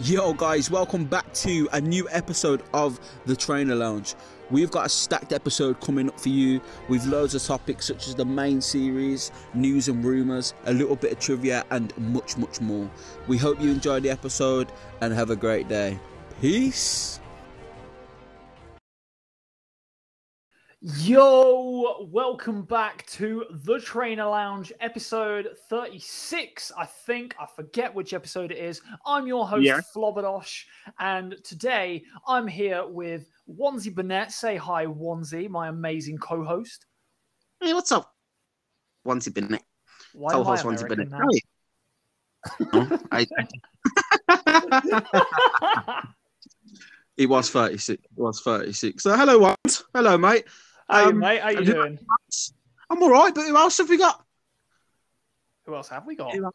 [0.00, 4.14] Yo, guys, welcome back to a new episode of the Trainer Lounge.
[4.50, 6.60] We've got a stacked episode coming up for you
[6.90, 11.12] with loads of topics such as the main series, news and rumours, a little bit
[11.12, 12.90] of trivia, and much, much more.
[13.26, 14.70] We hope you enjoy the episode
[15.00, 15.98] and have a great day.
[16.42, 17.18] Peace.
[20.94, 26.70] Yo, welcome back to the Trainer Lounge, episode 36.
[26.78, 28.80] I think I forget which episode it is.
[29.04, 29.80] I'm your host, Yeah.
[29.92, 30.62] Flobadosh,
[31.00, 34.30] and today I'm here with Wanzi Burnett.
[34.30, 36.86] Say hi, Wanzi, my amazing co-host.
[37.60, 38.14] Hey, what's up?
[39.04, 39.58] Been there.
[40.12, 41.40] Why am I Co-host Once been American there.
[42.72, 43.26] Oh, I,
[47.16, 48.04] it was 36.
[48.04, 49.02] It was 36.
[49.02, 49.82] So, hello, once.
[49.92, 50.44] Hello, mate.
[50.90, 51.98] Hey, Um, mate, how you you- doing?
[52.88, 54.24] I'm all right, but who else have we got?
[55.64, 56.32] Who else have we got?
[56.32, 56.50] Who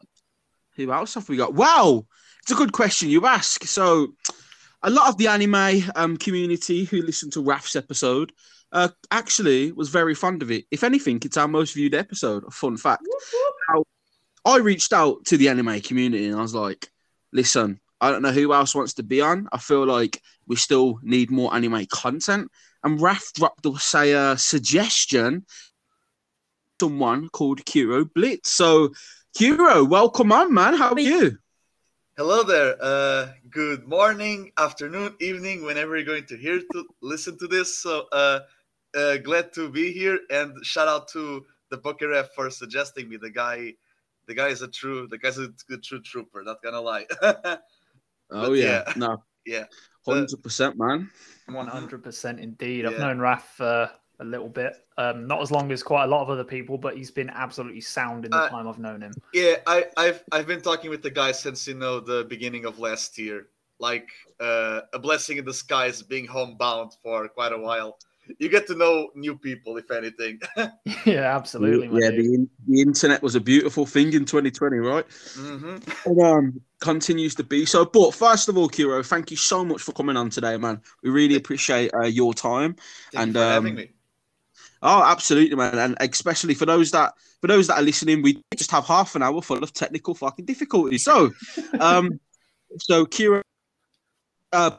[0.77, 1.54] Who else have we got?
[1.54, 2.07] Wow,
[2.41, 3.66] it's a good question you ask.
[3.66, 4.13] So,
[4.84, 8.32] a lot of the anime um, community who listened to Raf's episode
[8.71, 10.65] uh, actually was very fond of it.
[10.71, 12.46] If anything, it's our most viewed episode.
[12.48, 13.04] A fun fact.
[13.70, 13.84] Now,
[14.46, 16.90] I reached out to the anime community and I was like,
[17.34, 19.49] listen, I don't know who else wants to be on.
[19.52, 22.49] I feel like we still need more anime content.
[22.84, 25.46] And Raf dropped us a uh, suggestion.
[26.79, 28.51] Someone called Kuro Blitz.
[28.51, 28.91] So,
[29.37, 30.76] Kuro, welcome on, man.
[30.76, 31.37] How are you?
[32.18, 32.76] Hello there.
[32.82, 37.77] Uh, good morning, afternoon, evening, whenever you're going to hear to listen to this.
[37.77, 38.40] So uh,
[38.96, 43.18] uh, glad to be here, and shout out to the Poker Ref for suggesting me.
[43.18, 43.74] The guy,
[44.27, 46.43] the guy is a true, the guy's a good true trooper.
[46.43, 47.05] Not gonna lie.
[48.34, 48.84] Oh, yeah.
[48.87, 48.93] yeah.
[48.96, 49.65] No, yeah.
[50.07, 51.10] 100%, man.
[51.49, 52.85] 100% indeed.
[52.85, 54.74] I've known Raf for a little bit.
[54.98, 57.82] Um, not as long as quite a lot of other people, but he's been absolutely
[57.82, 59.13] sound in the Uh, time I've known him.
[59.34, 62.80] Yeah, I, I've I've been talking with the guy since you know the beginning of
[62.80, 63.48] last year.
[63.80, 64.09] Like
[64.40, 67.97] uh, a blessing in disguise, being homebound for quite a while.
[68.40, 70.40] You get to know new people, if anything.
[71.06, 71.88] yeah, absolutely.
[71.88, 75.06] my yeah, the, the internet was a beautiful thing in 2020, right?
[75.36, 77.86] hmm And, um, continues to be so.
[77.86, 80.81] But first of all, Kuro, thank you so much for coming on today, man.
[81.03, 82.75] We really appreciate uh, your time.
[83.12, 83.90] Thank And, you for having um, me.
[84.84, 88.72] Oh, absolutely, man, and especially for those that for those that are listening, we just
[88.72, 91.03] have half an hour full of technical fucking difficulties.
[91.03, 91.31] So,
[91.80, 92.19] um,
[92.80, 93.42] so Kira,
[94.52, 94.72] uh,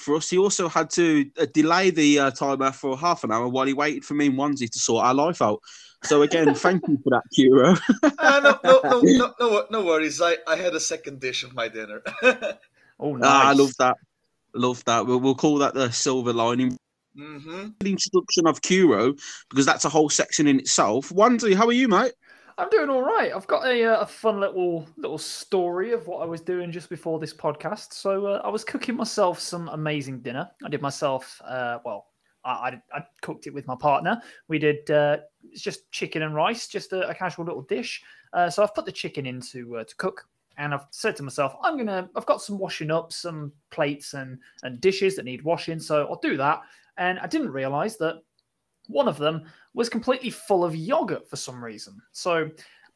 [0.00, 3.48] for us, he also had to uh, delay the uh, timer for half an hour
[3.48, 5.60] while he waited for me and Onesie to sort our life out.
[6.04, 7.80] So again, thank you for that, Kira.
[8.18, 10.20] Uh, no, no, no, no, no, no worries.
[10.20, 12.02] I, I had a second dish of my dinner.
[13.00, 13.28] Oh, nice.
[13.28, 13.96] Ah, I love that.
[14.54, 15.04] Love that.
[15.04, 16.78] We'll, we'll call that the silver lining.
[17.16, 19.14] hmm The introduction of Kuro
[19.50, 21.10] because that's a whole section in itself.
[21.10, 22.12] Onesie, how are you, mate?
[22.56, 23.32] I'm doing all right.
[23.34, 26.88] I've got a, uh, a fun little little story of what I was doing just
[26.88, 27.92] before this podcast.
[27.92, 30.48] So uh, I was cooking myself some amazing dinner.
[30.64, 32.06] I did myself, uh, well,
[32.44, 34.22] I, I, I cooked it with my partner.
[34.46, 35.18] We did uh,
[35.50, 38.02] it's just chicken and rice, just a, a casual little dish.
[38.32, 41.56] Uh, so I've put the chicken into uh, to cook, and I've said to myself,
[41.62, 42.08] I'm gonna.
[42.14, 46.20] I've got some washing up, some plates and and dishes that need washing, so I'll
[46.20, 46.62] do that.
[46.98, 48.22] And I didn't realize that
[48.86, 49.44] one of them
[49.74, 52.00] was completely full of yogurt for some reason.
[52.12, 52.48] So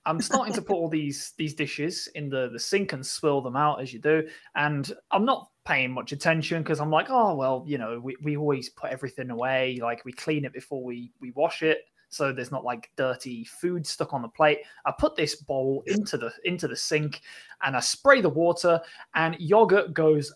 [0.07, 3.57] I'm starting to put all these these dishes in the, the sink and swirl them
[3.57, 4.27] out as you do.
[4.55, 8.37] And I'm not paying much attention because I'm like, oh well, you know, we, we
[8.37, 11.81] always put everything away, like we clean it before we we wash it.
[12.11, 14.61] So there's not like dirty food stuck on the plate.
[14.87, 17.21] I put this bowl into the into the sink
[17.63, 18.81] and I spray the water
[19.15, 20.33] and yogurt goes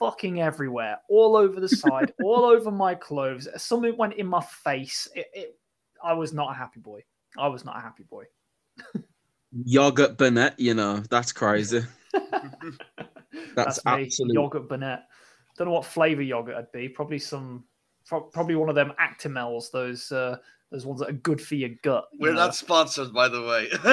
[0.00, 3.46] fucking everywhere, all over the side, all over my clothes.
[3.56, 5.06] Something went in my face.
[5.14, 5.58] It, it,
[6.02, 7.02] I was not a happy boy.
[7.38, 8.24] I was not a happy boy.
[9.64, 11.82] Yogurt Burnett, you know, that's crazy.
[13.54, 15.04] That's, me, absolutely yogurt Burnett.
[15.56, 16.88] Don't know what flavor yogurt I'd be.
[16.88, 17.64] Probably some,
[18.06, 19.70] probably one of them Actimels.
[19.70, 20.36] Those uh,
[20.70, 22.08] those ones that are good for your gut.
[22.12, 22.40] you We're know?
[22.46, 23.68] not sponsored, by the way.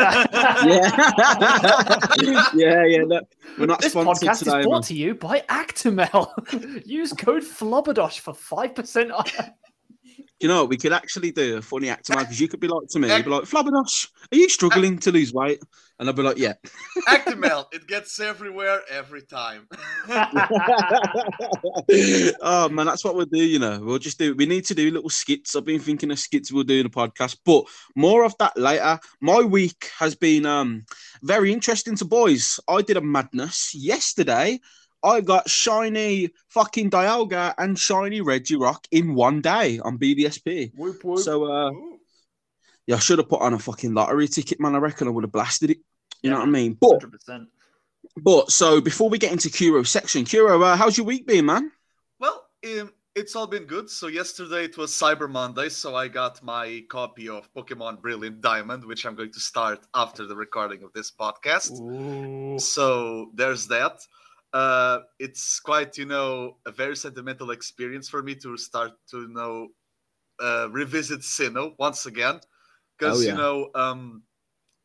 [2.23, 3.03] yeah, yeah, yeah.
[3.05, 3.25] Look,
[3.57, 4.51] we're not This sponsored podcast today.
[4.51, 4.63] is man.
[4.63, 6.85] brought to you by Actimel.
[6.85, 9.33] Use code Flubberdosh for five percent off.
[10.39, 12.99] You know, we could actually do a funny act because you could be like to
[12.99, 15.61] me, be like, Flabberdash, are you struggling to lose weight?
[15.99, 16.53] And I'd be like, yeah.
[17.09, 19.67] Actimel, it gets everywhere every time.
[22.41, 23.43] oh man, that's what we'll do.
[23.43, 24.33] You know, we'll just do.
[24.33, 25.57] We need to do little skits.
[25.57, 27.65] I've been thinking of skits we'll do in the podcast, but
[27.97, 28.97] more of that later.
[29.19, 30.85] My week has been um
[31.21, 32.61] very interesting to boys.
[32.69, 34.61] I did a madness yesterday.
[35.03, 40.71] I got shiny fucking Dialga and shiny Regirock in one day on BDSP.
[40.75, 41.19] whoop whoop.
[41.19, 41.71] So uh,
[42.87, 44.75] yeah, I should have put on a fucking lottery ticket, man.
[44.75, 45.77] I reckon I would have blasted it.
[46.21, 46.73] You know what I mean?
[46.79, 47.49] But Hundred percent.
[48.17, 51.71] But so before we get into Kuro's section, Kuro, uh, how's your week been, man?
[52.19, 53.89] Well, um, it's all been good.
[53.89, 58.83] So yesterday it was Cyber Monday, so I got my copy of Pokemon Brilliant Diamond,
[58.85, 61.79] which I'm going to start after the recording of this podcast.
[61.79, 62.59] Ooh.
[62.59, 64.01] So there's that.
[64.53, 69.29] Uh, it's quite, you know, a very sentimental experience for me to start to you
[69.29, 69.69] know
[70.39, 72.41] uh, revisit Sinnoh once again,
[72.97, 73.29] because Oh, yeah.
[73.29, 74.23] you know, um,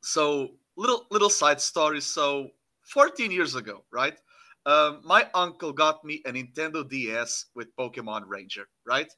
[0.02, 2.00] so little little side story.
[2.00, 2.50] So
[2.82, 4.18] 14 years ago, right?
[4.66, 9.12] Um, my uncle got me a Nintendo DS with Pokemon Ranger, right?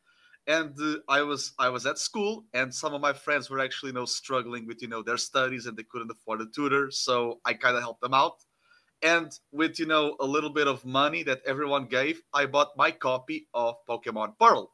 [0.46, 3.90] And uh, I was I was at school, and some of my friends were actually,
[3.90, 7.40] you know, struggling with you know their studies, and they couldn't afford a tutor, so
[7.44, 8.44] I kind of helped them out.
[9.02, 12.90] And with you know a little bit of money that everyone gave, I bought my
[12.90, 14.72] copy of Pokemon Pearl,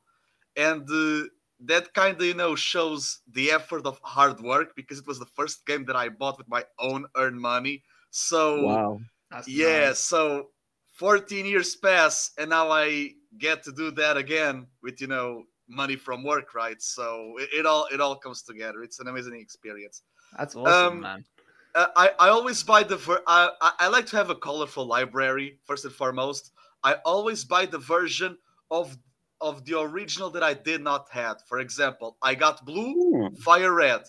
[0.56, 1.28] and uh,
[1.60, 5.26] that kind of you know shows the effort of hard work because it was the
[5.26, 7.84] first game that I bought with my own earned money.
[8.10, 8.82] So
[9.30, 9.94] That's yeah, nice.
[9.94, 10.50] so
[10.92, 15.96] 14 years pass, and now I get to do that again with you know money
[15.96, 16.80] from work, right?
[16.80, 18.82] So it, it all it all comes together.
[18.82, 20.02] It's an amazing experience.
[20.36, 21.24] That's awesome, Um, man.
[21.74, 25.58] Uh, I I always buy the ver- I, I like to have a colorful library
[25.64, 26.52] first and foremost.
[26.84, 28.36] I always buy the version
[28.70, 28.96] of
[29.40, 31.42] of the original that I did not have.
[31.48, 34.02] For example, I got blue, Ooh, Fire Red.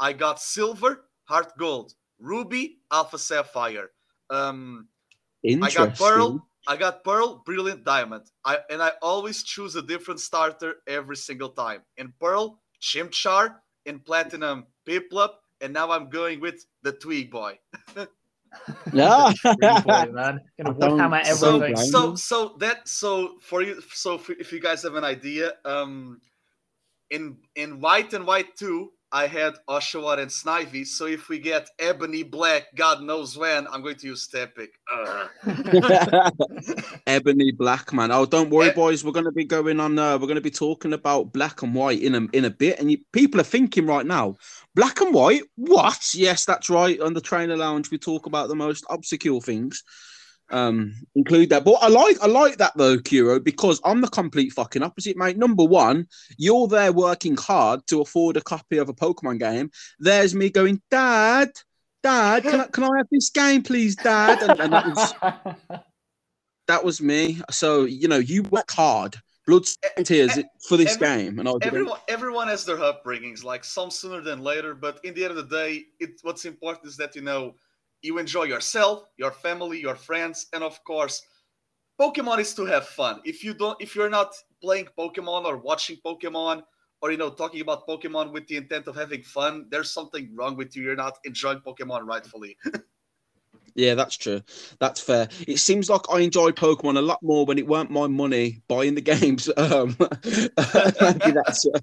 [0.00, 3.90] I got Silver, Heart Gold, Ruby, Alpha Sapphire.
[4.30, 4.88] Um,
[5.62, 6.46] I got Pearl.
[6.66, 8.30] I got Pearl, Brilliant Diamond.
[8.44, 11.82] I and I always choose a different starter every single time.
[11.96, 13.56] In Pearl, Chimchar.
[13.86, 15.36] In Platinum, Piplup.
[15.60, 17.58] And now I'm going with the Tweak Boy.
[18.92, 19.32] Yeah.
[19.44, 19.54] Boy,
[20.12, 20.40] man.
[20.58, 24.60] Gonna I don't- warhammer so- So, so, that, so for you, so if, if you
[24.60, 26.20] guys have an idea, um,
[27.10, 30.86] in in White and White Two, I had Oshawott and Snivy.
[30.86, 34.68] So if we get Ebony Black, God knows when, I'm going to use Tepig.
[34.92, 36.32] Ugh.
[37.06, 38.12] Ebony Black, man.
[38.12, 38.72] Oh, don't worry, Eh.
[38.74, 39.04] boys.
[39.04, 39.98] We're going to be going on.
[39.98, 42.78] Uh, we're going to be talking about black and white in a in a bit.
[42.78, 44.36] And you, people are thinking right now,
[44.74, 45.42] black and white.
[45.56, 46.14] What?
[46.14, 47.00] Yes, that's right.
[47.00, 49.82] On the trainer lounge, we talk about the most obscure things.
[50.50, 51.64] Um, include that.
[51.64, 55.36] But I like I like that though, Kuro, because I'm the complete fucking opposite, mate.
[55.36, 56.06] Number one,
[56.38, 59.70] you're there working hard to afford a copy of a Pokemon game.
[60.00, 61.50] There's me going, Dad,
[62.02, 64.42] Dad, can I, can I have this game, please, Dad?
[64.42, 65.14] And, and that was
[66.66, 67.40] that was me.
[67.50, 69.16] So you know, you work hard,
[69.46, 70.38] blood, sweat, and tears
[70.68, 74.42] for this every- game, and I everyone, everyone has their upbringings, like some sooner than
[74.42, 74.74] later.
[74.74, 77.54] But in the end of the day, it, what's important is that you know
[78.02, 81.22] you enjoy yourself, your family, your friends, and of course,
[82.00, 83.20] Pokemon is to have fun.
[83.24, 84.32] If you don't, if you're not
[84.62, 86.62] playing Pokemon or watching Pokemon,
[87.02, 90.56] or you know talking about Pokemon with the intent of having fun, there's something wrong
[90.56, 90.82] with you.
[90.82, 92.56] You're not enjoying Pokemon rightfully.
[93.74, 94.42] Yeah, that's true.
[94.80, 95.28] That's fair.
[95.46, 98.94] It seems like I enjoyed Pokemon a lot more when it weren't my money buying
[98.94, 99.48] the games.
[99.56, 101.80] Um, maybe that's a,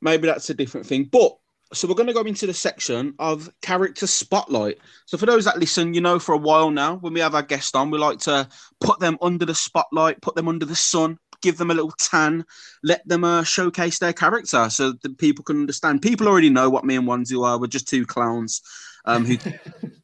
[0.00, 1.04] maybe that's a different thing.
[1.04, 1.36] But
[1.72, 4.78] so we're going to go into the section of character spotlight.
[5.06, 7.42] So for those that listen, you know, for a while now, when we have our
[7.42, 8.48] guest on, we like to
[8.80, 12.44] put them under the spotlight, put them under the sun, give them a little tan,
[12.82, 16.02] let them uh, showcase their character, so that people can understand.
[16.02, 17.58] People already know what me and Wanzu are.
[17.58, 18.62] We're just two clowns
[19.04, 19.36] um, who.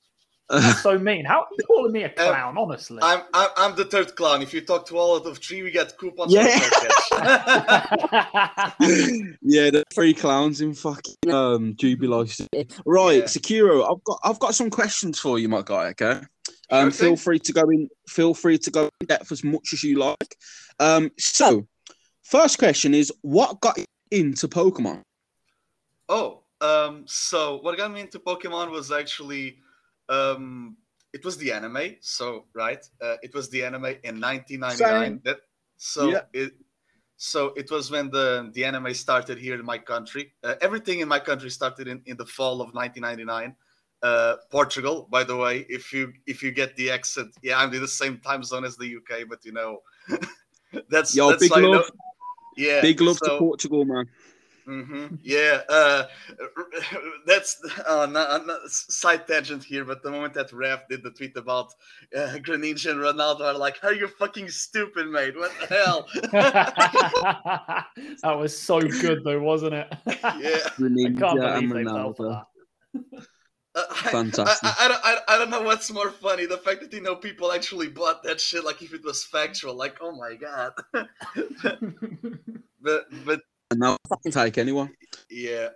[0.49, 1.25] That's so mean.
[1.25, 2.99] How are you calling me a clown, honestly?
[3.03, 4.43] I'm, I'm I'm the third clown.
[4.43, 6.33] If you talk to all out of three, we get coupons.
[6.33, 6.47] Yeah.
[9.43, 12.29] Yeah, the three clowns in fucking um Jubilee.
[12.85, 13.25] Right, Yeah.
[13.25, 15.89] Sekiro, I've got I've got some questions for you, my guy.
[15.89, 16.21] Okay,
[16.71, 17.89] um, Sure feel free to go in.
[18.09, 20.37] Feel free to go in depth as much as you like.
[20.79, 21.67] Um, so
[22.25, 25.03] first question is, what got you into Pokemon?
[26.09, 29.59] Oh, um, so what got me into Pokemon was actually,
[30.09, 30.77] um,
[31.13, 31.97] it was the anime.
[32.01, 35.21] So right, uh, it was the anime in 1999.
[35.25, 35.39] That
[35.77, 36.21] so Yeah.
[36.33, 36.53] it,
[37.17, 40.33] so it was when the the anime started here in my country.
[40.45, 43.57] Uh, everything in my country started in, in the fall of 1999.
[44.03, 47.81] Uh, Portugal, by the way, if you if you get the accent, yeah, I'm in
[47.81, 49.81] the same time zone as the UK, but you know,
[50.91, 51.91] that's Yo, that's big you know- love,
[52.57, 54.07] Yeah, big love to Portugal, man.
[54.67, 56.05] Hmm Yeah, uh,
[57.27, 57.57] that's
[57.87, 61.73] uh, not, not, side tangent here, but the moment that Raf did the tweet about
[62.17, 65.37] uh, Greninja and Ronaldo, are like, "Are you fucking stupid, mate?
[65.37, 66.09] What the hell?"
[68.23, 69.95] that was so good, though, wasn't it?
[70.07, 72.45] yeah, I Greninja can't and believe they Ronaldo.
[73.77, 74.69] Uh, I- Fantastic.
[74.69, 77.15] I, I, don't, I, I don't know what's more funny: the fact that you know
[77.15, 79.75] people actually bought that shit like if it was factual.
[79.77, 80.73] Like, oh my god.
[82.83, 84.91] but but And now fucking take anyone.
[85.29, 85.71] Yeah,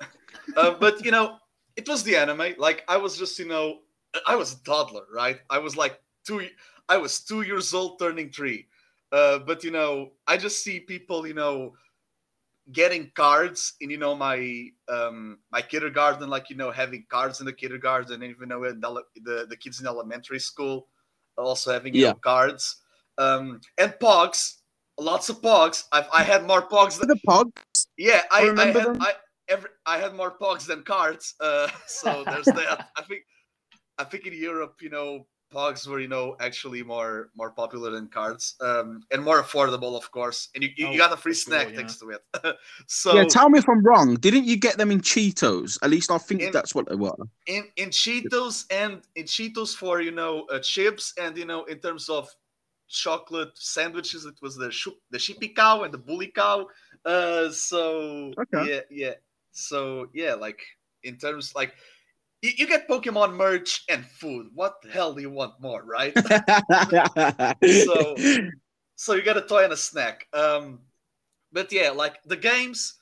[0.57, 1.39] uh, but you know,
[1.77, 2.55] it was the anime.
[2.59, 3.81] Like I was just, you know,
[4.27, 5.41] I was a toddler, right?
[5.51, 6.47] I was like two.
[6.89, 8.67] I was two years old, turning three.
[9.13, 11.75] Uh, but you know, I just see people, you know,
[12.73, 17.47] getting cards in you know my um my kindergarten, like you know, having cards in
[17.47, 20.87] the kindergarten, and even though the, the the kids in elementary school
[21.37, 22.11] also having you Yeah.
[22.11, 22.77] know, cards.
[23.19, 24.59] Um, and pogs,
[24.99, 25.85] lots of pogs.
[25.93, 27.51] I've, I had more pogs than The pog.
[28.01, 29.03] Yeah, I, I, remember had them.
[29.03, 29.13] I
[29.49, 31.35] every I had more pogs than cards.
[31.41, 32.89] Uh, so there's that.
[32.97, 33.23] I think
[33.99, 38.07] I think in Europe, you know, pogs were you know actually more more popular than
[38.09, 40.49] cards, um, and more affordable, of course.
[40.55, 41.81] And you, you, Oh, got a free snack yeah.
[41.81, 42.23] next to it.
[42.87, 44.15] so Yeah, tell me if I'm wrong.
[44.15, 45.77] Didn't you get them in Cheetos?
[45.83, 47.17] At least I think In- that's what they were.
[47.47, 51.79] in in Cheetos and in Cheetos for you know uh, chips and you know in
[51.81, 52.29] terms of
[52.91, 54.25] chocolate sandwiches.
[54.27, 56.67] It was the shu- the shippy cow and the bully cow
[57.07, 58.63] uh so Okay.
[58.69, 59.15] yeah yeah.
[59.53, 60.61] So yeah like
[61.03, 61.73] in terms like
[62.43, 64.49] you, you get pokemon merch and food.
[64.55, 66.13] What the hell do you want more right?
[67.63, 68.17] So-
[68.97, 70.27] so you get a toy and a snack.
[70.35, 70.81] Um
[71.53, 73.00] but yeah like the games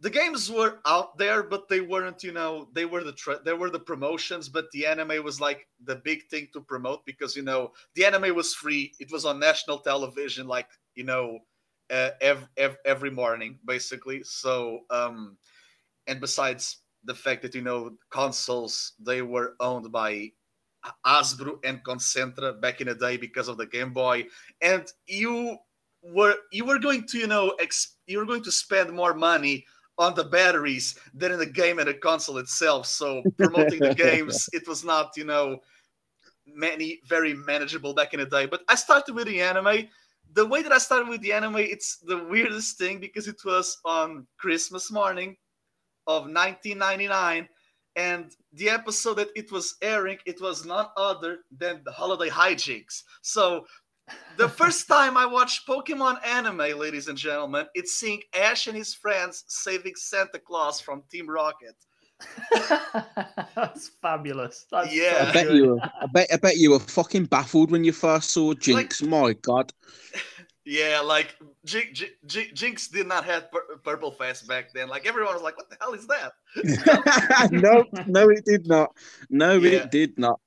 [0.00, 3.52] the games were out there but they weren't you know they were the tra- they
[3.52, 7.42] were the promotions but the anime was like the big thing to promote because you
[7.42, 8.92] know the anime was free.
[9.00, 11.40] It was on national television like you know
[11.90, 12.46] uh, every,
[12.84, 14.22] every morning basically.
[14.22, 15.36] So um
[16.06, 20.30] and besides the fact that you know consoles they were owned by
[21.04, 24.26] Hasbro and Concentra back in the day because of the Game Boy.
[24.60, 25.58] And you
[26.02, 29.64] were you were going to you know ex- you were going to spend more money
[29.98, 32.86] on the batteries than in the game and the console itself.
[32.86, 35.58] So promoting the games it was not you know
[36.46, 38.46] many very manageable back in the day.
[38.46, 39.88] But i started with the anime.
[40.34, 43.78] The way that i started with the anime it's the weirdest thing because it was
[43.84, 45.36] on christmas morning
[46.06, 47.48] of 1999
[47.96, 53.04] and the episode that it was airing it was none other than the Holiday Hi-Jynx.
[53.22, 53.66] So
[54.36, 58.94] the first time I watched Pokemon anime, ladies and gentlemen, it's seeing Ash and his
[58.94, 61.74] friends saving Santa Claus from Team Rocket.
[63.54, 64.66] That's fabulous.
[64.70, 65.24] That's Yeah.
[65.24, 65.80] so I bet you were.
[65.82, 66.28] I bet.
[66.32, 69.02] I bet you were fucking baffled when you first saw Jynx.
[69.02, 69.72] My God.
[70.70, 71.34] Yeah, like
[71.64, 74.88] Jin- Jin- Jin- Jynx did not have pur- purple face back then.
[74.88, 78.94] Like everyone was like, "What the hell is that?" no, no, it did not.
[79.30, 79.70] No, Yeah.
[79.84, 80.38] it did not.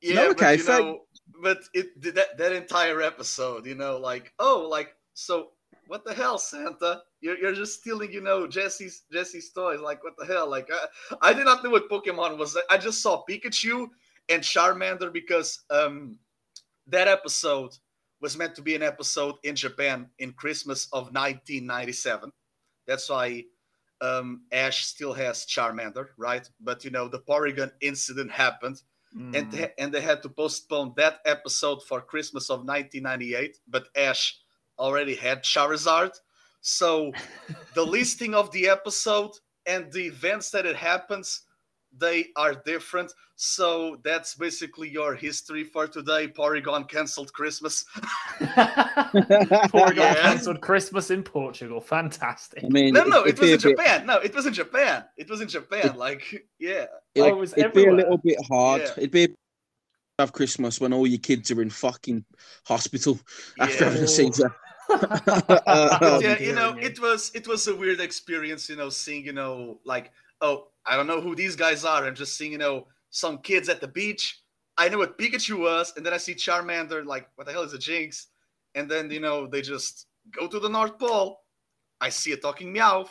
[0.00, 1.00] Yeah, No, okay, but you fair- know,
[1.44, 5.50] but it that that entire episode, you know, like oh, like so,
[5.88, 7.02] what the hell, Santa?
[7.20, 9.80] You're, you're just stealing, you know, Jessie's Jessie's toys.
[9.80, 10.48] Like what the hell?
[10.48, 10.86] Like I,
[11.20, 12.56] I did not know what Pokemon was.
[12.70, 13.88] I just saw Pikachu
[14.30, 16.18] and Charmander because um
[16.86, 17.72] that episode
[18.22, 22.32] was meant to be an episode in Japan in Christmas of 1997.
[22.86, 23.44] That's why
[24.00, 26.48] um, Ash still has Charmander, right?
[26.58, 28.80] But you know, the Porygon incident happened
[29.32, 29.50] and Mm.
[29.50, 33.58] they, and they had to postpone that episode for Christmas of 1998.
[33.68, 34.38] But Ash
[34.78, 36.12] already had Charizard,
[36.60, 37.12] so
[37.74, 39.32] the listing of the episode
[39.66, 41.42] and the events that it happens
[41.98, 43.12] they are different.
[43.36, 46.28] So that's basically your history for today.
[46.28, 47.84] Porygon canceled Christmas.
[48.40, 50.14] Porygon Yeah.
[50.14, 51.80] cancelled Christmas in Portugal.
[51.80, 52.64] Fantastic.
[52.64, 54.06] I mean, No, no, it'd it was be in a bit- Japan.
[54.06, 55.04] No, it was in Japan.
[55.16, 55.96] It was in Japan.
[55.96, 56.86] Like, yeah.
[57.14, 58.82] It, Oh, it was it'd be a little bit hard.
[58.82, 58.92] Yeah.
[58.98, 59.34] It'd be
[60.18, 62.24] have Christmas when all your kids are in fucking
[62.66, 63.18] hospital
[63.60, 63.90] after Yeah.
[63.90, 64.54] having a seizure.
[64.90, 65.02] Um,
[66.22, 66.84] yeah, you know, it.
[66.92, 70.96] it was it was a weird experience, you know, seeing, you know, like, oh, I
[70.96, 73.88] don't know who these guys are, I'm just seeing, you know, some kids at the
[73.88, 74.40] beach.
[74.76, 77.72] I knew what Pikachu was, and then I see Charmander, like, what the hell is
[77.72, 78.26] a Jynx?
[78.74, 81.38] And then, you know, they just go to the North Pole.
[82.00, 83.10] I see a talking Meowth.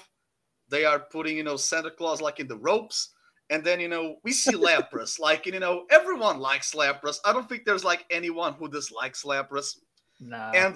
[0.69, 3.13] They are putting, you know, Santa Claus like in the ropes.
[3.49, 5.19] And then, you know, we see Lapras.
[5.19, 7.17] like, you know, everyone likes Lapras.
[7.25, 9.77] I don't think there's like anyone who dislikes Lapras
[10.19, 10.37] No.
[10.53, 10.75] and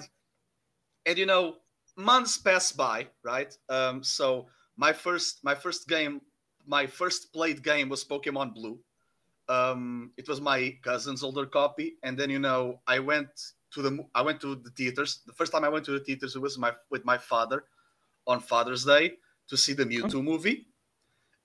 [1.06, 1.56] and you know
[1.96, 6.20] months pass by right um so my first my first game
[6.68, 8.78] my first played game was pokemon blue
[9.48, 13.28] um it was my cousin's older copy and then you know i went
[13.72, 16.36] to the i went to the theaters the first time i went to the theaters
[16.36, 17.64] it was my with my father
[18.26, 19.12] on father's day
[19.48, 20.66] to see the mewtwo movie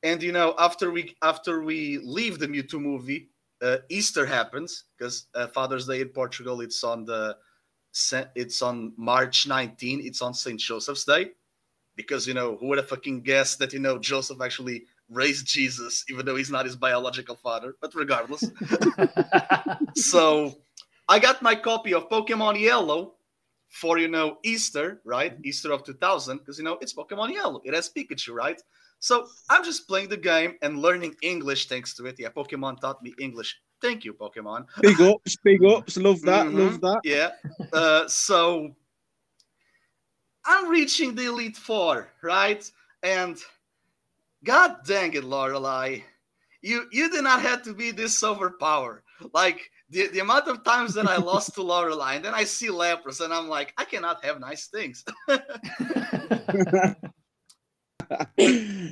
[0.03, 3.30] and you know after we after we leave the mewtwo movie
[3.62, 7.38] uh, easter happens because uh, father's day in portugal it's on the
[8.36, 10.01] it's on March 19.
[10.03, 10.60] It's on St.
[10.60, 11.32] Joseph's Day.
[11.96, 16.05] Because, you know, who would have fucking guessed that, you know, Joseph actually raised Jesus,
[16.10, 17.75] even though he's not his biological father.
[17.81, 18.51] But regardless.
[19.95, 20.55] so
[21.07, 23.13] I got my copy of Pokemon Yellow
[23.69, 25.38] for, you know, Easter, right?
[25.43, 26.38] Easter of 2000.
[26.38, 27.62] Because, you know, it's Pokemon Yellow.
[27.65, 28.62] It has Pikachu, right?
[29.00, 32.15] So I'm just playing the game and learning English thanks to it.
[32.17, 34.65] Yeah, Pokemon taught me English Thank you, Pokemon.
[34.81, 35.98] Big ups, big ups.
[35.98, 36.57] Love that, Mhm.
[36.57, 37.01] love that.
[37.03, 37.31] Yeah.
[37.74, 38.74] Uh, so
[40.45, 42.63] I'm reaching the Elite Four, right?
[43.03, 43.38] And
[44.43, 46.00] God dang it, Lorelei,
[46.62, 49.03] you you did not have to be this overpowered.
[49.33, 49.59] Like
[49.89, 53.21] the, the amount of times that I lost to Lorelei, and then I see Lapras,
[53.23, 55.05] and I'm like, I cannot have nice things.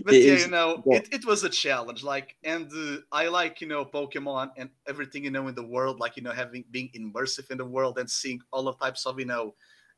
[0.04, 2.04] But It yeah, is- you know, what- it, it was a challenge.
[2.04, 6.00] Like, and uh, I like you know Pokemon and everything you know in the world.
[6.00, 9.20] Like you know, having being immersive in the world and seeing all the types of
[9.20, 9.54] you know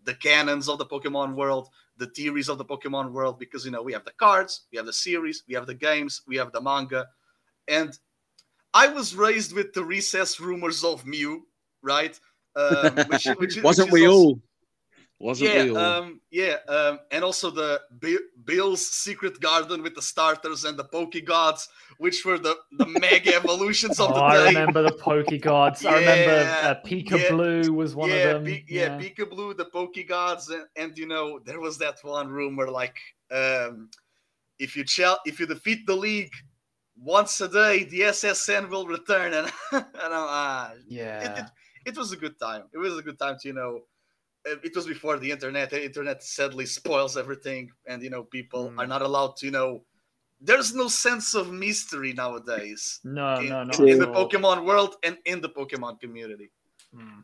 [0.06, 3.40] the canons of the Pokemon world, the theories of the Pokemon world.
[3.40, 6.22] Because you know we have the cards, we have the series, we have the games,
[6.28, 7.08] we have the manga,
[7.68, 7.98] and
[8.74, 11.46] I was raised with the recess rumors of Mew,
[11.82, 12.20] right?
[12.56, 14.42] Um, which, which, which Wasn't is we also- all?
[15.24, 15.78] Wasn't yeah, we all?
[15.78, 20.84] um, yeah, um, and also the Bi- Bill's Secret Garden with the starters and the
[20.84, 25.86] Poke Gods, which were the the mega evolutions of oh, the I remember the Pokegods.
[25.86, 28.44] I remember Yeah, uh, Pika yeah, Blue was one yeah, of them.
[28.44, 32.70] Pi- yeah, Pika Blue, the Pokegods, and, and you know there was that one rumor
[32.70, 32.98] like
[33.32, 33.90] um,
[34.60, 36.34] if you chal- if you defeat the league
[36.98, 38.50] once a day, the S.S.
[38.50, 41.46] Anne will return, and and I'm, ah, yeah.
[41.86, 42.64] it, it was a good time.
[42.74, 43.84] It was a good time to you know.
[44.46, 45.70] It was before the internet.
[45.70, 48.80] The internet sadly spoils everything, and you know people Mm.
[48.80, 49.84] are not allowed to you know.
[50.42, 54.08] There's no sense of mystery nowadays No, in, no, in- in the.
[54.08, 56.52] Pokemon world and in the Pokemon community.
[56.94, 57.24] Mm.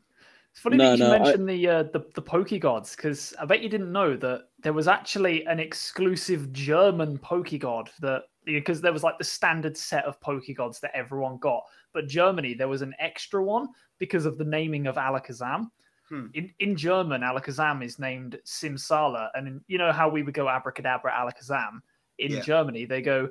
[0.52, 3.44] It's funny No, that you no, I- mentioned the uh, the the Pokegods because I
[3.46, 8.94] bet you didn't know that there was actually an exclusive German Pokegod that because there
[8.94, 12.96] was like the standard set of Pokegods that everyone got, but Germany there was an
[13.00, 15.70] extra one because of the naming of Alakazam.
[16.10, 16.28] Hmm.
[16.34, 20.50] In in German, Alakazam is named Simsala, and in, you know how we would go
[20.50, 21.82] abracadabra Alakazam.
[22.18, 22.42] In Yeah.
[22.42, 23.30] Germany, they go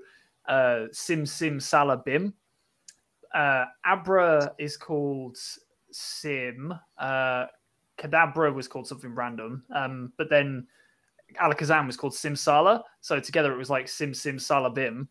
[0.48, 2.32] uh, Sim Sim Sala Bim.
[3.34, 5.36] Uh, Abra is called
[5.90, 6.72] Sim.
[6.96, 7.46] Uh,
[7.98, 9.64] Kadabra was called something random.
[9.74, 10.66] Um, but then
[11.40, 12.82] Alakazam was called Simsala.
[13.00, 15.08] So together it was like Sim Sim Sala Bim.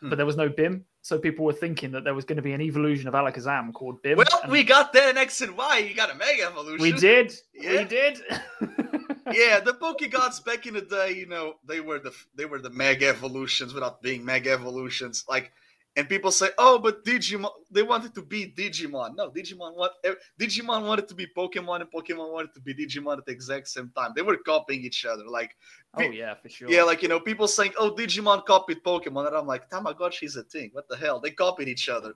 [0.00, 0.08] Hmm.
[0.08, 0.84] But there was no Bim.
[1.08, 4.02] So people were thinking that there was going to be an evolution of Alakazam called
[4.02, 4.18] Bim.
[4.18, 5.78] Well, we got that in X and Y.
[5.78, 6.82] You got a Mega Evolution.
[6.82, 7.32] we did.
[7.54, 7.78] Yeah.
[7.78, 8.18] We did.
[9.32, 12.68] yeah, the Pokegods back in the day, you know, they were the they were the
[12.68, 15.24] Mega Evolutions without being Mega Evolutions.
[15.26, 15.50] Like,
[15.98, 20.14] and people say, "Oh, but Digimon, they wanted to be Digimon." No, Digimon what eh,
[20.40, 23.90] Digimon wanted to be Pokemon, and Pokemon wanted to be Digimon at the exact same
[23.96, 24.12] time.
[24.14, 25.24] They were copying each other.
[25.28, 25.56] Like,
[25.94, 26.70] oh yeah, for sure.
[26.70, 30.44] yeah, like you know, people saying, "Oh, Digimon copied Pokemon," and I'm like, "Tamagotchi's a
[30.44, 30.70] thing.
[30.72, 31.18] What the hell?
[31.20, 32.14] They copied each other."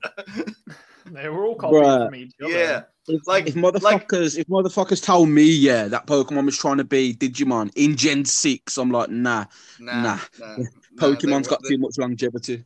[1.07, 2.07] they were all copying Bruh.
[2.07, 2.53] from each other.
[2.53, 6.85] yeah, If, like- if motherfuckers, if motherfuckers told me, yeah, that Pokemon was trying to
[6.85, 9.47] be Digimon in Gen Six, I'm like, nah,
[9.81, 10.03] nah, Nah.
[10.03, 12.64] nah, nah, they- got they- too much longevity.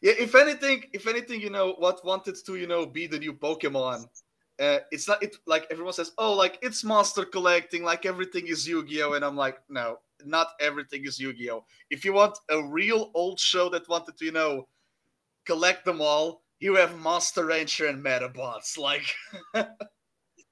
[0.00, 3.34] Yeah, if anything, if anything, you know what wanted to, you know, be the new
[3.34, 4.06] Pokemon.
[4.58, 8.66] Uh, it's not it like everyone says, oh, like it's monster collecting, like everything is
[8.68, 11.64] Yu-Gi-Oh, and I'm like, no, not everything is Yu-Gi-Oh.
[11.90, 14.68] If you want a real old show that wanted to, you know,
[15.46, 19.06] collect them all, you have Monster Rancher and Medabots, like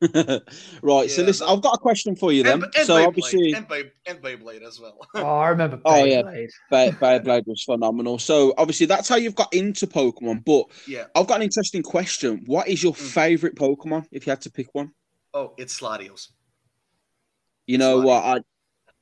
[0.83, 1.11] right.
[1.11, 2.63] So listen, that- I've got a question for you then.
[2.63, 4.99] and, and so Beyblade, obviously, and, Bey, and Beyblade as well.
[5.15, 5.81] Oh, I remember.
[5.85, 6.23] Oh, yeah.
[6.23, 6.49] Beyblade.
[6.71, 8.19] Bay- Beyblade was phenomenal.
[8.19, 10.45] So obviously, that's how you've got into Pokemon.
[10.45, 11.05] But yeah.
[11.15, 12.43] I've got an interesting question.
[12.47, 12.97] What is your Mm.
[13.13, 14.93] favorite Pokemon if you had to pick one?
[15.35, 16.29] Oh, it's Latios.
[17.67, 18.05] You know Latios.
[18.05, 18.25] what?
[18.25, 18.37] I,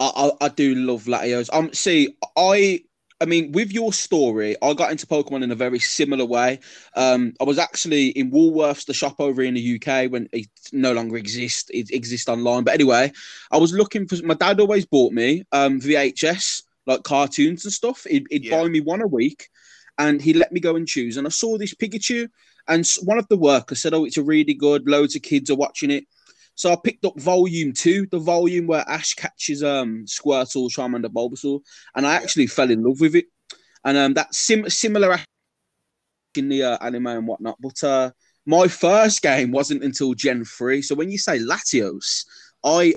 [0.01, 1.49] I I- I do love Latios.
[1.53, 2.81] Um, see, I
[3.21, 6.61] I mean, with your story, I got into Pokemon in a very similar way.
[6.95, 10.93] Um, I was actually in Woolworths, the shop over in the UK, when it no
[10.93, 11.71] longer exists.
[11.73, 12.65] It exists online.
[12.65, 13.13] But anyway,
[13.51, 14.17] I was looking for.
[14.23, 18.05] My dad always bought me um VHS like cartoons and stuff.
[18.05, 18.63] He'd, he'd Yeah.
[18.63, 19.49] buy me one a week,
[19.99, 21.17] and he let me go and choose.
[21.17, 22.29] And I saw this Pikachu,
[22.69, 24.87] and one of the workers said, "Oh, it's a really good.
[24.87, 26.05] Loads of kids are watching it."
[26.57, 31.61] So I picked up volume two, the volume where Ash catches um Squirtle, Charmander, Bulbasaur,
[31.95, 32.19] and I Yeah.
[32.21, 33.27] actually fell in love with it.
[33.85, 35.17] And um, that's sim- similar
[36.37, 37.57] in the uh, anime and whatnot.
[37.61, 38.11] But uh,
[38.45, 40.83] my first game wasn't until Gen three.
[40.83, 42.25] So when you say Latios,
[42.65, 42.95] I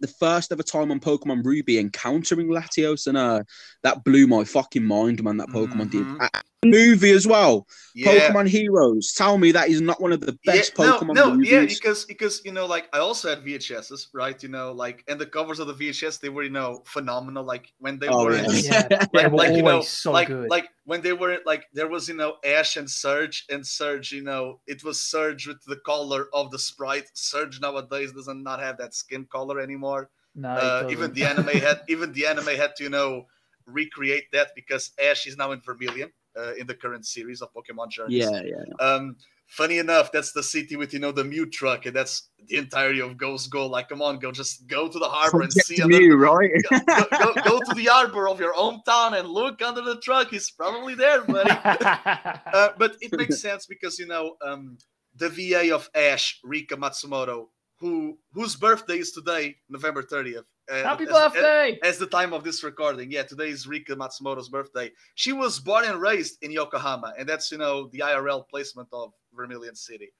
[0.00, 3.42] the first ever time on Pokemon Ruby encountering Latios, and uh,
[3.82, 5.38] that blew my fucking mind, man.
[5.38, 5.90] That Pokemon Mhm.
[5.90, 6.06] did.
[6.20, 7.66] A- movie as well.
[7.94, 8.28] Yeah.
[8.30, 9.12] Pokemon Heroes.
[9.12, 11.50] Tell me that is not one of the best yeah, Pokemon no, no, movies.
[11.50, 14.40] yeah, because because you know, like I also had VHSs, right?
[14.42, 17.44] You know, like and the covers of the VHS they were you know phenomenal.
[17.44, 18.44] Like when they Oh, were yeah.
[18.44, 20.48] in, Yeah, like, like you know, so like good.
[20.48, 24.22] like when they were like there was you know Ash and Surge and Surge, you
[24.22, 27.08] know, it was Surge with the color of the sprite.
[27.14, 30.10] Surge nowadays doesn't not have that skin color anymore.
[30.34, 33.26] no, Uh, even the anime had even the anime had to you know
[33.66, 36.10] recreate that because Ash is now in Vermilion.
[36.38, 38.24] Uh, in the current series of Pokemon Journeys.
[38.24, 38.86] Yeah, yeah.
[38.86, 42.56] Um, funny enough, that's the city with you know the Mew truck, and that's the
[42.56, 43.72] entirety of Ghost Gold.
[43.72, 45.82] Like, come on, go just go to the harbor and see.
[45.82, 46.50] under- Mew, right?
[46.70, 50.28] go, go, go to the harbor of your hometown and look under the truck.
[50.30, 51.50] He's probably there, buddy.
[51.64, 54.78] uh, but it makes sense because you know um,
[55.16, 57.46] the VA of Ash, Rika Matsumoto,
[57.80, 60.44] who whose birthday is today, November thirtieth.
[60.70, 61.78] Uh, Happy as- birthday!
[61.82, 64.92] As the time of this recording, yeah, today is Rika Matsumoto's birthday.
[65.14, 69.12] She was born and raised in Yokohama, and that's you know the IRL placement of
[69.34, 70.12] Vermilion City.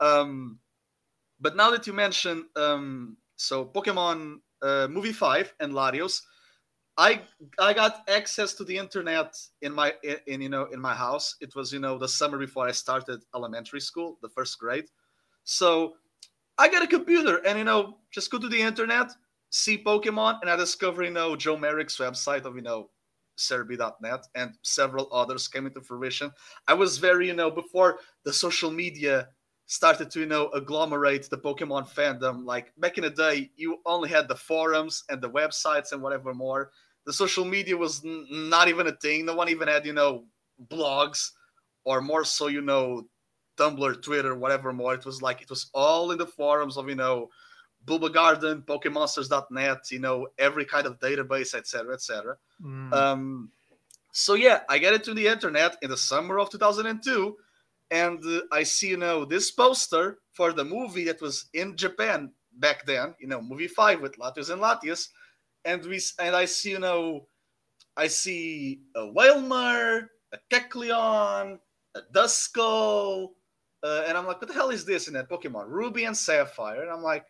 [0.00, 0.58] Um,
[1.40, 6.22] but now that you mention, um, so Pokemon uh, Movie Five and Latios,
[6.96, 7.22] I
[7.58, 11.36] I got access to the internet in my in, in you know in my house.
[11.40, 14.86] It was you know the summer before I started elementary school, the first grade.
[15.44, 15.94] So
[16.58, 19.10] I got a computer and you know just go to the internet,
[19.50, 22.90] see Pokemon, and I discovered, you know Joe Merrick's website of you know
[23.38, 26.30] Serebii.net and several others came into fruition.
[26.68, 29.28] I was very you know before the social media
[29.66, 32.44] started to you know agglomerate the Pokemon fandom.
[32.44, 36.32] Like back in the day, you only had the forums and the websites and whatever
[36.34, 36.70] more.
[37.06, 39.24] The social media was n- not even a thing.
[39.24, 40.24] No one even had you know
[40.68, 41.30] blogs
[41.84, 43.08] or more so you know
[43.56, 44.94] Tumblr, Twitter, whatever more.
[44.94, 47.28] It was like it was all in the forums of you know
[47.86, 52.36] Bulbagarden, PokeMonsters.net, you know every kind of database, etc., etc.
[52.62, 52.92] Mm.
[52.92, 53.50] Um,
[54.12, 57.36] so yeah, I get into the internet in the summer of 2002,
[57.90, 62.32] and uh, I see you know this poster for the movie that was in Japan
[62.54, 63.14] back then.
[63.18, 65.08] You know, movie five with Latios and Latias,
[65.64, 67.26] and we and I see you know,
[67.96, 71.58] I see a Wailmer, a Kecleon,
[71.94, 73.30] a Duskull,
[73.82, 75.68] uh, and I'm like, what the hell is this in that Pokemon?
[75.68, 77.26] Ruby and Sapphire, and I'm like,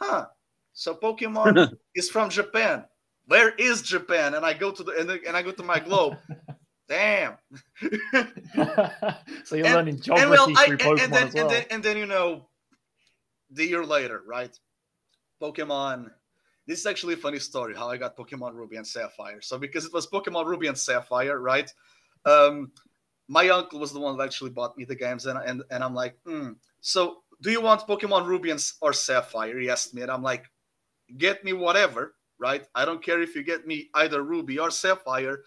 [0.00, 0.26] huh.
[0.72, 2.84] So Pokemon is from Japan.
[3.26, 4.34] Where is Japan?
[4.34, 6.16] And I go to the and, the- and I go to my globe.
[6.88, 7.34] Damn.
[9.44, 11.44] so you're and- learning geography and well, I, through Pokemon and then as well.
[11.44, 12.48] and then and then you know,
[13.50, 14.58] the year later, right?
[15.40, 16.10] Pokemon.
[16.66, 19.40] This is actually a funny story how I got Pokemon Ruby and Sapphire.
[19.40, 21.72] So because it was Pokemon Ruby and Sapphire, right?
[22.24, 22.70] Um,
[23.28, 25.94] my uncle was the one that actually bought me the games, and and, and I'm
[25.94, 26.52] like, hmm.
[26.80, 29.58] So do you want Pokemon Ruby and, or Sapphire?
[29.58, 30.44] He asked me, and I'm like,
[31.16, 32.66] get me whatever, right?
[32.74, 35.40] I don't care if you get me either Ruby or Sapphire.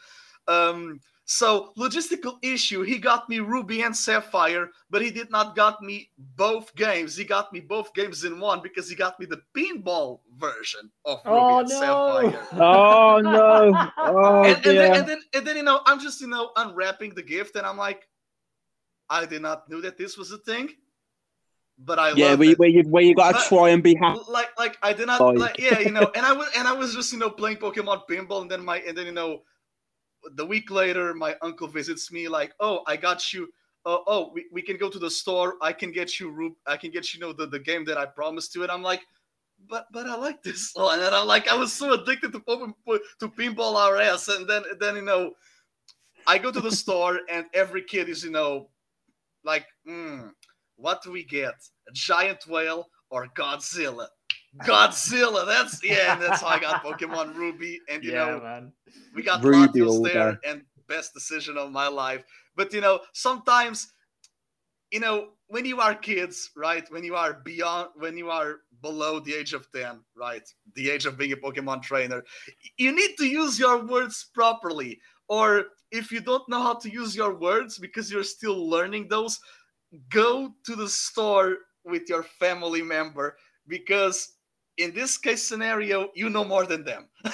[0.47, 2.81] Um, so logistical issue.
[2.81, 7.15] He got me Ruby and Sapphire, but he did not got me both games.
[7.15, 11.21] He got me both games in one because he got me the pinball version of
[11.25, 11.79] Ruby oh and no!
[11.79, 12.47] Sapphire.
[12.53, 13.91] Oh no!
[13.97, 17.15] Oh and, and, then, and then and then you know I'm just you know unwrapping
[17.15, 18.05] the gift and I'm like,
[19.09, 20.69] I did not know that this was a thing,
[21.85, 23.95] but I Yeah, where you, where you where you got to But- try and be
[23.95, 24.19] happy.
[24.27, 26.73] like like I did not Like- like yeah you know and I was and I
[26.73, 29.41] was just you know playing Pokemon pinball and then my and then you know
[30.35, 33.49] the week later my uncle visits me like oh I got you.
[33.85, 35.55] Oh oh we, we can go to the store.
[35.61, 37.97] I can get you Rub I can get you, you know the, the game that
[37.97, 38.63] I promised to.
[38.63, 39.01] And I'm like
[39.69, 40.99] but but I like this one.
[41.01, 42.73] And I'm like I was so addicted to Pokemon
[43.19, 45.31] to pinball RS and then then you know
[46.25, 48.69] I go to the store and every kid is you know
[49.43, 50.27] like hmm,
[50.77, 51.55] what do we get
[51.87, 54.07] a giant whale or Godzilla
[54.63, 55.45] Godzilla.
[55.45, 57.79] That's yeah, and that's how I got Pokemon Ruby.
[57.89, 58.71] And you yeah, know, man.
[59.15, 60.37] we got Ruby Latios there, day.
[60.45, 62.23] and best decision of my life.
[62.55, 63.91] But you know, sometimes,
[64.91, 66.85] you know, when you are kids, right?
[66.91, 70.47] When you are beyond, when you are below the age of ten, right?
[70.75, 72.23] The age of being a Pokemon trainer,
[72.77, 74.99] you need to use your words properly.
[75.29, 79.39] Or if you don't know how to use your words because you're still learning those,
[80.09, 84.37] go to the store with your family member because
[84.77, 87.09] in this case scenario, you know more than them.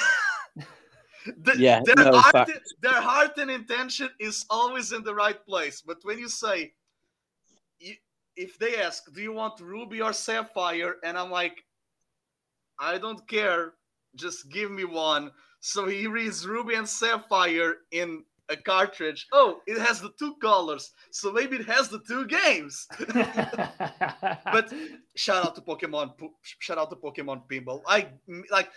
[1.43, 2.51] The- Yeah, their, no, heart, fact.
[2.81, 5.81] their heart and intention is always in the right place.
[5.81, 6.73] But when you say,
[7.79, 7.95] you,
[8.35, 10.95] if they ask, do you want Ruby or Sapphire?
[11.03, 11.65] And I'm like,
[12.79, 13.73] I don't care.
[14.15, 15.31] Just give me one.
[15.59, 19.27] So he reads Ruby and Sapphire in a cartridge.
[19.31, 20.91] Oh, it has the two colors.
[21.11, 22.87] So maybe it has the two games.
[24.53, 24.73] But-
[25.15, 26.17] shout out to Pokemon.
[26.17, 27.81] P- Shout out to Pokemon Pinball.
[27.87, 28.07] I
[28.51, 28.69] like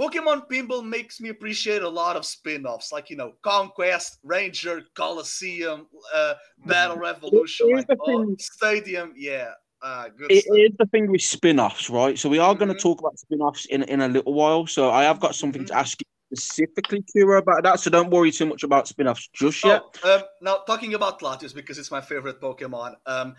[0.00, 5.86] Pokemon Pinball makes me appreciate a lot of spin-offs, like you know, Conquest, Ranger, Coliseum,
[6.14, 6.34] uh,
[6.66, 8.34] Battle Revolution, like the oh.
[8.38, 9.12] Stadium.
[9.16, 9.50] Yeah,
[9.82, 10.56] uh, good It stuff.
[10.58, 12.18] is the thing with spin-offs, right?
[12.18, 12.76] So we are going Mhm.
[12.78, 14.66] to talk about spin-offs in in a little while.
[14.66, 15.76] So I have got something to Mhm.
[15.82, 17.80] ask you specifically, Kira, about that.
[17.80, 19.82] So don't worry too much about spin-offs just yet.
[20.02, 22.94] Oh, um, now talking about Latios because it's my favorite Pokemon.
[23.06, 23.34] Um,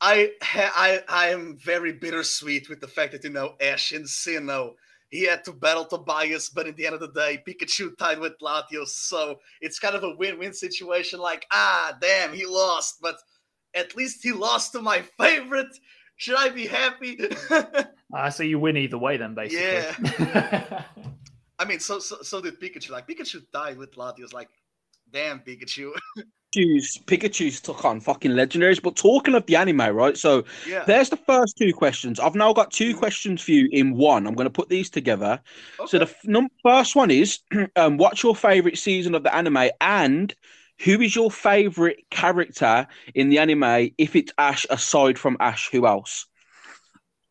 [0.00, 4.74] I I I am very bittersweet with the fact that you know Ash and Sinnoh
[5.10, 8.32] he had to battle Tobias, but in the end of the day, Pikachu tied with
[8.42, 8.88] Latios.
[8.88, 11.20] So it's kind of a win-win situation.
[11.20, 13.16] Like, ah, damn, he lost, but
[13.74, 15.68] at least he lost to my favorite.
[16.16, 17.18] Should I be happy?
[17.50, 19.64] I uh, so you win either way, then basically.
[20.18, 20.84] Yeah.
[21.58, 22.90] I mean, so, so so did Pikachu.
[22.90, 24.32] Like Pikachu died with Latios.
[24.32, 24.48] Like,
[25.12, 25.92] damn, Pikachu.
[26.54, 28.80] Pikachu's Pikachu's took on fucking legendaries.
[28.82, 30.16] But talking of the anime, right?
[30.16, 30.84] So yeah.
[30.86, 32.20] there's the first two questions.
[32.20, 32.98] I've now got two Mhm.
[32.98, 34.26] questions for you in one.
[34.26, 35.40] I'm going to put these together.
[35.84, 37.40] So the f- num- first one is,
[37.76, 40.32] um, what's your favorite season of the anime, and
[40.84, 43.90] who is your favorite character in the anime?
[43.98, 46.26] If it's Ash, aside from Ash, who else?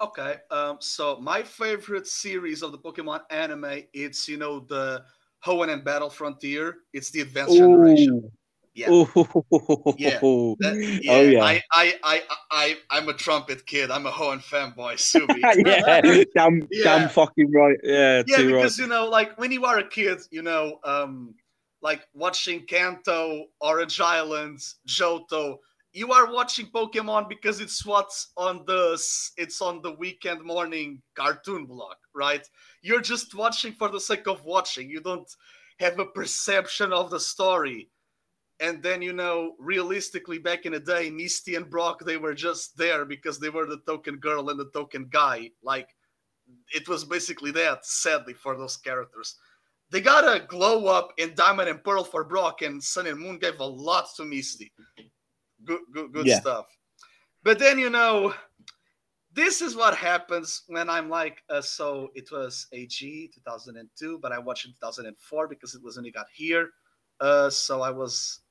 [0.03, 5.01] Okay, um, so my favorite series of the Pokemon anime, it's you know the
[5.45, 6.77] Hoenn and Battle Frontier.
[6.91, 8.29] It's the Advanced Generation.
[8.75, 8.87] Yeah.
[9.97, 10.19] Yeah.
[10.21, 11.43] Oh That- yeah, yeah.
[11.43, 13.91] I, I, I, I, I'm a trumpet kid.
[13.91, 14.95] I'm a Hoenn fanboy.
[14.95, 15.39] Subi.
[15.65, 16.23] yeah.
[16.35, 16.83] Damn, Yeah.
[16.83, 17.77] damn fucking right.
[17.83, 18.23] Yeah.
[18.25, 18.61] yeah, too right.
[18.63, 21.35] because you know, like when you are a kid, you know, um,
[21.81, 25.57] like watching Kanto, Orange Islands, Johto,
[25.93, 28.93] you are watching Pokemon because it's what's on the
[29.37, 32.47] it's on the weekend morning cartoon block, right?
[32.81, 34.89] You're just watching for the sake of watching.
[34.89, 35.31] You don't
[35.79, 37.89] have a perception of the story.
[38.59, 42.75] And then you know, realistically, back in the day, Misty and Brock they were just
[42.75, 45.51] there because they were the token girl and the token guy.
[45.61, 45.89] Like
[46.73, 49.35] it was basically that, sadly, for those characters.
[49.91, 53.37] They got a glow up in Diamond and Pearl for Brock, and Sun and Moon
[53.37, 54.71] gave a lot to Misty.
[55.65, 56.39] Good, good, good Yeah.
[56.39, 56.65] stuff.
[57.43, 58.33] But then, you know,
[59.33, 64.39] this is what happens when I'm like, uh, so it was AG 2002, but I
[64.39, 66.69] watched in 2004 because it was when it got here.
[67.19, 68.41] Uh, so I was,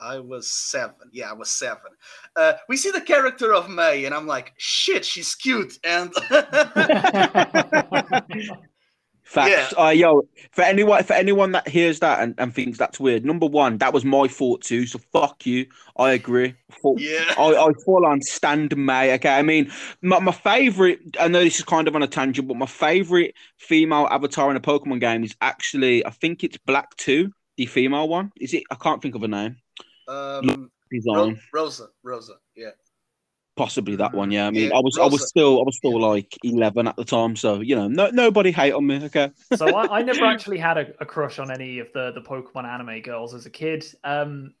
[0.00, 1.10] I was seven.
[1.12, 1.92] Yeah, I was seven.
[2.34, 5.78] Uh, we see the character of May, and I'm like, shit, she's cute.
[5.84, 6.12] And
[9.30, 9.72] Facts.
[9.78, 13.46] Uh, yo, for anyone for anyone that hears that and, and thinks that's weird, number
[13.46, 14.86] one, that was my thought too.
[14.86, 15.66] So fuck you.
[15.96, 16.56] I agree.
[16.82, 19.14] Fuck- yeah, I, I fall on stand May.
[19.14, 19.70] Okay, I mean,
[20.02, 20.98] my, my favorite.
[21.20, 24.56] I know this is kind of on a tangent, but my favorite female avatar in
[24.56, 28.32] a Pokemon game is actually, I think it's Black Two, the female one.
[28.40, 28.64] Is it?
[28.68, 29.58] I can't think of a name.
[30.08, 32.70] um, Design, Rosa, Rosa, yeah.
[33.60, 34.30] Possibly that one.
[34.30, 36.96] Yeah, I mean, Yeah, I was, I was still, I was still like eleven at
[36.96, 39.04] the time, so you know, no, nobody hate on me.
[39.04, 39.30] Okay.
[39.54, 42.64] so I, I never actually had a, a crush on any of the the Pokemon
[42.64, 43.84] anime girls as a kid.
[44.02, 44.54] Um,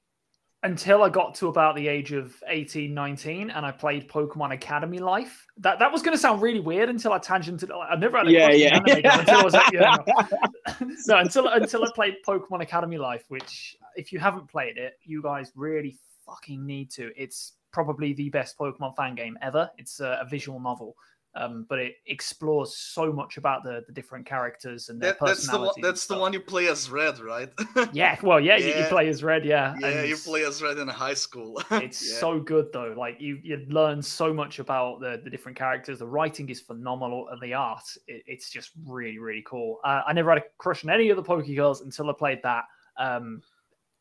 [0.62, 4.98] until I got to about the age of 18, 19, and I played Pokemon Academy
[4.98, 5.46] Life.
[5.56, 7.70] That that was going to sound really weird until I tangented.
[7.72, 8.76] I never had a Yeah, crush on yeah.
[8.76, 10.88] an anime girl until I was at, yeah, no.
[11.06, 15.22] no, until until I played Pokemon Academy Life, which if you haven't played it, you
[15.22, 17.10] guys really fucking need to.
[17.16, 19.70] It's probably the best Pokemon fan game ever.
[19.78, 20.96] It's a, a visual novel.
[21.36, 25.48] Um, but it explores so much about the, the different characters and their That, that's
[25.48, 25.74] the one.
[25.80, 27.48] That's the one you play as Red, right?
[27.92, 29.76] Yeah, well, yeah, You, you play as Red, yeah.
[29.78, 31.62] yeah, and you play as Red in high school.
[31.70, 32.18] It's Yeah.
[32.18, 32.94] so good though.
[32.98, 36.00] Like you, you learn so much about the, the different characters.
[36.00, 39.78] The writing is phenomenal, and the art, it, it's just really, really cool.
[39.84, 42.64] Uh, I never had a crush on any of the Pokegirls until I played that,
[42.98, 43.40] um,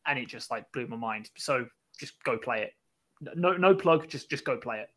[0.07, 1.29] and it just like blew my mind.
[1.37, 1.67] So
[1.99, 2.73] just go play it.
[3.21, 4.07] No, no plug.
[4.07, 4.89] Just, just go play it.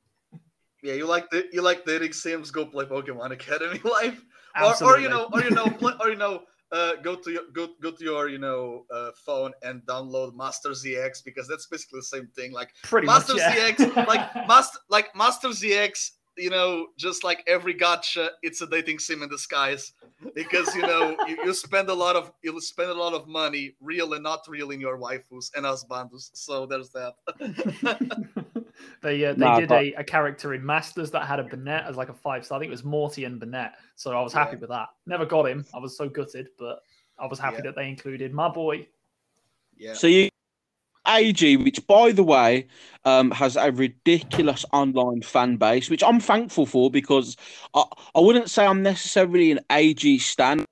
[0.83, 2.51] Yeah, you like the, you like dating sims?
[2.51, 4.25] Go play Pokemon Academy Life,
[4.61, 7.43] or, or you know, or you know, pl- or you know, uh, go to your
[7.53, 12.01] go go to your you know uh, phone and download Masters EX because that's basically
[12.01, 12.53] the same thing.
[12.53, 13.43] Like pretty Master much.
[13.43, 13.71] Yeah.
[13.71, 18.99] ZX, like Master like Masters EX, you know, just like every gacha, it's a dating
[18.99, 19.93] sim in disguise
[20.35, 23.75] because you know you, you spend a lot of you spend a lot of money,
[23.81, 26.31] real and not real, in your waifus and husbandos.
[26.35, 27.15] So there's that.
[29.03, 31.85] they uh, they Nah, did but- a, a character in Masters that had a Burnett
[31.87, 32.57] as like a five star.
[32.57, 33.75] I think it was Morty and Burnett.
[33.97, 34.61] So I was happy Yeah.
[34.61, 34.89] with that.
[35.07, 35.65] Never got him.
[35.75, 36.81] I was so gutted, but
[37.19, 37.63] I was happy Yeah.
[37.65, 38.87] that they included my boy.
[39.77, 39.95] yeah.
[39.95, 40.29] So you
[41.07, 42.67] AG, which by the way
[43.05, 47.37] um, has a ridiculous online fan base, which I'm thankful for because
[47.75, 47.85] I,
[48.15, 50.65] I wouldn't say I'm necessarily an AG stan.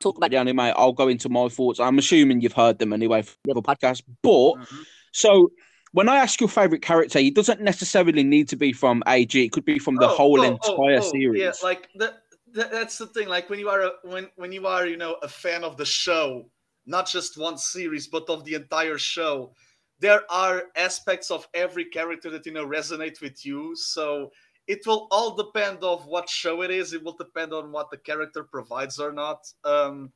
[0.00, 1.80] Talk about the anime, I'll go into my thoughts.
[1.80, 4.02] I'm assuming you've heard them anyway from the other podcast.
[4.22, 4.84] But Mhm.
[5.12, 5.50] so
[5.92, 9.32] when I ask your favorite character, it doesn't necessarily need to be from AG.
[9.44, 11.40] It could be from the Oh, whole oh, oh, entire oh, series.
[11.40, 12.72] Yeah, like that, that.
[12.72, 13.28] That's the thing.
[13.28, 15.84] Like when you are a, when when you are you know a fan of the
[15.86, 16.50] show,
[16.84, 19.54] not just one series, but of the entire show.
[20.00, 23.74] There are aspects of every character that you know resonate with you.
[23.76, 24.32] So
[24.66, 26.92] it will all depend of what show it is.
[26.92, 29.46] It will depend on what the character provides or not.
[29.64, 30.12] Um,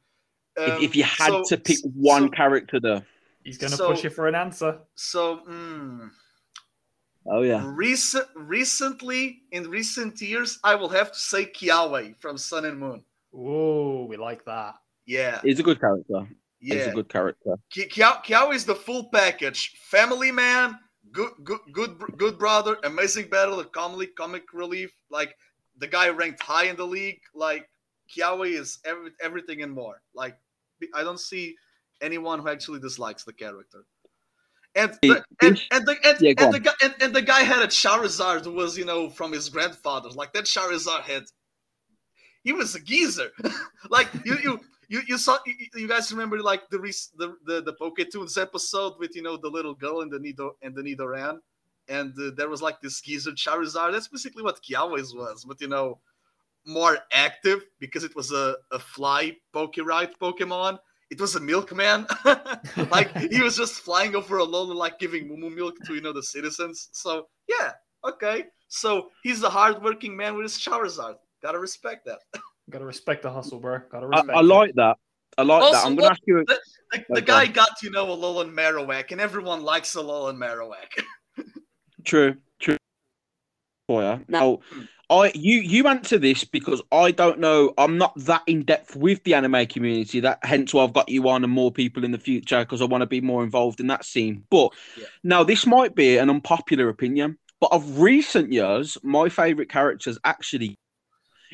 [0.56, 3.02] if, um, if you had so- to pick one so- character, though.
[3.44, 4.78] He's going to So- push you for an answer.
[4.94, 5.38] So.
[5.48, 6.10] mm,
[7.30, 7.70] Oh yeah.
[7.74, 13.04] Recent, recently, in recent years, I will have to say Kiawe from Sun and Moon.
[13.34, 14.76] Oh, we like that.
[15.04, 16.26] Yeah, He's a good character.
[16.60, 16.90] He's yeah.
[16.90, 17.56] a good character.
[17.70, 19.72] Ki- Kiawe, Kiawe is the full package.
[19.90, 20.78] Family man,
[21.12, 24.92] good, good, good, good brother, amazing battle, comedy, comic relief.
[25.10, 25.34] Like
[25.78, 27.20] the guy ranked high in the league.
[27.34, 27.68] Like
[28.10, 30.02] Kiawe is every, everything and more.
[30.14, 30.36] Like
[30.94, 31.54] I don't see
[32.00, 33.84] anyone who actually dislikes the character.
[34.74, 37.62] And the, and, and the and, Yeah, and the guy and, and the guy had
[37.62, 40.10] a Charizard who was you know from his grandfather.
[40.10, 41.24] Like that Charizard had,
[42.42, 43.30] he was a geezer.
[43.90, 46.78] like you you you you saw you, you guys remember like the
[47.16, 50.74] the the, the Poketoons episode with you know the little girl and the Nido and
[50.74, 51.38] the Nidoran,
[51.88, 53.92] and uh, there was like this geezer Charizard.
[53.92, 56.00] That's basically what Kiawe's was, but you know
[56.66, 60.78] more active because it was a, a fly Pokéride Pokemon.
[61.10, 62.06] It was a milkman.
[62.90, 66.12] like he was just flying over alone and like giving Moomoo milk to you know
[66.12, 66.88] the citizens.
[66.92, 67.72] So yeah,
[68.04, 68.44] okay.
[68.68, 71.16] So he's a hardworking man with his Charizard.
[71.42, 72.20] Gotta respect that.
[72.70, 73.80] Gotta respect the hustle, bro.
[73.90, 74.44] Gotta respect I it.
[74.44, 74.96] like that.
[75.38, 75.84] I like that.
[75.86, 76.44] I'm gonna what- ask you.
[76.46, 76.58] The,
[76.92, 77.20] the oh, Okay.
[77.26, 81.04] guy got to know a Alolan Marowak, and everyone likes a Alolan Marowak.
[82.04, 82.76] True, true.
[83.90, 84.24] Boya.
[84.28, 84.58] Now,
[85.10, 87.72] I you you answer this because I don't know.
[87.78, 90.20] I'm not that in depth with the anime community.
[90.20, 92.86] That hence why I've got you on and more people in the future because I
[92.86, 94.44] want to be more involved in that scene.
[94.50, 95.06] But Yeah.
[95.24, 100.76] now this might be an unpopular opinion, but of recent years, my favorite characters actually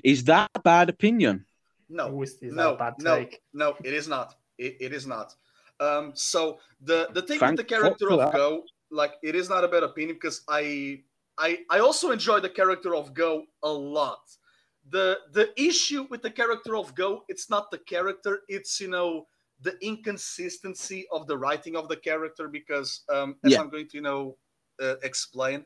[0.02, 1.46] is that a bad opinion.
[1.88, 3.40] no, is, is that no, a bad no, take?
[3.52, 4.34] no, it is not.
[4.58, 5.34] It, it is not.
[5.80, 8.32] Um, so the the thing Thank with the character of that.
[8.32, 11.02] Go, like it is not a bad opinion because I
[11.38, 14.22] I I also enjoy the character of Go a lot.
[14.90, 19.26] The the issue with the character of Go, it's not the character, it's you know
[19.60, 23.60] the inconsistency of the writing of the character because um as Yeah.
[23.60, 24.36] I'm going to you know
[24.82, 25.64] uh, explain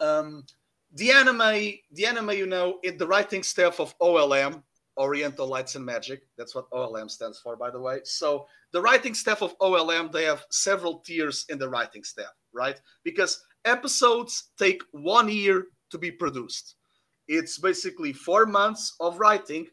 [0.00, 0.44] um
[0.94, 4.62] the anime the anime you know in the writing staff of OLM
[4.96, 6.22] Oriental Lights and Magic.
[6.38, 8.00] That's what OLM stands for, by the way.
[8.04, 12.80] So the writing staff of OLM, they have several tiers in the writing staff, right?
[13.02, 16.76] Because episodes take one year to be produced.
[17.26, 19.66] It's basically four months of writing,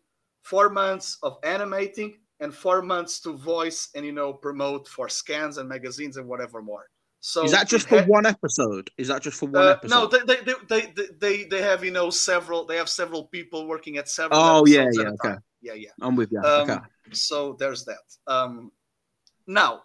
[0.44, 5.58] four months of animating, and four months to voice and you know promote for scans
[5.58, 6.88] and magazines and whatever more.
[7.24, 8.90] So Is that just for ha- one episode?
[8.98, 9.96] Is that just for one uh, episode?
[9.96, 12.66] no, they, they, they, they, they, they have you know several.
[12.66, 14.40] They have several people working at several.
[14.40, 15.36] Oh, yeah, yeah, okay.
[15.62, 15.90] yeah, yeah.
[16.02, 16.40] I'm with you.
[16.40, 16.80] Um, okay.
[17.12, 18.00] So there's that.
[18.26, 18.72] Um,
[19.46, 19.84] now,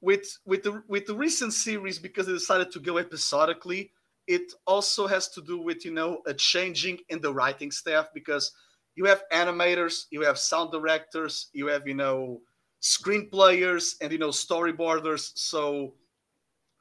[0.00, 3.90] with with the with the recent series, because they decided to go episodically,
[4.28, 8.52] it also has to do with you know a changing in the writing staff because
[8.94, 12.40] you have animators, you have sound directors, you have you know
[12.78, 15.32] screen players, and you know storyboarders.
[15.34, 15.94] So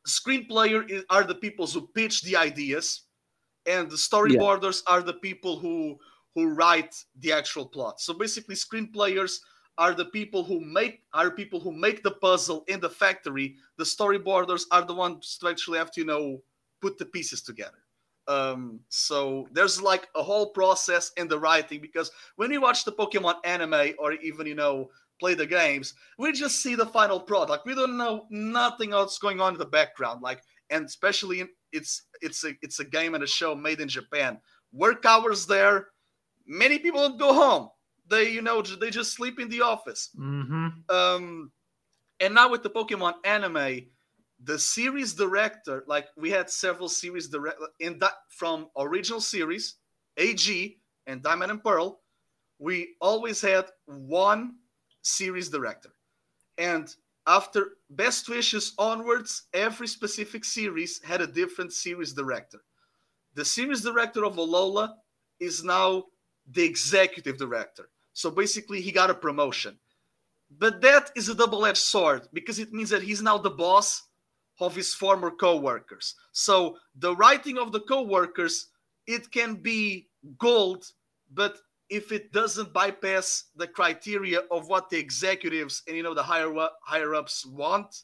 [0.10, 3.04] screenplayer are the people who pitch the ideas,
[3.66, 5.98] and the storyboarders are the people who
[6.36, 8.00] who write the actual plot.
[8.00, 9.40] So basically, screenplayers
[9.78, 13.56] are the people who make are people who make the puzzle in the factory.
[13.78, 16.44] The storyboarders are the ones to actually have to you know
[16.82, 17.80] put the pieces together.
[18.28, 22.92] Um, so there's like a whole process in the writing because when you watch the
[22.92, 27.66] Pokemon anime or even you know play the games, we just see the final product.
[27.66, 30.22] We don't know nothing else going on in the background.
[30.22, 33.88] Like and especially in, it's it's a it's a game and a show made in
[33.88, 34.40] Japan.
[34.72, 35.88] Work hours there.
[36.46, 37.70] Many people don't go home.
[38.10, 40.10] They you know they just sleep in the office.
[40.18, 40.96] Mm-hmm.
[40.96, 41.52] Um,
[42.20, 43.86] and now with the Pokemon anime,
[44.44, 49.76] the series director, like we had several series direct in that from original series,
[50.18, 50.78] AG
[51.08, 52.02] and Diamond and Pearl,
[52.58, 54.56] we always had one
[55.02, 55.90] series director.
[56.58, 56.94] And
[57.28, 62.60] after Best Wishes onwards, every specific series had a different series director.
[63.36, 64.96] The series director of Alola
[65.40, 66.06] is now
[66.52, 67.90] the executive director.
[68.14, 69.78] So basically, he got a promotion.
[70.58, 74.04] But that is a double edged sword because it means that he's now the boss
[74.60, 76.16] of his former co-workers.
[76.32, 78.68] So the writing of the co-workers
[79.10, 80.08] it can be
[80.38, 80.86] gold,
[81.34, 81.58] but
[81.90, 86.54] if it doesn't bypass the criteria of what the executives and you know the higher
[86.84, 88.04] higher ups want,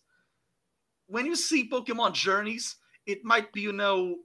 [1.08, 4.18] when you see Pokemon journeys, it might be you know,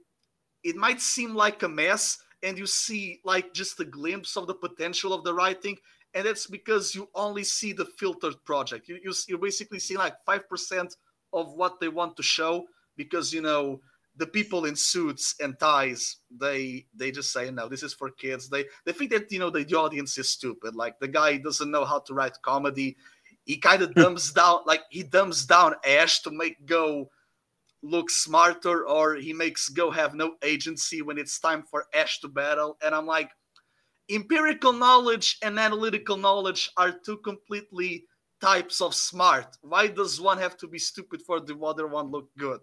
[0.63, 4.55] it might seem like a mess, and you see like just a glimpse of the
[4.55, 5.77] potential of the writing,
[6.13, 8.89] and that's because you only see the filtered project.
[8.89, 10.95] You you you basically see like five percent
[11.33, 12.65] of what they want to show
[12.97, 13.79] because you know
[14.17, 18.49] the people in suits and ties they they just say no this is for kids.
[18.49, 20.75] They they think that you know the, the audience is stupid.
[20.75, 22.97] Like the guy doesn't know how to write comedy.
[23.45, 24.01] He kind of hmm.
[24.01, 27.09] dumbs down like he dumbs down ash to make go
[27.83, 32.27] look smarter or he makes go have no agency when it's time for ash to
[32.27, 32.77] battle.
[32.83, 33.31] And i'm like
[34.09, 38.05] empirical knowledge and analytical knowledge are two completely
[38.41, 39.57] types of smart.
[39.61, 42.61] Why does one have to be stupid for the other one look good?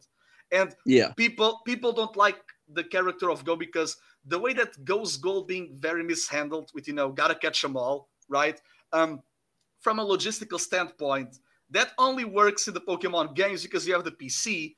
[0.50, 1.12] And Yeah.
[1.16, 5.76] people people don't like the character of Go because the way that Go's goal being
[5.78, 8.60] very mishandled with you know gotta catch them all, right?
[8.92, 9.22] Um,
[9.80, 11.38] from a logistical standpoint,
[11.70, 14.76] that only works in the Pokemon games because you have the PC.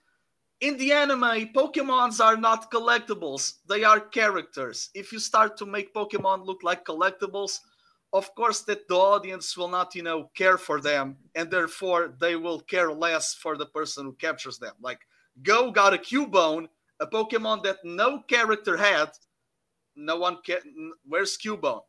[0.60, 4.90] In the anime, Pokemons are not collectibles; they are characters.
[4.94, 7.60] If you start to make Pokemon look like collectibles,
[8.12, 12.36] of course that the audience will not you know care for them and therefore they
[12.36, 15.00] will care less for the person who captures them like
[15.42, 16.68] go got a cubone
[17.00, 19.10] a pokemon that no character had.
[19.96, 21.82] No one can where's cubone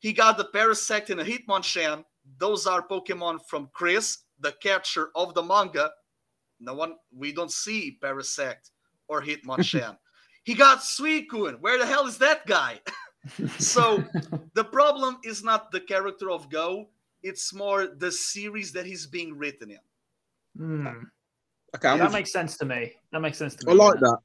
[0.00, 2.04] he got the parasect and a hitmonchan.
[2.38, 5.90] Those are pokemon from Crys the catcher of the manga.
[6.58, 8.70] No one we don't see parasect
[9.08, 9.96] or hitmonchan.
[10.42, 11.60] He got suicune.
[11.60, 12.80] Where the hell is that guy?
[13.58, 14.02] So
[14.54, 16.88] the problem is not the character of Go,
[17.22, 19.84] it's more the series that he's being written in.
[20.56, 21.02] Hmm.
[21.76, 22.92] Okay, I'm that with- makes sense to me.
[23.12, 23.72] That makes sense to me.
[23.72, 24.18] I like that.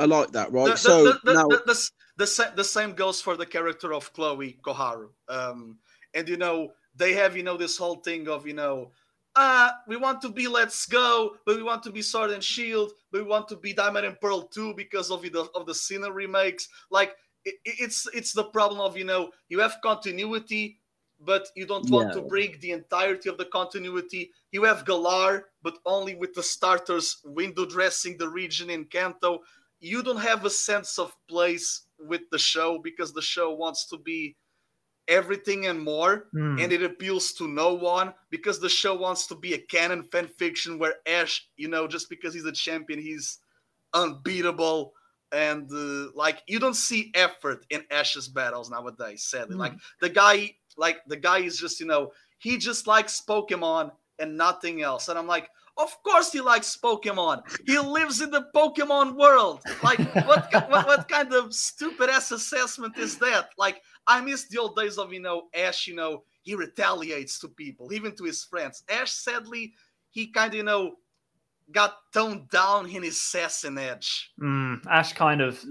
[0.00, 0.50] I like that.
[0.52, 0.66] Right.
[0.66, 3.46] The, the, so the, the, now, the, the, the, sa- the same goes for the
[3.46, 5.08] character of Chloe Koharu.
[5.28, 5.78] Um,
[6.14, 8.90] and you know, they have, you know, this whole thing of, you know,
[9.34, 12.92] uh, we want to be Let's Go, but we want to be Sword and Shield,
[13.10, 16.14] but we want to be Diamond and Pearl too because of the of the Sinnoh
[16.14, 16.68] remakes.
[16.90, 17.14] Like
[17.44, 20.78] it, it's it's the problem of you know you have continuity,
[21.24, 24.30] but you don't want to break the entirety of the continuity.
[24.50, 29.40] You have Galar, but only with the starters window dressing the region in Kanto.
[29.80, 33.98] You don't have a sense of place with the show because the show wants to
[33.98, 34.36] be
[35.08, 36.58] everything and more Hmm.
[36.60, 40.28] and it appeals to no one because the show wants to be a canon fan
[40.28, 43.38] fiction where Ash, you know, just because he's a champion, he's
[43.94, 44.94] unbeatable.
[45.32, 49.56] And uh, like you don't see effort in Ash's battles nowadays, sadly.
[49.56, 54.36] Like the guy, like the guy is just, you know, he just likes Pokemon and
[54.36, 55.08] nothing else.
[55.08, 55.48] And I'm like,
[55.78, 57.42] of course he likes Pokemon.
[57.66, 59.62] He lives in the Pokemon world.
[59.82, 63.50] Like, what, what, what kind of stupid ass assessment is that?
[63.56, 67.48] Like, I miss the old days of, you know, Ash, you know, he retaliates to
[67.48, 68.82] people, even to his friends.
[68.88, 69.72] Ash, sadly,
[70.10, 70.96] he kind of, you know,
[71.70, 74.30] got toned down in his sass and edge.
[74.38, 74.74] Hmm.
[74.90, 75.62] Ash kind of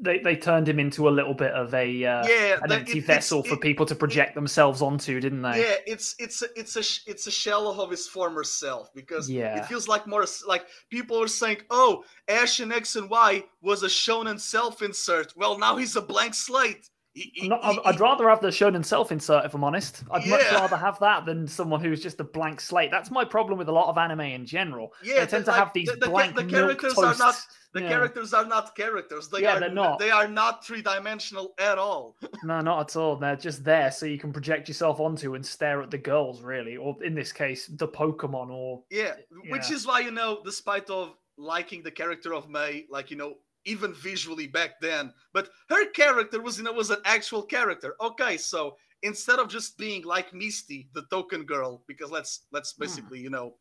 [0.00, 3.06] they, they turned him into a little bit of a uh, yeah, an empty it-
[3.06, 5.60] vessel for it- people to project themselves onto, didn't they?
[5.60, 9.58] Yeah, it's it's a, it's a it's a shell of his former self because Yeah.
[9.58, 13.82] it feels like more like people are saying, "Oh, Ash in X and Y was
[13.82, 16.88] a shonen self-insert." Well, now he's a blank slate.
[17.12, 20.04] He- not- he- I'd, he- rather have the shonen self-insert if I'm honest.
[20.12, 22.90] I'd much rather have that than someone who's just a blank slate.
[22.92, 24.92] That's my problem with a lot of anime in general.
[25.02, 26.50] Yeah, they tend the- to have these the- the blank the milk
[26.80, 27.34] characters are not-
[27.72, 27.88] the Yeah.
[27.88, 29.28] characters are not characters.
[29.28, 29.98] They Yeah, are they're not.
[29.98, 32.16] They are not three-dimensional at all.
[32.44, 33.16] No, not at all.
[33.16, 36.76] They're just there so you can project yourself onto and stare at the girls, really,
[36.76, 38.50] or in this case, the Pokemon.
[38.50, 39.14] Or Yeah,
[39.48, 43.34] which is why you know, despite of liking the character of May, like you know,
[43.64, 47.94] even visually back then, but her character was you know was an actual character.
[48.00, 52.82] Okay, so instead of just being like Misty, the token girl, because let's let's hmm.
[52.82, 53.54] basically you know,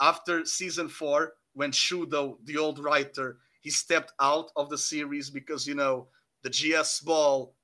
[0.00, 5.66] after season four, when Shudo, the old writer, he stepped out of the series because
[5.66, 6.08] you know
[6.42, 7.54] the GS ball,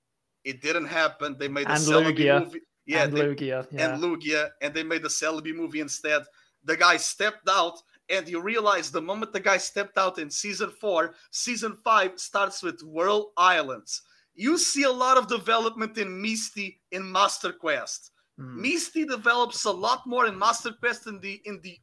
[0.45, 1.37] it didn't happen.
[1.39, 2.45] They made a And Celebi Lugia.
[2.45, 2.61] movie.
[2.87, 3.67] Yeah, and they- Lugia.
[3.71, 3.95] Yeah.
[3.95, 6.23] and Lugia, and they made the Celebi movie instead.
[6.65, 7.79] The guy stepped out,
[8.13, 12.63] and you realize the moment the guy stepped out in season four, season five starts
[12.63, 14.03] with Whirl Islands.
[14.35, 18.13] You see a lot of development in Misty in Master Quest.
[18.39, 18.61] Hmm.
[18.61, 21.79] Misty develops a lot more in Master Quest in the in the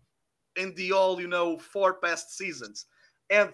[0.56, 2.86] in the all you know four past seasons.
[3.30, 3.52] And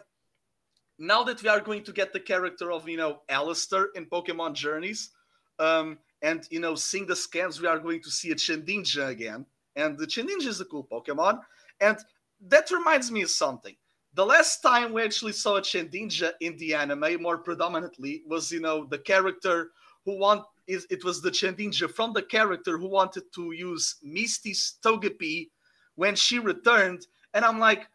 [0.99, 4.53] now that we are going to get the character of you know Alistair in Pokemon
[4.53, 5.11] Journeys,
[5.59, 9.45] um, and you know seeing the scans, we are going to see a Shedinja again.
[9.77, 11.39] And the Shedinja is a cool Pokemon,
[11.81, 11.97] and
[12.41, 13.75] that reminds me of something.
[14.13, 18.61] The last time we actually saw a Shedinja in the anime, more predominantly, was you
[18.61, 19.71] know the character
[20.05, 24.75] who want is it was the Shedinja from the character who wanted to use Misty's
[24.83, 25.49] Togepi
[25.95, 27.87] when she returned, and I'm like,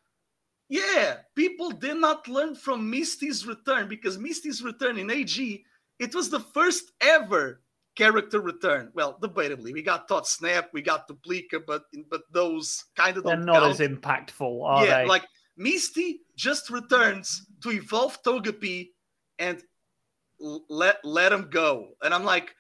[0.69, 5.65] yeah, people did not learn from Misty's return because Misty's return in AG,
[5.99, 7.61] it was the first ever
[8.01, 8.91] character return.
[8.95, 13.37] Well, debatably, we got Todd Snap, we got Duplica, but but those kind of They're
[13.37, 13.81] don't not count.
[13.81, 15.07] as impactful, are yeah, they?
[15.07, 15.27] like
[15.57, 18.89] Misty just returns to evolve Togepi
[19.39, 19.63] and
[20.71, 22.55] let let him go, and I'm like,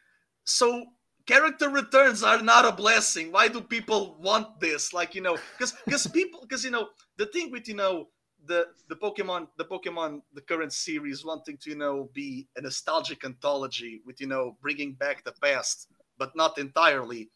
[0.44, 0.84] so
[1.26, 3.32] character returns are not a blessing.
[3.32, 4.92] Why do people want this?
[4.92, 8.08] Like you know, because because people because you know the thing with you know
[8.46, 13.24] the the Pokemon the Pokemon the current series wanting to you know be a nostalgic
[13.24, 15.88] anthology with you know bringing back the past,
[16.18, 17.30] but not entirely.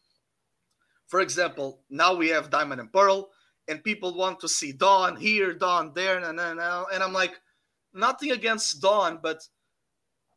[1.07, 3.29] For example, now we have Diamond and Pearl,
[3.67, 7.35] and people want to see Dawn here, Dawn there, and now, and I'm like,
[7.93, 9.41] nothing against Dawn, but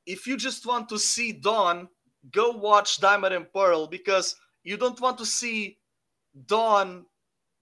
[0.06, 1.88] if you just want to see Dawn,
[2.32, 5.78] go watch Diamond and Pearl because you don't want to see
[6.46, 7.04] Dawn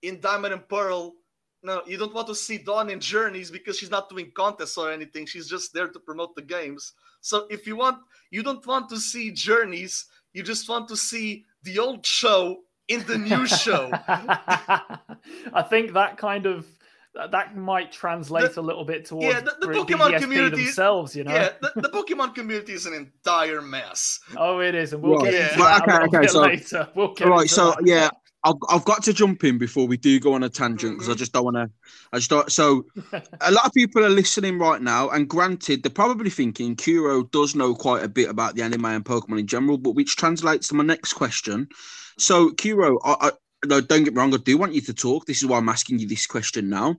[0.03, 1.15] in Diamond and Pearl.
[1.67, 4.93] No, you don't want to see Dawn in Journeys because she's not doing contests or
[4.93, 5.27] anything.
[5.27, 6.93] She's just there to promote the games.
[7.23, 7.99] So if you want,
[8.31, 10.07] you don't want to see Journeys.
[10.33, 13.91] You just want to see the old show in the new show.
[15.53, 16.67] I think that kind of
[17.33, 21.17] that might translate The- a little bit towards yeah, the, the Pokemon BDSP community themselves.
[21.17, 21.35] You know.
[21.35, 24.21] Yeah, the, the Pokemon community is an entire mess.
[24.37, 25.33] Oh, it is, and we'll Right.
[25.33, 25.49] get Yeah.
[25.49, 26.89] into Well, that okay, a okay, bit so- later.
[26.95, 27.79] We'll get All right, into so that.
[27.87, 28.11] yeah,
[28.47, 31.15] I've, I've got to jump in before we do go on a tangent because I
[31.15, 31.19] Mhm.
[31.19, 31.69] just don't want to.
[32.13, 32.51] I just don't.
[32.53, 32.87] So,
[33.41, 37.57] a lot of people are listening right now, and granted, they're probably thinking Kuro does
[37.57, 40.75] know quite a bit about the anime and Pokemon in general, but which translates to
[40.75, 41.69] my next question.
[42.19, 43.31] So, Kuro, I, I,
[43.67, 45.27] no, don't get me wrong, I do want you to talk.
[45.27, 46.97] This is why I'm asking you this question now.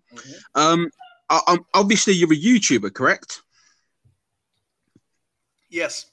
[0.54, 0.89] Um,
[1.30, 3.41] I, obviously, you're a YouTuber, correct?
[5.70, 6.08] Yes.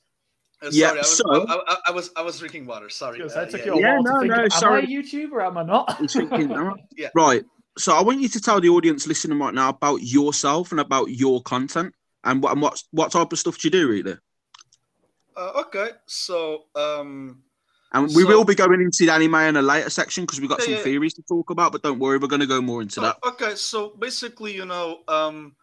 [0.67, 2.89] Uh, Yeah, I was, so- I, I, I was I was drinking water.
[2.91, 3.19] Sorry.
[3.19, 4.33] Because Uh, that took yeah, you a Yeah, while no, to think.
[4.37, 4.81] no, am sorry.
[4.81, 5.47] I a YouTuber?
[5.47, 5.97] Am I not?
[6.01, 7.09] You're thinking, am I- Yeah.
[7.15, 7.45] Right.
[7.77, 11.11] So I want you to tell the audience listening right now about yourself and about
[11.11, 11.93] your content
[12.23, 14.17] and what and what what type of stuff do you do really.
[15.37, 17.43] Uh, okay, so um,
[17.93, 20.49] And we So- will be going into the anime in a later section because we've
[20.49, 20.81] got Yeah, some yeah.
[20.83, 21.73] theories to talk about.
[21.73, 23.19] But don't worry, we're going to go more into that.
[23.23, 25.57] Oh, okay, so basically, you know, um,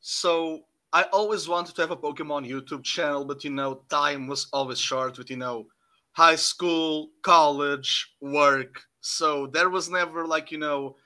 [0.00, 4.48] so I always wanted to have a Pokemon YouTube channel, but you know, time was
[4.52, 5.66] always short with you know,
[6.12, 8.82] high school, college, work.
[9.00, 10.96] So there was never like you know,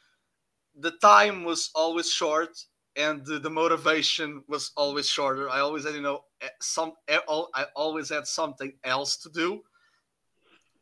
[0.79, 2.57] the time was always short,
[2.97, 5.51] and the, the motivation was always shorter.
[5.51, 9.63] I always had you know eh, some eh, I always had something else to do,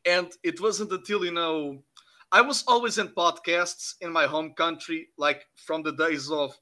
[0.06, 1.82] and it wasn't until you know
[2.30, 6.56] I was always in podcasts in my home country, like from the days of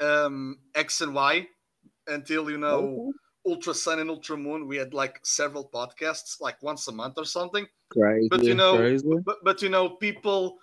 [0.00, 1.46] um, X and Y
[2.06, 3.12] until you know
[3.46, 4.66] Ultra Sun and Ultra Moon.
[4.66, 7.66] We had like several podcasts, like once a month or something.
[7.90, 9.14] Crazy, But you know, crazy.
[9.24, 10.58] But but you know, people,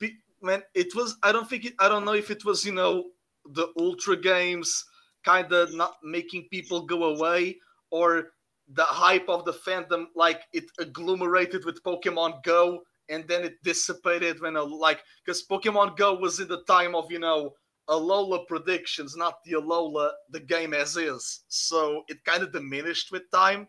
[0.00, 1.16] pe- man, it was.
[1.22, 1.74] I don't think it.
[1.78, 3.10] I don't know if it was you know
[3.44, 4.84] the Ultra games
[5.24, 7.56] kind of not making people go away
[7.90, 8.28] or
[8.68, 14.40] the hype of the fandom, like it agglomerated with Pokemon Go and then it dissipated
[14.40, 17.54] when a like because Pokemon Go was in the time of you know
[17.88, 21.40] Alola predictions, not the Alola the game as is.
[21.48, 23.68] So it kind of diminished with time.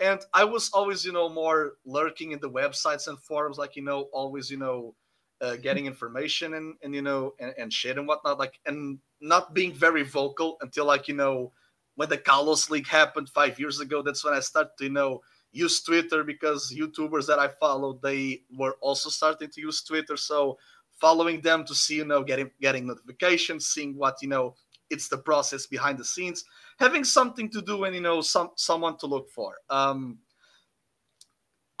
[0.00, 3.82] And I was always, you know, more lurking in the websites and forums, like you
[3.82, 4.94] know, always, you know,
[5.40, 9.54] uh, getting information and and you know and, and shit and whatnot, like and not
[9.54, 11.52] being very vocal until like you know
[11.96, 14.02] when the Kalos League happened five years ago.
[14.02, 15.20] That's when I started to you know
[15.50, 20.16] use Twitter because YouTubers that I followed they were also starting to use Twitter.
[20.16, 20.58] So
[21.02, 24.54] following them to see you know getting getting notifications, seeing what you know
[24.88, 26.44] it's the process behind the scenes,
[26.78, 29.56] having something to do and you know some someone to look for.
[29.68, 30.18] Um,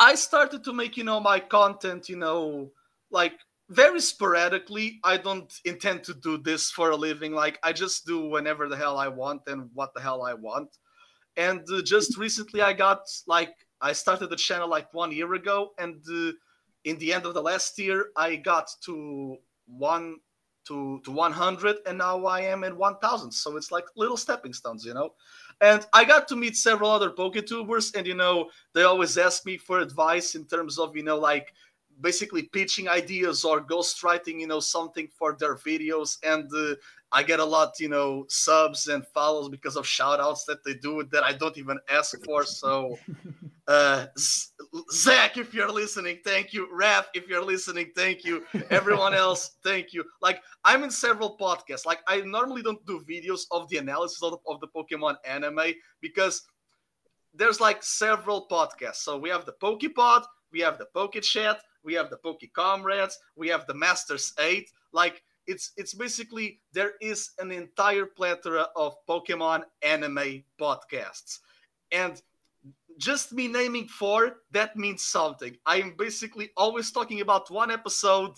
[0.00, 2.72] I started to make you know my content you know
[3.10, 3.34] like
[3.70, 4.98] very sporadically.
[5.04, 7.32] I don't intend to do this for a living.
[7.32, 10.70] Like I just do whenever the hell I want and what the hell I want.
[11.36, 15.70] And uh, just recently, I got like I started the channel like one year ago,
[15.78, 16.32] and uh,
[16.84, 20.16] in the end of the last year, I got to one
[20.66, 23.32] to to 100, and now I am at 1,000.
[23.32, 25.14] So it's like little stepping stones, you know.
[25.60, 29.56] And I got to meet several other PokeTubers, and you know they always ask me
[29.56, 31.52] for advice in terms of you know like
[32.02, 36.18] basically pitching ideas or ghostwriting, you know, something for their videos.
[36.22, 36.74] And uh,
[37.12, 40.74] I get a lot, you know, subs and follows because of shout outs that they
[40.74, 42.44] do that I don't even ask for.
[42.44, 42.98] So,
[43.68, 44.06] uh,
[44.92, 46.68] Zach, if you're listening, thank you.
[46.72, 48.44] Raf, if you're listening, thank you.
[48.70, 50.04] Everyone else, thank you.
[50.20, 51.86] Like, I'm in several podcasts.
[51.86, 55.74] Like, I normally don't do videos of the analysis of the, of the Pokemon anime
[56.00, 56.42] because
[57.34, 58.96] there's like several podcasts.
[58.96, 63.48] So we have the Pokepod, we have the PokeChat, we have the Poke Comrades, we
[63.48, 64.70] have the Masters 8.
[64.92, 71.38] Like it's it's basically there is an entire plethora of Pokemon anime podcasts.
[71.90, 72.20] And
[72.98, 75.56] just me naming four, that means something.
[75.66, 78.34] I am basically always talking about one episode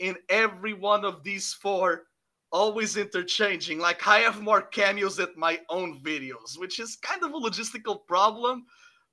[0.00, 2.04] in every one of these four,
[2.50, 3.78] always interchanging.
[3.78, 8.06] Like I have more cameos at my own videos, which is kind of a logistical
[8.06, 8.64] problem.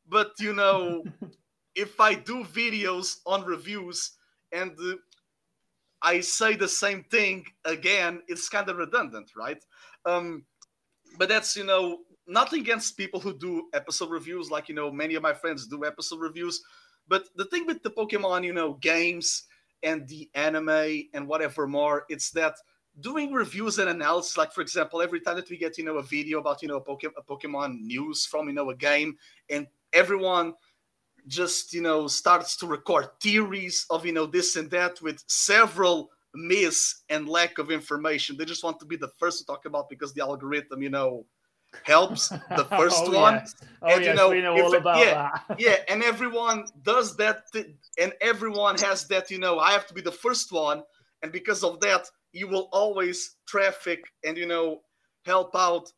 [0.08, 1.04] But you know,
[1.76, 4.12] if I do videos on reviews
[4.52, 4.96] and uh,
[6.02, 9.64] I say the same thing again, it's kind of redundant, right?
[10.06, 10.46] Um,
[11.18, 15.16] but that's you know nothing against people who do episode reviews, like you know many
[15.16, 16.62] of my friends do episode reviews.
[17.08, 19.44] But the thing with the Pokemon, you know, games
[19.84, 22.56] and the anime and whatever more, it's that
[23.00, 26.04] doing reviews and analysis, like for example, every time that we get you know a
[26.04, 29.18] video about you know a, Poke- a Pokemon news from you know a game,
[29.50, 30.54] and everyone
[31.28, 36.10] just you know starts to record theories of you know this and that with several
[36.34, 38.38] miss and lack of information.
[38.38, 41.26] They just want to be the first to talk about because the algorithm, you know,
[41.84, 43.34] helps the oh, first oh, one.
[43.36, 43.56] Yes.
[43.82, 45.60] Oh, And, you know, we know if all it- about yeah, that.
[45.60, 47.68] yeah, and everyone does that, th-
[48.00, 49.30] and everyone has that.
[49.32, 50.84] You know, I have to be the first one,
[51.22, 54.82] and because of that, you will always traffic and you know
[55.26, 55.92] help out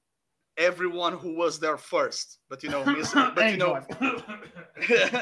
[0.57, 2.39] everyone who was there first.
[2.49, 3.81] But you know, miss, but you know,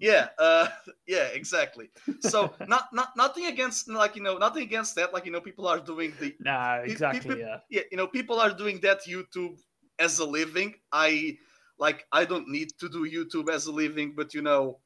[0.00, 0.68] yeah, uh,
[1.06, 1.90] yeah, exactly.
[2.20, 5.12] So not not nothing against like you know nothing against that.
[5.12, 7.40] Like you know, people are doing the no, pe- exactly.
[7.40, 7.58] Yeah.
[7.70, 9.58] yeah, you know, people are doing that YouTube
[9.98, 10.74] as a living.
[10.92, 11.38] I
[11.78, 14.78] like I don't need to do YouTube as a living, but you know,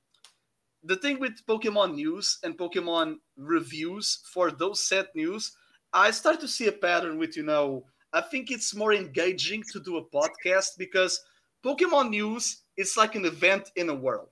[0.82, 5.52] the thing with Pokemon news and Pokemon reviews for those set news,
[5.92, 9.80] I start to see a pattern with you know, I think it's more engaging to
[9.80, 11.20] do a podcast because
[11.64, 14.30] Pokemon news is like an event in a world.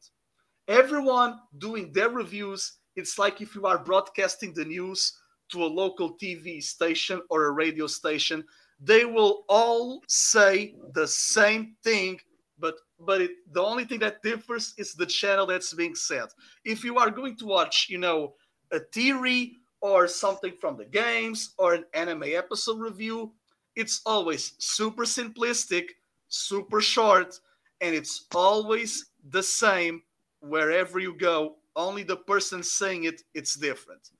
[0.69, 5.19] Everyone doing their reviews, it's like if you are broadcasting the news
[5.51, 8.45] to a local TV station or a radio station,
[8.79, 12.21] they will all say the same thing,
[12.61, 16.29] but but it, the only thing that differs is the channel that's being said.
[16.65, 18.35] If you are going to watch, you know,
[18.71, 23.33] a theory or something from the games or an anime episode review,
[23.77, 25.91] it's always super simplistic,
[26.29, 27.39] super short,
[27.81, 30.03] and it's always the same
[30.41, 31.57] wherever you go.
[31.77, 34.11] Only the person saying it, it's different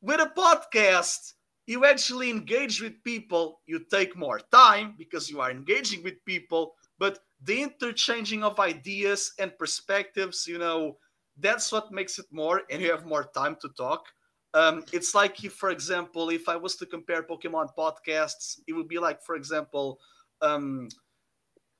[0.00, 1.34] with a podcast,
[1.66, 3.60] you actually engage with people.
[3.66, 9.32] You take more time because you are engaging with people, but the interchanging of ideas
[9.38, 10.96] and perspectives, you know,
[11.38, 14.06] that's what makes it more, and you have more time to talk.
[14.54, 18.88] Um, it's like if, for example, if I was to compare Pokemon podcasts, it would
[18.88, 20.00] be like, for example,
[20.42, 20.88] um,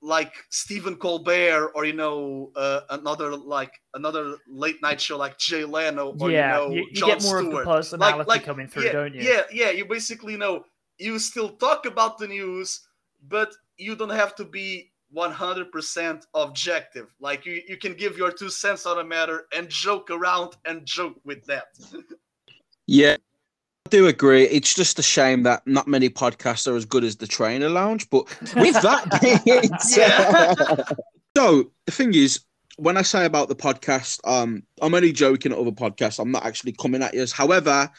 [0.01, 5.63] like Stephen Colbert or you know uh, another like another late night show like Jay
[5.63, 7.65] Leno or yeah, you know you, you get more of the Stewart.
[7.65, 9.21] personality like- coming through, yeah, don't you?
[9.21, 9.69] Yeah, yeah.
[9.69, 10.65] You basically know
[10.97, 12.87] you still talk about the news,
[13.27, 17.13] but you don't have to be 100% objective.
[17.19, 20.85] Like you, you can give your two cents on a matter and joke around and
[20.85, 21.65] joke with that.
[22.87, 23.17] Yeah,
[23.85, 24.43] I do agree.
[24.43, 28.09] It's just a shame that not many podcasts are as good as the Trainer Lounge.
[28.09, 28.23] But
[28.55, 30.95] with that being said,
[31.35, 32.41] so the thing is,
[32.77, 36.19] when I say about the podcast, um, I'm only joking at other podcasts.
[36.19, 37.25] I'm not actually coming at you.
[37.31, 37.89] However,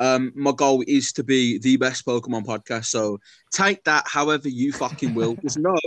[0.00, 2.86] um, my goal is to be the best Pokemon podcast.
[2.86, 3.18] So
[3.52, 5.36] take that however you fucking will.
[5.36, 5.78] Just know,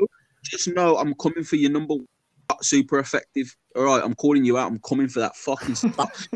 [0.43, 2.07] just know, I'm coming for your number one
[2.61, 3.55] super effective.
[3.78, 4.71] All right, I'm calling you out.
[4.71, 6.28] I'm coming for that fucking stuff.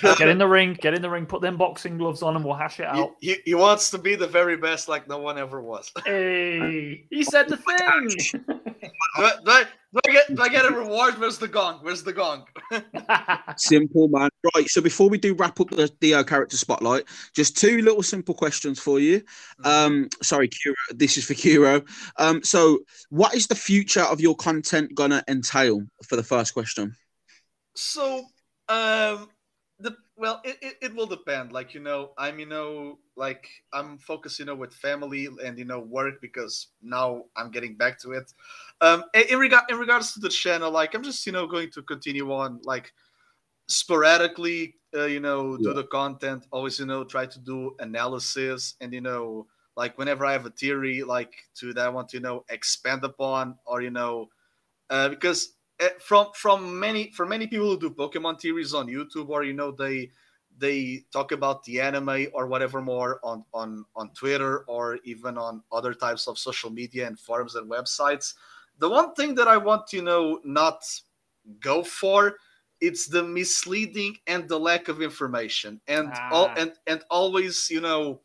[0.00, 2.54] Get in the ring, get in the ring, put them boxing gloves on, and we'll
[2.54, 3.14] hash it out.
[3.20, 5.92] he, he wants to be the very best, like no one ever was.
[6.06, 8.42] Hey, he said the thing.
[8.48, 8.62] do,
[9.16, 11.18] I, do, I, do, I get, do I get a reward?
[11.18, 11.80] Where's the gong?
[11.82, 12.44] Where's the gong?
[13.56, 14.30] Simple, man.
[14.54, 14.68] Right.
[14.68, 18.78] So before we do wrap up the Dio character spotlight, just two little simple questions
[18.78, 19.20] for you.
[19.64, 20.76] Um, sorry, Kuro.
[20.94, 21.82] This is for Kuro.
[22.18, 22.78] Um, so
[23.10, 26.85] what is the future of your content gonna entail for the first question?
[27.76, 28.26] So,
[28.68, 29.30] um,
[29.78, 31.52] the well, it, it, it will depend.
[31.52, 35.64] Like you know, I'm you know like I'm focused you know with family and you
[35.66, 38.32] know work because now I'm getting back to it.
[38.80, 41.82] Um, in, regard in regards to the channel, like I'm just you know going to
[41.82, 42.92] continue on like
[43.68, 45.74] sporadically, uh, you know, do Yeah.
[45.74, 46.46] the content.
[46.52, 49.46] Always you know try to do analysis and you know
[49.76, 53.04] like whenever I have a theory like to that I want to you know expand
[53.04, 54.28] upon or you know
[54.90, 55.55] uh, because uh,
[56.00, 59.70] from from many for many people who do Pokemon theories on YouTube or you know
[59.70, 60.10] they
[60.58, 65.62] they talk about the anime or whatever more on on on Twitter or even on
[65.72, 68.34] other types of social media and forums and websites.
[68.78, 70.82] The one thing that I want to you know not
[71.60, 72.36] go for
[72.80, 76.54] it's the misleading and the lack of information and all Ah.
[76.56, 78.20] and and always you know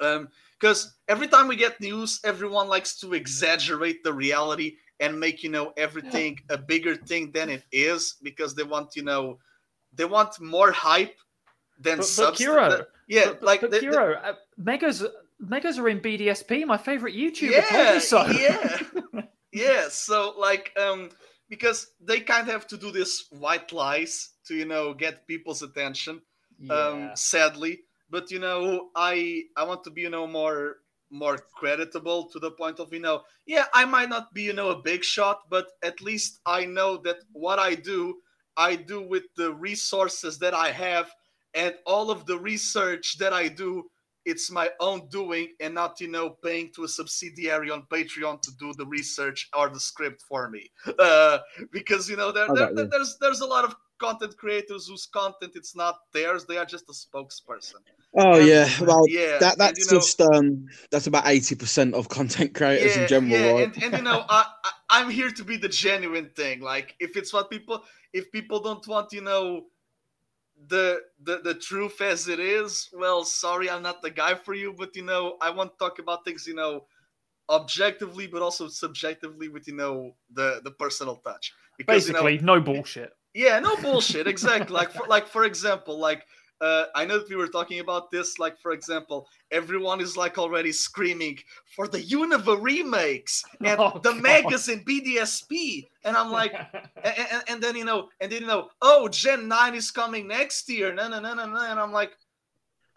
[0.00, 5.42] um because every time we get news everyone likes to exaggerate the reality and make
[5.42, 9.38] you know everything a bigger thing than it is because they want you know
[9.94, 11.16] they want more hype
[11.78, 15.02] than But, but substance Kiro, yeah but, but, like but they- they- Kiro, uh, megas,
[15.38, 16.66] megas are in BDSP.
[16.66, 18.26] My favorite YouTuber told yeah, me so.
[18.26, 18.78] yeah,
[19.52, 19.88] yeah.
[19.88, 21.08] So like, um,
[21.48, 25.62] because they kind of have to do this white lies to you know get people's
[25.62, 26.20] attention.
[26.68, 27.14] Um, Yeah.
[27.14, 27.80] sadly,
[28.10, 30.79] but you know, I I want to be you know more
[31.10, 34.70] more creditable to the point of you know, yeah, I might not be you know
[34.70, 38.18] a big shot, but at least I know that what I do,
[38.56, 41.10] I do with the resources that I have,
[41.54, 43.90] and all of the research that I do
[44.26, 48.50] it's my own doing and not you know paying to a subsidiary on patreon to
[48.58, 50.70] do the research or the script for me.
[50.98, 51.38] Uh,
[51.72, 55.76] because you know there, there, there's there's a lot of content creators whose content it's
[55.76, 57.82] not theirs they are just a spokesperson
[58.12, 61.94] Oh And- yeah, well yeah that and, that's know, just um that's about eighty percent
[61.94, 63.64] of content creators yeah, in general, yeah, right?
[63.76, 67.16] and, and you know I, I i'm here to be the genuine thing like if
[67.16, 69.66] it's what people if people don't want you know
[70.66, 74.74] the the the truth as it is well sorry i'm not the guy for you
[74.76, 76.84] but you know i want to talk about things you know
[77.48, 82.44] objectively but also subjectively with you know the the personal touch because you know Basically,
[82.44, 83.12] no bullshit.
[83.34, 84.26] Yeah, no bullshit.
[84.26, 84.74] Exactly.
[84.74, 86.24] like for like for example, like
[86.60, 88.38] uh, I know that we were talking about this.
[88.38, 91.38] Like for example, everyone is like already screaming
[91.74, 94.22] for the Unova remakes and Oh, the God.
[94.22, 96.52] Megas in BDSP, and I'm like,
[97.04, 100.26] and, and, and then you know, and then you know, oh, Gen Nine is coming
[100.28, 100.92] next year.
[100.92, 101.60] No, no, no, no, no.
[101.60, 102.12] And I'm like.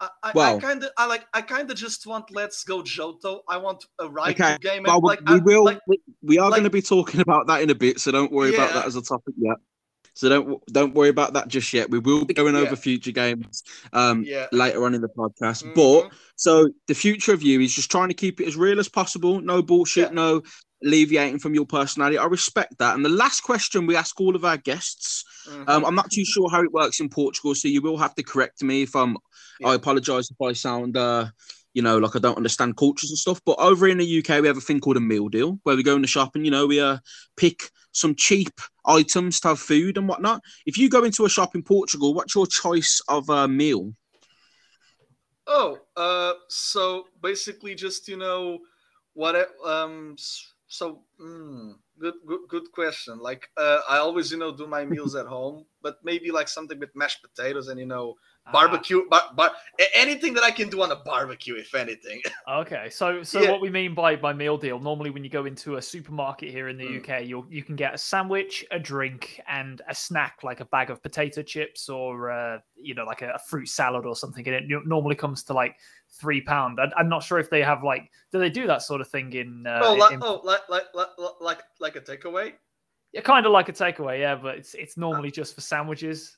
[0.00, 3.40] I, I, I kind of, I like, I kind of just want Let's Go Johto.
[3.48, 4.78] I want a right Okay, game.
[4.78, 5.64] And Well, we- like, we I- will.
[5.64, 8.10] like, we, we are like- going to be talking about that in a bit, so
[8.10, 9.54] don't worry about that as a topic yet.
[10.14, 11.90] So don't don't worry about that just yet.
[11.90, 12.62] We will be going Yeah.
[12.62, 13.62] over future games
[13.92, 14.46] um, yeah.
[14.52, 15.64] later on in the podcast.
[15.64, 15.74] Mhm.
[15.74, 18.88] But so the future of you is just trying to keep it as real as
[18.88, 19.40] possible.
[19.40, 20.08] No bullshit.
[20.10, 20.14] Yeah.
[20.14, 20.42] No
[20.84, 22.18] alleviating from your personality.
[22.18, 22.94] I respect that.
[22.94, 25.24] And the last question we ask all of our guests.
[25.48, 25.68] Mhm.
[25.68, 28.22] Um, I'm not too sure how it works in Portugal, so you will have to
[28.22, 29.16] correct me if I'm.
[29.64, 31.26] I apologise if I sound, uh,
[31.74, 33.40] you know, like I don't understand cultures and stuff.
[33.46, 35.82] But over in the UK, we have a thing called a meal deal, where we
[35.82, 36.98] go in the shop and you know we uh,
[37.36, 40.42] pick some cheap items to have food and whatnot.
[40.66, 43.94] If you go into a shop in Portugal, what's your choice of a meal?
[45.46, 48.60] Oh, uh, so basically, just you know,
[49.12, 49.36] what?
[49.36, 50.16] I- Um,
[50.66, 53.18] so mm, good, good, good question.
[53.18, 56.78] Like, uh, I always, you know, do my meals at home, but maybe like something
[56.80, 58.16] with mashed potatoes and you know,
[58.46, 59.52] Ah, barbecue, bar, bar,
[59.94, 62.20] anything that I can do on a barbecue, if anything.
[62.46, 63.50] Okay, so so Yeah.
[63.50, 64.78] what we mean by by meal deal?
[64.78, 66.98] Normally, when you go into a supermarket here in the Mm.
[67.00, 70.90] UK, you you can get a sandwich, a drink, and a snack like a bag
[70.90, 74.70] of potato chips or uh, you know like a, a fruit salad or something, and
[74.70, 75.76] it normally comes to like
[76.20, 76.78] three pound.
[76.80, 79.32] I, I'm not sure if they have like do they do that sort of thing
[79.32, 79.66] in?
[79.66, 81.08] Uh, oh, like, in- oh, like, like, like,
[81.40, 82.52] like, like a takeaway.
[83.12, 86.36] yeah, kind of like a takeaway, yeah, but it's it's normally just for sandwiches.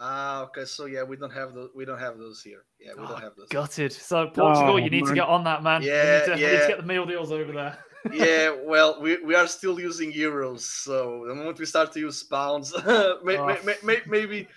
[0.00, 0.64] Ah, okay.
[0.64, 1.70] So yeah, we don't have those.
[1.74, 2.64] We don't have those here.
[2.78, 3.48] Yeah, we Oh, don't have those.
[3.48, 3.92] Gutted.
[3.92, 5.82] So Portugal, Oh, you need to get on that, man.
[5.82, 6.60] Yeah, we need to, we need yeah.
[6.62, 7.78] to get the meal deals over there.
[8.12, 12.22] yeah, well, we, we are still using euros, so the moment we start to use
[12.22, 12.72] pounds,
[13.24, 13.46] may, Oh.
[13.46, 14.48] may, may, may, maybe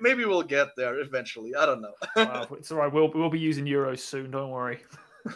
[0.00, 1.54] maybe we'll get there eventually.
[1.56, 1.94] I don't know.
[2.16, 2.92] Wow, it's all right.
[2.92, 4.30] We'll we'll be using euros soon.
[4.30, 4.78] Don't worry.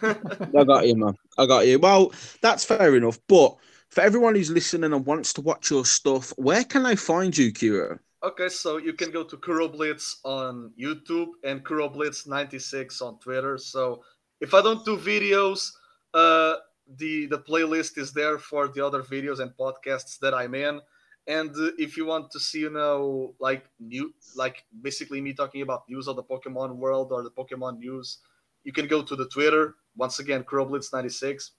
[0.00, 1.14] I got you, man.
[1.36, 1.78] I got you.
[1.78, 3.18] Well, that's fair enough.
[3.28, 3.56] But
[3.90, 7.52] for everyone who's listening and wants to watch your stuff, where can they find you,
[7.52, 7.98] Kira?
[8.24, 13.58] Okay, so you can go to Kuroblitz on YouTube and Kuroblitz96 on Twitter.
[13.58, 14.02] So
[14.40, 15.72] if I don't do videos,
[16.14, 16.56] uh,
[16.98, 20.80] the the playlist is there for the other videos and podcasts that I'm in.
[21.26, 25.62] And uh, if you want to see, you know, like new, like basically me talking
[25.62, 28.18] about news of the Pokemon world or the Pokemon news,
[28.64, 29.74] you can go to the Twitter.
[29.96, 31.50] Once again, Kuroblitz96.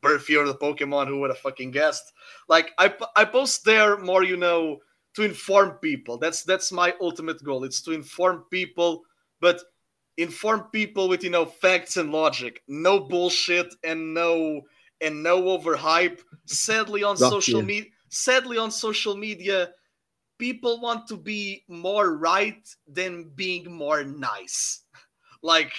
[0.00, 2.12] Birth year of the Pokemon, who would have fucking guessed?
[2.48, 4.78] Like I, I post there more, you know,
[5.14, 6.18] to inform people.
[6.18, 7.64] That's that's my ultimate goal.
[7.64, 9.02] It's to inform people,
[9.40, 9.60] but
[10.16, 12.62] inform people with you know facts and logic.
[12.68, 14.62] No bullshit and no
[15.00, 16.20] and no overhype.
[16.46, 19.70] Sadly, on social media, sadly on social media,
[20.38, 24.84] people want to be more right than being more nice.
[25.44, 25.72] Like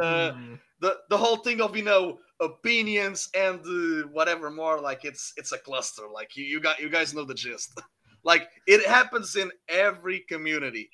[0.00, 0.58] uh, Mm.
[0.80, 5.52] the the whole thing of you know opinions and uh, whatever more like it's it's
[5.52, 7.80] a cluster like you you got you guys know the gist
[8.24, 10.90] like it happens in every community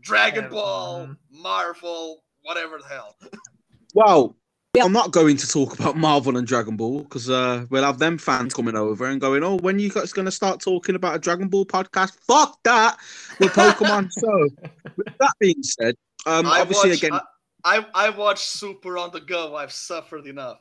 [0.00, 3.16] dragon ball marvel whatever the hell
[3.94, 4.36] Well,
[4.82, 8.18] I'm not going to talk about Marvel and Dragon Ball because uh, we'll have them
[8.18, 11.18] fans coming over and going, "Oh, when you guys going to start talking about a
[11.20, 12.98] Dragon Ball podcast?" Fuck that.
[13.38, 14.08] We're Pokemon.
[14.10, 14.48] so,
[14.96, 15.94] with that being said,
[16.26, 17.20] um, I obviously watch, again, I,
[17.66, 20.58] I i watch super on the go i've suffered enough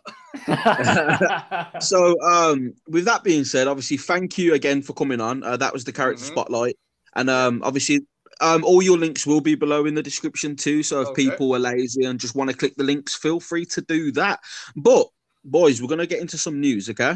[1.79, 5.43] so um, with that being said, obviously, thank you again for coming on.
[5.43, 6.27] Uh, that was the character Mhm.
[6.27, 6.75] spotlight,
[7.15, 8.01] and um, obviously.
[8.41, 10.81] Um, all your links will be below in the description too.
[10.81, 11.29] So if Okay.
[11.29, 14.39] people are lazy and just want to click the links, feel free to do that.
[14.75, 15.07] But
[15.45, 17.15] boys, we're gonna get into some news, okay?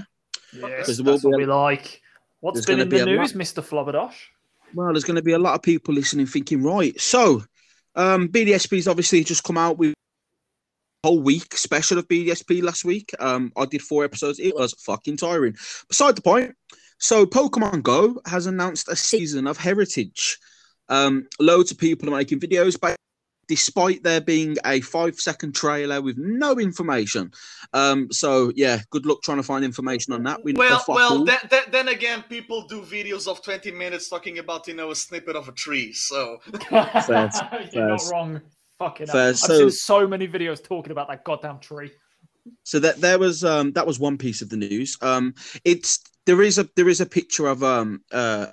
[0.53, 2.01] yes, Because there will that's what be we a- like.
[2.39, 4.13] What's there's been gonna in be the a lot- news, Mister Flubberdosh?
[4.75, 6.97] Well, there's going to be a lot of people listening, thinking, right.
[7.01, 7.43] So,
[7.97, 9.93] Um, BDSP's obviously just come out with
[11.03, 13.11] a whole week special of BDSP last week.
[13.19, 14.39] Um, I did four episodes.
[14.39, 15.55] It was fucking tiring.
[15.89, 16.53] Beside the point.
[16.99, 20.37] So Pokemon Go has announced a season of Heritage.
[20.89, 22.95] Um, loads of people are making videos, but
[23.47, 27.31] despite there being a five-second trailer with no information.
[27.73, 30.43] Um, so yeah, good luck trying to find information on that.
[30.43, 31.25] We know Well, fuck well, all.
[31.25, 34.95] then, then, then again, people do videos of 20 minutes talking about, you know, a
[34.95, 35.93] snippet of a tree.
[35.93, 36.37] So,
[36.71, 38.41] You're not wrong.
[38.79, 39.15] Fucking hell.
[39.15, 39.29] Fair.
[39.29, 41.91] I've So- seen so many videos talking about that goddamn tree.
[42.63, 44.97] So that there was um that was one piece of the news.
[45.01, 45.33] Um
[45.65, 48.47] it's there is a there is a picture of um uh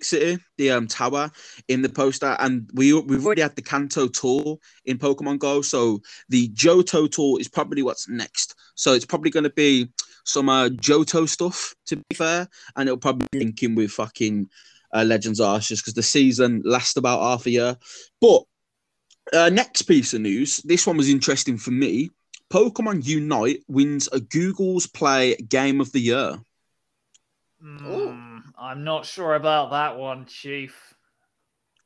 [0.00, 1.30] City, the um tower
[1.68, 5.62] in the poster, and we we've already had the Kanto tour in Pokemon Go.
[5.62, 8.54] So the Johto tour is probably what's next.
[8.74, 9.88] So it's probably gonna be
[10.24, 14.48] some uh Johto stuff to be fair, and it'll probably be linking with fucking
[14.94, 17.76] uh, Legends Arceus because the season lasts about half a year.
[18.20, 18.42] But
[19.32, 22.10] uh, next piece of news, this one was interesting for me.
[22.52, 26.38] Pokemon Unite wins a Google's Play Game of the Year.
[27.64, 28.31] Mm,
[28.62, 30.94] I'm not sure about that one, Chief.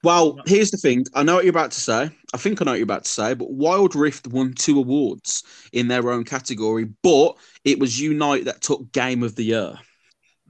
[0.05, 1.07] Well, here's the thing.
[1.15, 2.11] I know what you're about to say.
[2.35, 5.43] I think I know what you're about to say, but Wild Rift won two awards
[5.73, 9.75] in their own category, but it was Unite that took Game of the Year.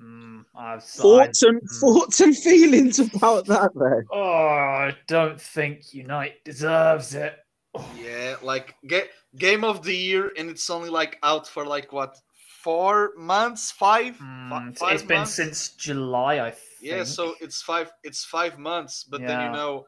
[0.03, 1.81] Mm, I've, I, Thoughts and mm.
[1.81, 4.05] thoughts and feelings about that, then.
[4.11, 7.37] oh, I don't think Unite deserves it.
[7.73, 11.93] Oh, yeah, like, ga- game of the year, and it's only, like, out for, like,
[11.93, 12.19] what,
[12.67, 13.71] four months?
[13.71, 14.15] Five?
[14.19, 15.35] mm, Fi- it's- five it's been months?
[15.41, 16.63] since July, I think.
[16.91, 17.89] Yeah, so it's five.
[18.09, 19.87] It's five months, but then you know,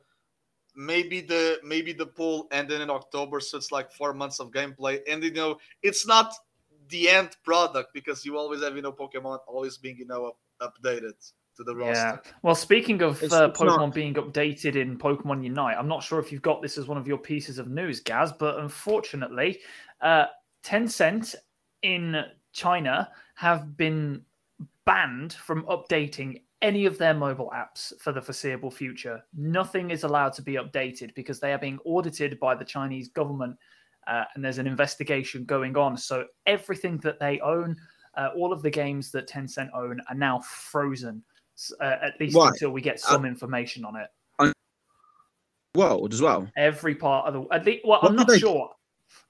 [0.91, 4.95] maybe the maybe the pool ended in October, so it's like four months of gameplay,
[5.11, 6.29] and you know, it's not
[6.89, 10.39] the end product because you always have you know Pokemon always being you know up,
[10.67, 11.17] updated
[11.57, 12.21] to the roster.
[12.25, 12.33] Yeah.
[12.45, 16.03] Well, speaking of It's- uh, it's not- Pokemon being updated in Pokemon Unite, I'm not
[16.05, 19.61] sure if you've got this as one of your pieces of news, Gaz, but unfortunately,
[20.01, 20.27] uh,
[20.63, 21.35] Tencent
[21.83, 22.25] in
[22.59, 24.21] China have been
[24.85, 29.23] banned from updating any of their mobile apps for the foreseeable future.
[29.37, 33.57] Nothing is allowed to be updated because they are being audited by the Chinese government.
[34.09, 35.97] Uh, and there's an investigation going on.
[35.97, 37.77] So everything that they own,
[38.17, 41.23] uh, all of the games that Tencent own, are now frozen
[41.81, 42.49] uh, at least Why?
[42.49, 44.53] until we get some information on it.
[45.75, 46.51] World as well.
[46.57, 48.71] Every part of the at least, well, What I'm not they- sure.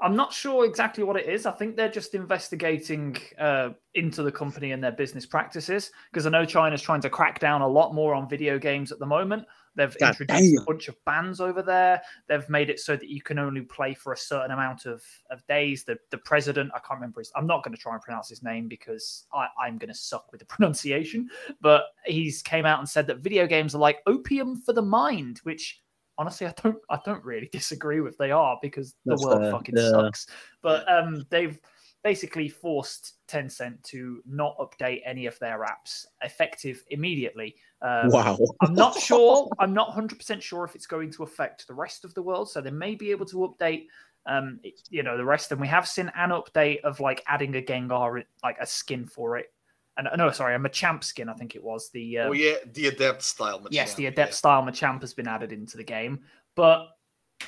[0.01, 1.47] I'm not sure exactly what it is.
[1.47, 6.31] I think they're just investigating uh, into the company and their business practices because I
[6.31, 9.45] know China's trying to crack down a lot more on video games at the moment.
[9.75, 10.63] They've God introduced damn.
[10.63, 12.03] a bunch of bans over there.
[12.29, 15.47] They've made it so that you can only play for a certain amount of, of
[15.47, 15.85] days.
[15.85, 17.31] The the president, I can't remember his.
[17.37, 20.33] I'm not going to try and pronounce his name because I, I'm going to suck
[20.33, 21.29] with the pronunciation.
[21.61, 25.39] But he's came out and said that video games are like opium for the mind,
[25.45, 25.81] which
[26.19, 28.19] honestly I don't I don't really disagree with.
[28.19, 29.91] They are because the That's world fair, fucking yeah.
[29.91, 30.27] sucks.
[30.63, 31.59] But um, they've
[32.05, 37.57] basically forced Tencent to not update any of their apps effective immediately.
[37.83, 38.39] Um, wow.
[38.61, 39.49] I'm not sure.
[39.59, 42.51] I'm not 100% sure if it's going to affect the rest of the world.
[42.51, 43.87] So they may be able to update,
[44.27, 44.61] um,
[44.91, 45.51] you know, the rest.
[45.51, 49.37] And we have seen an update of like adding a Gengar, like a skin for
[49.37, 49.53] it.
[49.99, 51.29] And no, sorry, a Machamp skin.
[51.29, 52.19] I think it was the.
[52.19, 53.67] Um, oh yeah, the adept style.
[53.71, 56.21] yes, the Machamp, adept style Machamp has been added into the game,
[56.55, 56.89] but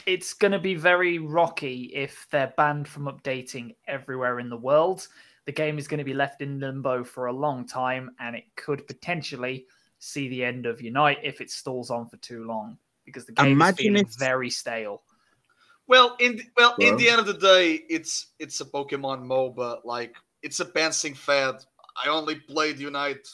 [0.06, 5.06] it's going to be very rocky if they're banned from updating everywhere in the world.
[5.46, 8.44] The game is going to be left in limbo for a long time, and it
[8.56, 9.66] could potentially
[9.98, 13.52] see the end of Unite if it stalls on for too long because the game
[13.52, 15.02] Imagine is feeling very stale.
[15.86, 19.84] Well, in the, well, in the end of the day, it's it's a Pokemon MOBA.
[19.84, 21.56] Like it's a passing fad.
[22.04, 23.26] I only played Unite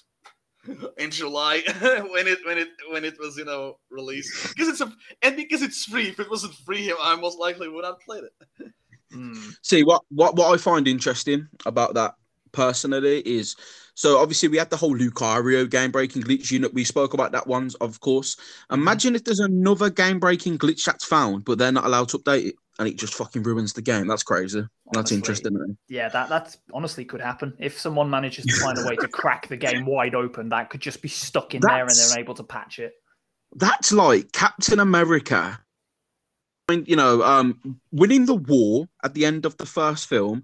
[0.98, 4.92] in July when it when it when it was you know released because it's a
[5.22, 6.08] and because it's free.
[6.08, 8.72] If it wasn't free, I most likely would have played it.
[9.12, 9.34] Hmm.
[9.62, 12.14] See what what what I find interesting about that
[12.52, 13.54] personally is
[13.94, 16.50] so obviously we had the whole Lucario game breaking glitch.
[16.50, 16.74] unit.
[16.74, 18.36] we spoke about that ones, of course.
[18.70, 22.48] Imagine if there's another game breaking glitch that's found, but they're not allowed to update
[22.48, 24.06] it, and it just fucking ruins the game.
[24.06, 24.64] That's crazy.
[24.92, 25.76] That's interesting.
[25.88, 29.48] Yeah, that that's honestly could happen if someone manages to find a way to crack
[29.48, 30.50] the game wide open.
[30.50, 32.94] That could just be stuck in there, and they're able to patch it.
[33.54, 35.58] That's like Captain America.
[36.68, 40.42] I mean, you know, um, winning the war at the end of the first film,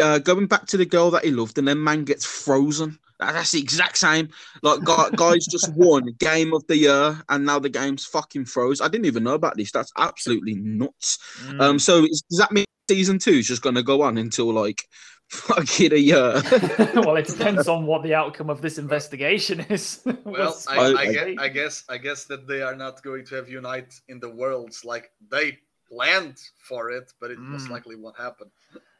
[0.00, 2.98] uh, going back to the girl that he loved, and then man gets frozen.
[3.20, 4.28] That- That's the exact same.
[4.62, 4.80] Like,
[5.16, 8.80] guys just won game of the year, and now the game's fucking froze.
[8.80, 9.70] I didn't even know about this.
[9.72, 11.18] That's absolutely nuts.
[11.46, 11.60] Mm.
[11.60, 14.52] Um, so is, does that mean season two is just going to go on until
[14.52, 14.82] like
[15.30, 16.42] Fucking a year.
[16.96, 20.00] well, it depends on what the outcome of this investigation is.
[20.24, 23.24] Well, I, I- I, I- guess, I guess I guess that they are not going
[23.26, 25.56] to have unite in the worlds like they
[25.88, 27.70] planned for it, but it most Mm.
[27.70, 28.50] likely won't happen.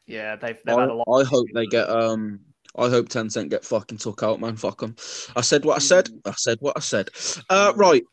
[0.06, 1.20] yeah, they've, they've I, had a lot.
[1.20, 2.38] I hope they get um.
[2.76, 4.56] I hope Tencent get fucking took out, man.
[4.56, 4.94] Fuck them.
[5.36, 6.08] I said what I said.
[6.24, 7.10] I said what I said.
[7.48, 8.04] Uh, right.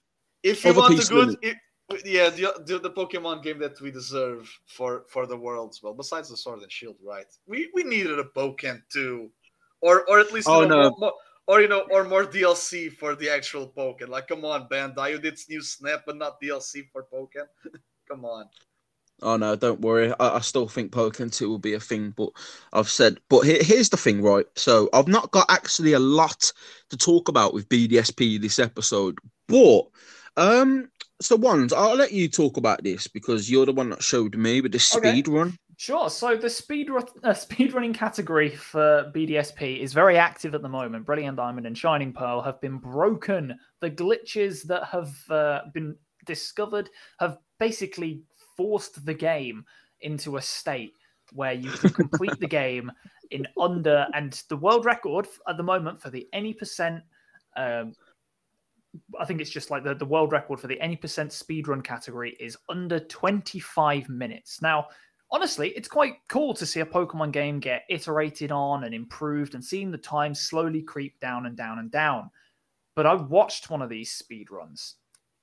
[0.43, 1.39] If you Other want the good, limit.
[1.43, 1.55] i-
[2.03, 6.27] yeah, the, the the Pokemon game that we deserve for for the worlds, well, besides
[6.29, 7.25] the Sword and Shield, right?
[7.47, 9.31] We we needed a Pokemon too,
[9.79, 10.93] or or at least Oh, no.
[10.97, 11.13] more,
[11.47, 14.09] or you know, or more DLC for the actual Pokemon.
[14.09, 17.47] Like, come on, Bandai, you did new Snap, but not DLC for Pokemon.
[18.09, 18.49] come on.
[19.21, 20.13] Oh no, don't worry.
[20.19, 22.29] I, I still think Pokemon 2 will be a thing, but
[22.73, 23.17] I've said.
[23.29, 24.45] But here, here's the thing, right?
[24.55, 26.51] So I've not got actually a lot
[26.89, 29.83] to talk about with BDSP this episode, but
[30.37, 30.89] um,
[31.19, 34.61] so ones I'll let you talk about this because you're the one that showed me
[34.61, 35.09] with the Okay.
[35.09, 35.57] speed run.
[35.77, 36.09] Sure.
[36.09, 41.05] So the speed run, uh, speedrunning category for BDSP is very active at the moment.
[41.05, 43.57] Brilliant Diamond and Shining Pearl have been broken.
[43.79, 45.95] The glitches that have uh, been
[46.25, 46.89] discovered
[47.19, 48.23] have basically
[48.57, 49.63] forced the game
[50.01, 50.93] into a state
[51.31, 52.91] where you can complete the game
[53.31, 57.01] in under and the world record at the moment for the any percent
[57.55, 57.93] um,
[59.19, 62.35] I think it's just like the, the world record for the any percent speedrun category
[62.39, 64.61] is under 25 minutes.
[64.61, 64.87] Now,
[65.31, 69.63] honestly, it's quite cool to see a Pokemon game get iterated on and improved and
[69.63, 72.29] seeing the time slowly creep down and down and down.
[72.95, 74.93] But I watched one of these speedruns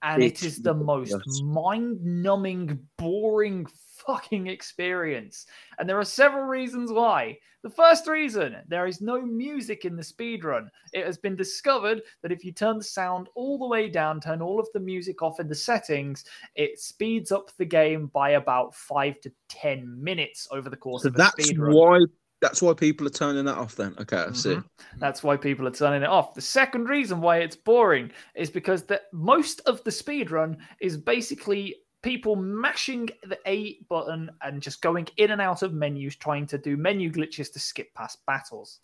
[0.05, 1.43] and It's it is the most ridiculous.
[1.43, 3.67] mind numbing, boring
[4.07, 5.47] fucking experience.
[5.79, 7.39] And there are several reasons why.
[7.63, 10.69] The first reason there is no music in the speedrun.
[10.93, 14.43] It has been discovered that if you turn the sound all the way down, turn
[14.43, 16.25] all of the music off in the settings,
[16.55, 21.09] it speeds up the game by about five to 10 minutes over the course So
[21.09, 21.73] of a that's speedrun.
[21.75, 22.01] why
[22.41, 23.77] that's why people are turning that off.
[23.77, 24.55] Then okay, I see.
[24.55, 24.65] Mhm.
[24.99, 26.35] That's why people are turning it off.
[26.35, 30.97] The second reason why it's boring is because the, most of the speed run is
[30.97, 36.47] basically people mashing the A button and just going in and out of menus, trying
[36.49, 38.81] to do menu glitches to skip past battles.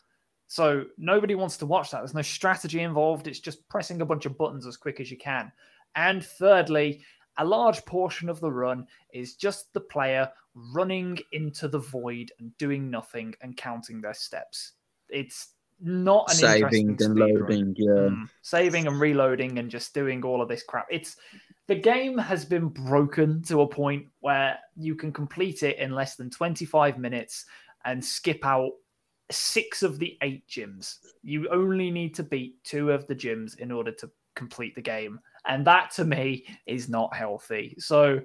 [0.48, 1.98] So nobody wants to watch that.
[1.98, 3.26] There's no strategy involved.
[3.28, 5.52] It's just pressing a bunch of buttons as quick as you can.
[5.94, 7.04] And thirdly,
[7.40, 12.56] a large portion of the run is just the player running into the void and
[12.58, 14.72] doing nothing and counting their steps.
[15.08, 17.74] It's not an Saving and loading.
[17.78, 18.10] Yeah.
[18.10, 20.86] Mm, saving and reloading and just doing all of this crap.
[20.90, 21.16] It's
[21.66, 26.16] the game has been broken to a point where you can complete it in less
[26.16, 27.46] than 25 minutes
[27.86, 28.72] and skip out
[29.30, 30.96] six of the eight gyms.
[31.22, 35.20] You only need to beat two of the gyms in order to complete the game.
[35.50, 37.74] And that to me is not healthy.
[37.78, 38.20] So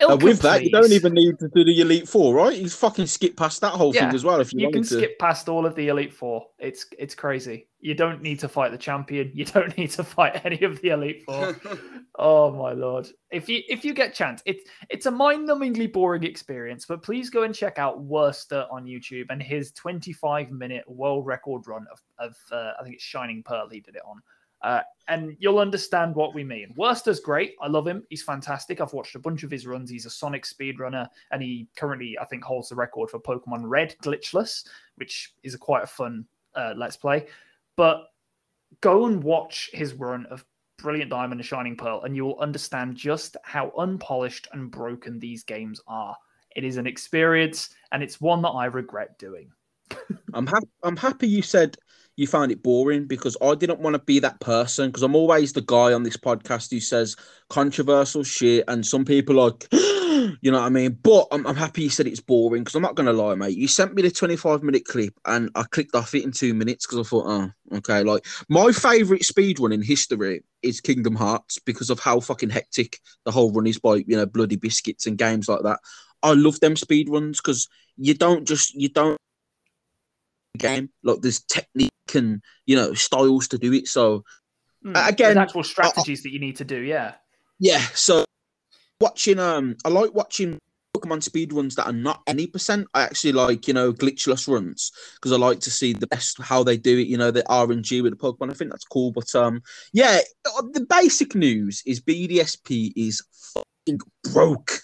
[0.00, 2.56] Uh, with that, you don't even need to do the Elite Four, right?
[2.56, 4.96] You fucking skip past that whole Yeah, thing as well if you, you can to.
[4.96, 6.46] skip past all of the elite four.
[6.58, 7.68] It's it's crazy.
[7.80, 9.30] You don't need to fight the champion.
[9.34, 11.54] You don't need to fight any of the elite four.
[12.18, 13.08] oh my lord!
[13.30, 16.84] If you if you get chance, it's it's a mind-numbingly boring experience.
[16.86, 21.86] But please go and check out Werster on YouTube and his 25-minute world record run
[21.92, 23.68] of of uh, I think it's Shining Pearl.
[23.68, 24.20] He did it on.
[24.62, 26.72] Uh, and you'll understand what we mean.
[26.76, 27.54] Werster's great.
[27.60, 28.04] I love him.
[28.10, 28.80] He's fantastic.
[28.80, 29.90] I've watched a bunch of his runs.
[29.90, 33.96] He's a Sonic speedrunner, and he currently, I think, holds the record for Pokemon Red
[34.02, 37.26] glitchless, which is a quite a fun uh, let's play.
[37.76, 38.04] But
[38.80, 40.44] go and watch his run of
[40.78, 45.42] Brilliant Diamond and Shining Pearl, and you will understand just how unpolished and broken these
[45.42, 46.16] games are.
[46.56, 49.50] It is an experience, and it's one that I regret doing.
[50.34, 50.68] I'm happy.
[50.82, 51.76] I'm happy you said
[52.20, 55.54] you found it boring because I didn't want to be that person because I'm always
[55.54, 57.16] the guy on this podcast who says
[57.48, 60.98] controversial shit and some people like, you know what I mean.
[61.02, 63.56] But I'm, I'm happy you said it's boring because I'm not gonna lie, mate.
[63.56, 66.86] You sent me the 25 minute clip and I clicked off it in two minutes
[66.86, 68.02] because I thought, oh, okay.
[68.02, 72.98] Like my favorite speed run in history is Kingdom Hearts because of how fucking hectic
[73.24, 75.80] the whole run is by you know bloody biscuits and games like that.
[76.22, 77.66] I love them speed runs because
[77.96, 79.16] you don't just you don't
[80.60, 80.90] game.
[81.02, 83.88] Like there's technique and you know styles to do it.
[83.88, 84.24] So
[84.84, 86.80] Uh, there's again, actual strategies that you need to do.
[86.80, 87.14] Yeah.
[87.58, 88.24] yeah, so
[89.00, 90.58] watching um I like watching
[90.96, 92.88] Pokemon speed runs that are not any percent.
[92.94, 96.64] I actually like, you know, glitchless runs because I like to see the best how
[96.64, 98.50] they do it, you know, the RNG with the Pokemon.
[98.50, 99.12] I think that's cool.
[99.12, 103.22] But um yeah, the basic news is BDSP is
[103.54, 104.00] fucking
[104.32, 104.80] broke.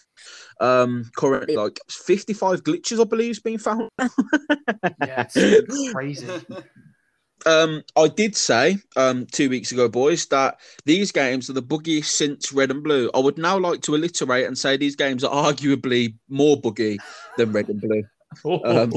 [0.60, 3.90] Um currently like 55 glitches I believe is being found.
[5.04, 6.28] Yeah, it's crazy.
[7.44, 12.06] Um, I did say um two weeks ago, boys, that these games are the buggiest
[12.06, 13.10] since Red and Blue.
[13.14, 16.98] I would now like to alliterate and say these games are arguably more buggy
[17.36, 18.02] than Red and Blue.
[18.44, 18.92] Um,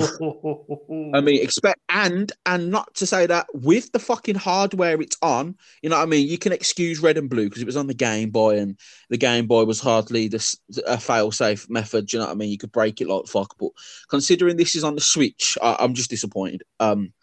[1.13, 5.55] I mean, expect and and not to say that with the fucking hardware it's on,
[5.82, 6.27] you know what I mean.
[6.27, 8.77] You can excuse red and blue because it was on the Game Boy, and
[9.09, 10.57] the Game Boy was hardly the
[10.88, 12.11] a fail-safe method.
[12.11, 12.49] You know what I mean?
[12.49, 13.69] You could break it like fuck, but
[14.09, 17.13] considering this is on the Switch, I, I'm just disappointed um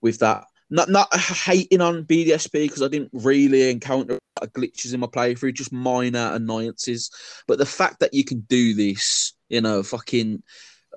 [0.00, 0.44] with that.
[0.70, 5.72] Not not hating on BDSP because I didn't really encounter glitches in my playthrough, just
[5.72, 7.10] minor annoyances.
[7.46, 10.42] But the fact that you can do this, you know, fucking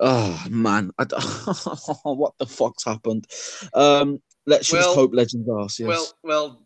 [0.00, 1.04] Oh man, I,
[2.04, 3.26] what the fuck's happened?
[3.74, 5.86] Um, let's well, just hope Legends Arceus.
[5.86, 6.62] Well, well,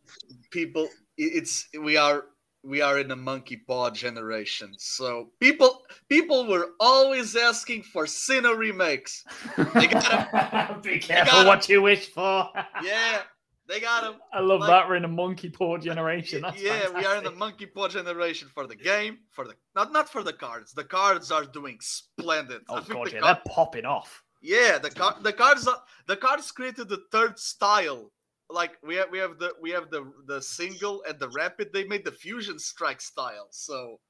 [0.50, 2.24] people, it's we are
[2.62, 8.56] we are in a monkey paw generation, so people people were always asking for Sinnoh
[8.56, 9.24] remakes.
[9.74, 12.48] They gotta, Be careful what you wish for.
[12.82, 13.22] yeah,
[13.70, 14.20] they got him.
[14.32, 14.88] I love like, that.
[14.88, 16.42] We're in a monkey paw generation.
[16.42, 16.96] That's yeah, fantastic.
[16.96, 20.24] we are in the monkey paw generation for the game, for the not not for
[20.24, 20.72] the cards.
[20.72, 22.62] The cards are doing splendid.
[22.68, 24.24] Oh god, yeah, card, they're popping off.
[24.42, 28.10] Yeah, the card the cards are, the cards created the third style.
[28.50, 31.72] Like we have we have the we have the the single and the rapid.
[31.72, 33.46] They made the fusion strike style.
[33.50, 34.00] So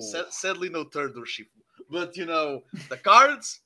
[0.00, 1.60] sad, sadly no third or Urshifu.
[1.90, 3.60] But you know the cards,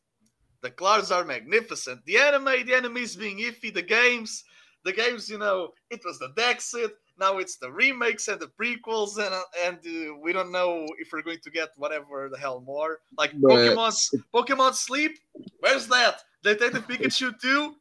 [0.60, 2.04] the cards are magnificent.
[2.04, 3.72] The anime, the enemies being iffy.
[3.72, 4.42] The games
[4.86, 6.92] the games, you know, it was the Dexit.
[7.18, 11.08] Now it's the remakes and the prequels, and uh, and uh, we don't know if
[11.12, 13.00] we're going to get whatever the hell more.
[13.18, 15.18] Like but Pokemon, Pokemon Sleep.
[15.60, 16.22] Where's that?
[16.42, 17.74] Detective Pikachu 2?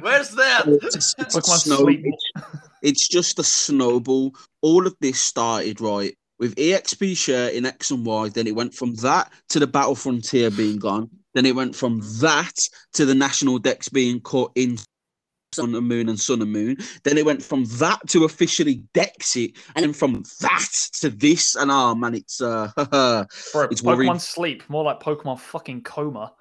[0.00, 0.64] Where's that?
[0.66, 1.68] It's, it's, it's,
[2.82, 4.34] it's just a snowball.
[4.60, 8.28] All of this started right with EXP share in X and Y.
[8.28, 11.08] Then it went from that to the Battle Frontier being gone.
[11.32, 12.58] Then it went from that
[12.94, 14.78] to the National Dex being cut in
[15.52, 16.76] Sun and Moon and Sun and Moon.
[17.02, 21.56] Then it went from that to officially Dexit, and then from that to this.
[21.56, 24.20] And oh man, it's uh, Bro, it's Pokemon worried.
[24.20, 26.32] Sleep, more like Pokemon fucking coma.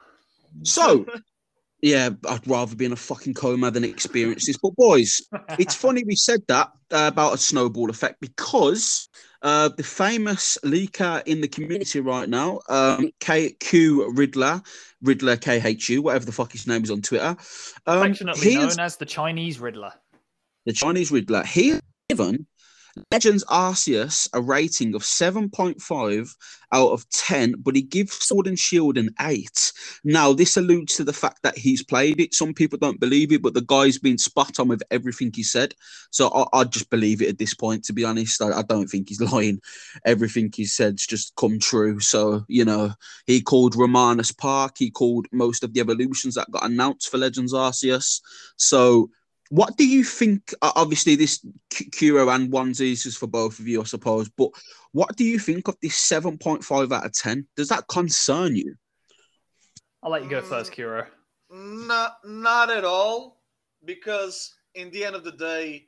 [0.64, 1.06] So,
[1.82, 4.58] yeah, I'd rather be in a fucking coma than experience this.
[4.58, 5.22] But boys,
[5.60, 9.08] it's funny we said that uh, about a snowball effect because
[9.42, 14.62] uh, the famous leaker in the community right now, um, KQ Riddler,
[15.02, 17.38] Riddler KHU, whatever the fuck his name is on Twitter.
[17.86, 19.94] Um, Affectionately known as the Chinese Riddler.
[20.66, 21.44] The Chinese Riddler.
[21.44, 22.46] He given
[23.12, 26.36] Legends Arceus a rating of 7.5
[26.72, 29.72] out of 10, but he gives Sword and Shield an 8.
[30.04, 32.34] Now, this alludes to the fact that he's played it.
[32.34, 35.74] Some people don't believe it, but the guy's been spot on with everything he said.
[36.12, 38.42] So I, I just believe it at this point, to be honest.
[38.42, 39.60] I, I don't think he's lying.
[40.06, 42.00] Everything he said's just come true.
[42.00, 42.94] So, you know,
[43.26, 47.54] he called Ramanas Park, he called most of the evolutions that got announced for Legends
[47.54, 48.22] Arceus.
[48.58, 49.10] So,
[49.50, 50.54] what do you think?
[50.62, 51.46] Obviously, this
[51.98, 54.30] Kuro and onesies is for both of you, I suppose.
[54.30, 54.50] But
[54.92, 57.48] what do you think of this seven point five out of ten?
[57.56, 58.76] Does that concern you?
[60.02, 61.06] I'll let you go first, Kuro.
[61.52, 63.42] Not, not at all,
[63.84, 65.88] because in the end of the day,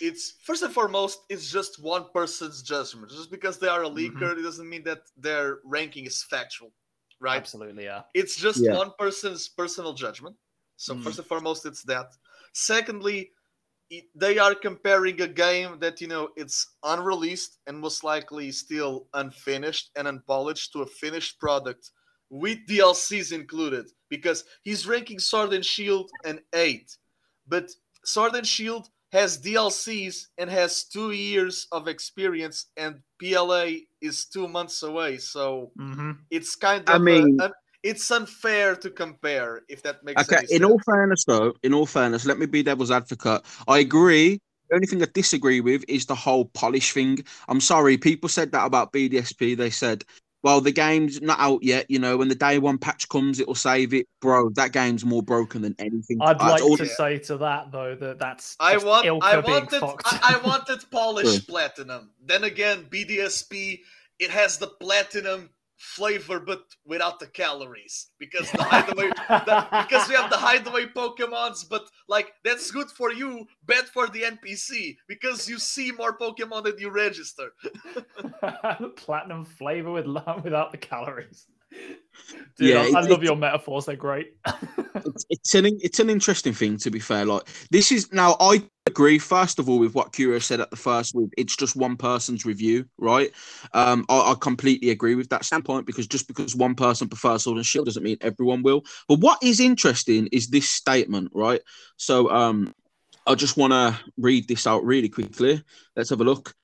[0.00, 3.10] it's first and foremost, it's just one person's judgment.
[3.10, 4.40] Just because they are a leaker, mm-hmm.
[4.40, 6.70] it doesn't mean that their ranking is factual,
[7.18, 7.36] right?
[7.36, 8.02] Absolutely, yeah.
[8.12, 8.74] It's just yeah.
[8.74, 10.36] one person's personal judgment.
[10.76, 11.02] So mm.
[11.02, 12.12] first and foremost, it's that.
[12.54, 13.30] Secondly,
[14.14, 19.90] they are comparing a game that you know it's unreleased and most likely still unfinished
[19.96, 21.90] and unpolished to a finished product
[22.30, 26.96] with DLCs included because he's ranking Sword and Shield an 8
[27.46, 27.70] but
[28.04, 33.66] Sword and Shield has DLCs and has 2 years of experience and PLA
[34.00, 36.12] is 2 months away so mm-hmm.
[36.30, 37.50] it's kind of I mean a,
[37.84, 40.50] it's unfair to compare if that makes okay sense.
[40.50, 43.42] Okay, in all fairness though in all fairness let me be devil's advocate.
[43.68, 44.40] I agree.
[44.70, 47.18] The only thing i disagree with is the whole polish thing.
[47.46, 50.02] I'm sorry people said that about bdsp they said
[50.42, 53.54] well the game's not out yet you know when the day one patch comes it'll
[53.54, 54.08] save it.
[54.22, 56.18] Bro that game's more broken than anything.
[56.22, 60.40] I'd like to say to that though that that's i want i wanted I, I
[60.42, 62.10] wanted polish platinum.
[62.24, 63.80] Then again bdsp
[64.18, 68.08] it has the platinum flavor but without the calories.
[68.18, 73.12] Because the hideaway the, because we have the hideaway pokemons but like that's good for
[73.12, 77.52] you bad for the npc because you see more pokemon than you register.
[78.96, 80.06] Platinum flavor with
[80.42, 81.46] without the calories
[82.56, 83.86] Dude, yeah, I, I love your metaphors.
[83.86, 84.34] They're great.
[84.94, 87.24] it's, it's an it's an interesting thing to be fair.
[87.24, 90.76] Like this is now I agree first of all with what Kuro said at the
[90.76, 91.30] first week.
[91.36, 93.32] It's just one person's review, right?
[93.72, 97.56] Um, I, I, completely agree with that standpoint because just because one person prefers Sword
[97.56, 98.84] and Shield doesn't mean everyone will.
[99.08, 101.60] But what is interesting is this statement, right?
[101.96, 102.72] So um,
[103.26, 105.62] I just want to read this out really quickly.
[105.96, 106.54] Let's have a look.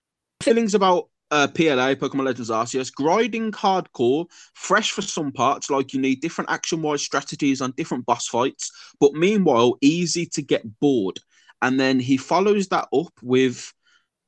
[0.42, 6.00] Feelings about uh, PLA, Pokemon Legends Arceus, grinding hardcore, fresh for some parts, like you
[6.00, 11.20] need different action wise strategies on different boss fights, but meanwhile, easy to get bored.
[11.62, 13.72] And then he follows that up with,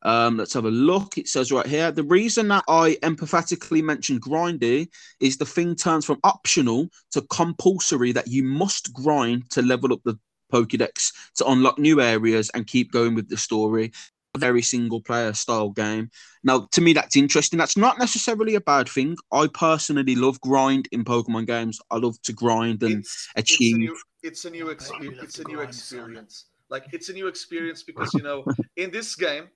[0.02, 1.16] um, let's have a look.
[1.16, 4.88] It says right here the reason that I empathetically mentioned grinding
[5.20, 10.00] is the thing turns from optional to compulsory that you must grind to level up
[10.04, 10.18] the
[10.52, 13.90] Pokedex to unlock new areas and keep going with the story
[14.38, 16.10] very single player style game.
[16.42, 17.58] Now, to me, that's interesting.
[17.58, 19.16] That's not necessarily a bad thing.
[19.32, 21.80] I personally love grind in Pokemon games.
[21.90, 23.90] I love to grind and it's, achieve.
[24.22, 26.46] It's a new, it's a new, you love it's a new grind, experience.
[26.70, 28.44] Like it's a new experience because you know,
[28.76, 29.48] in this game,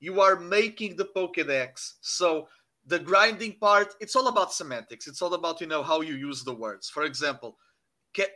[0.00, 1.94] you are making the Pokedex.
[2.00, 2.48] So
[2.86, 5.06] the grinding part, it's all about semantics.
[5.06, 6.88] It's all about you know how you use the words.
[6.88, 7.56] For example,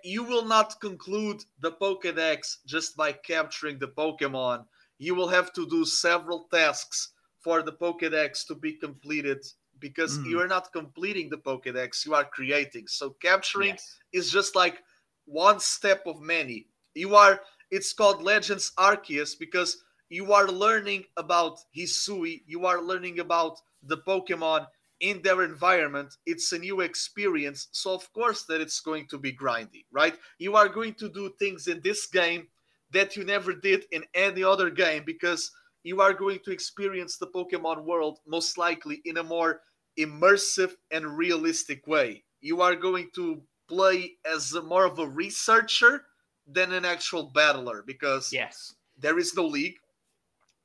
[0.02, 4.64] you will not conclude the Pokedex just by capturing the Pokemon.
[4.98, 9.44] You will have to do several tasks for the Pokedex to be completed
[9.78, 10.30] because Mm.
[10.30, 12.88] you are not completing the Pokedex, you are creating.
[12.88, 13.98] So capturing Yes.
[14.12, 14.82] is just like
[15.26, 16.66] one step of many.
[16.94, 23.20] You are it's called Legends Arceus because you are learning about Hisui, you are learning
[23.20, 24.66] about the Pokemon
[25.00, 26.16] in their environment.
[26.26, 27.68] It's a new experience.
[27.72, 30.18] So of course that it's going to be grindy, right?
[30.38, 32.48] You are going to do things in this game
[32.92, 35.50] that you never did in any other game because
[35.82, 39.60] you are going to experience the Pokemon world most likely in a more
[39.98, 42.24] immersive and realistic way.
[42.40, 46.04] You are going to play as a, more of a researcher
[46.46, 48.74] than an actual battler because Yes.
[48.96, 49.76] there is no league.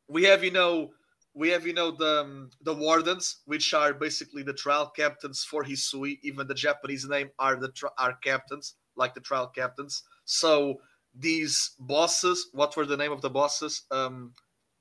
[0.07, 0.91] We have, you know,
[1.33, 5.63] we have, you know, the um, the wardens, which are basically the trial captains for
[5.63, 6.19] Hisui.
[6.21, 10.03] Even the Japanese name are the tri- are captains, like the trial captains.
[10.25, 10.79] So
[11.13, 13.83] these bosses, what were the name of the bosses?
[13.91, 14.33] Um,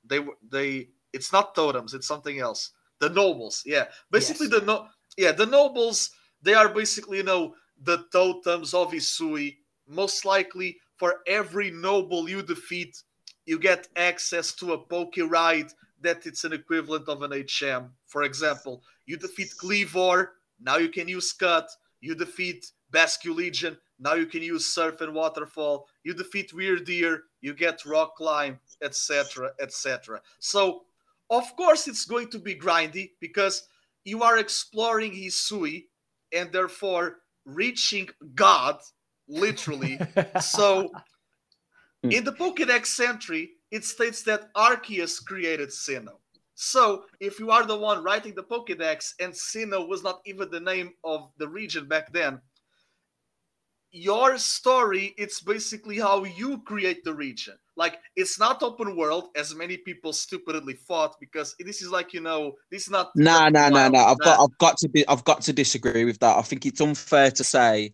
[0.05, 0.19] they
[0.49, 0.89] they.
[1.13, 1.93] It's not totems.
[1.93, 2.71] It's something else.
[2.99, 3.63] The nobles.
[3.65, 4.59] Yeah, basically Yes.
[4.59, 4.87] the no.
[5.17, 6.11] Yeah, the nobles.
[6.41, 9.57] They are basically, you know, the totems of isui
[9.87, 13.01] Most likely, for every noble you defeat,
[13.45, 17.91] you get access to a Poke Ride that it's an equivalent of an HM.
[18.07, 20.29] For example, you defeat Kleavor,
[20.59, 21.69] now you can use Cut.
[22.01, 25.87] You defeat Basculegion, now you can use Surf and Waterfall.
[26.03, 30.21] You defeat Wyrdeer, you get Rock Climb, etc., etc.
[30.39, 30.83] So,
[31.29, 33.67] of course, it's going to be grindy because
[34.03, 35.85] you are exploring Hisui
[36.33, 38.79] and therefore reaching God,
[39.27, 39.99] literally.
[40.41, 40.91] so,
[42.03, 46.19] in the Pokedex entry, it states that Arceus created Sinnoh.
[46.55, 50.59] So, if you are the one writing the Pokedex and Sinnoh was not even the
[50.59, 52.39] name of the region back then,
[53.93, 57.53] your story it's basically how you create the region.
[57.77, 62.21] Like it's not open world as many people stupidly thought because this is like you
[62.21, 63.93] know this is not Nah, nah, nah, Wild.
[63.93, 64.11] nah.
[64.11, 64.39] I've got.
[64.39, 66.37] I've got to be, I've got to disagree with that.
[66.37, 67.93] I think it's unfair to say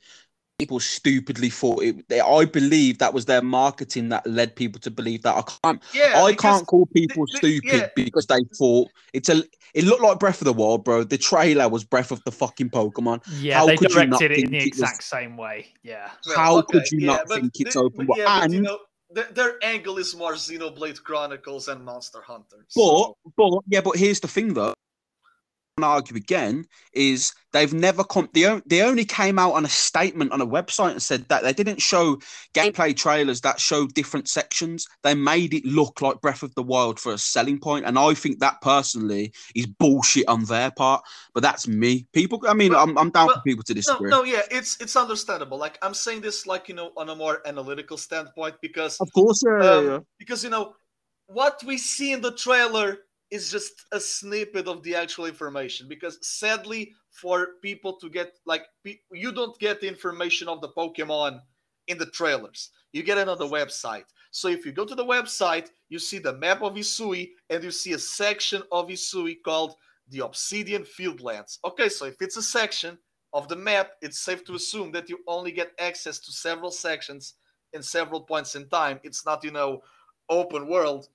[0.60, 2.08] people stupidly thought it.
[2.10, 5.36] They, I believe that was their marketing that led people to believe that.
[5.38, 7.88] I can't, yeah I can't call people th- stupid yeah.
[7.96, 9.44] because they thought it's a.
[9.74, 11.04] It looked like Breath of the Wild, bro.
[11.04, 13.22] The trailer was Breath of the fucking Pokemon.
[13.40, 15.68] Yeah, How they could you not directed it in the it was- exact same way.
[15.84, 16.10] Yeah.
[16.36, 18.20] How okay, could you yeah, not but think it's the- open but world?
[18.20, 18.80] yeah, but, you And know,
[19.12, 22.66] their, their angle is more Xenoblade Chronicles and Monster Hunter.
[22.76, 24.74] But but yeah, but here's the thing though.
[25.84, 28.30] I argue again is they've never come.
[28.34, 31.54] They, they only came out on a statement on a website and said that they
[31.54, 32.18] didn't show
[32.54, 34.88] gameplay trailers that showed different sections.
[35.04, 38.14] They made it look like Breath of the Wild for a selling point, and I
[38.14, 41.04] think that personally is bullshit on their part.
[41.34, 42.08] But that's me.
[42.14, 44.10] People, I mean, Well- I'm, I'm down well, for people to disagree.
[44.10, 45.58] no, yeah, it's it's understandable.
[45.58, 49.42] Like I'm saying this, like you know, on a more analytical standpoint, because Of course,
[49.46, 50.00] yeah, yeah, Um, yeah.
[50.18, 50.76] because you know
[51.28, 52.98] what we see in the trailer
[53.32, 58.66] is just a snippet of the actual information because sadly for people to get like
[58.84, 61.40] pe- you don't get the information of the pokemon
[61.88, 62.72] in the trailers.
[62.92, 64.06] You get it on the website.
[64.32, 67.72] So if you go to the website you see the map of isui and you
[67.72, 69.76] see a section of isui called
[70.10, 71.60] the obsidian fieldlands.
[71.66, 72.98] Okay so if it's a section
[73.34, 77.36] of the map it's safe to assume that you only get access to several sections
[77.74, 79.00] in several points in time.
[79.04, 79.82] It's not you know
[80.30, 81.10] open world.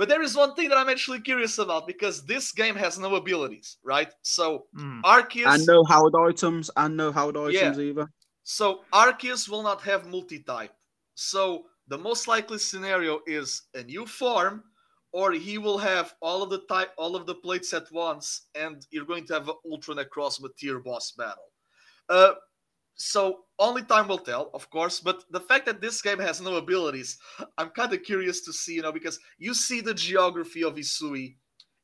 [0.00, 3.16] But there is one thing that I'm actually curious about because this game has no
[3.16, 4.10] abilities, right?
[4.22, 5.02] So Mm.
[5.02, 8.06] Arceus, And no Howard items, and no Howard items either.
[8.42, 10.72] so Arceus will not have multi-type.
[11.14, 14.64] So the most likely scenario is a new form,
[15.12, 18.86] or he will have all of the type, all of the plates at once, and
[18.90, 21.52] you're going to have an Ultra Necrozma tier boss battle.
[22.08, 22.32] Uh,
[23.00, 25.00] so only time will tell, of course.
[25.00, 27.18] But the fact that this game has no abilities,
[27.58, 31.36] I'm kind of curious to see, you know, because you see the geography of Isui.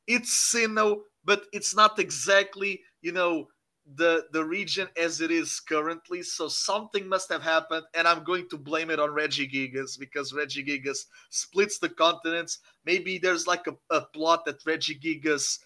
[0.05, 3.47] It's Sinnoh, but it's not exactly you know
[3.95, 6.21] the the region as it is currently.
[6.21, 10.99] So something must have happened, and I'm going to blame it on Regigigas because Regigigas
[11.29, 12.59] splits the continents.
[12.85, 15.59] Maybe there's like a, a plot that Regigigas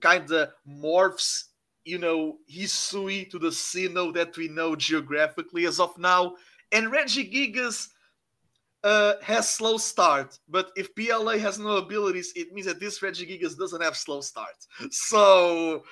[0.00, 1.44] kind of morphs,
[1.84, 6.34] you know, Hisui to the Sinnoh that we know geographically as of now,
[6.72, 7.88] and Regigigas
[8.82, 13.56] uh, has slow start, but if PLA has no abilities, it means that this Regigigas
[13.58, 14.54] doesn't have slow start.
[14.90, 15.84] So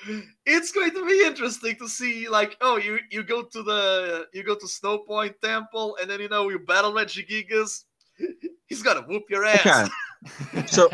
[0.47, 4.43] it's going to be interesting to see, like, oh, you you go to the you
[4.43, 7.85] go to Snow Point Temple, and then you know you battle Regigigas.
[8.67, 9.67] He's gonna whoop your ass.
[9.67, 10.67] Okay.
[10.67, 10.89] so,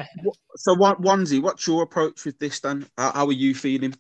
[0.56, 2.86] so what, Onesie, what's your approach with this then?
[2.98, 3.94] How, how are you feeling?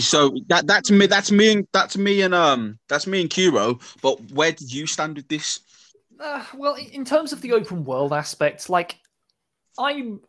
[0.00, 3.78] So that that's me, that's me, and that's me, and um, that's me and Kuro.
[4.02, 5.60] But where did you stand with this?
[6.18, 8.96] Uh, well, in terms of the open world aspect, like
[9.78, 10.20] I'm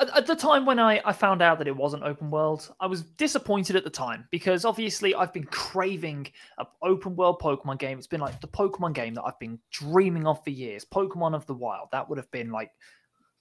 [0.00, 2.86] at, at, the time when I, I found out that it wasn't open world, I
[2.86, 6.26] was disappointed at the time because obviously I've been craving
[6.58, 7.98] an open world Pokemon game.
[7.98, 10.84] It's been like the Pokemon game that I've been dreaming of for years.
[10.84, 11.88] Pokemon of the Wild.
[11.92, 12.72] That would have been like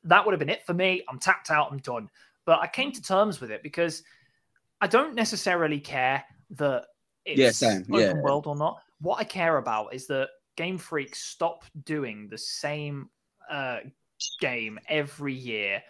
[0.03, 1.03] that would have been it for me.
[1.09, 1.71] I'm tapped out.
[1.71, 2.09] I'm done.
[2.45, 4.03] But I came to terms with it because
[4.81, 6.85] I don't necessarily care that
[7.25, 7.81] it's yeah, same.
[7.89, 8.13] open yeah.
[8.21, 8.81] world or not.
[9.01, 13.09] What I care about is that Game Freak stop doing the same
[13.49, 13.79] uh,
[14.41, 15.81] game every year,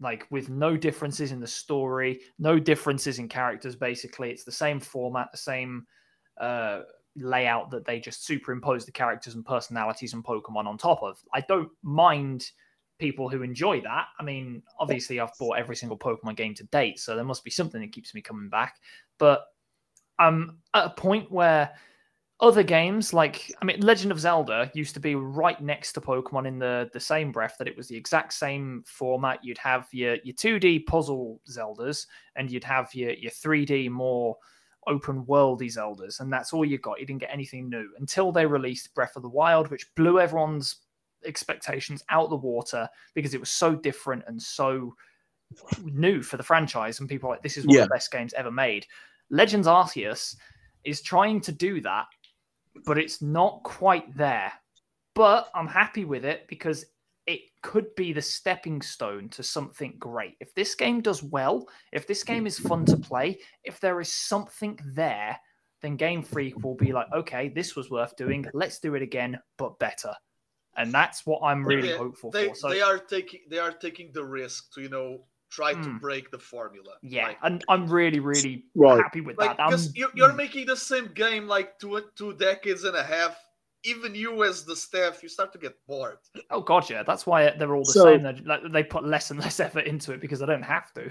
[0.00, 3.76] like with no differences in the story, no differences in characters.
[3.76, 5.86] Basically, it's the same format, the same
[6.40, 6.80] uh,
[7.16, 11.18] layout that they just superimpose the characters and personalities and Pokemon on top of.
[11.32, 12.50] I don't mind
[12.98, 14.06] people who enjoy that.
[14.18, 17.50] I mean, obviously, I've bought every single Pokemon game to date, so there must be
[17.50, 18.80] something that keeps me coming back.
[19.18, 19.44] But
[20.18, 21.70] I'm at a point where
[22.40, 26.46] other games like i mean legend of zelda used to be right next to pokemon
[26.46, 30.16] in the the same breath that it was the exact same format you'd have your
[30.24, 32.06] your 2d puzzle zeldas
[32.36, 34.36] and you'd have your your 3d more
[34.88, 38.44] open worldy zeldas and that's all you got you didn't get anything new until they
[38.44, 40.83] released breath of the wild which blew everyone's
[41.24, 44.94] expectations out the water because it was so different and so
[45.84, 47.82] new for the franchise and people like this is one Yeah.
[47.82, 48.86] of the best games ever made
[49.30, 50.36] legends arceus
[50.84, 52.06] is trying to do that
[52.84, 54.52] but it's not quite there.
[55.14, 56.84] But I'm happy with it because
[57.26, 60.36] it could be the stepping stone to something great.
[60.40, 64.12] If this game does well, if this game is fun to play, if there is
[64.12, 65.38] something there,
[65.80, 68.44] then Game Freak will be like, okay, this was worth doing.
[68.52, 70.12] Let's do it again, but better.
[70.76, 72.54] And that's what I'm really Yeah, hopeful They, for.
[72.54, 75.20] So they are taking they are taking the risk to you know
[75.50, 75.98] try to Hmm.
[75.98, 76.94] break the formula.
[77.02, 79.00] yeah, Like, and I'm really, really Right.
[79.00, 79.68] happy with like that.
[79.68, 83.38] Because you, you're making the same game like two two decades and a half.
[83.84, 86.18] Even you as the staff, you start to get bored.
[86.50, 88.22] oh god, yeah, that's why they're all the So- same.
[88.22, 91.10] They're, like, they put less and less effort into it because they don't have to.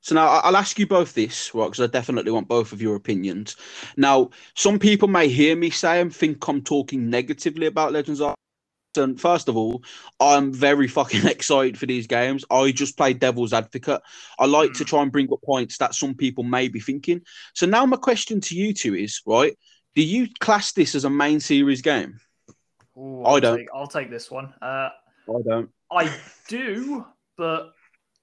[0.00, 1.66] So now I'll ask you both this, right?
[1.66, 3.56] Because I definitely want both of your opinions.
[3.96, 8.34] Now, some people may hear me say and think I'm talking negatively about Legends of.
[8.96, 9.84] And first of all,
[10.20, 12.44] I'm very fucking excited for these games.
[12.50, 14.02] I just play devil's advocate.
[14.38, 14.84] I like to Hmm.
[14.84, 17.22] try and bring up points that some people may be thinking.
[17.54, 19.56] So now my question to you two is, right?
[19.94, 22.18] Do you class this as a main series game?
[22.96, 23.58] Ooh, I don't.
[23.58, 24.52] Take, I'll take this one.
[24.60, 24.90] Uh,
[25.28, 25.70] I don't.
[25.90, 26.12] I
[26.48, 27.06] do,
[27.36, 27.72] but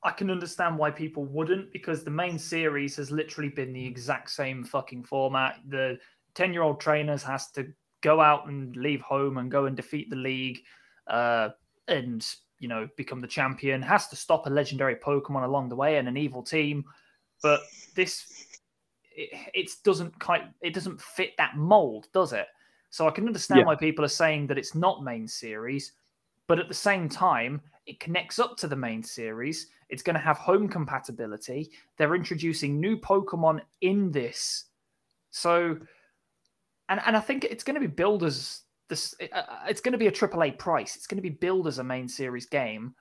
[0.06, 4.30] I can understand why people wouldn't because the main series has literally been the exact
[4.30, 5.58] same fucking format.
[5.68, 5.98] The
[6.36, 10.12] 10 year old trainers has to go out and leave home and go and defeat
[10.12, 10.60] the league
[11.08, 11.50] uh,
[11.88, 12.24] and,
[12.60, 16.08] you know, become the champion, has to stop a legendary Pokemon along the way and
[16.08, 16.86] an evil team.
[17.42, 17.62] But
[17.96, 18.28] this,
[19.12, 22.46] it, it doesn't quite, it doesn't fit that mold, does it?
[22.92, 23.66] So I can understand Yeah.
[23.66, 25.94] why people are saying that it's not main series,
[26.48, 29.68] but at the same time, it connects up to the main series.
[29.90, 31.72] It's going to have home compatibility.
[31.98, 34.66] They're introducing new Pokemon in this,
[35.32, 35.78] so
[36.90, 39.16] and and I think it's going to be billed as this.
[39.34, 40.96] uh, It's going to be a AAA price.
[40.96, 42.96] It's going to be billed as a main series game.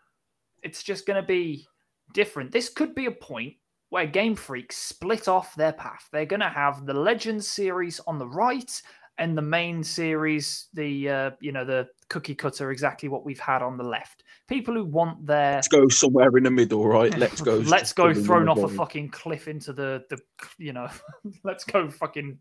[0.62, 1.66] It's just going to be
[2.12, 2.52] different.
[2.52, 3.54] This could be a point
[3.90, 6.08] where Game Freak split off their path.
[6.10, 8.82] They're going to have the Legends series on the right
[9.18, 13.62] and the main series, the uh, you know the cookie cutter, exactly what we've had
[13.62, 14.24] on the left.
[14.48, 17.16] People who want their Let's go somewhere in the middle, right?
[17.18, 17.56] Let's go.
[17.56, 20.18] let's go thrown off a fucking cliff into the the
[20.58, 20.88] you know
[21.44, 22.38] let's go fucking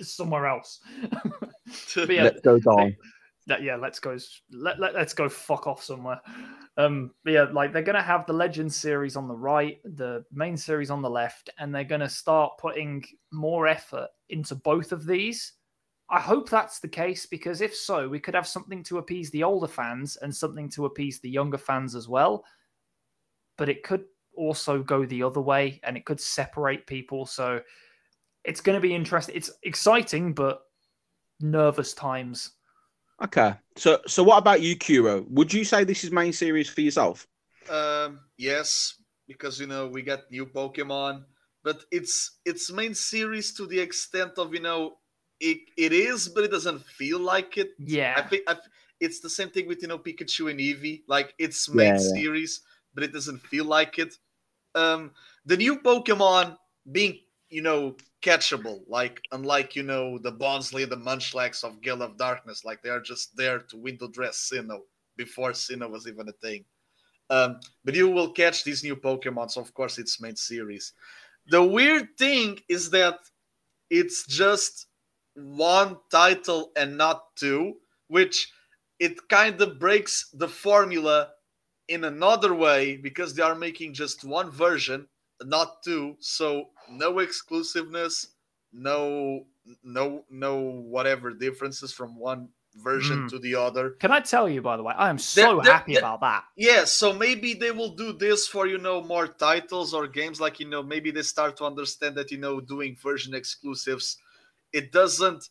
[0.00, 0.80] somewhere else.
[1.96, 2.94] yeah, Let's go down.
[3.46, 4.16] that, yeah, let's go.
[4.52, 6.20] Let, let let's go fuck off somewhere.
[6.76, 10.90] Um, yeah, like they're gonna have the Legends series on the right, the main series
[10.90, 13.02] on the left, and they're gonna start putting
[13.32, 15.54] more effort into both of these.
[16.12, 19.42] I hope that's the case because if so, we could have something to appease the
[19.42, 22.44] older fans and something to appease the younger fans as well.
[23.56, 24.04] But it could
[24.36, 27.24] also go the other way and it could separate people.
[27.24, 27.62] So
[28.44, 29.34] it's going to be interesting.
[29.34, 30.60] It's exciting, but
[31.40, 32.50] nervous times.
[33.24, 33.54] Okay.
[33.76, 35.24] So so what about you, Kuro?
[35.30, 37.26] Would you say this is main series for yourself?
[37.70, 41.24] Um, yes, because you know we got new Pokemon,
[41.64, 44.96] but it's it's main series to the extent of you know
[45.42, 47.72] it, it is, but it doesn't feel like it.
[47.78, 48.56] Yeah, I think I,
[49.00, 51.04] it's the same thing with you know Pikachu and Eevee.
[51.08, 52.22] Like it's main Yeah, yeah.
[52.22, 52.62] series,
[52.94, 54.16] but it doesn't feel like it.
[54.74, 55.12] Um,
[55.46, 56.58] the new Pokemon
[56.90, 57.20] being
[57.50, 62.64] you know catchable, like unlike you know the Bonsly, the Munchlax of Gale of Darkness,
[62.64, 64.82] like they are just there to window dress Sinnoh
[65.16, 66.64] before Sinnoh was even a thing.
[67.30, 70.92] Um, but you will catch these new Pokemon, so of course it's main series.
[71.46, 73.18] The weird thing is that
[73.90, 74.88] it's just
[75.34, 77.74] one title and not two,
[78.08, 78.52] which
[78.98, 81.30] it kind of breaks the formula
[81.88, 85.06] in another way because they are making just one version,
[85.44, 86.16] not two.
[86.20, 88.28] So no exclusiveness,
[88.72, 89.46] no
[89.84, 93.28] no no whatever differences from one version Mm.
[93.30, 93.90] to the other.
[94.00, 96.44] Can I tell you, by the way, I am so there- happy there- about that.
[96.56, 100.58] Yeah, so maybe they will do this for you know more titles or games like
[100.58, 104.16] you know maybe they start to understand that you know doing version exclusives
[104.72, 105.48] it doesn't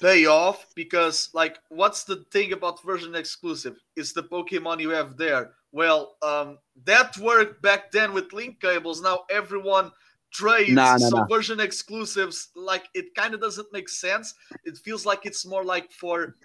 [0.00, 3.76] pay off because like what's the thing about version exclusive?
[3.96, 5.52] It's the pokemon you have there.
[5.72, 9.00] Well um that worked back then with link cables.
[9.00, 9.92] Now everyone
[10.32, 11.26] trades Nah, nah, so nah.
[11.26, 12.48] version exclusives.
[12.56, 14.34] Like it kind of doesn't make sense.
[14.64, 16.36] It feels like it's more like for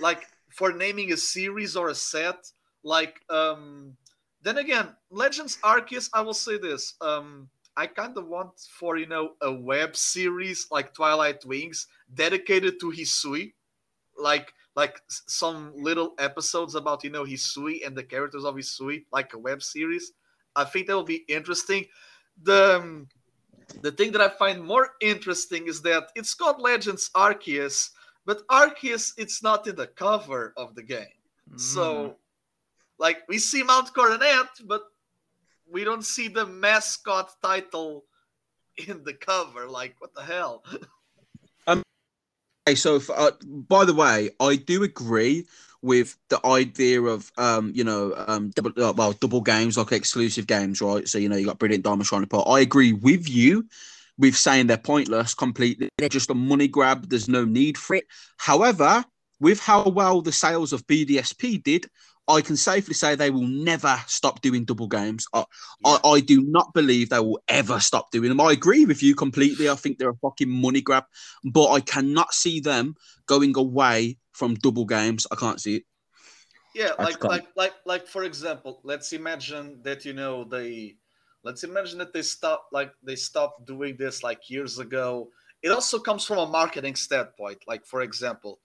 [0.00, 2.50] like for naming a series or a set.
[2.82, 3.96] Like um
[4.42, 7.48] then again legends arceus i will say this um
[7.78, 12.90] i kind of want for you know a web series like twilight wings dedicated to
[12.90, 13.52] hisui
[14.18, 19.34] like like some little episodes about you know hisui and the characters of hisui like
[19.34, 20.12] a web series.
[20.54, 21.84] I think that will be interesting.
[22.42, 23.08] The um,
[23.82, 27.90] the thing that i find more interesting is that it's called legends arceus
[28.24, 31.18] but arceus it's not in the cover of the game.
[31.50, 31.60] Mm.
[31.60, 32.16] so,
[32.98, 34.82] like, we see Mount Coronet, but
[35.70, 38.04] we don't see the mascot title
[38.88, 39.68] in the cover.
[39.68, 40.64] Like, what the hell?
[42.68, 45.46] Okay, so f uh, by the way, I do agree
[45.80, 50.46] with the idea of um, you know, um, double uh, well, double games like exclusive
[50.46, 51.08] games, right?
[51.08, 52.44] So you know, you got Brilliant Diamond Shining Pearl.
[52.46, 53.66] I agree with you
[54.18, 55.88] with saying they're pointless completely.
[55.96, 57.08] They're just a money grab.
[57.08, 58.04] There's no need for it.
[58.36, 59.04] However,
[59.40, 61.86] with how well the sales of BDSP did,
[62.28, 65.26] I can safely say they will never stop doing double games.
[65.32, 65.44] I,
[65.84, 68.40] I, I do not believe they will ever stop doing them.
[68.40, 69.70] I agree with you completely.
[69.70, 71.04] I think they're a fucking money grab,
[71.44, 72.96] but I cannot see them
[73.26, 75.26] going away from double games.
[75.32, 75.82] I can't see it.
[76.74, 80.96] Yeah, like like like like for example, let's imagine that you know they
[81.42, 85.30] let's imagine that they stop like they stopped doing this like years ago.
[85.62, 87.58] It also comes from a marketing standpoint.
[87.66, 88.60] Like for example,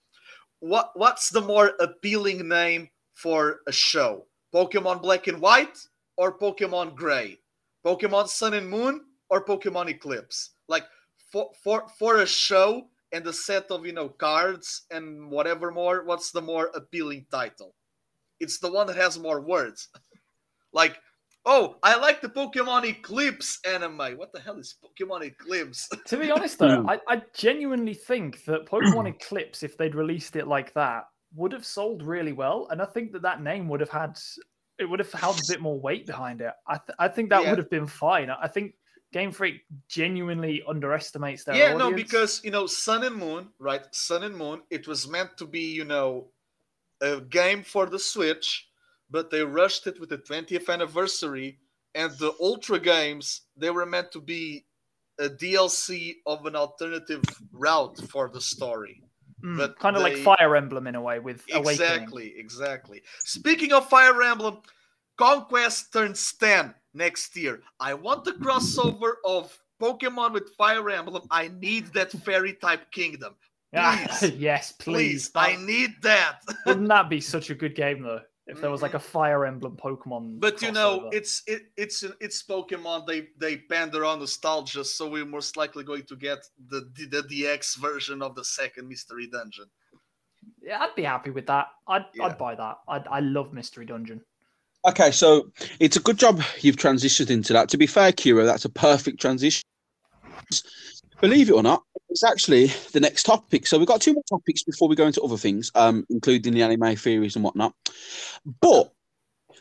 [0.60, 4.26] what what's the more appealing name for a show?
[4.54, 5.78] Pokemon Black and White
[6.18, 7.40] or Pokemon Gray?
[7.86, 10.52] Pokemon Sun and Moon or Pokemon Eclipse?
[10.68, 10.86] Like
[11.32, 16.04] for for for a show and a set of you know cards and whatever more,
[16.04, 17.76] what's the more appealing title?
[18.40, 19.90] It's the one that has more words.
[20.74, 20.98] like,
[21.46, 24.18] oh, I like the Pokemon Eclipse anime.
[24.18, 25.90] What the hell is Pokemon Eclipse?
[26.08, 26.86] To be honest, though.
[26.90, 31.66] I, I genuinely think that Pokemon Eclipse, if they'd released it like that, would have
[31.66, 34.20] sold really well, and I think that that name would have had
[34.80, 36.52] it would have held a bit more weight behind it.
[36.68, 37.50] I th- I think that Yeah.
[37.52, 38.30] would have been fine.
[38.30, 38.76] I think
[39.12, 43.86] Game Freak genuinely underestimates their yeah, no, because you know, Sun and Moon, right?
[43.94, 46.32] Sun and Moon, it was meant to be, you know,
[47.02, 48.68] a game for the Switch,
[49.12, 51.60] but they rushed it with the 20th anniversary,
[51.94, 54.66] and the Ultra games, they were meant to be
[55.20, 59.04] a DLC of an alternative route for the story.
[59.44, 61.74] Mm, but kind of like Fire Emblem in a way with Awakening.
[61.74, 63.02] Exactly, exactly.
[63.20, 64.60] Speaking of Fire Emblem,
[65.18, 67.62] Conquest turns 10 next year.
[67.80, 71.24] I want the crossover of Pokemon with Fire Emblem.
[71.30, 73.36] I need that fairy type kingdom.
[73.74, 75.30] Please, yes, please.
[75.30, 76.40] Please, I need that.
[76.66, 78.22] Wouldn't that be such a good game though?
[78.46, 79.08] If there was like a mm-hmm.
[79.08, 80.40] Fire Emblem Pokemon.
[80.40, 83.08] But you know, it's it, it's it's Pokemon.
[83.08, 87.44] They they pander on nostalgia, so we're most likely going to get the the, the
[87.44, 89.66] DX version of the second Mystery Dungeon.
[90.62, 91.68] yeah, I'd be happy with that.
[91.88, 92.26] I'd Yeah.
[92.26, 92.80] I'd buy that.
[92.88, 94.22] I'd, I love Mystery Dungeon.
[94.86, 95.50] Okay, so
[95.80, 97.70] it's a good job you've transitioned into that.
[97.70, 99.64] To be fair, Kira, that's a perfect transition.
[101.22, 103.66] Believe it or not, it's actually the next topic.
[103.68, 106.64] So we've got two more topics before we go into other things, um, including the
[106.64, 107.74] anime theories and whatnot.
[108.62, 108.92] But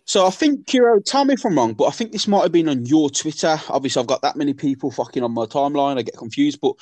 [0.04, 2.52] So I think Kiro, tell me if I'm wrong, but I think this might have
[2.52, 3.56] been on your Twitter.
[3.68, 5.98] Obviously, I've got that many people fucking on my timeline.
[5.98, 6.74] I get confused, but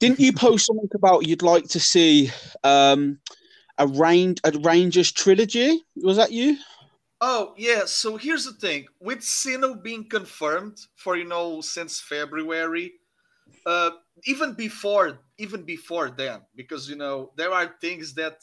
[0.00, 2.30] didn't you post something about you'd like to see
[2.64, 3.18] um,
[3.78, 5.80] a range a Rangers trilogy?
[5.96, 6.58] Was that you?
[7.20, 7.84] Oh yeah.
[7.86, 12.92] So here's the thing: with Sinnoh being confirmed for you know since February,
[13.66, 13.90] uh,
[14.24, 18.38] even before even before then, because you know there are things that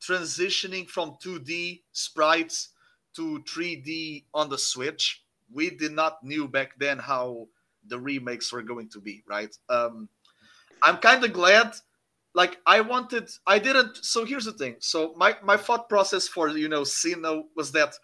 [0.00, 2.70] transitioning from 2D sprites
[3.16, 5.22] to 3D on the Switch.
[5.52, 7.48] We did not knew back then how
[7.86, 9.54] the remakes were going to be, right?
[9.68, 10.08] Um,
[10.82, 11.74] I'm kind of glad.
[12.34, 14.04] Like I wanted, I didn't.
[14.04, 14.76] So here's the thing.
[14.80, 17.94] So my my thought process for you know Sinnoh was that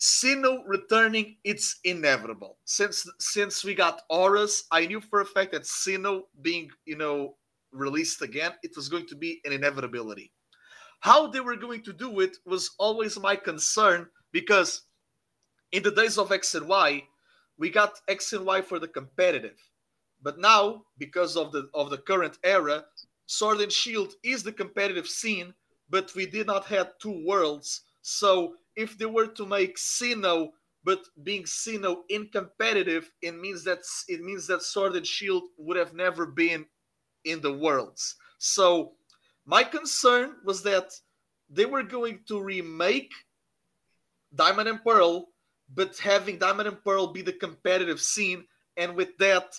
[0.00, 2.58] Sinnoh returning, it's inevitable.
[2.64, 7.36] Since since we got ORAS, I knew for a fact that Sinnoh being you know
[7.72, 10.32] released again, it was going to be an inevitability.
[11.00, 14.82] How they were going to do it was always my concern because
[15.72, 17.04] in the days of X and Y,
[17.58, 19.58] we got X and Y for the competitive.
[20.22, 22.84] But now, because of the of the current era,
[23.26, 25.52] Sword and Shield is the competitive scene,
[25.90, 27.82] but we did not have two worlds.
[28.00, 30.50] So if they were to make Sinnoh,
[30.82, 35.76] but being Sinnoh in competitive, it means that it means that Sword and Shield would
[35.76, 36.64] have never been
[37.24, 38.16] in the worlds.
[38.38, 38.92] So
[39.44, 40.88] my concern was that
[41.50, 43.12] they were going to remake
[44.34, 45.28] Diamond and Pearl,
[45.74, 48.44] but having Diamond and Pearl be the competitive scene,
[48.76, 49.54] and with that,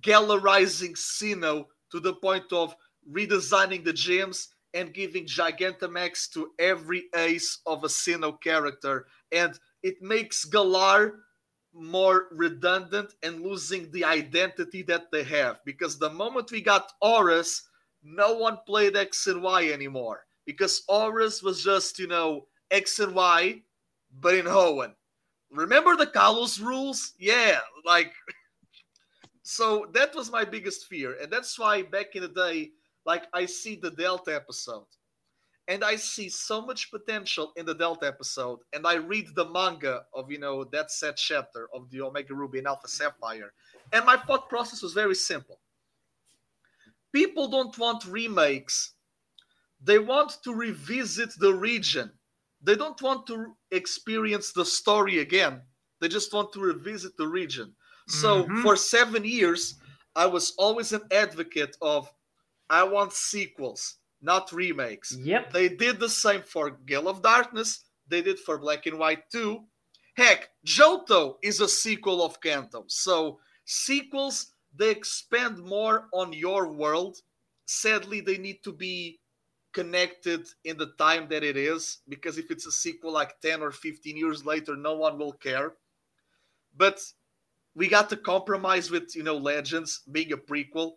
[0.00, 2.74] Galarizing Sinnoh to the point of
[3.10, 9.06] redesigning the gems and giving Gigantamax to every ace of a Sinnoh character.
[9.32, 11.14] And it makes Galar
[11.72, 15.58] more redundant and losing the identity that they have.
[15.64, 17.62] Because the moment we got ORAS,
[18.04, 20.20] no one played X and Y anymore.
[20.44, 23.62] Because ORAS was just, you know, X and Y
[24.20, 24.94] but in Hoenn.
[25.50, 27.14] Remember the Kalos rules?
[27.18, 28.12] Yeah, like
[29.42, 32.70] so that was my biggest fear, and that's why back in the day,
[33.06, 34.86] like I see the Delta episode,
[35.68, 40.02] and I see so much potential in the Delta episode, and I read the manga
[40.14, 43.52] of you know that set chapter of the Omega Ruby and Alpha Sapphire,
[43.92, 45.60] and my thought process was very simple.
[47.12, 48.94] People don't want remakes;
[49.80, 52.10] they want to revisit the region
[52.62, 55.62] they don't want to experience the story again.
[56.00, 57.74] They just want to revisit the region.
[58.08, 58.62] So mm-hmm.
[58.62, 59.78] for seven years,
[60.14, 62.10] I was always an advocate of
[62.68, 65.16] I want sequels, not remakes.
[65.18, 65.52] Yep.
[65.52, 67.84] They did the same for Gale of Darkness.
[68.08, 69.62] They did for Black and White 2.
[70.16, 72.84] Heck, Johto is a sequel of Kanto.
[72.86, 77.18] So sequels, they expand more on your world.
[77.66, 79.20] Sadly, they need to be
[79.76, 83.70] connected in the time that it is because if it's a sequel like 10 or
[83.70, 85.74] 15 years later no one will care
[86.78, 86.98] but
[87.74, 90.92] we got to compromise with you know legends being a prequel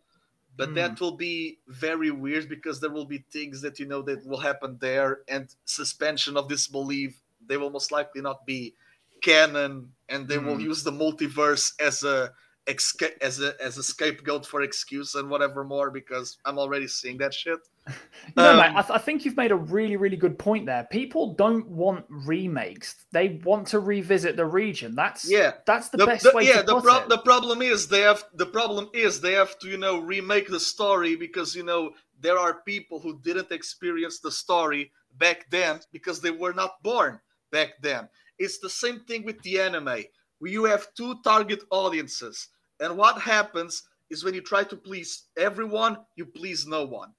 [0.60, 0.76] but mm.
[0.76, 4.38] that will be very weird because there will be things that you know that will
[4.40, 8.76] happen there and suspension of disbelief they will most likely not be
[9.24, 10.46] canon and they mm.
[10.46, 12.32] will use the multiverse as a
[12.70, 17.34] as a as a scapegoat for excuse and whatever more because I'm already seeing that
[17.34, 17.60] shit.
[18.36, 20.88] no, um, mate, I, th- I, think you've made a really really good point there.
[20.92, 24.96] People don't want remakes; they want to revisit the region.
[24.96, 26.48] That's yeah, that's the, the best the, way.
[26.48, 29.78] Yeah, the pro- the problem is they have the problem is they have to you
[29.78, 31.92] know remake the story because you know
[32.22, 37.20] there are people who didn't experience the story back then because they were not born
[37.52, 38.08] back then.
[38.38, 40.04] It's the same thing with the anime.
[40.42, 42.48] You have two target audiences
[42.80, 47.14] and what happens is when you try to please everyone, you please no one.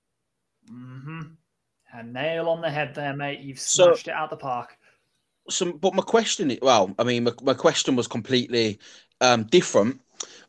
[0.71, 1.21] Mm-hmm.
[1.93, 3.41] A nail on the head there, mate.
[3.41, 4.77] You've smashed so, it out the park.
[5.49, 8.79] So, but my question, well, I mean, my, my question was completely
[9.21, 10.01] um, different,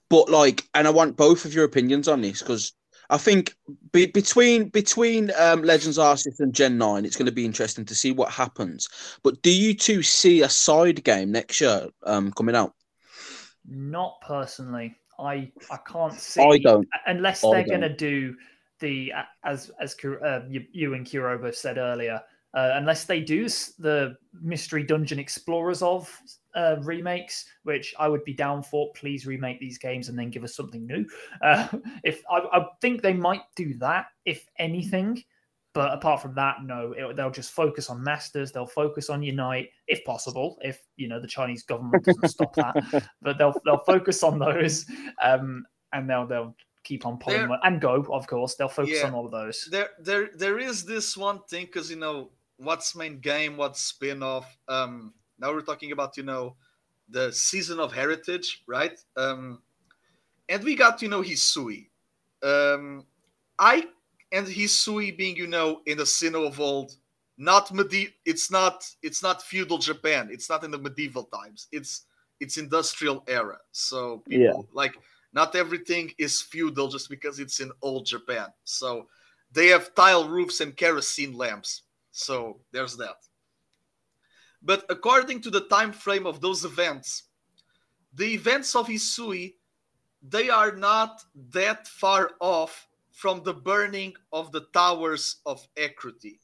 [0.10, 2.74] but like, and I want both of your opinions on this because
[3.10, 3.56] I think
[3.92, 7.96] be, between between um, Legends Arceus and Gen Nine, it's going to be interesting to
[7.96, 8.88] see what happens.
[9.24, 12.74] But do you two see a side game next year um, coming out?
[13.68, 14.96] Not personally.
[15.20, 16.42] I I can't see.
[16.42, 18.36] I don't unless they're going to do
[18.80, 19.14] the
[19.46, 22.22] as as uh, you, you and Kuro said earlier.
[22.54, 23.48] Uh, unless they do
[23.80, 26.14] the mystery dungeon explorers of
[26.54, 28.92] uh, remakes, which I would be down for.
[28.94, 31.06] Please remake these games and then give us something new.
[31.42, 31.70] Uh,
[32.04, 35.24] if I, I, think they might do that, if anything,
[35.73, 38.52] but apart from that, no, it, they'll just focus on masters.
[38.52, 43.10] They'll focus on Unite, if possible, if you know the Chinese government doesn't stop that.
[43.22, 44.85] But they'll they'll focus on those,
[45.22, 48.06] um, and they'll they'll keep on pulling there, and go.
[48.11, 49.69] Of course, they'll focus yeah, on all of those.
[49.72, 54.22] There there there is this one thing because you know what's main game, what's spin
[54.22, 54.57] off.
[54.68, 56.56] Um, Now we're talking about you know
[57.10, 58.99] the season of heritage, right?
[59.15, 59.61] Um,
[60.49, 61.88] and we got you know Hisui.
[62.43, 63.06] Um,
[63.57, 63.88] I
[64.32, 66.95] and Hisui being you know in the Sinnoh of old,
[67.38, 68.14] not medieval.
[68.26, 70.30] It's not it's not feudal Japan.
[70.32, 71.68] It's not in the medieval times.
[71.72, 72.06] It's
[72.40, 73.60] it's industrial era.
[73.72, 74.74] So people Yeah.
[74.74, 74.95] like
[75.34, 78.48] not everything is feudal just because it's in old Japan.
[78.64, 79.08] So
[79.52, 81.84] they have tile roofs and kerosene lamps.
[82.12, 83.18] So there's that.
[84.62, 87.24] But according to the time frame of those events,
[88.14, 89.56] the events of Isui,
[90.22, 96.40] they are not that far off from the burning of the towers of Ecruteak.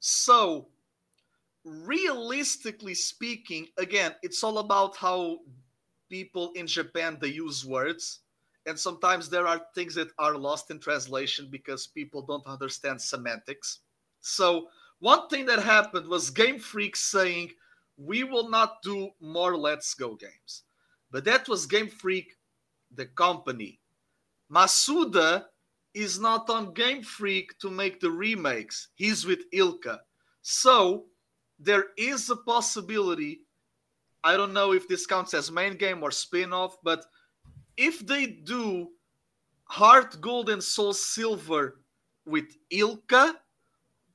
[0.00, 0.68] So,
[1.64, 5.38] realistically speaking, again, it's all about how
[6.08, 8.20] people in Japan they use words,
[8.66, 13.80] and sometimes there are things that are lost in translation because people don't understand semantics.
[14.20, 14.68] So,
[15.00, 17.50] one thing that happened was Game Freak saying,
[17.96, 20.62] We will not do more Let's Go games.
[21.10, 22.36] But that was Game Freak,
[22.94, 23.80] the company.
[24.50, 25.46] Masuda
[25.94, 29.98] is not on Game Freak to make the remakes, he's with ILCA.
[30.42, 31.06] So,
[31.58, 33.42] there is a possibility.
[34.24, 37.04] I don't know if this counts as main game or spin off, but
[37.76, 38.88] if they do
[39.64, 41.80] Heart Gold and Soul Silver
[42.26, 43.34] with ILCA,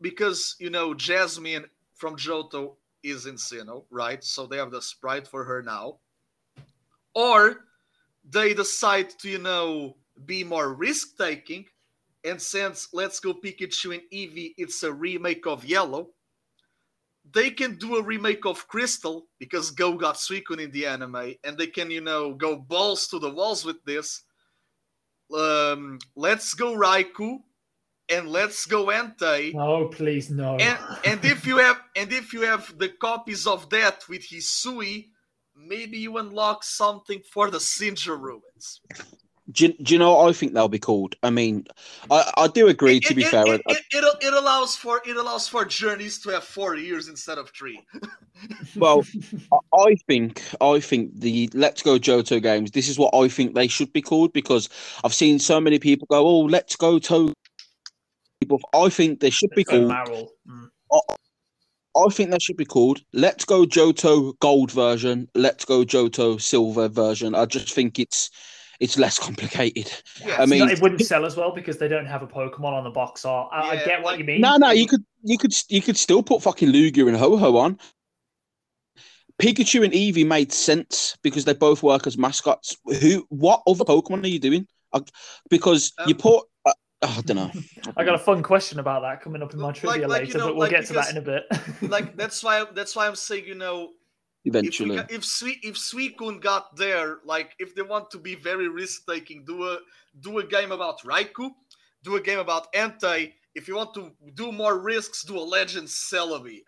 [0.01, 4.23] because you know Jasmine from Johto is in Sinnoh, right?
[4.23, 5.97] So they have the sprite for her now.
[7.13, 7.65] Or
[8.29, 9.95] they decide to, you know,
[10.25, 11.65] be more risk taking,
[12.23, 16.09] and since Let's Go Pikachu and Eevee, it's a remake of Yellow,
[17.33, 21.57] they can do a remake of Crystal because Goh got Suicune in the anime, and
[21.57, 24.23] they can, you know, go balls to the walls with this.
[25.35, 27.39] Um, let's go Raikou
[28.09, 29.53] and let's go Entei.
[29.55, 30.55] Oh, please no.
[30.55, 35.09] And and if you have and if you have the copies of that with Hisui,
[35.55, 38.79] maybe you unlock something for the Sinjoh ruins.
[39.49, 41.15] Do you, do you know what I think they'll be called?
[41.23, 41.65] I mean,
[42.11, 42.99] I, I do agree.
[42.99, 46.19] To be it, fair, it, I- it, it, it allows for it allows for journeys
[46.19, 47.81] to have four years instead of three.
[48.75, 49.03] well,
[49.51, 52.71] I- I think I think the Let's Go Johto games.
[52.71, 54.67] This is what I think they should be called because
[55.03, 57.33] I've seen so many people go, "Oh, Let's Go To."
[58.47, 59.87] But I think they should be called.
[59.87, 60.31] Marvel.
[60.47, 60.69] Mm.
[61.97, 66.87] I think they should be called Let's Go Johto Gold version, Let's Go Johto Silver
[66.89, 67.33] version.
[67.33, 68.29] I just think it's
[68.79, 69.91] it's less complicated.
[70.25, 72.83] Yeah, I mean, it wouldn't sell as well because they don't have a Pokemon on
[72.83, 73.49] the box art.
[73.51, 74.41] I, I get what like- you mean.
[74.41, 77.79] No, no, you could you could you could still put fucking Lugia and Ho-Oh on.
[79.41, 82.75] Pikachu and Eevee made sense because they both work as mascots.
[83.01, 83.25] Who?
[83.29, 84.67] What other Pokemon are you doing?
[84.93, 85.01] I-
[85.49, 86.45] Because you Um, put.
[86.65, 86.73] Uh,
[87.03, 87.51] oh, I don't know.
[87.95, 90.27] I got a fun question about that coming up in my Like- trivia like, you
[90.27, 91.43] later, know, but we'll like, get to that in a bit.
[91.83, 93.89] like that's why that's why I'm saying you know
[94.47, 98.17] if we Eventually, got, if Sui, if Suicune got there, like if they want to
[98.19, 99.79] be very risk taking, do a
[100.21, 101.49] do a game about Raikou,
[102.03, 103.33] do a game about Entei.
[103.55, 106.59] If you want to do more risks, do a Legend Celebi.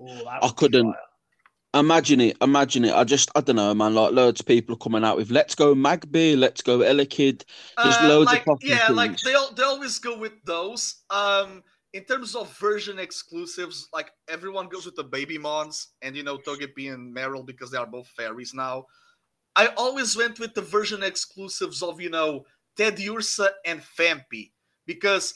[0.00, 0.94] Ooh, I couldn't-
[1.74, 2.36] imagine it.
[2.40, 2.94] Imagine it.
[2.94, 3.94] I just I don't know, man.
[3.94, 7.44] Like loads of people are coming out with Let's Go Magby, Let's Go Elekid.
[7.82, 11.02] There's Uh, loads of like fucking yeah, like they al- they always go with those.
[11.10, 11.62] Um,
[11.92, 16.38] in terms of version exclusives, like everyone goes with the baby mons, and you know
[16.38, 18.86] Togepi and Marill because they are both fairies now.
[19.56, 22.44] I always went with the version exclusives of you know
[22.76, 24.52] Teddiursa and Phanpy
[24.86, 25.34] because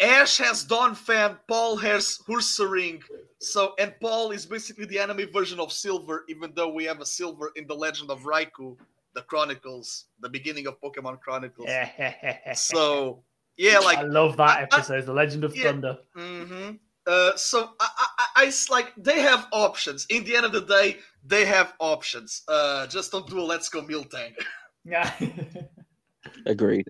[0.00, 3.02] Ash has Donphan, Paul has Ursaring,
[3.40, 7.06] so and Paul is basically the anime version of Silver, even though we have a
[7.06, 8.76] Silver in the Legend of Raikou,
[9.14, 11.68] the Chronicles, the beginning of Pokemon Chronicles.
[12.54, 13.22] So
[13.58, 15.64] yeah, like I love that I- I- episode, The Legend of yeah.
[15.64, 15.98] Thunder.
[16.14, 16.70] hmm
[17.06, 20.06] Uh, so I, I, I, I s- like they have options.
[20.10, 22.42] In the end of the day, they have options.
[22.48, 24.34] Uh, just don't do a let's go Miltank.
[24.84, 25.12] Yeah.
[26.46, 26.86] Agreed.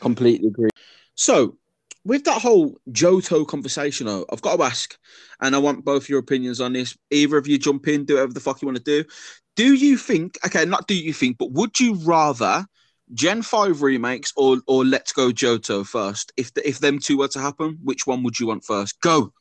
[0.00, 0.70] Completely agreed.
[1.14, 1.56] So,
[2.04, 4.96] with that whole Johto conversation, though, I've got to ask,
[5.40, 6.96] and I want both your opinions on this.
[7.10, 9.08] Either of you jump in, do whatever the fuck you want to do.
[9.56, 12.66] Do you think, okay, not do you think, but would you rather
[13.12, 16.32] Gen 5 remakes or or Let's Go Johto first?
[16.36, 19.00] If the, if them two were to happen, which one would you want first?
[19.00, 19.32] Go.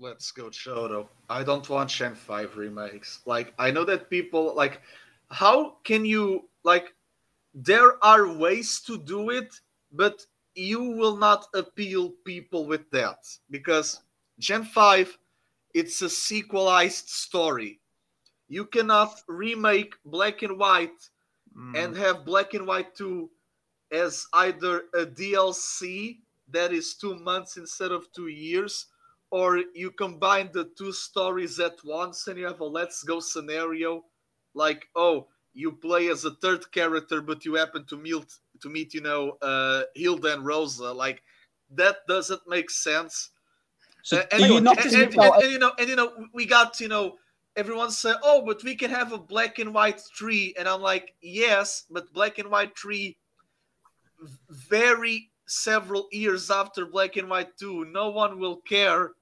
[0.00, 1.08] Let's go Shoto.
[1.28, 3.20] I don't want Gen 5 remakes.
[3.24, 4.80] Like I know that people like
[5.30, 6.92] how can you like
[7.54, 9.54] there are ways to do it,
[9.92, 10.24] but
[10.54, 13.18] you will not appeal people with that
[13.50, 14.00] because
[14.38, 15.16] Gen 5
[15.74, 17.80] it's a sequelized story.
[18.48, 21.10] You cannot remake Black and White
[21.58, 21.74] Mm.
[21.84, 23.28] and have Black and White 2
[23.90, 26.20] as either a DLC
[26.50, 28.86] that is two months instead of two years,
[29.30, 34.04] or you combine the two stories at once and you have a let's go scenario
[34.54, 38.24] like oh you play as a third character but you happen to meet
[38.60, 41.22] to meet you know uh hilda and rosa like
[41.70, 43.30] that doesn't make sense
[44.02, 46.80] So and, you and- and- and- and- and, you know and you know we got
[46.80, 47.16] you know
[47.58, 51.14] everyone said oh but we can have a black and white tree and i'm like
[51.20, 53.16] yes but black and white tree
[54.48, 59.12] very several years after black and white 2 no one will care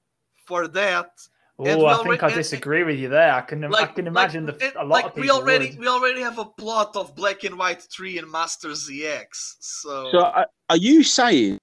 [0.45, 1.11] for that
[1.59, 3.33] Oh, And we I already- think I and- disagree with you there.
[3.33, 5.31] I can I like can like, imagine the, it- a lot like of people we
[5.31, 5.79] already would.
[5.79, 10.19] we already have a plot of black and white 3 and Masters EX so, So
[10.21, 11.57] are, are you saying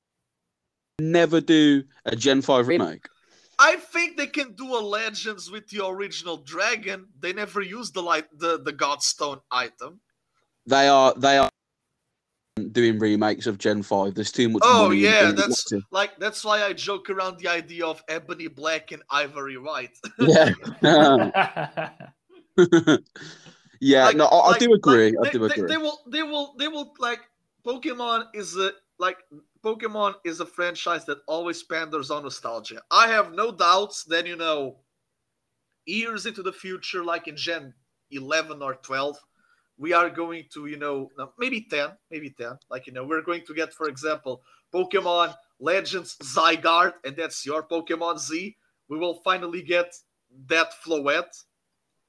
[0.98, 3.06] never do a Gen 5 remake?
[3.70, 8.02] I think they can do a legends with the original dragon they never use the
[8.10, 9.92] light the the godstone item
[10.66, 11.50] They are they are
[12.78, 14.14] doing remakes of Gen 5.
[14.14, 15.82] There's too much Oh, money in yeah, doing that's- it.
[16.00, 20.50] like that's why i joke around the idea of ebony black and ivory white yeah.
[23.80, 25.16] yeah, Like- no, I, I do agree.
[25.18, 25.68] like, I do they, they- agree.
[25.72, 27.20] They, will, they will, they will like
[27.66, 29.18] Pokemon is a like
[29.64, 32.82] Pokemon is a franchise that always panders on nostalgia.
[32.90, 34.76] I have no doubts that you know,
[35.86, 37.72] years into the future, like in Gen
[38.10, 39.16] eleven or twelve,
[39.78, 41.08] we are going to you know
[41.38, 42.58] maybe ten, maybe ten.
[42.70, 44.42] Like you know, we're going to get, for example,
[44.72, 48.54] Pokemon Legends Zygarde, and that's your Pokemon Z.
[48.90, 49.94] We will finally get
[50.48, 51.44] that Floette,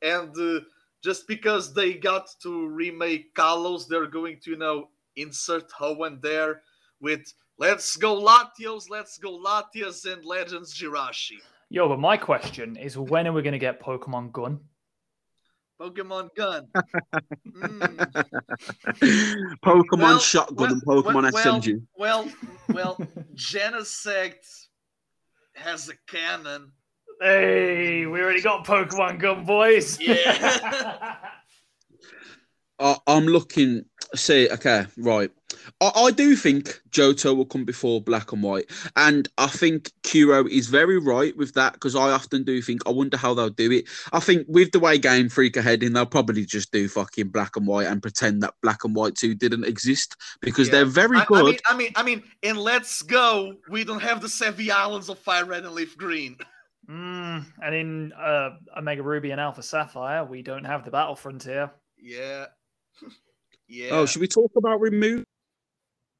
[0.02, 0.36] and.
[0.38, 0.60] Uh,
[1.04, 6.64] just because they got to remake Kalos, they're going to, you know, insert Hoenn there
[7.00, 11.38] with let's go Latios, let's go Latias, and Legends Jirachi.
[11.70, 14.60] Yo, but my question is, when are we going to get Pokemon Gun?
[15.80, 16.68] Pokemon Gun.
[17.48, 18.26] Mm,
[19.66, 21.82] Pokemon Well, Shotgun and Pokemon well, SMG.
[21.98, 22.32] well,
[22.70, 22.98] well,
[23.34, 24.68] Genesect
[25.56, 26.72] has a cannon.
[27.20, 30.00] Hey, we already got Pokemon Gun, boys.
[30.00, 31.18] Yeah.
[32.80, 33.86] I, I'm looking.
[34.16, 35.32] See, okay, right.
[35.82, 40.46] I, I do think Johto will come before Black and White, and I think Kuro
[40.48, 43.72] is very right with that because I often do think I wonder how they'll do
[43.72, 43.86] it.
[44.14, 47.56] I think with the way Game Freak are heading, they'll probably just do fucking Black
[47.56, 50.74] and White and pretend that Black and White Two didn't exist because Yeah.
[50.74, 51.46] they're very I, I good.
[51.46, 55.20] mean, I mean, I mean, in Let's Go, we don't have the Sevii Islands of
[55.20, 56.38] Fire Red and Leaf Green.
[56.90, 61.72] Mm, and in uh, Omega Ruby and Alpha Sapphire, we don't have the Battle Frontier.
[61.98, 62.46] Yeah.
[63.68, 63.90] yeah.
[63.92, 65.26] Oh, should we talk about remove?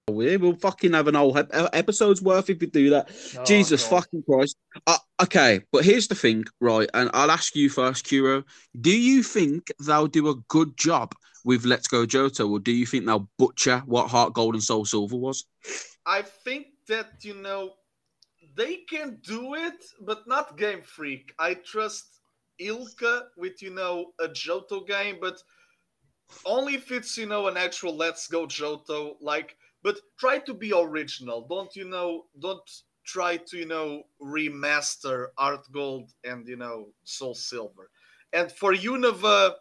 [0.08, 3.10] We will fucking have an whole ep- episode's worth if we do that.
[3.40, 4.04] Oh, Jesus God.
[4.04, 4.56] fucking Christ.
[4.86, 6.88] Uh, okay, but here's the thing, right?
[6.94, 8.44] And I'll ask you first, Kuro.
[8.80, 12.86] Do you think they'll do a good job with Let's Go Johto, or do you
[12.86, 15.44] think they'll butcher what Heart Gold and Soul Silver was?
[16.06, 17.74] I think that you know
[18.56, 21.34] they can do it, but not Game Freak.
[21.40, 22.20] I trust
[22.62, 25.42] ILCA with you know a Johto game, but
[26.46, 29.16] only if it's you know an actual Let's Go Johto.
[29.20, 31.46] Like, but try to be original.
[31.48, 32.26] Don't you know?
[32.40, 32.68] Don't
[33.06, 37.92] try to you know remaster Art Gold and you know Soul Silver.
[38.34, 39.54] And for Unova,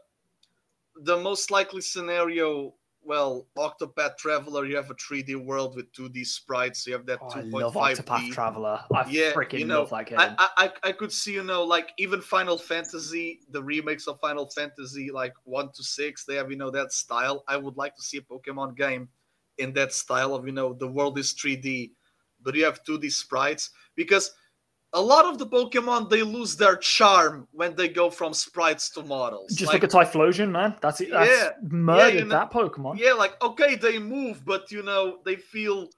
[0.97, 2.75] the most likely scenario
[3.07, 6.85] well, Octopath Traveler, you have a 3D world with 2D sprites.
[6.85, 8.01] So you have that Oh, I love 2.5D.
[8.03, 8.81] Octopath Traveler.
[8.95, 10.19] I Yeah, freaking you know, love that game.
[10.19, 14.19] I, I I- I could see, you know, like even Final Fantasy, the remakes of
[14.21, 17.45] Final Fantasy, like one to six, they have, you know, that style.
[17.47, 19.11] I would like to see a Pokemon game
[19.59, 21.93] in that style of, you know, the world is 3D,
[22.43, 24.33] but you have 2D sprites because
[24.93, 29.03] a lot of the Pokemon they lose their charm when they go from sprites to
[29.03, 29.53] models.
[29.55, 30.77] Just Like, look at Typhlosion, man.
[30.81, 31.11] That's it.
[31.11, 32.99] That's Yeah, murdered you know- that Pokemon.
[32.99, 35.89] yeah like okay they move but you know they feel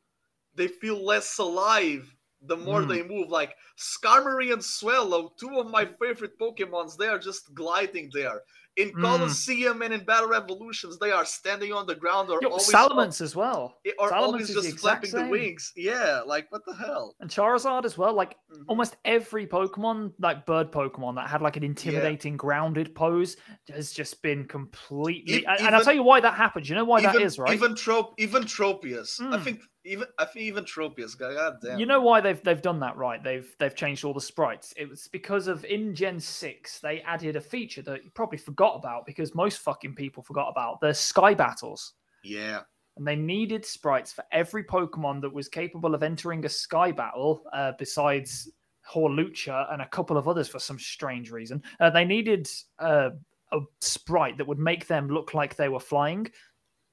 [0.55, 2.11] they feel less alive
[2.43, 2.89] the more Mm.
[2.89, 8.11] they move like skarmory and Swellow two of my favorite pokemons they are just gliding
[8.15, 8.41] there
[8.77, 9.01] in Mm.
[9.03, 13.21] colosseum and in battle revolutions they are standing on the ground or Yo, always Salamence
[13.21, 13.75] as well.
[13.99, 15.31] or Salamence always is the just flapping the same.
[15.31, 18.13] wings yeah like what the hell And Charizard as well.
[18.15, 18.65] Like Mhm.
[18.69, 23.37] almost every Pokemon, like bird Pokemon that had like an intimidating grounded pose,
[23.73, 25.39] has just been completely.
[25.39, 26.69] E- and, I'll tell you why that happened.
[26.69, 27.55] You know why even, that is, right?
[27.55, 29.43] even trop even tropius i Mm.
[29.45, 32.97] think even i think even tropius god damn You know why they've they've done that
[32.97, 33.23] right?
[33.23, 34.75] They've they've changed all the sprites.
[34.77, 38.75] It was because of in Gen six they added a feature that you probably forgot
[38.75, 41.95] about because most fucking people forgot about the sky battles,
[42.25, 42.61] yeah
[42.97, 47.43] and they needed sprites for every Pokemon that was capable of entering a sky battle.
[47.53, 48.51] Uh, besides
[48.91, 52.49] Hawlucha and a couple of others for some strange reason, uh, they needed
[52.79, 53.11] uh,
[53.53, 56.27] a sprite that would make them look like they were flying,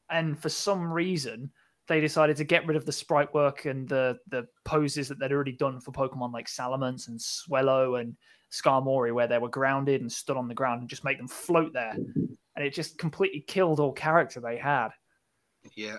[0.09, 1.49] and for some reason
[1.87, 5.31] they decided to get rid of the sprite work and the the poses that they'd
[5.31, 8.15] already done for Pokemon like Salamence and Swellow and
[8.51, 11.73] Skarmory, where they were grounded and stood on the ground, and just make them float
[11.73, 14.89] there, and it just completely killed all character they had.
[15.75, 15.97] Yeah.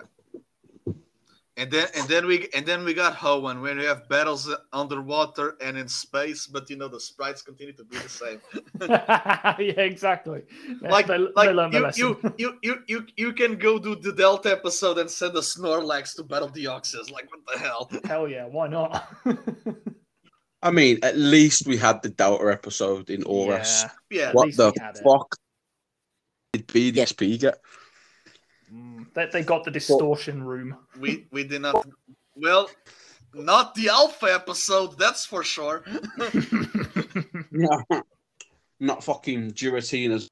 [1.57, 5.55] And then and then we and then we got Hoenn when we have battles underwater
[5.61, 8.41] and in space, but you know the sprites continue to be the same.
[8.89, 10.43] yeah, exactly.
[10.81, 14.11] like they, like they the you, you you you you you can go do the
[14.11, 17.09] Delta episode and send a Snorlax to battle Deoxys.
[17.09, 17.89] Like what the hell?
[18.05, 19.07] Hell yeah, why not?
[20.61, 23.83] I mean, at least we had the Delta episode in ORAS.
[24.09, 24.19] yeah.
[24.19, 24.29] Yeah.
[24.29, 25.03] At What least the we had it.
[25.03, 25.35] fuck
[26.51, 27.59] did BDSP get?
[29.15, 30.77] Mm, They, they got the distortion room.
[30.99, 31.85] We we did not
[32.35, 32.69] well
[33.33, 35.83] not the alpha episode, that's for sure.
[37.51, 38.01] Yeah.
[38.81, 40.27] Not fucking Giratinas.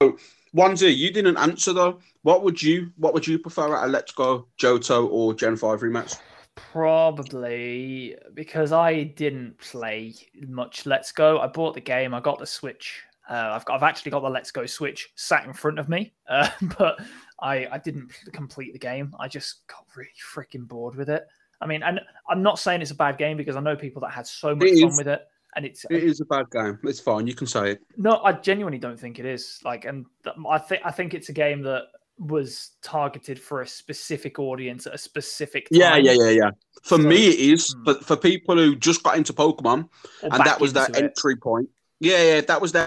[0.00, 0.16] So,
[0.56, 1.98] Wanzi, you didn't answer though.
[2.22, 5.80] What would you what would you prefer at a Let's Go Johto or Gen 5
[5.80, 6.18] rematch?
[6.54, 10.14] Probably because I didn't play
[10.46, 11.40] much Let's Go.
[11.40, 12.14] I bought the game.
[12.14, 13.02] I got the Switch.
[13.28, 16.12] Uh, I've got, I've actually got the Let's Go Switch sat in front of me,
[16.28, 16.48] uh,
[16.78, 17.00] but
[17.40, 19.14] I I didn't complete the game.
[19.18, 21.24] I just got really freaking bored with it.
[21.60, 24.10] I mean, and I'm not saying it's a bad game because I know people that
[24.10, 24.98] had so much It fun is.
[24.98, 25.22] with it,
[25.56, 26.78] and it's It is a bad game.
[26.84, 27.26] It's fine.
[27.26, 27.80] You can say it.
[27.96, 29.60] no, I genuinely don't think it is.
[29.64, 30.04] Like, and
[30.48, 31.84] I think I think it's a game that
[32.18, 35.80] was targeted for a specific audience at a specific time.
[35.80, 36.50] Yeah, yeah, yeah, yeah.
[36.84, 37.72] For So- me, it is.
[37.72, 37.82] Hmm.
[37.84, 39.88] But for people who just got into Pokemon
[40.22, 40.96] or and that was their it.
[40.96, 41.68] entry point.
[42.00, 42.86] Yeah, yeah, that was their.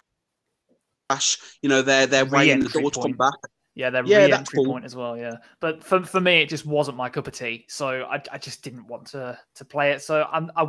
[1.62, 3.34] You know, their their way in the door to come back.
[3.78, 4.74] Yeah, their Yeah, re-entry cool.
[4.74, 5.16] point as well.
[5.16, 7.64] Yeah, but for for me, it just wasn't my cup of tea.
[7.70, 10.02] So I, I just didn't want to to play it.
[10.02, 10.68] So I'm I,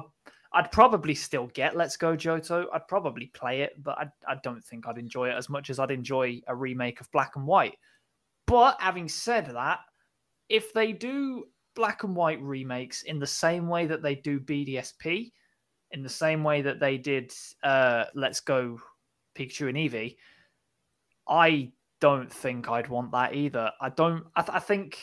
[0.52, 2.66] I'd probably still get Let's Go Johto.
[2.70, 5.78] I'd probably play it, but I I don't think I'd enjoy it as much as
[5.78, 7.78] I'd enjoy a remake of Black and White.
[8.46, 9.80] But having said that,
[10.50, 15.32] if they do Black and White remakes in the same way that they do BDSP,
[15.92, 17.32] in the same way that they did
[17.62, 18.78] uh, Let's Go
[19.34, 20.16] Pikachu and Eevee,
[21.26, 23.70] I don't think I'd want that either.
[23.80, 24.24] I don't.
[24.36, 24.98] I, th- I think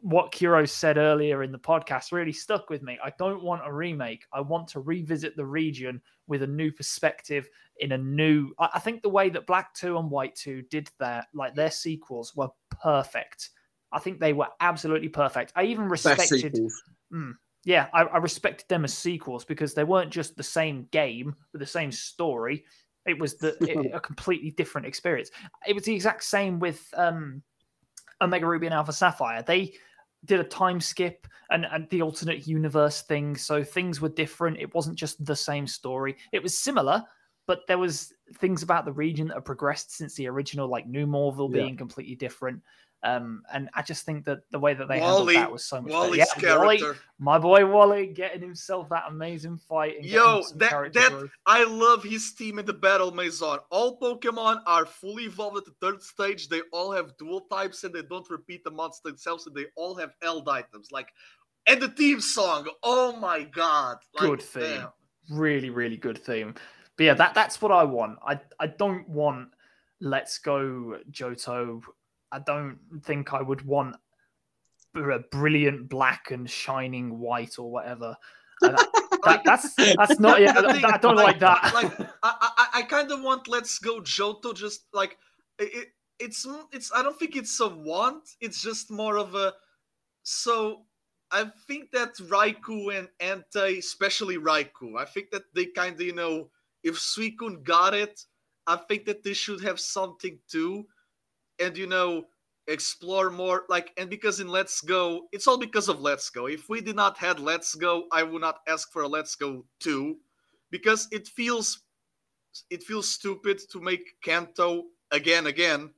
[0.00, 2.98] what Kuro said earlier in the podcast really stuck with me.
[3.02, 4.24] I don't want a remake.
[4.32, 7.48] I want to revisit the region with a new perspective
[7.78, 8.52] in a new.
[8.58, 11.70] I, I think the way that Black Two and White Two did their like their
[11.70, 12.48] sequels were
[12.82, 13.50] perfect.
[13.92, 15.52] I think they were absolutely perfect.
[15.56, 16.82] I even respected sequels.
[17.10, 17.32] Hmm,
[17.64, 21.60] yeah, I, I respected them as sequels because they weren't just the same game with
[21.60, 22.64] the same story.
[23.06, 25.30] It was the it- a completely different experience.
[25.66, 27.42] It was the exact same with um,
[28.20, 29.42] Omega Ruby and Alpha Sapphire.
[29.42, 29.74] They
[30.24, 34.58] did a time skip and, and the alternate universe thing, so things were different.
[34.58, 36.16] It wasn't just the same story.
[36.32, 37.02] It was similar,
[37.46, 41.06] but there was things about the region that have progressed since the original, like New
[41.06, 41.62] Mauville Yeah.
[41.62, 42.62] being completely different.
[43.02, 45.80] Um, and I just think that the way that they Wally, handled that was so
[45.80, 45.98] much better.
[46.00, 47.00] Wally's Yeah, Wally, character.
[47.18, 49.96] my boy Wally getting himself that amazing fight.
[49.96, 51.30] And Yo, that- that- growth.
[51.46, 53.58] I love his team in the Battle Maison.
[53.70, 56.48] All Pokemon are fully evolved at the third stage.
[56.48, 59.94] They all have dual types and they don't repeat the amongst themselves and they all
[59.94, 60.92] have Eld items.
[60.92, 61.08] Like,
[61.66, 62.68] and the theme song.
[62.82, 63.96] Oh my god.
[64.14, 64.62] Like, Good theme.
[64.62, 64.88] damn.
[65.38, 66.54] really, really good theme.
[66.98, 68.18] But yeah, that that's what I want.
[68.26, 69.48] I I don't want
[70.00, 71.80] Let's Go Johto.
[72.32, 73.96] I don't think I would want
[74.94, 78.16] a brilliant black and shining white or whatever.
[78.62, 80.40] That- that- Like, that's that's not.
[80.40, 81.72] Yeah, I, thing, I don't like that.
[81.74, 84.54] Like, I, I, I kind of want Let's Go Johto.
[84.54, 85.18] Just like
[85.58, 85.88] it, it,
[86.18, 86.90] it's, it's.
[86.94, 88.24] I don't think it's a want.
[88.40, 89.52] It's just more of a.
[90.22, 90.84] So
[91.30, 96.14] I think that Raikou and Entei, especially Raikou, I think that they kind of, you
[96.14, 96.48] know,
[96.82, 98.24] if Suicune got it,
[98.66, 100.86] I think that they should have something too,
[101.60, 102.24] and you know,
[102.66, 103.64] explore more.
[103.68, 106.46] Like, and because in Let's Go, it's all because of Let's Go.
[106.46, 109.64] If we did not had Let's Go, I would not ask for a Let's Go
[109.80, 110.16] two,
[110.70, 111.82] because it feels,
[112.70, 115.90] it feels stupid to make Kanto again, again,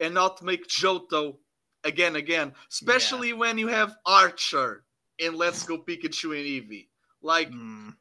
[0.00, 1.36] and not make Johto
[1.84, 2.52] again, again.
[2.70, 4.84] Especially when you have Archer
[5.18, 6.88] in Let's Go Pikachu and Eevee.
[7.22, 7.94] Like, Mm.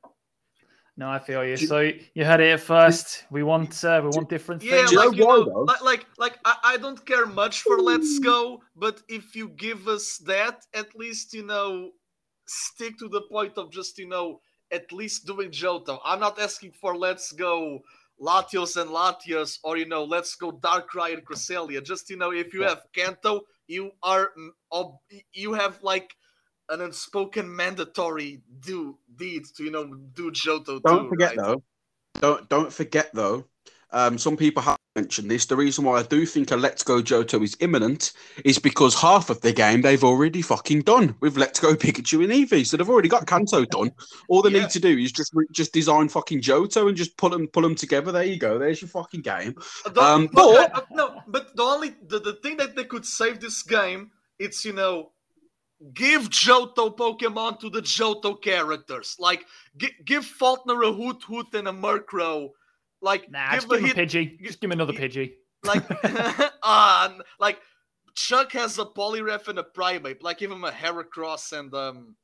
[1.00, 1.56] No, I feel you.
[1.56, 1.80] Do- So
[2.14, 3.24] you heard it first.
[3.32, 4.90] We want uh, we want different Yeah, things.
[4.90, 7.80] Do you like know you know, like like like I, I don't care much for
[7.82, 11.92] Let's Go, but if you give us that, at least you know,
[12.46, 14.42] stick to the point of just you know
[14.74, 16.00] at least doing Johto.
[16.04, 17.80] I'm not asking for Let's Go
[18.22, 21.82] Latios and Latias or you know Let's Go Darkrai and Cresselia.
[21.82, 24.92] Just you know, if you have Kanto, you are mm,
[25.32, 26.14] you have like
[26.70, 30.82] an unspoken mandatory do deed to you know do Johto.
[30.82, 31.46] Don't too, forget right?
[31.46, 31.64] though.
[32.22, 33.46] Don't don't forget though.
[33.92, 35.46] Um, some people have mention this.
[35.48, 38.12] The reason why I do think a Let's Go Johto is imminent
[38.46, 42.32] is because half of the game they've already fucking done with Let's Go Pikachu and
[42.32, 42.66] Eevee.
[42.68, 43.92] So they've already got Kanto done.
[44.28, 44.62] All they Yeah.
[44.62, 47.64] need to do is just re- just design fucking Johto and just pull them pull
[47.64, 48.12] them together.
[48.12, 48.60] There you go.
[48.60, 49.56] There's your fucking game.
[49.98, 53.40] Um, but, but- uh, no, but the only the, the thing that they could save
[53.40, 55.12] this game, it's you know,
[55.94, 59.16] give Johto Pokemon to the Johto characters.
[59.20, 59.46] Like
[59.78, 62.50] gi- give Falkner a Hoothoot and a Murkrow.
[63.02, 64.42] Like Nah, give just give him a Pidgey.
[64.42, 65.34] Just give him another Pidgey.
[65.64, 65.84] like
[66.64, 67.60] uh, like
[68.16, 70.22] Chuck has a Poliwrath and a Primeape.
[70.22, 72.16] Like give him a Heracross and um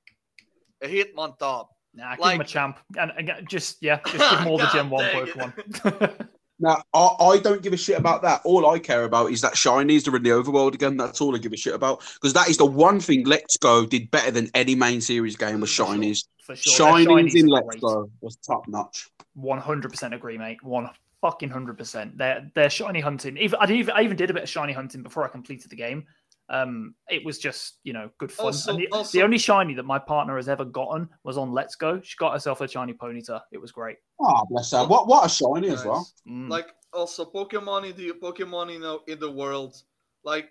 [0.81, 1.67] a Hitmontop.
[1.93, 2.79] Nah, give him a champ.
[2.97, 5.33] And again, just yeah, just give him all the Gen One dang it.
[5.33, 6.27] Pokemon.
[6.59, 8.41] Now, I, I don't give a shit about that.
[8.45, 10.95] All I care about is that shinies are in the overworld again.
[10.95, 12.01] That's all I give a shit about.
[12.15, 15.59] Because that is the one thing Let's Go did better than any main series game
[15.59, 16.25] was shinies.
[16.43, 16.85] For sure.
[16.85, 17.81] Their Shinies in Let's great.
[17.81, 19.09] Go was top notch.
[19.33, 20.63] One hundred percent agree, mate.
[20.63, 20.89] One
[21.21, 22.17] fucking hundred percent.
[22.17, 23.35] They're they're shiny hunting.
[23.37, 25.75] Even I, even I even did a bit of shiny hunting before I completed the
[25.75, 26.05] game.
[26.47, 28.47] Um, it was just you know good fun.
[28.47, 31.51] Also- and the, also- the only shiny that my partner has ever gotten was on
[31.51, 31.99] Let's Go.
[32.01, 33.41] She got herself a shiny Ponyta.
[33.51, 33.97] It was great.
[34.19, 34.85] Oh, bless her.
[34.85, 36.07] What, what a shiny as well.
[36.27, 36.49] Mm.
[36.49, 39.75] like also pokemon in the pokemon you know in the world
[40.23, 40.49] like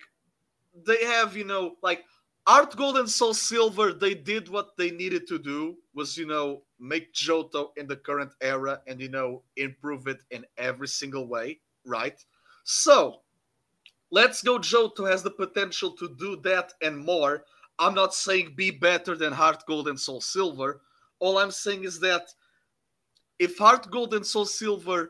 [0.86, 2.04] they have you know like
[2.46, 6.60] art gold and soul silver they did what they needed to do was you know
[6.78, 11.58] make johto in the current era and you know improve it in every single way
[11.86, 12.22] right
[12.64, 13.20] so
[14.19, 17.32] let's go johto has the potential to do that and more
[17.82, 20.70] i'm not saying be better than heart gold and soul silver
[21.24, 22.24] all i'm saying is that
[23.47, 25.01] if heart gold and soul silver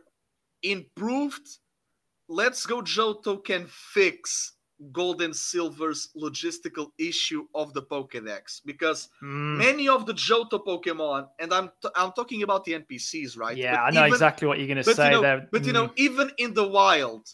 [0.62, 1.46] improved,
[2.28, 4.52] Let's Go Johto can fix
[4.92, 9.58] Gold and Silver's logistical issue of the Pokédex because Mm.
[9.58, 13.56] many of the Johto Pokemon, and I'm t- I'm talking about the NPCs, right?
[13.56, 15.48] Yeah, But I know even- exactly what you're gonna say you know, there.
[15.52, 17.24] but you know, even in the wild,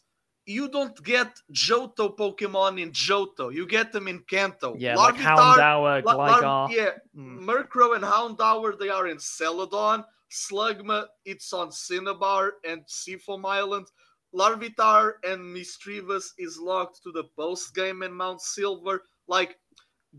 [0.56, 3.44] you don't get Johto Pokemon in Johto.
[3.59, 4.74] You get them in Kanto.
[4.78, 6.70] yeah, like Larvitar- Houndour, La- Lar- Gligar.
[6.78, 7.40] yeah, Mm.
[7.48, 10.05] Murkrow and Houndour, they are in Celadon.
[10.31, 13.86] Slugma, it's on Cinnabar and Seafoam Island.
[14.32, 19.02] Larvitar and Misdreavus is locked to the post game in Mount Silver.
[19.27, 19.59] Like,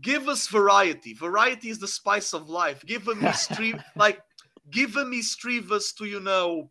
[0.02, 1.14] give us variety.
[1.14, 2.84] Variety is the spice of life.
[2.86, 4.20] Give a Misdreavus, like,
[4.70, 6.70] give a Misdreavus to, you know,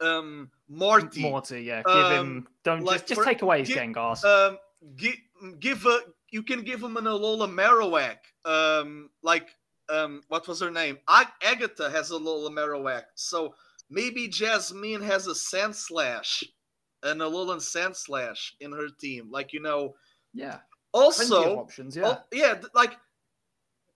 [0.00, 1.22] um, Morty.
[1.22, 1.82] Morty, yeah.
[1.86, 2.48] Um, Give him.
[2.64, 4.24] Don't like just, just for- take away his gi- Gengars.
[4.24, 4.58] um
[4.96, 5.16] give
[5.60, 6.00] give a
[6.30, 8.18] you can give him an Alola Marowak.
[8.44, 9.48] Um like
[9.88, 10.98] um what was her name?
[11.08, 13.04] Ag- Agatha has a Alola Marowak.
[13.14, 13.54] So
[13.90, 16.44] maybe Jasmine has a Sandslash,
[17.02, 19.30] an Alolan Sandslash in her team.
[19.30, 19.94] Like you know,
[20.34, 20.58] yeah.
[20.92, 21.96] Also options.
[21.96, 22.08] Yeah.
[22.08, 22.96] oh, yeah, like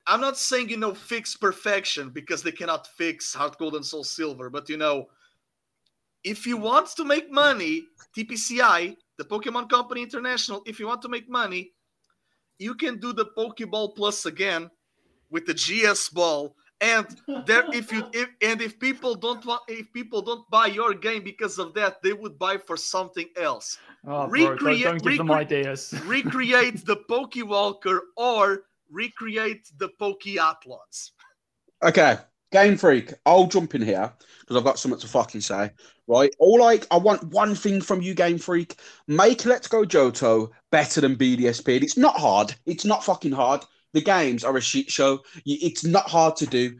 [0.07, 4.05] I'm not saying you know fix perfection because they cannot fix Heart Gold and Soul
[4.05, 5.07] Silver, but you know,
[6.25, 7.85] if you want to make money,
[8.17, 11.73] TPCI, the Pokemon Company International, if you want to make money,
[12.59, 14.71] you can do the Pokeball Plus again
[15.31, 16.55] with the GS Ball.
[16.81, 17.07] And
[17.47, 21.23] there, if you if, and if people don't want, if people don't buy your game
[21.23, 23.79] because of that, they would buy for something else.
[24.05, 25.95] oh, bro, don't, recreate- don't give them ideas.
[26.05, 31.13] recreate the Pokewalker or recreate the Pokeathlons.
[31.85, 32.17] Okay,
[32.53, 35.71] Game Freak, I'll jump in here because I've got something to fucking say.
[36.07, 38.77] Right, all I I want one thing from you, Game Freak:
[39.09, 41.83] make Let's Go Johto better than BDSP.
[41.83, 42.55] It's not hard.
[42.67, 43.65] It's not fucking hard.
[43.95, 45.21] The games are a shit show.
[45.47, 46.77] It's not hard to do.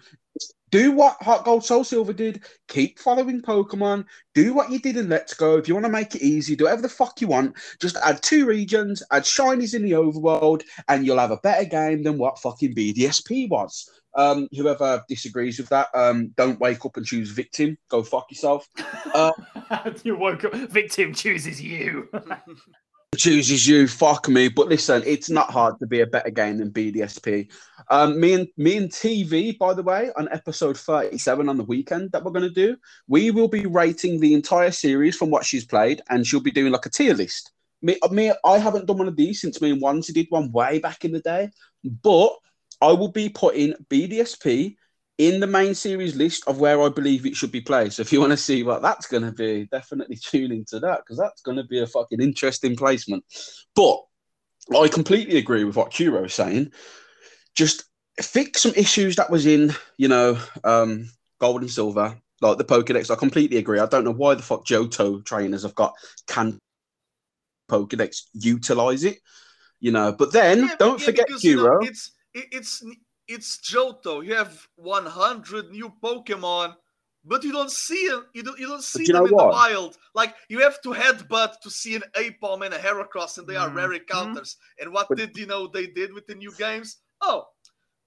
[0.71, 2.45] Do what Heart Gold Soul Silver did.
[2.69, 4.07] Keep following Pokemon.
[4.35, 5.59] Do what you did in Let's Go.
[5.59, 7.55] If you want to make it easy, do whatever the fuck you want.
[7.79, 12.03] Just add two regions, add shinies in the overworld, and you'll have a better game
[12.03, 13.89] than what fucking BDSP was.
[14.15, 17.79] Um, whoever disagrees with that, um, don't wake up and choose victim.
[17.89, 18.69] Go fuck yourself.
[19.15, 19.33] Uh,
[20.05, 20.55] you woke up.
[20.55, 22.09] Victim chooses you.
[23.17, 23.87] chooses you.
[23.87, 24.49] Fuck me.
[24.49, 27.51] But listen, it's not hard to be a better game than BDSP.
[27.91, 32.13] Um, me and me and TV, by the way, on episode thirty-seven on the weekend
[32.13, 32.77] that we're going to do,
[33.09, 36.73] we will be rating the entire series from what she's played, and she'll be doing
[36.73, 37.53] like a tier list.
[37.85, 40.79] Me, me, I haven't done one of these since me and Wanty did one way
[40.79, 41.51] back in the day,
[41.83, 42.33] but
[42.83, 44.77] I will be putting BDSP
[45.19, 47.93] in the main series list of where I believe it should be played.
[47.93, 51.01] So if you want to see what that's going to be, definitely tune into that
[51.01, 53.25] because that's going to be a fucking interesting placement.
[53.77, 53.99] But
[54.77, 56.73] I completely agree with what Kuro is saying.
[57.55, 57.85] Just
[58.21, 63.11] fix some issues that was in, you know, um, gold and silver, like the Pokedex.
[63.11, 63.79] I completely agree.
[63.79, 65.95] I don't know why the fuck Johto trainers have got
[66.27, 66.59] can
[67.71, 69.19] Pokedex utilize it,
[69.79, 70.13] you know.
[70.13, 71.81] But then Yeah, don't yeah, forget because, you know, Kuro.
[71.81, 72.83] it's it's
[73.29, 74.25] it's Johto.
[74.25, 76.75] You have 100 new Pokemon.
[77.25, 78.27] but you don't see them.
[78.35, 79.97] You don't you don't see you them know in the wild.
[80.15, 83.71] Like you have to headbutt to see an Aipom and a Heracross, and they are
[83.71, 83.77] Mhm.
[83.77, 84.57] rare encounters.
[84.81, 86.97] And what But- did you know they did with the new games?
[87.21, 87.47] Oh,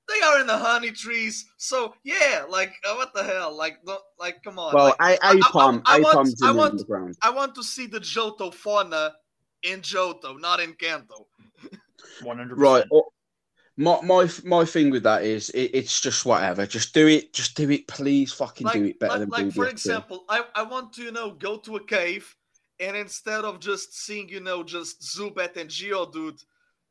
[0.09, 1.45] they are in the honey trees.
[1.57, 3.55] So yeah, like uh, what the hell?
[3.55, 4.73] Like no, like come on.
[4.75, 7.15] Well, like, A- I- Aipom, I want- Aipom's in I the want- underground.
[7.21, 9.13] I want to see the Johto fauna
[9.63, 11.25] in Johto, not in Kanto.
[12.21, 12.83] One hundred Right.
[13.77, 16.65] My my my thing with that is it, it's just whatever.
[16.65, 17.33] Just do it.
[17.33, 17.87] Just do it.
[17.87, 21.03] Please, fucking like, do it better like, than like for example, I, I want to,
[21.03, 22.33] you know, go to a cave
[22.79, 26.41] and instead of just seeing, you know, just Zubat and Geodude,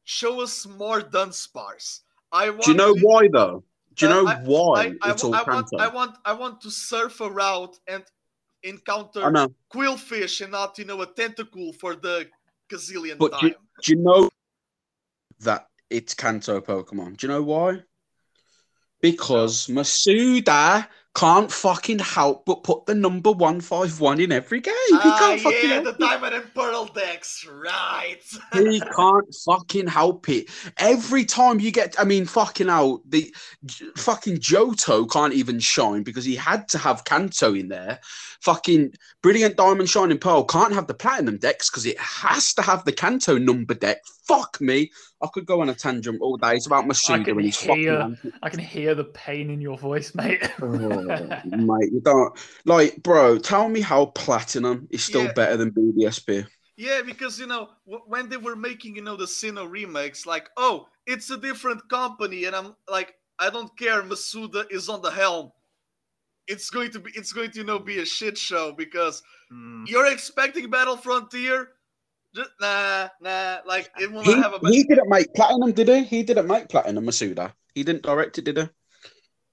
[0.05, 2.01] show us more Dunsparce.
[2.32, 3.65] I want Do you know to, why though?
[3.94, 6.32] Do you Uh, know I- why I, I, it's all I want I want I
[6.35, 8.05] want to surf a route and
[8.62, 9.20] encounter
[9.73, 12.28] Qwilfish and not, you know, a Tentacool for the
[12.70, 13.48] gazillion But time.
[13.48, 14.28] you- Do you know
[15.40, 17.16] that it's Kanto Pokemon?
[17.16, 17.83] Do you know why?
[19.01, 24.74] Because Masuda can't fucking help but put the number one five one in every game.
[24.89, 25.99] He Ah, can't fucking yeah, help the it.
[26.01, 28.19] Diamond and Pearl dex, right?
[28.53, 30.49] he can't fucking help it.
[30.78, 33.32] Every time you get, I mean, fucking out, the
[33.97, 38.01] fucking Johto can't even shine because he had to have Kanto in there.
[38.41, 38.93] Fucking
[39.23, 42.93] Brilliant Diamond Shining Pearl can't have the Platinum dex because it has to have the
[42.93, 43.99] Kanto number deck.
[44.27, 44.91] Fuck me.
[45.23, 46.55] I could go on a tangent all day.
[46.57, 48.32] It's about Masuda can and his hear- fucking.
[48.43, 50.51] I can hear the pain in your voice, mate.
[50.61, 51.03] Oh,
[51.44, 53.39] mate, you don't like, bro.
[53.39, 55.32] Tell me how Platinum is still Yeah.
[55.32, 56.44] better than BDSP.
[56.76, 60.51] Yeah, because you know w- when they were making you know the Sinnoh remakes, like
[60.56, 64.02] oh, it's a different company, and I'm like, I don't care.
[64.02, 65.52] Masuda is on the helm.
[66.48, 69.22] It's going to be, it's going to you know be a shit show because
[69.52, 69.85] Mm.
[69.86, 71.68] you're expecting Battle Frontier.
[72.35, 74.60] Just, nah, nah, like it will He, not have a.
[74.60, 76.02] he didn't make Platinum, did he?
[76.05, 77.52] He didn't make Platinum, Masuda.
[77.74, 78.68] He didn't direct it, did he?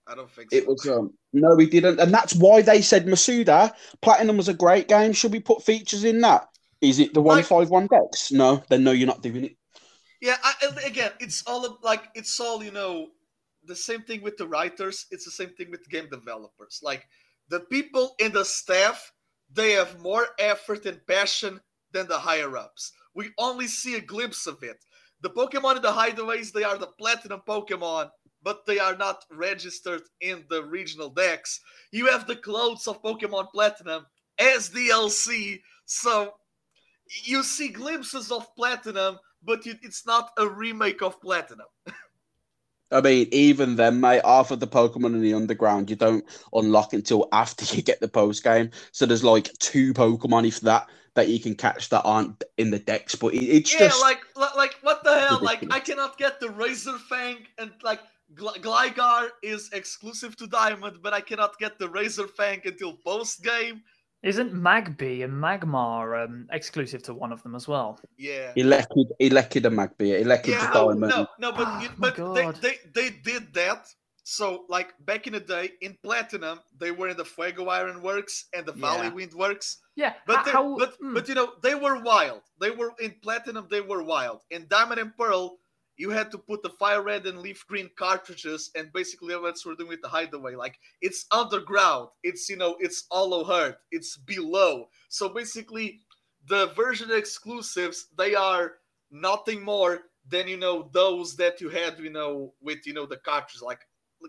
[0.08, 0.58] I don't think so.
[0.58, 3.72] It was um no, he didn't, and that's why they said Masuda
[4.02, 5.14] Platinum was a great game.
[5.14, 6.48] Should we put features in that?
[6.82, 8.32] Is it the one Like- five one dex?
[8.32, 9.58] No, then no, you're not doing it.
[10.20, 10.54] Yeah, I,
[10.86, 13.08] again, it's all of- like it's all you know.
[13.66, 15.06] The same thing with the writers.
[15.12, 16.80] It's the same thing with game developers.
[16.82, 17.06] Like
[17.50, 19.12] the people in the staff,
[19.54, 21.62] they have more effort and passion
[21.92, 22.92] than the higher ups.
[23.14, 24.84] We only see a glimpse of it.
[25.22, 28.10] The Pokemon in the hideaways, they are the platinum Pokemon,
[28.44, 31.60] but they are not registered in the regional dex.
[31.92, 34.06] You have the clothes of Pokemon Platinum
[34.40, 36.34] as DLC, so
[37.24, 41.68] you see glimpses of Platinum, but it's not a remake of Platinum.
[42.92, 46.92] I mean, even then, mate, half of the Pokemon in the underground you don't unlock
[46.94, 48.70] until after you get the post game.
[48.92, 52.80] So there's like two Pokemon, if that, that you can catch that aren't in the
[52.80, 53.16] dex.
[53.16, 54.20] But it, it's yeah, just like
[54.58, 55.40] like what the hell?
[55.42, 58.02] Like I cannot get the Razor Fang and like
[58.36, 63.44] Gl- Gligar is exclusive to Diamond, but I cannot get the Razor Fang until post
[63.44, 63.84] game.
[64.24, 68.00] Isn't Magby and Magmar um, exclusive to one of them as well?
[68.18, 68.54] Yeah.
[68.56, 71.10] Elekid, Elekid and Magby, Elekid Yeah, to no, Diamond.
[71.12, 73.88] no, no, but Oh you, but they, they they did that.
[74.24, 78.46] So like back in the day in Platinum, they were in the Fuego Iron Works
[78.56, 79.14] and the Valley Yeah.
[79.14, 79.80] Wind Works.
[79.96, 80.78] Yeah, But h- they, how?
[80.78, 81.14] but hmm.
[81.16, 82.42] but you know they were wild.
[82.60, 83.68] They were in platinum.
[83.72, 84.42] They were wild.
[84.52, 85.58] In diamond and pearl,
[86.02, 89.74] you had to put the fire red and leaf green cartridges, and basically that's what
[89.74, 90.56] we're doing with the hideaway.
[90.56, 92.10] Like it's underground.
[92.24, 93.78] It's you know it's hollow heart.
[93.92, 94.90] It's below.
[95.10, 96.00] So basically,
[96.48, 98.78] the version exclusives they are
[99.12, 103.18] nothing more than you know those that you had you know with you know the
[103.18, 103.62] cartridges.
[103.62, 103.82] Like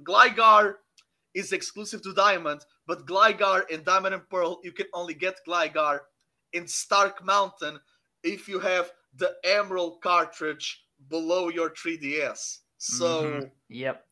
[0.04, 0.74] Gligar
[1.32, 6.00] is exclusive to Diamond, but Gligar in Diamond and Pearl, you can only get Gligar
[6.52, 7.80] in Stark Mountain
[8.22, 12.58] if you have the Emerald cartridge below your 3DS.
[12.78, 13.50] So Mhm.
[13.68, 14.04] Yep.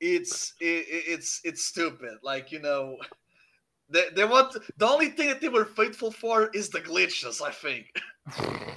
[0.00, 2.18] it's it, it's it's stupid.
[2.22, 2.96] Like you know,
[3.88, 7.42] they, they want the only thing that they were faithful for is the glitches.
[7.42, 7.86] I think.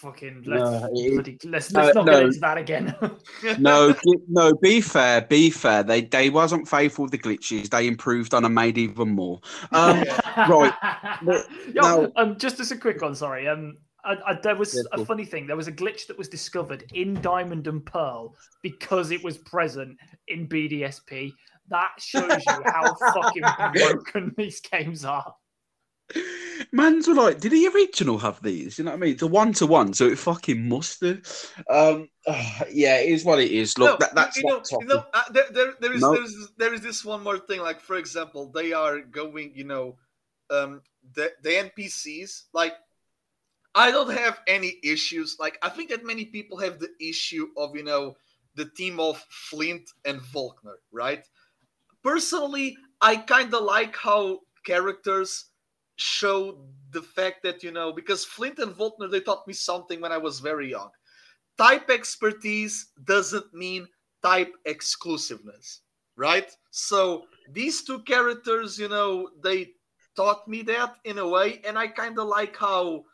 [0.00, 2.12] Fucking let's it- let's uh, let's not no.
[2.12, 2.94] get into that again.
[3.58, 3.94] no,
[4.28, 4.54] no.
[4.54, 5.82] Be fair, be fair.
[5.82, 7.68] They they wasn't faithful with the glitches.
[7.70, 9.40] They improved on and made even more.
[9.72, 10.04] Um,
[10.48, 10.72] right.
[11.24, 13.48] But Yo, now- um, just as a quick one, sorry.
[13.48, 15.46] Um, I, I, there was Yeah, a funny thing.
[15.46, 19.98] There was a glitch that was discovered in Diamond and Pearl because it was present
[20.28, 21.32] in BDSP.
[21.68, 23.42] That shows you how fucking
[23.74, 25.34] broken these games are.
[26.72, 28.78] Man's were like, did the original have these?
[28.78, 29.12] You know what I mean?
[29.14, 31.20] It's a one to one, so it fucking must do.
[31.70, 32.08] Um,
[32.70, 33.78] yeah, it is what it is.
[33.78, 36.12] Look, No, that, that's you know, you know, uh, there, there, there is No.
[36.12, 37.60] there is there is this one more thing.
[37.60, 39.96] Like for example, they are going, you know,
[40.50, 40.82] um,
[41.14, 42.44] the the NPCs.
[42.52, 42.74] Like,
[43.74, 45.36] I don't have any issues.
[45.40, 48.16] Like, I think that many people have the issue of you know
[48.54, 51.24] the team of Flint and Volkner, right?
[52.02, 55.50] Personally, I kind of like how characters
[55.96, 56.58] show
[56.90, 60.18] the fact that you know because Flint and Volkner they taught me something when I
[60.18, 60.90] was very young.
[61.58, 63.86] Type expertise doesn't mean
[64.22, 65.82] type exclusiveness,
[66.16, 66.50] right?
[66.70, 69.70] So these two characters, you know, they
[70.16, 73.04] taught me that in a way, and I kind of like how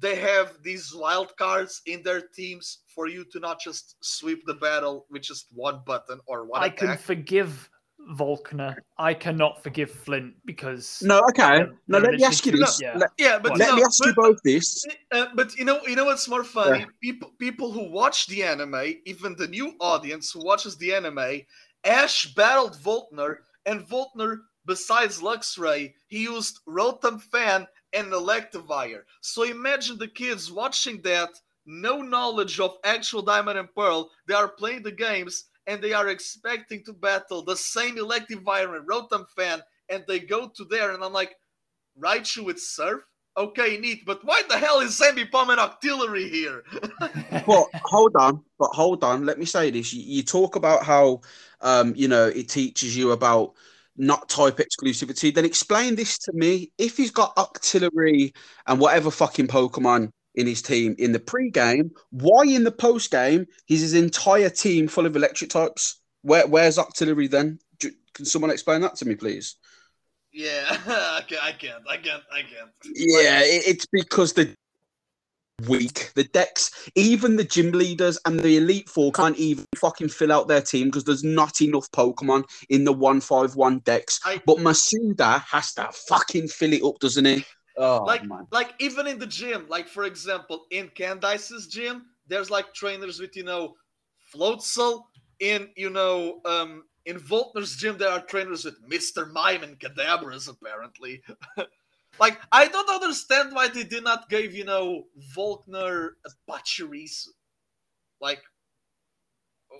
[0.00, 4.54] they have these wild cards in their teams for you to not just sweep the
[4.54, 6.78] battle with just one button or one I attack.
[6.78, 7.68] can forgive
[8.12, 8.76] Volkner.
[8.96, 11.58] I cannot forgive Flint because No, okay.
[11.58, 12.80] They're- No, let me ask you literally- this.
[12.80, 12.96] Yeah.
[12.96, 14.84] Let, yeah, but let no, me ask you both this.
[15.10, 16.86] Uh, but you know, you know what's more funny?
[17.02, 21.42] People, people who watch the anime, even the new audience who watches the anime,
[21.84, 29.02] Ash battled Volkner, and Volkner, besides Luxray, he used Rotom Fan and Electivire.
[29.20, 31.30] So imagine the kids watching that,
[31.66, 34.10] no knowledge of actual Diamond and Pearl.
[34.26, 38.88] They are playing the games and they are expecting to battle the same Electivire and
[38.88, 41.36] Rotom Fan, and they go to there, and I'm like,
[42.00, 43.02] Raichu with Surf?
[43.36, 46.64] Okay, neat, but why the hell is Ambipom and Octillery here?
[47.46, 49.26] well, hold on, but hold on.
[49.26, 49.92] Let me say this.
[49.92, 51.20] You, you talk about how,
[51.60, 53.52] um, you know, it teaches you about
[53.98, 55.34] not type exclusivity.
[55.34, 56.70] Then explain this to me.
[56.78, 58.34] If he's got Octillery
[58.66, 63.80] and whatever fucking Pokemon in his team in the pre-game, why in the post-game is
[63.80, 66.00] his entire team full of electric types?
[66.22, 67.58] Where, where's Octillery then?
[67.78, 69.56] Do- Can someone explain that to me, please?
[70.32, 72.70] yeah, I can't, I can't, I can't, I can't.
[72.94, 74.54] Yeah, it's because the
[75.66, 80.32] weak the dex, even the gym leaders and the elite four can't even fucking fill
[80.32, 84.20] out their team because there's not enough Pokemon in the one five one dex.
[84.24, 87.44] I- But Masuda has to fucking fill it up, doesn't he?
[87.76, 88.46] Oh like, man.
[88.50, 93.36] like even in the gym, like for example, in Candice's gym, there's like trainers with
[93.36, 93.74] you know,
[94.34, 95.04] Floatzel.
[95.40, 100.48] In you know, um, in Volkner's gym, there are trainers with Mister Mime and Kadabras
[100.48, 101.22] apparently.
[102.20, 105.04] like I don't understand why they did not give you know
[105.36, 107.28] Volkner a Pachirisu.
[108.20, 108.42] Like,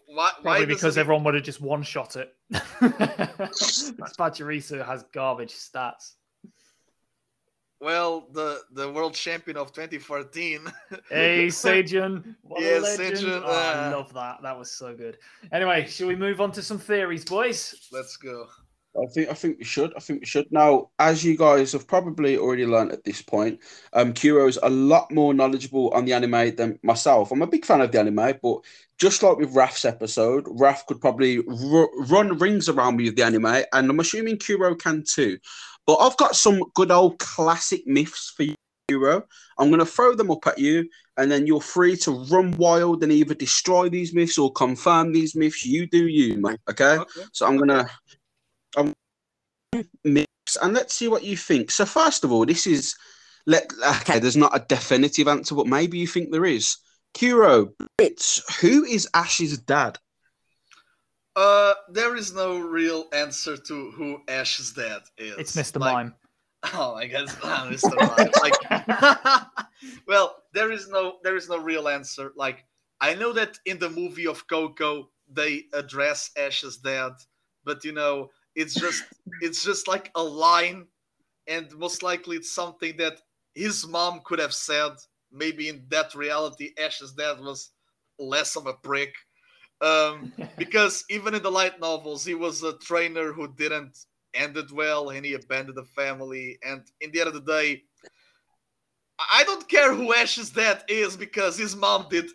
[0.07, 0.31] why?
[0.43, 2.35] Probably why because everyone would have just one shot it.
[2.53, 6.15] Pachirisu has garbage stats.
[7.81, 10.61] Well, the the world champion of 2014.
[11.11, 11.47] Hey.
[12.43, 12.71] What Yeah.
[12.81, 14.43] Sejun, Oh, I uh, love that.
[14.43, 15.19] That was so good.
[15.53, 17.89] Anyway, shall we move on to some theories, boys?
[17.93, 18.49] Let's go.
[18.97, 19.93] I think I think we should.
[19.97, 20.47] I think we should.
[20.51, 23.61] Now, as you guys have probably already learned at this point,
[23.93, 27.31] um, is a lot more knowledgeable on the anime than myself.
[27.31, 28.61] I'm a big fan of the anime, but
[28.99, 33.23] just like with Raf's episode, Raf could probably ru- run rings around me with the
[33.23, 35.39] anime, and I'm assuming Kuro can too.
[35.87, 38.55] But I've got some good old classic myths for you,
[38.89, 39.23] Kuro.
[39.59, 43.03] I'm going to throw them up at you, and then you're free to run wild
[43.03, 45.65] and either destroy these myths or confirm these myths.
[45.65, 46.61] You do you, mate.
[46.69, 46.97] Okay.
[46.97, 47.23] Okay.
[47.33, 47.89] So I'm gonna
[48.77, 48.95] I'm
[50.05, 50.29] mix
[50.63, 51.71] and let's see what you think.
[51.71, 52.95] So first of all, this is
[53.47, 53.71] let
[54.01, 56.77] okay, there's not a definitive answer, but maybe you think there is.
[57.15, 59.99] Kuro, Brits, who is Ash's dad?
[61.35, 65.37] Uh, there is no real answer to who Ash's dad is.
[65.39, 65.81] It's Mr.
[65.81, 66.15] Like- Mime.
[66.75, 67.29] Oh my god,
[67.71, 67.95] Mr.
[67.95, 68.33] Mime.
[68.43, 69.47] like,
[70.09, 72.33] well, there is no, there is no real answer.
[72.35, 72.65] Like,
[73.01, 77.13] I know that in the movie of Koko, they address Ash's dad,
[77.65, 79.05] but you know, it's just,
[79.41, 80.87] it's just like a line,
[81.47, 83.21] and most likely it's something that
[83.55, 84.93] his mom could have said.
[85.31, 87.71] Maybe in that reality, Ash's dad was
[88.19, 89.15] less of a prick.
[89.81, 93.97] Um, because even in the light novels, he was a trainer who didn't
[94.35, 96.59] end it well and he abandoned the family.
[96.63, 97.83] And in the end of the day,
[99.33, 102.27] I don't care who Ash's dad is because his mom did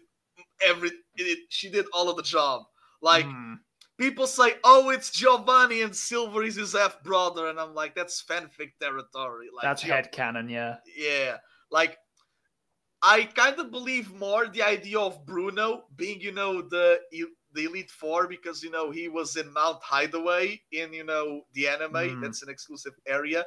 [0.65, 2.63] every, it, she did all of the job.
[3.01, 3.55] Like, Hmm.
[3.99, 7.47] People say, oh, it's Giovanni and Silver is his half brother.
[7.47, 9.47] And I'm like, that's fanfic territory.
[9.55, 10.77] Like, That's Gio- headcanon, yeah.
[10.95, 11.37] yeah,
[11.71, 11.97] like
[13.01, 16.99] I kind of believe more the idea of Bruno being, you know, the
[17.53, 21.67] the elite four because you know he was in Mount Hideaway in you know the
[21.67, 21.93] anime.
[21.93, 22.21] Mm.
[22.21, 23.45] That's an exclusive area.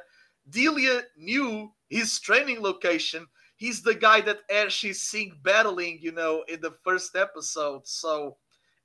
[0.49, 3.25] Delia knew his training location.
[3.57, 7.87] He's the guy that Ash is seeing battling, you know, in the first episode.
[7.87, 8.37] So,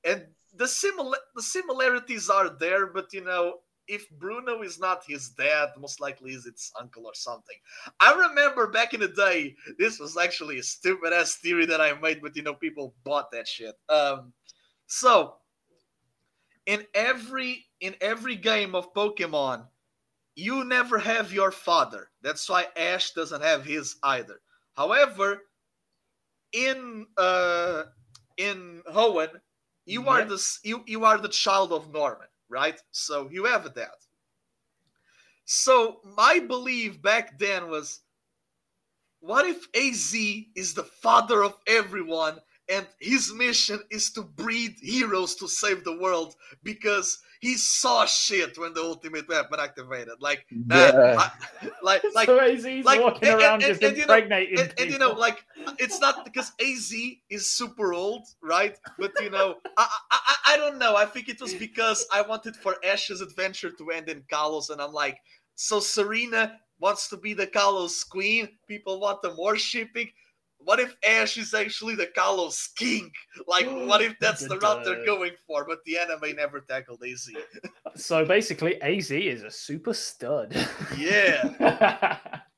[0.03, 5.31] and the simil the similarities are there, but you know, if Bruno is not his
[5.31, 7.57] dad, most likely is its uncle or something.
[8.01, 11.93] I remember back in the day, this was actually a stupid ass theory that I
[11.95, 13.75] made, but you know, people bought that shit.
[13.89, 14.33] Um,
[14.87, 15.37] so
[16.67, 19.67] in every in every game of Pokemon,
[20.37, 22.11] you never have your father.
[22.23, 24.41] That's why Ash doesn't have his either.
[24.77, 25.43] However,
[26.53, 27.85] in uh
[28.37, 29.31] in Hoenn,
[29.85, 32.81] you are the you you are the child of Norman, right?
[32.91, 33.97] So you have that.
[35.45, 38.01] So my belief back then was,
[39.21, 40.15] what if AZ
[40.55, 42.39] is the father of everyone
[42.69, 48.57] and his mission is to breed heroes to save the world because he saw shit
[48.57, 50.15] when the ultimate weapon activated.
[50.21, 51.19] Like, uh, Yeah.
[51.19, 54.75] I- like, like, so like, walking and- around and- just and, you know, impregnating and,
[54.79, 55.45] and you know, like
[55.79, 56.95] it's not because AZ
[57.37, 58.79] is super old, right?
[58.97, 60.95] But you know, I, I I I don't know.
[60.95, 64.81] I think it was because I wanted for Ash's adventure to end in Kalos, and
[64.81, 65.19] I'm like,
[65.57, 68.49] so Serena wants to be the Kalos queen.
[68.69, 70.09] People want the more shipping.
[70.65, 73.11] What if Ash is actually the Kalos king?
[73.47, 75.65] Like, what if that's the route they're going for?
[75.67, 77.31] But the anime never tackled AZ.
[77.97, 80.55] So basically, AZ is a super stud.
[80.97, 82.19] Yeah.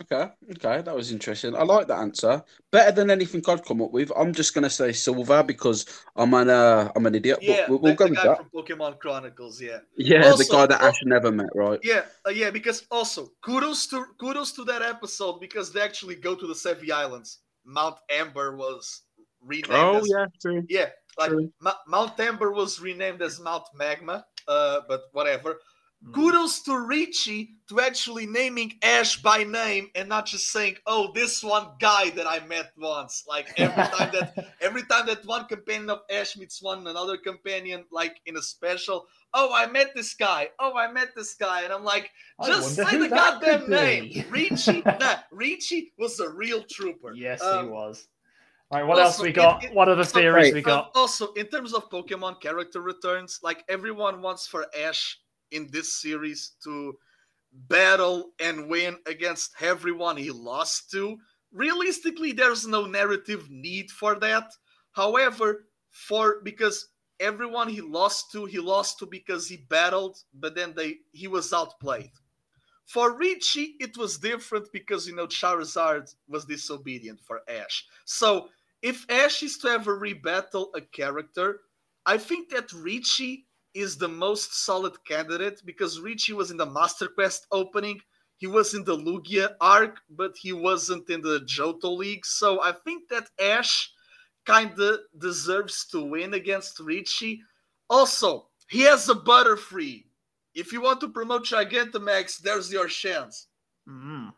[0.00, 1.56] Okay, okay, that was interesting.
[1.56, 2.42] I like that answer.
[2.70, 4.12] Better than anything I'd come up with.
[4.16, 7.38] I'm just gonna say silver because I'm an uh, I'm an idiot.
[7.42, 8.38] Yeah, but we'll, we'll the, go the with guy that.
[8.38, 9.60] from Pokemon Chronicles.
[9.60, 9.78] Yeah.
[9.96, 11.80] Yeah, the guy that Ash never met, right?
[11.82, 16.34] Yeah, uh, yeah, because also kudos to kudos to that episode because they actually go
[16.34, 17.40] to the Sevii Islands.
[17.64, 19.02] Mount Amber was
[19.44, 19.66] renamed.
[19.70, 20.64] Oh as, yeah, true.
[20.68, 20.86] yeah,
[21.18, 21.52] like true.
[21.60, 24.24] Ma- Mount Amber was renamed as Mount Magma.
[24.46, 25.58] Uh, but whatever.
[26.06, 26.14] Mm.
[26.14, 31.42] Kudos to Richie to actually naming Ash by name and not just saying, "Oh, this
[31.42, 35.90] one guy that I met once." Like every time that every time that one companion
[35.90, 40.50] of Ash meets one another companion, like in a special, oh, I met this guy.
[40.60, 42.10] Oh, I met this guy, and I'm like,
[42.46, 44.24] just say the goddamn name.
[44.30, 47.12] Richie, nah, Richie was a real trooper.
[47.14, 48.06] yes, Um, he was.
[48.70, 49.64] All right, what else we it- got?
[49.64, 50.92] it- what other theories Wait, we Um, got?
[50.94, 55.18] also, in terms of Pokemon character returns, like everyone wants for Ash
[55.50, 56.98] in this series to
[57.52, 61.18] battle and win against everyone he lost to.
[61.52, 64.52] Realistically, there's no narrative need for that.
[64.92, 66.88] However, for because
[67.20, 71.52] everyone he lost to, he lost to because he battled, but then they he was
[71.52, 72.12] outplayed.
[72.84, 77.86] For Richie, it was different because you know Charizard was disobedient for Ash.
[78.04, 78.48] So
[78.82, 81.60] if Ash is to ever rebattle a character,
[82.06, 83.47] I think that Richie
[83.78, 88.00] is the most solid candidate because Richie was in the Master Quest opening.
[88.36, 92.24] He was in the Lugia arc, but he wasn't in the Johto League.
[92.24, 93.90] So I think that Ash
[94.46, 97.42] kind of deserves to win against Richie.
[97.90, 100.04] Also, he has a Butterfree.
[100.54, 103.48] If you want to promote Gigantamax, there's your chance.
[103.88, 104.32] Mm.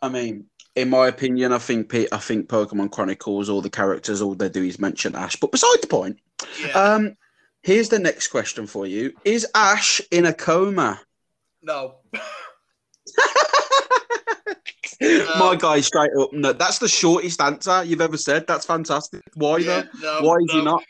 [0.00, 4.22] I mean, in my opinion, I think P- I think Pokemon Chronicles, all the characters,
[4.22, 5.36] all they do is mention Ash.
[5.36, 6.18] But beside the point,
[6.64, 6.72] Yeah.
[6.72, 7.16] um,
[7.62, 11.00] here's the next question for you: Is Ash in a coma?
[11.62, 11.96] no.
[15.38, 16.52] My guy, straight up, no.
[16.52, 18.46] That's the shortest answer you've ever said.
[18.46, 19.20] That's fantastic.
[19.34, 20.20] Why Yeah, though?
[20.20, 20.84] no, Why is he not?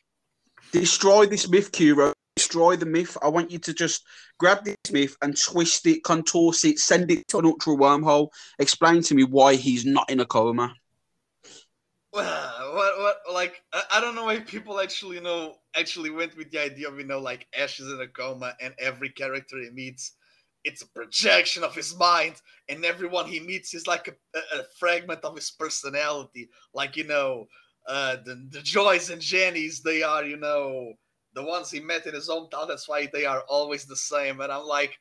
[0.72, 2.12] Destroy this myth, Kuro.
[2.36, 3.16] Destroy the myth.
[3.22, 4.04] I want you to just
[4.38, 8.28] grab this myth and twist it, contort it, send it to an ultra wormhole.
[8.58, 10.74] Explain to me why he's not in a coma.
[12.72, 16.88] What what like I, don't know why people actually know actually went with the idea
[16.88, 20.12] of you know like Ash is in a coma and every character he meets
[20.62, 22.34] it's a projection of his mind
[22.68, 26.50] and everyone he meets is like a, a, fragment of his personality.
[26.74, 27.46] Like you know
[27.88, 30.92] uh the, the joys and jennies they are you know
[31.34, 34.40] the ones he met in his hometown that's why they are always the same.
[34.40, 34.98] And i'm like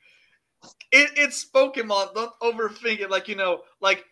[0.91, 3.11] it, it's pokemon don't overthink it.
[3.11, 4.05] Like you know like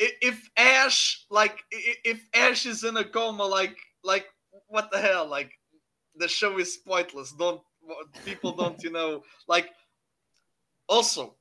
[0.00, 4.26] if Ash like if Ash is in a coma, like like
[4.68, 5.26] what the hell?
[5.28, 5.52] Like
[6.16, 7.32] the show is pointless.
[7.32, 7.60] Don't
[8.24, 9.68] people don't you know like
[10.88, 11.34] also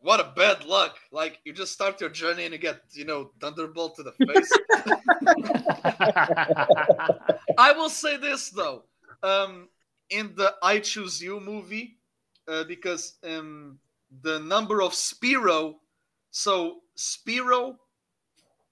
[0.00, 0.96] what a bad luck.
[1.10, 4.50] Like you just start your journey and you get you know thunderbolt to the face.
[7.58, 8.84] I will say this though,
[9.22, 9.68] um,
[10.10, 11.98] in the I Choose You movie,
[12.46, 13.78] uh, because um,
[14.22, 15.74] the number of Spearow,
[16.32, 17.76] so Spearow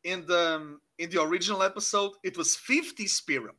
[0.02, 3.54] in the um, in the original episode it was 50 Spearow.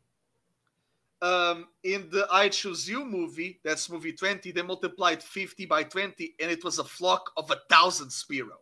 [1.24, 6.34] Um, in the I Choose You movie, that's movie 20, they multiplied 50 by 20,
[6.40, 8.58] and it was a flock of a thousand Spearow.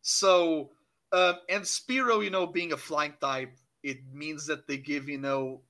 [0.00, 0.70] So,
[1.12, 3.52] um, and Spearow, you know, being a flying type,
[3.82, 5.60] it means that they give, you know,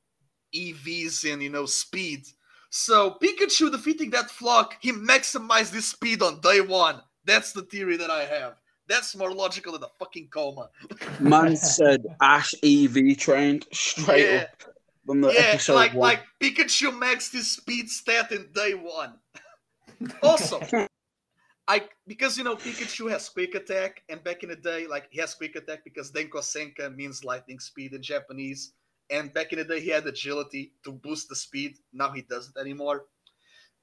[0.55, 2.24] EVs and, you know, speed.
[2.70, 7.02] So, Pikachu defeating that flock, he maximized his speed on day one.
[7.28, 8.55] That's the theory that I have.
[8.88, 10.70] That's more logical than a fucking coma.
[11.20, 14.46] Man said Ash EV trained straight Yeah.
[14.48, 14.74] up
[15.06, 16.09] from the yeah, episode like one.
[16.10, 19.12] like Pikachu maxed his speed stat in day one.
[20.22, 20.60] also,
[21.66, 25.20] I because you know Pikachu has quick attack, and back in the day, like he
[25.20, 28.72] has quick attack because Denko Sekka means lightning speed in Japanese,
[29.10, 31.76] and back in the day he had agility to boost the speed.
[31.92, 33.05] Now he doesn't anymore.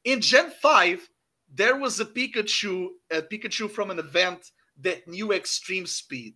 [0.03, 1.09] in Gen 5,
[1.53, 4.51] there was a Pikachu, a Pikachu from an event
[4.81, 6.35] that knew extreme speed.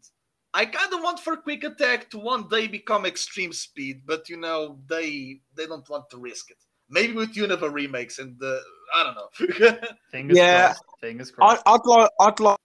[0.54, 4.38] I kind of want for quick attack to one day become extreme speed, but you
[4.38, 6.58] know they they don't want to risk it.
[6.90, 8.60] Maybe with Unova remakes and the
[8.96, 9.78] I don't know.
[10.12, 10.68] Fingers Yeah.
[10.68, 10.84] crossed.
[11.02, 11.64] Fingers I, crossed.
[11.68, 12.58] I'd like, I'd like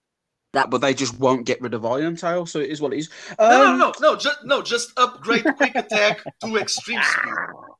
[0.53, 2.99] that, but they just won't get rid of Iron Tail, so it is what it
[2.99, 3.09] is.
[3.37, 7.33] Um, no, no, no, no, just no, just upgrade quick attack to extreme speed.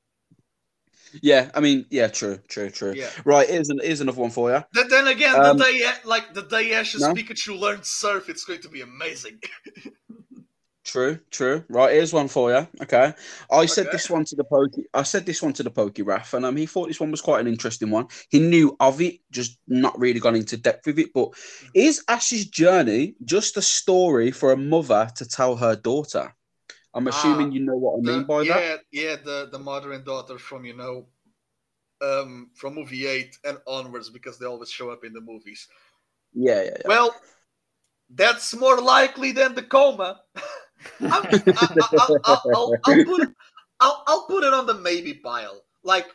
[1.21, 2.93] Yeah, I mean, yeah, true, true, true.
[2.95, 3.09] Yeah.
[3.23, 4.63] Right, here's, an, here's another one for you.
[4.73, 7.13] Then, then again, Um, the day like the day Ash's no?
[7.13, 9.39] Pikachu learns surf, it's going to be amazing.
[10.85, 11.63] True, true.
[11.67, 12.67] Right, here's one for you.
[12.83, 13.11] Okay,
[13.51, 14.83] I said this one to the pokey.
[14.93, 17.21] I said this one to the pokey Raf, and um, he thought this one was
[17.21, 18.05] quite an interesting one.
[18.29, 21.11] He knew of it, just not really gone into depth with it.
[21.11, 21.29] But
[21.73, 26.35] is Ash's journey just a story for a mother to tell her daughter?
[26.95, 28.79] I'm assuming Ah, you know what I mean by yeah, that.
[28.91, 31.07] yeah, the the mother and daughter from you know,
[32.01, 35.67] um, from movie eight and onwards because they always show up in the movies.
[36.33, 36.87] Yeah, yeah, yeah.
[36.87, 37.15] Well,
[38.09, 40.21] that's more likely than the coma.
[41.11, 42.17] I'll,
[42.53, 43.29] I'll, I'll put it,
[43.79, 45.63] I'll, I'll put it on the maybe pile.
[45.83, 46.07] Like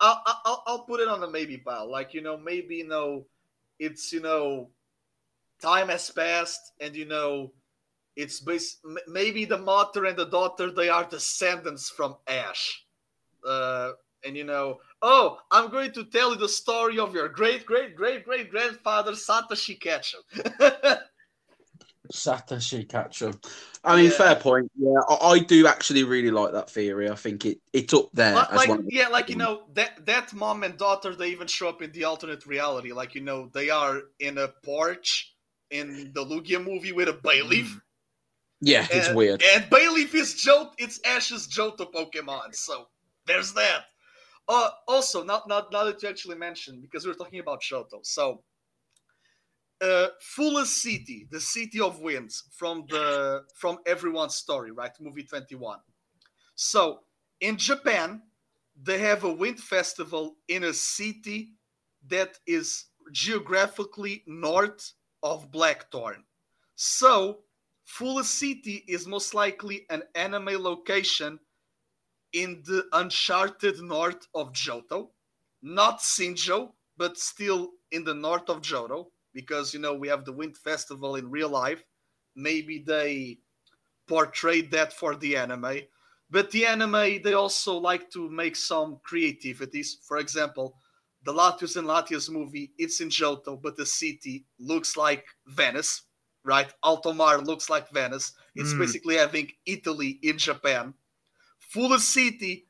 [0.00, 1.90] I'll, I'll, I'll put it on the maybe pile.
[1.90, 3.26] Like you know, maybe you know,
[3.78, 4.70] it's you know,
[5.62, 7.52] time has passed, and you know,
[8.16, 12.84] it's bas- maybe the mother and the daughter they are descendants from Ash,
[13.46, 13.92] uh,
[14.24, 17.96] and you know, oh, I'm going to tell you the story of your great great
[17.96, 20.20] great great grandfather Satoshi Ketchum.
[22.12, 23.40] Satoshi Ketchum.
[23.84, 24.10] I mean, Yeah.
[24.10, 24.70] fair point.
[24.76, 27.08] Yeah, I, I do actually really like that theory.
[27.08, 28.86] I think it it's up there like, like, one.
[28.90, 32.04] Yeah like you know that that mom and daughter they even show up in the
[32.04, 35.34] alternate reality like you know they are in a porch
[35.70, 37.80] in the lugia movie with a bayleef
[38.60, 39.42] yeah, it's and, weird.
[39.54, 42.88] and bayleef is Johto it's ash's johto pokemon so
[43.26, 43.84] there's that
[44.48, 48.00] uh also not not now that you actually mentioned because we are talking about johto
[48.02, 48.42] so
[49.80, 54.92] uh Fula City, the city of winds from the from everyone's story, right?
[55.00, 55.78] Movie 21.
[56.54, 57.00] So
[57.40, 58.22] in Japan,
[58.82, 61.52] they have a wind festival in a city
[62.08, 64.92] that is geographically north
[65.22, 66.24] of Blackthorn.
[66.76, 67.40] So
[67.90, 71.40] Fula City is most likely an anime location
[72.32, 75.10] in the uncharted north of Johto,
[75.60, 80.32] not Sinjoh, but still in the north of Johto, because you know we have the
[80.32, 81.82] Wind Festival in real life.
[82.36, 83.40] Maybe they
[84.06, 85.80] portrayed that for the anime,
[86.30, 89.98] but the anime they also like to make some creativities.
[90.06, 90.76] For example,
[91.24, 96.02] the Latios and Latias movie, it's in Johto, but the city looks like Venice,
[96.44, 96.72] right?
[96.82, 98.32] Altomar looks like Venice.
[98.54, 98.78] It's Mm.
[98.78, 100.94] basically having Italy in Japan.
[101.74, 102.66] Fula City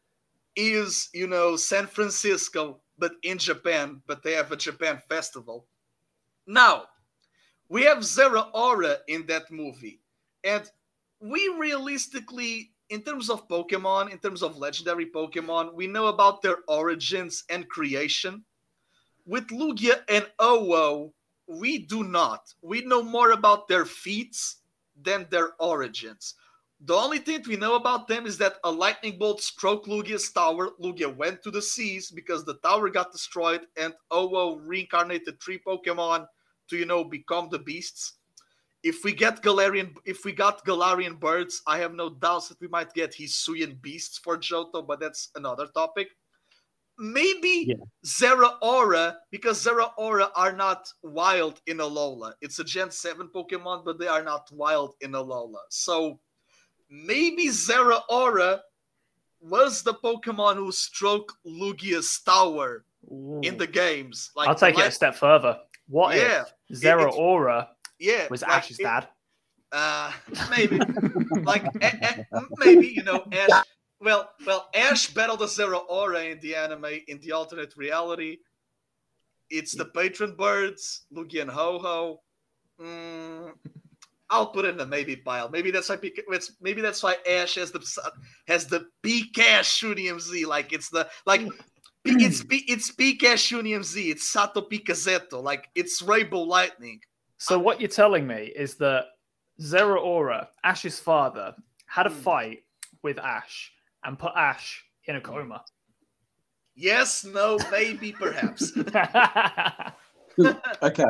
[0.57, 5.67] is, you know, San Francisco, but in Japan, but they have a Japan festival.
[6.47, 6.89] Now,
[7.69, 10.01] we have Zeraora in that movie.
[10.43, 10.69] And
[11.21, 16.59] we realistically, in terms of Pokemon, in terms of legendary Pokemon, we know about their
[16.67, 18.45] origins and creation.
[19.25, 21.15] With Lugia and Ho-Oh,
[21.51, 22.55] we do not.
[22.63, 24.59] We know more about their feats
[25.03, 26.35] than their origins.
[26.83, 30.71] The only thing we know about them is that a lightning bolt struck Lugia's tower.
[30.81, 36.27] Lugia went to the seas because the tower got destroyed, and Ho-Oh reincarnated three Pokemon
[36.69, 38.15] to, you know, become the beasts.
[38.83, 42.69] If we get Galarian, if we got Galarian birds, I have no doubts that we
[42.69, 46.09] might get Hisuian beasts for Johto, but that's another topic.
[47.01, 47.77] Maybe Yeah.
[48.05, 52.35] Zeraora, because Zeraora are not wild in Alola.
[52.43, 55.61] It's a Gen 7 Pokemon, but they are not wild in Alola.
[55.71, 56.21] So
[56.91, 58.61] maybe Zeraora
[59.41, 62.85] was the Pokemon who struck Lugia's tower
[63.43, 64.31] in the games.
[64.37, 65.59] Like I'll take it a step further.
[65.89, 69.09] What Yeah, if Zera it's- Aura yeah, was like Ash's it- dad?
[69.73, 70.13] Uh,
[70.51, 70.79] maybe,
[71.45, 73.65] like a- a- maybe you know Ash.
[74.01, 78.39] Well, well, Ash battled a Zero Aura in the anime in the alternate reality.
[79.51, 82.21] It's the patron birds, Lugia and Ho-Oh.
[82.81, 83.53] Mm,
[84.31, 85.51] I'll put it in the maybe pile.
[85.51, 87.81] Maybe that's why it's, maybe that's why Ash has the
[88.47, 90.47] has the Shunium Z.
[90.47, 91.43] Like it's the like
[92.05, 94.11] it's P- it's Pikashunium Z.
[94.11, 95.43] It's Sato Pikazeto.
[95.43, 97.01] Like it's Rainbow Lightning.
[97.37, 99.07] So what you're telling me is that
[99.61, 101.55] Zeraora, Ash's father,
[101.87, 102.21] had a Hmm.
[102.21, 102.59] fight
[103.03, 103.73] with Ash
[104.05, 105.65] and put Ash in a coma.
[106.75, 108.73] Yes, no, maybe, perhaps.
[110.83, 111.05] Okay,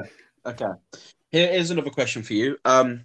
[0.47, 0.71] okay.
[1.31, 2.57] Here is another question for you.
[2.65, 3.05] Um,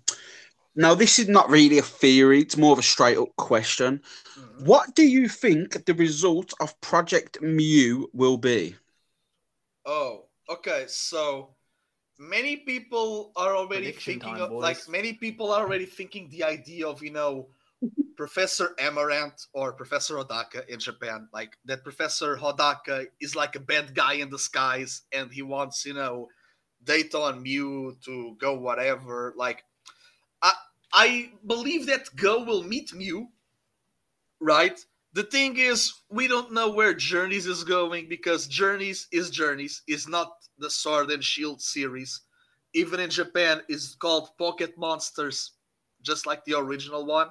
[0.76, 4.02] now this is not really a theory; it's more of a straight up question.
[4.36, 4.66] Mhm.
[4.66, 8.76] What do you think the result of Project Mew will be?
[9.86, 10.86] Oh, okay.
[10.88, 11.54] So
[12.18, 16.44] many people are already Prediction thinking time, of like many people are already thinking the
[16.44, 17.50] idea of you know
[18.16, 23.94] Professor Amaranth or Professor Hodaka in Japan, like that Professor Hodaka is like a bad
[23.94, 26.30] guy in disguise and he wants, you know,
[26.84, 29.34] Data on Mew to go whatever.
[29.36, 29.64] Like
[30.42, 30.54] I
[30.94, 33.30] I believe that Go will meet Mew,
[34.40, 34.80] right?
[35.14, 40.08] The thing is, we don't know where Journeys is going because Journeys is Journeys, is
[40.08, 42.22] not the Sword and Shield series.
[42.74, 45.54] Even in Japan, is called Pocket Monsters,
[46.02, 47.30] just like the original one.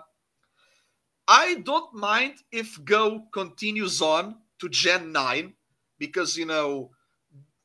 [1.27, 5.55] I don't mind if Go continues on to Gen 9
[5.99, 6.91] because, you know,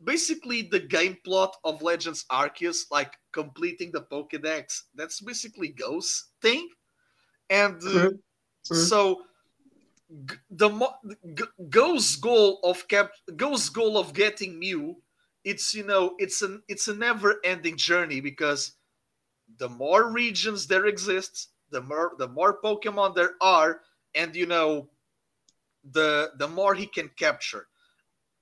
[0.04, 6.70] basically the game plot of Legends Arceus, like completing the Pokedex, that's basically Go's thing.
[7.50, 8.12] And uh,
[8.66, 8.86] true.
[8.86, 9.24] so
[10.26, 10.98] g- the mo-
[11.34, 15.02] g- Go's goal of cap Go's goal of getting Mew,
[15.44, 18.74] it's you know, it's an it's a never-ending journey because
[19.58, 23.82] the more regions there exists, the more the more Pokemon there are,
[24.16, 24.90] and you know,
[25.92, 27.68] the the more he can capture.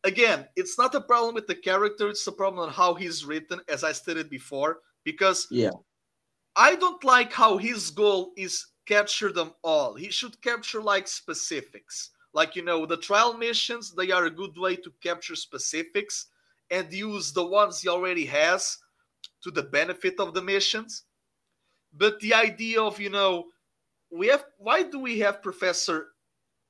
[0.04, 3.62] Again, it's not a problem with the character; it's a problem on how he's written,
[3.68, 4.82] as I stated before.
[5.04, 5.72] Because Yeah.
[6.56, 9.96] I don't like how his goal is capture them all.
[9.96, 12.12] He should capture like specifics.
[12.34, 16.28] Like you know, the trial missions, they are a good way to capture specifics
[16.70, 18.78] and use the ones he already has
[19.44, 21.04] to the benefit of the missions.
[21.98, 23.46] But the idea of, you know,
[24.12, 26.08] we have why do we have Professor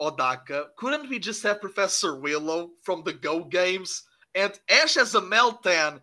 [0.02, 0.68] Odaka?
[0.78, 4.04] Couldn't we just have Professor Willow from the Go games?
[4.36, 6.00] And Ash as a Meltan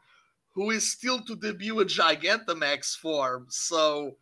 [0.55, 3.47] who is still to debut a Gigantamax form.
[3.49, 4.17] So,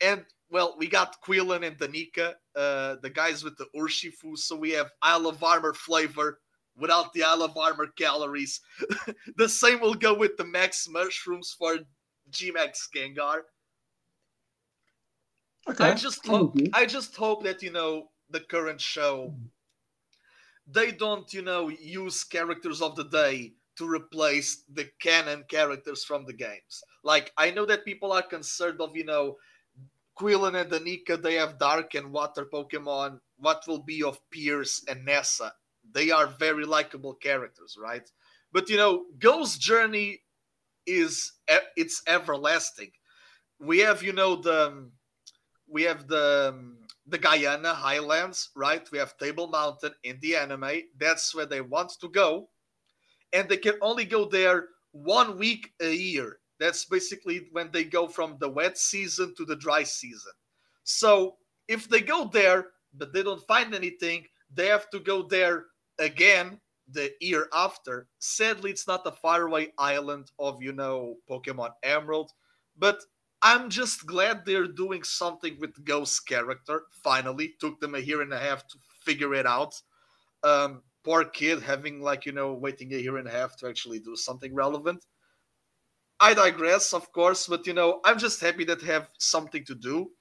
[0.00, 4.36] and well, we got Quillon and Danica, uh, the guys with the Urshifu.
[4.36, 6.40] So we have Isle of Armor flavor
[6.76, 8.60] without the Isle of Armor calories.
[9.36, 11.78] the same will go with the Max Mushrooms for
[12.30, 13.40] G-Max Gengar.
[15.70, 15.84] Okay.
[15.84, 16.56] I just hope.
[16.72, 19.34] I just hope that you know the current show
[20.70, 26.26] they don't you know use characters of the day to replace the canon characters from
[26.26, 26.82] the games.
[27.04, 29.36] Like I know that people are concerned of you know
[30.18, 33.20] Quillon and Danica they have dark and water Pokemon.
[33.38, 35.52] What will be of Piers and Nessa?
[35.90, 38.10] They are very likable characters, right?
[38.52, 40.22] But you know, Go's journey
[40.86, 41.32] is
[41.76, 42.90] it's everlasting.
[43.60, 44.92] We have you know the um,
[45.70, 48.86] we have the um, the Guyana Highlands, right?
[48.92, 50.82] We have Table Mountain in the anime.
[50.98, 52.48] That's where they want to go,
[53.32, 56.38] and they can only go there one week a year.
[56.58, 60.32] That's basically when they go from the wet season to the dry season.
[60.84, 61.36] So
[61.68, 65.66] if they go there but they don't find anything, they have to go there
[65.98, 66.58] again
[66.90, 68.08] the year after.
[68.18, 72.32] Sadly, it's not a faraway island of you know Pokemon Emerald,
[72.76, 73.02] but
[73.42, 76.84] I'm just glad they're doing something with Goh's character.
[77.02, 79.80] Finally, took them a year and a half to figure it out.
[80.42, 84.00] Um, poor kid having like you know waiting a year and a half to actually
[84.00, 85.04] do something relevant.
[86.20, 89.74] I digress, of course, but you know I'm just happy that they have something to
[89.74, 90.12] do.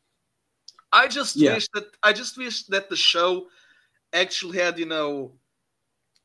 [0.92, 1.46] I just Yeah.
[1.46, 3.48] wish that I just wish that the show
[4.14, 5.40] actually had you know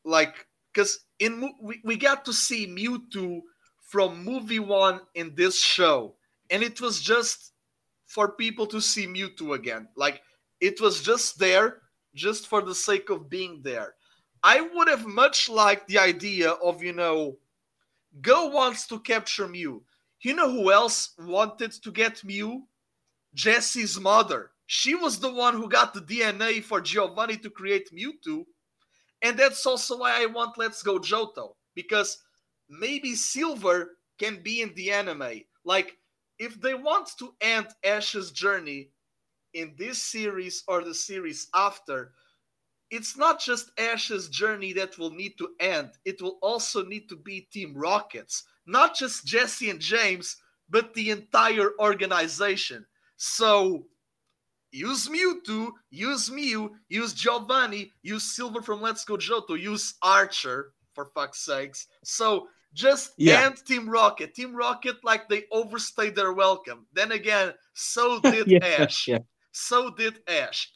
[0.04, 3.40] like because in we, we got to see Mewtwo
[3.80, 6.16] from movie one in this show,
[6.52, 7.54] and it was just
[8.06, 9.88] for people to see Mewtwo again.
[9.96, 10.22] Like
[10.60, 11.78] it was just there,
[12.14, 13.94] just for the sake of being there.
[14.42, 17.38] I would have much liked the idea of you know,
[18.20, 19.82] Go wants to capture Mew.
[20.20, 22.64] You know who else wanted to get Mew?
[23.34, 24.50] Jessie's mother.
[24.66, 28.44] She was the one who got the DNA for Giovanni to create Mewtwo.
[29.22, 31.54] And that's also why I want Let's Go Johto.
[31.74, 32.18] Because
[32.68, 35.40] maybe Silver can be in the anime.
[35.64, 35.96] Like,
[36.42, 38.90] if they want to end Ash's journey
[39.54, 42.14] in this series or the series after,
[42.90, 45.90] it's not just Ash's journey that will need to end.
[46.04, 48.42] It will also need to be Team Rockets.
[48.66, 50.36] Not just Jessie and James,
[50.68, 52.84] but the entire organization.
[53.18, 53.86] So
[54.72, 61.12] use Mewtwo, use Mew, use Giovanni, use Silver from Let's Go Johto, use Archer, for
[61.14, 61.86] fuck's sakes.
[62.02, 63.44] So just Yeah.
[63.44, 64.34] end Team Rocket.
[64.34, 66.86] Team Rocket, like they overstayed their welcome.
[66.92, 69.08] Then again, so did Yeah, Ash.
[69.08, 69.18] yeah.
[69.52, 70.72] So did Ash.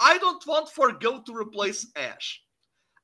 [0.00, 2.42] I don't want Forgo to replace Ash.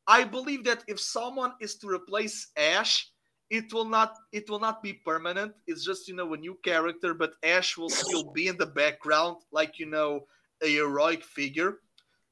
[0.07, 3.09] I believe that if someone is to replace Ash,
[3.51, 5.53] it will not it will not be permanent.
[5.67, 9.37] It's just you know a new character, but Ash will still be in the background,
[9.53, 10.27] like you know
[10.63, 11.79] a heroic figure.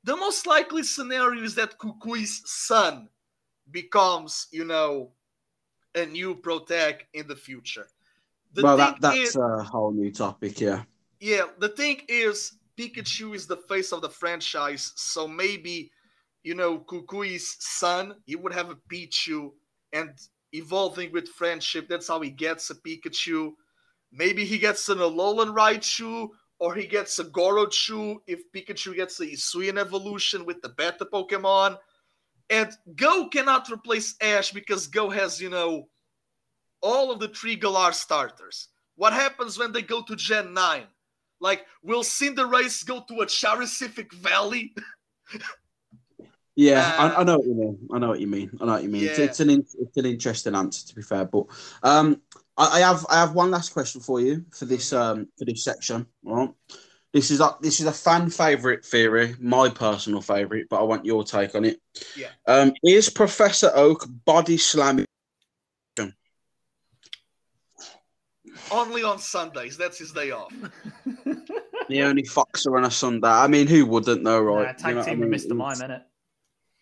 [0.04, 3.08] The most likely scenario is that Kukui's son
[3.70, 5.12] becomes you know
[5.94, 7.86] a new protag in the future.
[8.52, 10.60] The well, that that's is- a whole new topic.
[10.60, 10.82] Yeah.
[11.20, 15.90] yeah, the thing is, Pikachu is the face of the franchise, so maybe,
[16.42, 19.50] you know, Kukui's son, he would have a Pichu,
[19.92, 20.10] and
[20.52, 23.52] evolving with friendship, that's how he gets a Pikachu.
[24.12, 29.26] Maybe he gets an Alolan Raichu, or he gets a Gorochu if Pikachu gets a
[29.26, 31.76] Hisuian evolution with the beta Pokemon.
[32.50, 35.88] And Go cannot replace Ash because Go has, you know,
[36.82, 38.68] all of the three Galar starters.
[38.96, 40.82] What happens when they go to Gen 9?
[41.40, 44.74] Like, will Cinderace go to a Charicific Valley?
[46.56, 47.88] Yeah, Uh, I, I know what you mean.
[47.94, 48.50] I know what you mean.
[48.60, 49.04] I know what you mean.
[49.04, 49.24] It's, Yeah.
[49.26, 51.46] it's an in, it's an interesting answer to be fair, but
[51.82, 52.20] um,
[52.58, 55.64] I, I have I have one last question for you for this um for this
[55.64, 56.06] section.
[56.26, 56.50] All right,
[57.12, 61.04] this is a this is a fan favorite theory, my personal favorite, but I want
[61.04, 61.80] your take on it.
[62.16, 62.28] Yeah.
[62.46, 65.06] Um, is Professor Oak body slamming?
[68.72, 69.76] Only on Sundays.
[69.76, 70.52] That's his day off.
[71.88, 73.26] The only foxer on a Sunday.
[73.26, 74.66] I mean, who wouldn't know, right?
[74.66, 75.30] Nah, tag You know what I team mean?
[75.30, 75.56] with Mr.
[75.56, 76.02] Mime, It's- innit?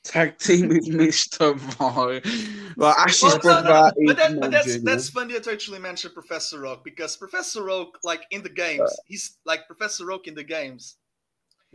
[0.09, 1.55] Tag team with Mr.
[1.78, 2.74] Mime.
[2.76, 3.68] Well, Ash's Well, brother.
[3.68, 4.85] no, no, but, that, but Mime that's Jr.
[4.85, 8.90] that's funny that you actually mentioned Professor Oak because Professor Oak, like in the games,
[9.06, 10.97] he's like Professor Oak in the games.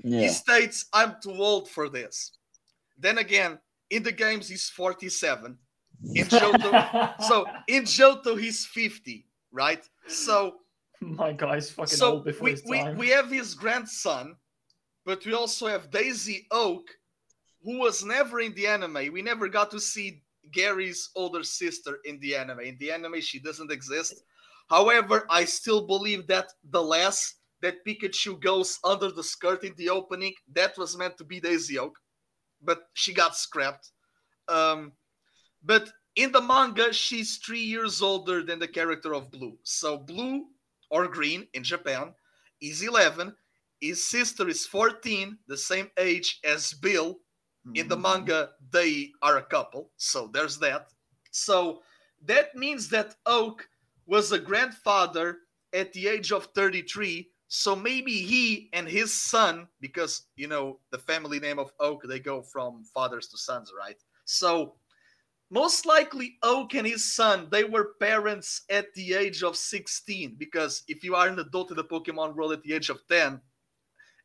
[0.02, 2.32] He states, "I'm too old for this."
[2.98, 3.60] Then again,
[3.92, 5.58] in the games, he's 47.
[6.16, 9.88] In Johto, so in Johto, he's 50, right?
[10.08, 10.56] So
[11.02, 12.98] my guy's fucking so old before we, his we, time.
[12.98, 14.36] we have his grandson,
[15.06, 16.90] but we also have Daisy Oak,
[17.64, 19.12] who was never in the anime.
[19.12, 20.22] We never got to see
[20.52, 22.60] Gary's older sister in the anime.
[22.60, 24.24] In the anime, she doesn't exist.
[24.70, 29.90] However, I still believe that the last that Pikachu goes under the skirt in the
[29.90, 31.98] opening, that was meant to be Daisy Oak,
[32.62, 33.92] but she got scrapped.
[34.50, 34.92] Um,
[35.64, 39.58] but in the manga, she's three years older than the character of Blue.
[39.64, 40.48] So Blue
[40.92, 42.14] or Green in Japan
[42.62, 43.34] is 11.
[43.80, 47.18] His sister is 14, the same age as Bill.
[47.76, 48.02] In the mm-hmm.
[48.02, 49.90] manga, they are a couple.
[49.98, 50.90] So there's that.
[51.32, 51.82] So
[52.26, 53.68] that means that Oak
[54.06, 55.40] was a grandfather
[55.74, 57.30] at the age of 33.
[57.48, 62.20] So maybe he and his son, because you know the family name of Oak, they
[62.20, 63.98] go from fathers to sons, right?
[64.26, 64.76] So
[65.50, 70.36] most likely Oak and his son, they were parents at the age of 16.
[70.38, 73.40] Because if you are an adult in the Pokemon world at the age of 10,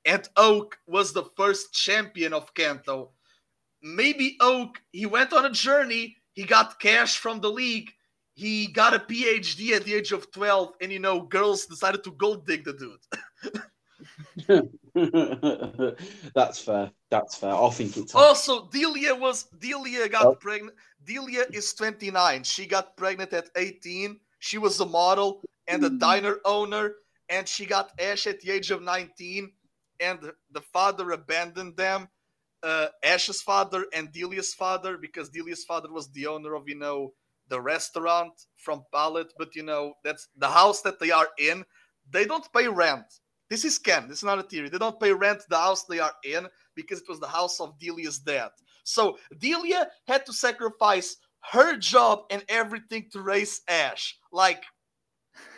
[0.06, 3.10] and Oak was the first champion of Kanto,
[3.82, 7.90] maybe Oak, he went on a journey, he got cash from the league,
[8.34, 12.12] he got a PhD at the age of 12, and you know, girls decided to
[12.12, 13.00] gold dig the dude.
[16.34, 16.90] That's fair.
[17.10, 17.54] That's fair.
[17.54, 18.14] I think it's.
[18.14, 20.34] Also, Delia was Delia got Oh.
[20.34, 20.76] pregnant.
[21.04, 22.44] Delia is 29.
[22.44, 24.20] She got pregnant at 18.
[24.38, 26.94] She was a model and a diner owner,
[27.28, 29.52] and she got Ash at the age of 19.
[30.00, 32.08] And the father abandoned them.
[32.62, 37.12] Uh, Ash's father and Delia's father, because Delia's father was the owner of, you know,
[37.48, 39.32] the restaurant from Pallet.
[39.38, 41.64] But you know, that's the house that they are in.
[42.10, 43.06] They don't pay rent.
[43.50, 44.08] This is Ken.
[44.08, 44.68] This is not a theory.
[44.68, 47.78] They don't pay rent the house they are in because it was the house of
[47.78, 48.50] Delia's dad.
[48.84, 51.16] So Delia had to sacrifice
[51.52, 54.18] her job and everything to raise Ash.
[54.32, 54.62] Like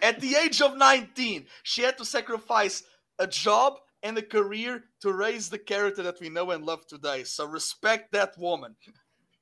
[0.03, 2.83] at the age of 19, she had to sacrifice
[3.19, 7.25] a job and a career to raise the character that we know and love today.
[7.25, 8.77] So respect that woman.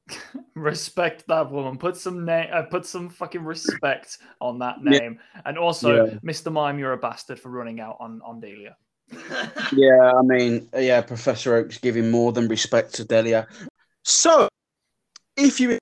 [0.54, 1.78] respect that woman.
[1.78, 2.48] Put some name.
[2.52, 5.18] Uh, put some fucking respect on that name.
[5.44, 6.14] And also, Yeah.
[6.24, 6.52] Mr.
[6.52, 8.76] Mime, you're a bastard for running out on on Delia.
[9.72, 13.46] Yeah, I mean, yeah, Professor Oak's giving more than respect to Delia.
[14.04, 14.48] So,
[15.36, 15.77] if you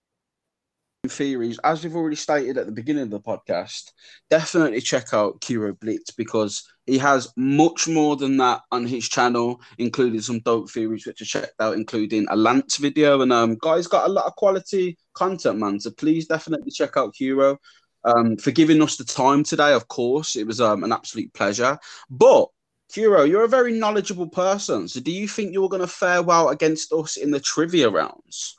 [1.08, 3.92] theories, as we've already stated at the beginning of the podcast,
[4.30, 9.60] definitely check out Kiro Blitz because he has much more than that on his channel,
[9.78, 13.22] including some dope theories which are checked out, including a Lance video.
[13.22, 15.80] And um, guys got a lot of quality content, man.
[15.80, 17.56] So please definitely check out Kiro.
[18.04, 21.76] Um, for giving us the time today, of course, it was um, an absolute pleasure.
[22.08, 22.48] But
[22.94, 24.86] Kuro, you're a very knowledgeable person.
[24.86, 28.56] So do you think you're going to fare well against us in the trivia rounds?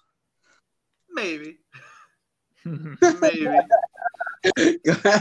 [1.10, 1.58] Maybe,
[3.22, 3.48] maybe.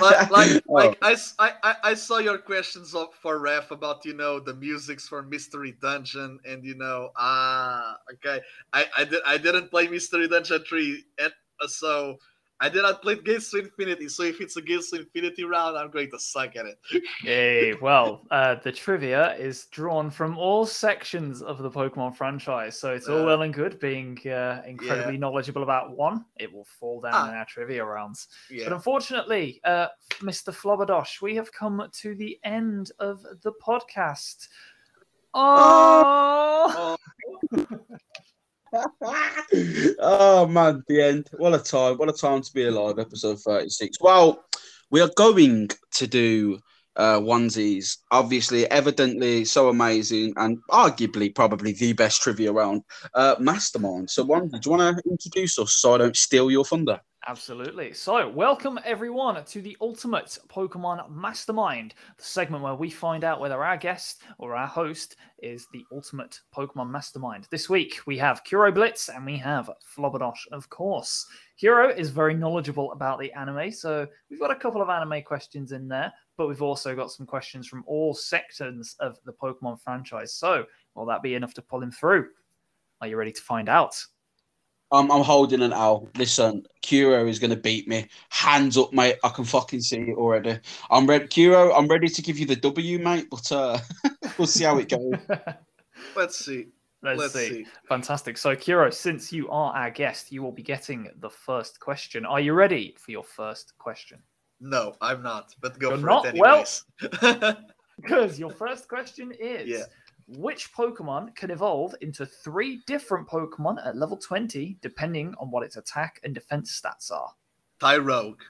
[0.01, 0.73] like, like, Oh.
[0.75, 5.23] like I, I- I- saw your questions for Ref about you know the musics for
[5.23, 8.41] Mystery Dungeon and you know ah okay
[8.73, 12.19] I I did I didn't play Mystery Dungeon three and uh, so
[12.59, 15.77] I did not play Gates to Infinity, so if it's a Gates to Infinity round,
[15.77, 16.79] I'm going to suck at it.
[17.21, 22.95] Hey, well, uh, the trivia is drawn from all sections of the Pokemon franchise, so
[22.95, 26.25] it's all Uh, well and good being uh, incredibly knowledgeable about one.
[26.39, 27.29] It will fall down Ah.
[27.31, 28.29] in our trivia rounds.
[28.51, 28.65] Yeah.
[28.65, 29.89] But unfortunately, uh,
[30.23, 30.51] Mr.
[30.55, 34.49] Flobberdosh, we have come to the end of the podcast.
[35.35, 36.97] Oh,
[37.53, 37.67] oh
[40.47, 41.29] man, the end.
[41.37, 41.97] What a time!
[41.99, 42.99] What a time to be alive.
[42.99, 43.99] Episode thirty-six.
[44.01, 44.45] Well,
[44.91, 46.59] we are going to do
[46.97, 47.99] uh, onesies.
[48.11, 52.83] Obviously, evidently, so amazing, and arguably probably the best trivia round.
[53.15, 54.11] Uh, Mastermind.
[54.11, 57.01] So, one, do you want to introduce us so I don't steal your thunder?
[57.29, 57.93] Absolutely.
[57.93, 63.65] So, welcome everyone to the Ultimate Pokemon Mastermind, the segment where we find out whether
[63.65, 67.49] our guest or our host is the Ultimate Pokemon Mastermind.
[67.51, 71.27] This week we have Kuro Blitz and we have Flobodosh, of course.
[71.61, 75.73] Kuro is very knowledgeable about the anime, so we've got a couple of anime questions
[75.73, 80.33] in there, but we've also got some questions from all sections of the Pokemon franchise.
[80.33, 80.65] So,
[80.95, 82.29] will that be enough to pull him through?
[83.01, 84.01] Are you ready to find out?
[84.93, 86.09] I'm, I'm holding an L.
[86.17, 88.07] Listen, Kuro is going to beat me.
[88.31, 89.17] Hands up, mate.
[89.25, 90.59] I can fucking see it already.
[90.91, 91.27] I'm ready.
[91.27, 93.79] Kuro, I'm ready to give you the W, mate, but uh,
[94.39, 95.15] we'll see how it goes.
[96.17, 96.67] Let's see.
[97.03, 97.49] Let's, Let's see.
[97.49, 97.67] see.
[97.89, 98.39] Fantastic.
[98.39, 102.25] So, Kuro, since you are our guest, you will be getting the first question.
[102.25, 104.19] Are you ready for your first question?
[104.61, 105.55] No, I'm not.
[105.61, 106.27] But go You're for not?
[106.27, 106.65] it Well-
[107.03, 107.57] anyways.
[107.99, 109.85] Because your first question is Yeah.
[110.29, 115.77] Which Pokemon can evolve into three different Pokemon at level 20, depending on what its
[115.77, 117.33] attack and defense stats are?
[117.79, 118.43] Tyrogue.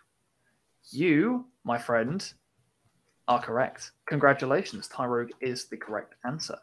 [0.90, 2.32] You, my friend,
[3.28, 3.92] are correct.
[4.06, 4.88] Congratulations.
[4.88, 6.56] Tyrogue is the correct answer.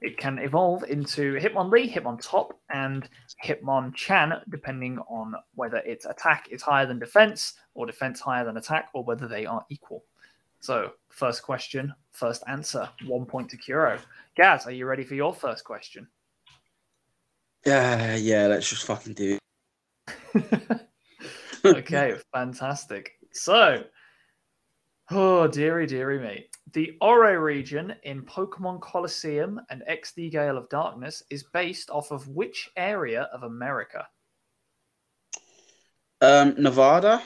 [0.00, 3.08] It can evolve into Hitmonlee, Hitmontop, and
[3.44, 8.88] Hitmonchan, depending on whether its attack is higher than defense, or defense higher than attack,
[8.94, 10.04] or whether they are equal.
[10.64, 13.98] So, first question, first answer, one point to Kuro.
[14.34, 16.08] Gaz, are you ready for your first question?
[17.66, 19.38] Yeah, yeah, let's just fucking do
[20.34, 20.80] it.
[21.66, 23.10] okay, fantastic.
[23.34, 23.84] So,
[25.10, 26.46] oh dearie, dearie me.
[26.72, 32.26] The Orre region in Pokemon Colosseum and XD Gale of Darkness is based off of
[32.28, 34.06] which area of America?
[36.22, 37.22] Um, Nevada.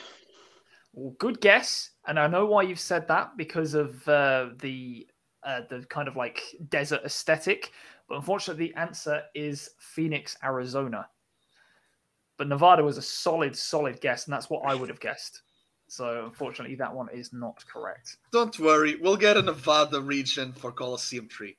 [0.98, 5.06] Well, good guess, and I know why you've said that because of uh, the
[5.44, 7.70] uh, the kind of like desert aesthetic.
[8.08, 11.06] But unfortunately, the answer is Phoenix, Arizona.
[12.36, 15.42] But Nevada was a solid, solid guess, and that's what I would have guessed.
[15.86, 18.16] So unfortunately, that one is not correct.
[18.32, 21.56] Don't worry, we'll get a Nevada region for Colosseum 3.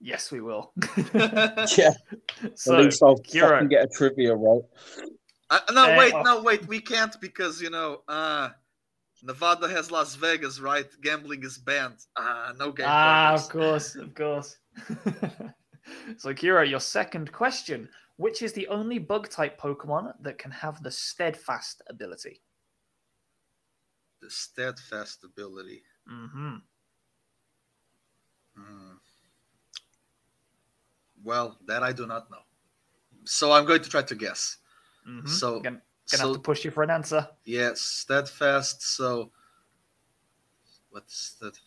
[0.00, 0.72] Yes, we will.
[1.78, 1.92] Yeah,
[2.54, 3.50] so at least I'll Kiro.
[3.50, 4.62] fucking get a trivia right.
[5.48, 6.66] Uh, no, wait, no, wait.
[6.66, 8.50] We can't because you know, uh,
[9.22, 10.86] Nevada has Las Vegas, right?
[11.02, 12.04] Gambling is banned.
[12.16, 12.86] Ah, no game.
[12.88, 14.56] ah, of course, of course.
[16.18, 20.82] so Kira, your second question: Which is the only bug type Pokemon that can have
[20.82, 22.42] the Steadfast ability?
[24.20, 25.82] The steadfast ability.
[26.08, 26.56] hmm
[28.56, 28.94] Hmm.
[31.22, 32.42] Well, that I do not know.
[33.24, 34.56] So I'm going to try to guess.
[35.06, 37.28] Hmm So- gonna, gonna so have to push you for an answer.
[37.44, 38.82] yes, steadfast.
[38.82, 39.30] So
[40.90, 41.58] what's that?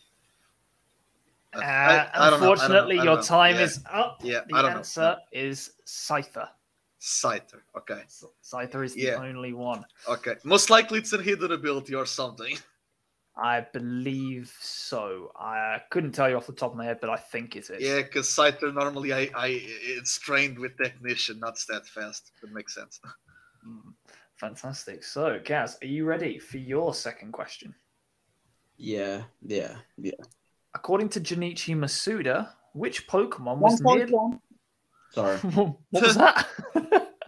[1.52, 4.20] Uh, I- I don't know, know, unfortunately, your time Yeah, is up.
[4.22, 5.16] Yeah, The I don't answer know.
[5.32, 6.48] is Scyther.
[7.00, 7.62] Scyther.
[7.76, 8.04] Okay.
[8.42, 9.14] Scyther is the Yeah.
[9.16, 9.84] only one.
[10.06, 10.36] Okay.
[10.44, 12.56] Most likely it's a hidden ability or something.
[13.36, 15.32] I believe so.
[15.34, 17.82] I couldn't tell you off the top of my head, but I think it is.
[17.82, 19.46] Yeah, because Scyther normally I, I
[19.82, 22.32] it's trained with technician, not steadfast.
[22.42, 23.00] That makes sense.
[23.66, 23.94] Mm,
[24.36, 25.04] Fantastic.
[25.04, 27.74] So, Gaz, are you ready for your second question?
[28.78, 30.12] Yeah, yeah, yeah.
[30.74, 34.08] According to Junichi Masuda, which Pokemon was near?
[35.10, 35.36] Sorry.
[35.90, 36.46] what was that?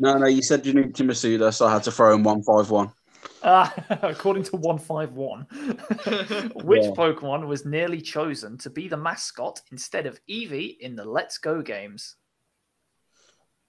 [0.00, 2.42] No, no, you said you need to Masuda, so I had to throw in one
[2.42, 2.92] five one.
[3.44, 5.46] Ah, according to 151,
[6.64, 6.90] which Yeah.
[6.90, 11.60] Pokemon was nearly chosen to be the mascot instead of Eevee in the Let's Go
[11.60, 12.16] games?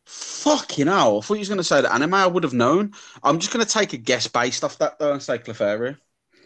[0.06, 1.20] Fucking hell!
[1.20, 2.14] I thought you was going to say the anime.
[2.14, 2.94] I would have known.
[3.24, 5.98] I'm just going to take a guess based off that though and say Clefairy.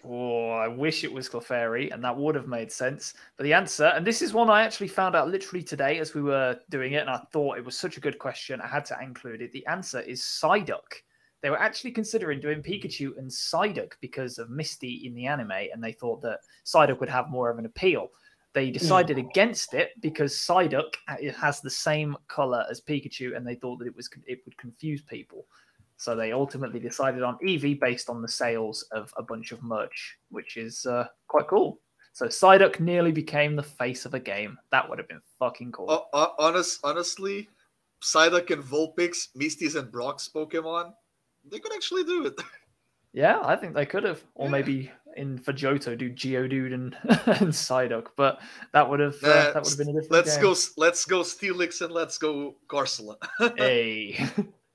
[0.09, 3.13] Oh, I wish it was Clefairy, and that would have made sense.
[3.35, 6.21] But the answer, and this is one I actually found out literally today as we
[6.21, 8.97] were doing it, and I thought it was such a good question, I had to
[9.01, 9.51] include it.
[9.51, 11.01] The answer is Psyduck.
[11.41, 15.83] They were actually considering doing Pikachu and Psyduck because of Misty in the anime, and
[15.83, 18.09] they thought that Psyduck would have more of an appeal.
[18.53, 23.45] They decided against it because Psyduck uh, it has the same color as Pikachu, and
[23.45, 25.45] they thought that it was it would confuse people.
[25.97, 30.17] So they ultimately decided on Eevee based on the sales of a bunch of merch,
[30.29, 31.79] which is uh, quite cool.
[32.13, 34.57] So Psyduck nearly became the face of a game.
[34.71, 35.85] That would have been fucking cool.
[35.89, 37.47] Oh, uh, honest, honestly,
[38.01, 40.93] Psyduck and Vulpix, Misty's and Brock's Pokemon,
[41.49, 42.33] they could actually do it.
[43.13, 44.51] Yeah, I think they could have, or Yeah.
[44.51, 46.95] maybe in for Johto do Geodude and
[47.41, 48.39] and Psyduck, but
[48.73, 50.11] that would have uh, Uh, that would have been a different.
[50.11, 50.43] let's game.
[50.43, 53.15] go, let's go Steelix and let's go Garcela.
[53.57, 54.17] Hey.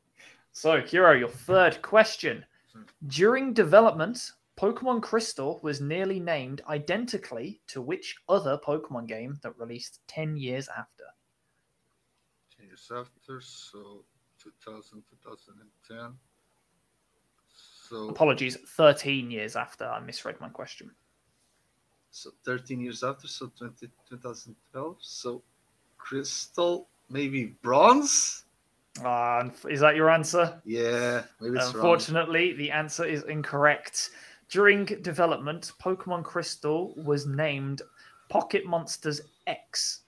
[0.52, 2.44] so, Kiro, your third question.
[3.06, 10.00] During development, Pokemon Crystal was nearly named identically to which other Pokemon game that released
[10.08, 11.04] 10 years after?
[12.56, 14.04] Ten years after, so
[14.38, 16.14] 2000, 2010.
[17.92, 19.84] So, Apologies, 13 years after.
[19.84, 20.90] I misread my question.
[22.10, 24.96] so 13 years after, so 20, 2012.
[24.98, 25.42] So,
[25.98, 28.44] Crystal, maybe Bronze?
[29.04, 30.58] Uh, is that your answer?
[30.64, 31.74] Yeah, maybe it's wrong.
[31.74, 34.08] Unfortunately, the answer is incorrect.
[34.48, 37.82] During development, Pokemon Crystal was named
[38.30, 40.00] Pocket Monsters X,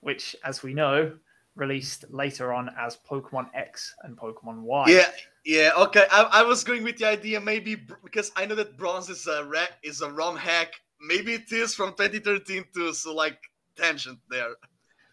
[0.00, 1.14] which, as we know,
[1.56, 4.84] released later on as Pokemon X and Pokemon Y.
[4.88, 5.10] Yeah,
[5.44, 6.06] yeah, okay.
[6.10, 9.26] I, I was going with the idea maybe br- because I know that Bronze is
[9.26, 10.72] a ra- is a ROM hack.
[11.00, 12.92] Maybe it is from 2013 too.
[12.94, 13.38] So like
[13.76, 14.54] tangent there.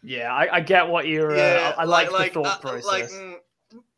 [0.03, 1.35] Yeah, I, I get what you're.
[1.35, 2.85] yeah, uh, I like, the thought uh, process.
[2.85, 3.35] Like, mm,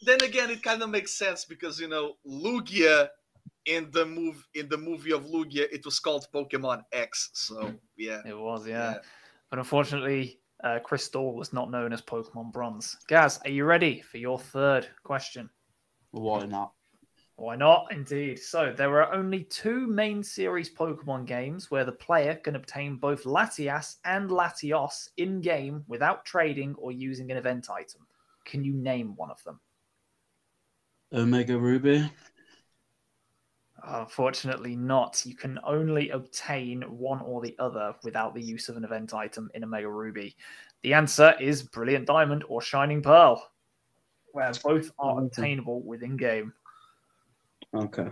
[0.01, 3.09] then again, it kind of makes sense because you know Lugia
[3.65, 7.29] in the move in the movie of Lugia, it was called Pokemon X.
[7.33, 8.95] So yeah, it was, yeah.
[9.49, 12.97] But unfortunately, uh, Crystal was not known as Pokemon Bronze.
[13.07, 15.49] Gaz, are you ready for your third question?
[16.11, 16.73] Why not?
[17.35, 17.87] Why not?
[17.91, 18.37] Indeed.
[18.39, 23.23] So there are only two main series Pokemon games where the player can obtain both
[23.23, 28.05] Latias and Latios in game without trading or using an event item.
[28.45, 29.59] Can you name one of them?
[31.13, 32.09] Omega Ruby.
[33.83, 35.25] Unfortunately, not.
[35.25, 39.49] You can only obtain one or the other without the use of an event item
[39.55, 40.35] in Omega Ruby.
[40.83, 43.50] The answer is Brilliant Diamond or Shining Pearl,
[44.33, 46.53] where both are obtainable within game.
[47.75, 48.07] Okay.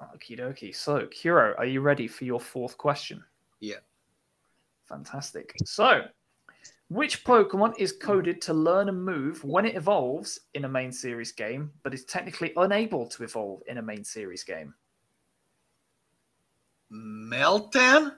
[0.00, 0.74] Okie dokie.
[0.74, 3.22] So, Kuro, are you ready for your fourth question?
[3.60, 3.76] Yeah.
[4.88, 5.54] Fantastic.
[5.64, 6.02] So,
[6.88, 11.32] which Pokemon is coded to learn a move when it evolves in a main series
[11.32, 14.74] game, but is technically unable to evolve in a main series game?
[16.92, 18.12] Meltan.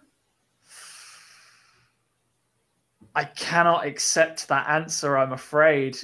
[3.15, 5.97] I cannot accept that answer, I'm afraid.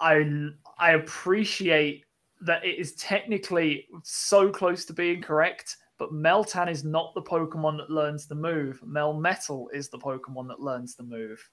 [0.00, 2.04] I I appreciate
[2.40, 7.78] that it is technically so close to being correct, but Meltan is not the Pokemon
[7.78, 8.80] that learns the move.
[8.86, 11.48] Melmetal is the Pokemon that learns the move.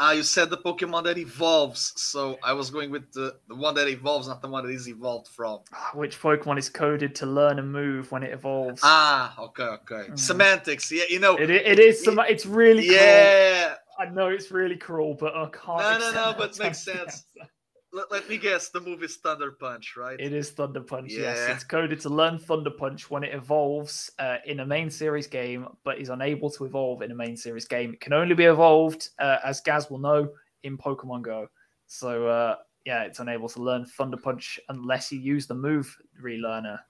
[0.00, 3.76] Ah, you said the Pokemon that evolves, so I was going with the, the one
[3.76, 5.60] that evolves, not the one that is evolved from.
[5.94, 8.80] Which Pokemon is coded to learn a move when it evolves?
[8.82, 10.10] Ah, okay, okay.
[10.10, 10.18] Mm.
[10.18, 11.36] Semantics, yeah, you know.
[11.36, 12.04] it, it is.
[12.04, 13.76] Some, it's really yeah.
[13.98, 14.08] cruel.
[14.08, 16.00] I know it's really cruel, but I can't.
[16.00, 17.24] No, no, no, but it makes sense.
[17.38, 17.50] answer.
[17.94, 18.70] Let, let me guess.
[18.70, 20.18] The move is Thunder Punch, right?
[20.18, 21.12] It is Thunder Punch.
[21.12, 25.28] Yes, it's coded to learn Thunder Punch when it evolves uh, in a main series
[25.28, 27.92] game, but is unable to evolve in a main series game.
[27.92, 30.28] It can only be evolved, uh, as Gaz will know,
[30.64, 31.46] in Pokemon Go.
[31.86, 36.80] So uh, yeah, it's unable to learn Thunder Punch unless you use the move relearner.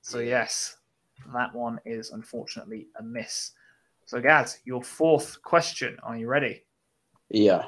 [0.00, 0.78] So yes,
[1.32, 3.52] that one is unfortunately a miss.
[4.06, 5.98] So Gaz, your fourth question.
[6.02, 6.64] Are you ready?
[7.30, 7.66] Yeah.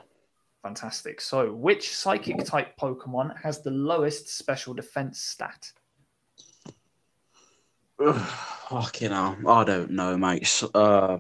[0.65, 1.21] Fantastic.
[1.21, 5.71] So, which psychic type Pokemon has the lowest special defense stat?
[8.01, 9.37] fucking hell.
[9.47, 10.63] I don't know, mate.
[10.75, 11.19] Uh,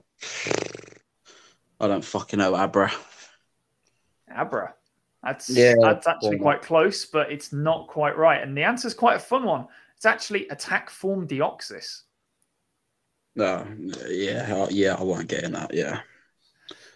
[1.78, 2.90] I don't fucking know, Abra.
[4.34, 4.74] Abra.
[5.22, 8.42] That's Yeah, that's actually well, quite close, but it's not quite right.
[8.42, 9.66] And the answer is quite a fun one.
[9.94, 12.04] It's actually attack form Deoxys.
[13.36, 13.66] No,
[14.08, 15.74] yeah, uh, yeah, I won't get in that.
[15.74, 16.00] Yeah.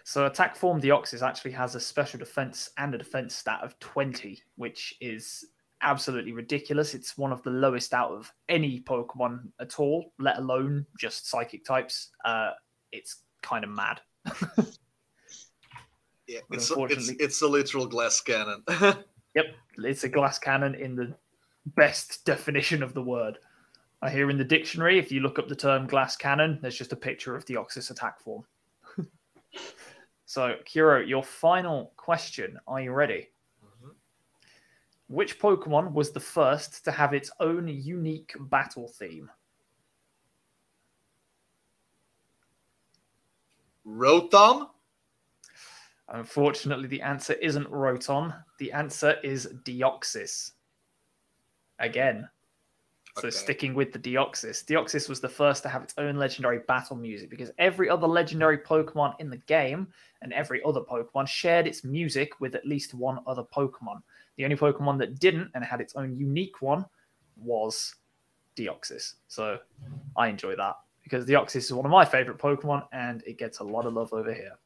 [0.09, 4.41] So attack form Deoxys actually has a special defense and a defense stat of 20,
[4.55, 5.45] which is
[5.83, 6.95] absolutely ridiculous.
[6.95, 11.63] It's one of the lowest out of any Pokemon at all, let alone just psychic
[11.63, 12.09] types.
[12.25, 12.53] Uh,
[12.91, 14.01] it's kind of mad.
[16.27, 18.63] yeah, it's, a, it's it's a literal glass cannon.
[19.35, 19.45] Yep,
[19.77, 21.13] it's a glass cannon in the
[21.75, 23.37] best definition of the word.
[24.01, 26.93] I hear in the dictionary, if you look up the term glass cannon, there's just
[26.93, 28.43] a picture of Deoxys attack form.
[30.29, 32.59] so, Kuro, your final question.
[32.67, 33.31] Are you ready?
[33.65, 33.95] Mhm.
[35.07, 39.31] Which Pokemon was the first to have its own unique battle theme?
[43.87, 44.69] Rotom.
[46.09, 48.45] Unfortunately, the answer isn't Rotom.
[48.59, 50.51] The answer is Deoxys.
[51.79, 52.29] again.
[53.19, 53.37] So Okay.
[53.37, 57.29] sticking with the Deoxys, Deoxys was the first to have its own legendary battle music
[57.29, 59.87] because every other legendary Pokemon in the game
[60.21, 64.01] and every other Pokemon shared its music with at least one other Pokemon.
[64.37, 66.85] The only Pokemon that didn't and had its own unique one
[67.35, 67.95] was
[68.55, 69.15] Deoxys.
[69.27, 69.59] So
[70.15, 73.63] I enjoy that because Deoxys is one of my favorite Pokemon and it gets a
[73.63, 74.57] lot of love over here.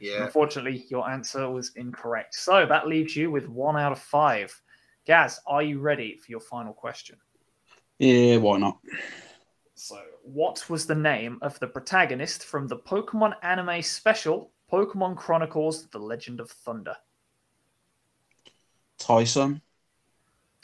[0.00, 0.24] Yeah.
[0.24, 2.34] Unfortunately, your answer was incorrect.
[2.34, 4.60] So that leaves you with one out of five.
[5.06, 7.16] Gaz, are you ready for your final question?
[7.98, 8.78] Yeah, why not?
[9.74, 15.86] So, what was the name of the protagonist from the Pokemon anime special, Pokemon Chronicles
[15.86, 16.96] The Legend of Thunder?
[18.98, 19.60] Tyson.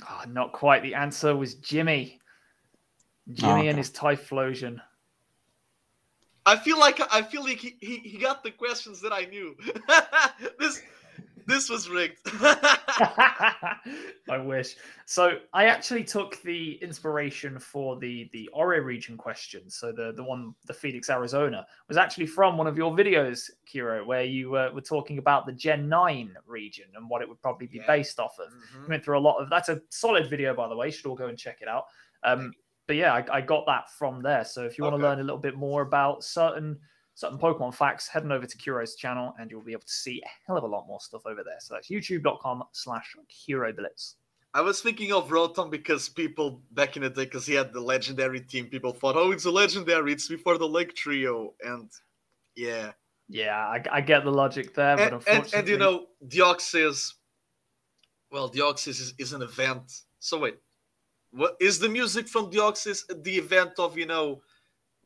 [0.03, 0.83] Ah, not quite.
[0.83, 2.21] The answer was Jimmy.
[3.33, 3.69] Jimmy okay.
[3.69, 4.81] and his Typhlosion.
[6.45, 9.57] I feel like I feel like he, he, he got the questions that I knew.
[10.59, 10.83] this
[11.47, 12.19] this was rigged.
[14.29, 14.77] I wish.
[15.07, 19.69] So I actually took the inspiration for the the Orre region question.
[19.71, 24.05] So the the one the Phoenix Arizona was actually from one of your videos, Kiro,
[24.07, 27.67] where you uh, were talking about the Gen Nine region and what it would probably
[27.67, 27.87] be Yeah.
[27.87, 28.53] based off of.
[28.53, 28.83] Mhm.
[28.83, 29.51] We went through a lot of.
[29.51, 30.87] That's a solid video, by the way.
[30.87, 31.87] You should all go and check it out.
[32.23, 32.53] Um,
[32.87, 34.45] but yeah, I, I got that from there.
[34.45, 35.03] So if you want Okay.
[35.03, 36.79] to learn a little bit more about certain
[37.15, 40.23] certain Pokemon facts, head on over to Kuro's channel and you'll be able to see
[40.25, 41.59] a hell of a lot more stuff over there.
[41.61, 43.15] So that's youtube.com slash
[43.47, 44.17] Kuro Blitz.
[44.55, 47.81] I was thinking of Rotom because people back in the day, because he had the
[47.81, 50.13] legendary team, people thought, oh, it's a legendary.
[50.13, 51.91] It's before the Lake Trio, and
[52.55, 52.93] yeah,
[53.29, 57.15] Yeah, I, I get the logic there, but and, and, unfortunately, and you know, Deoxys.
[58.31, 60.03] Well, Deoxys is, is an event.
[60.19, 60.59] So wait,
[61.31, 64.43] what is the music from Deoxys the event of you know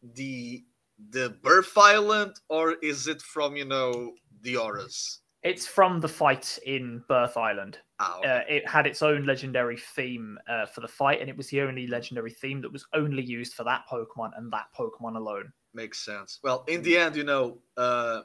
[0.02, 0.65] the
[1.10, 5.20] the Birth Island, or is it from you know the ORAS?
[5.47, 7.78] it's from the fight in Birth Island.
[8.02, 8.28] Okay.
[8.28, 11.60] Uh, it had its own legendary theme uh, for the fight, and it was the
[11.60, 15.52] only legendary theme that was only used for that Pokemon and that Pokemon alone.
[15.73, 16.41] makes sense.
[16.42, 18.23] Well, in the end, you know, uh,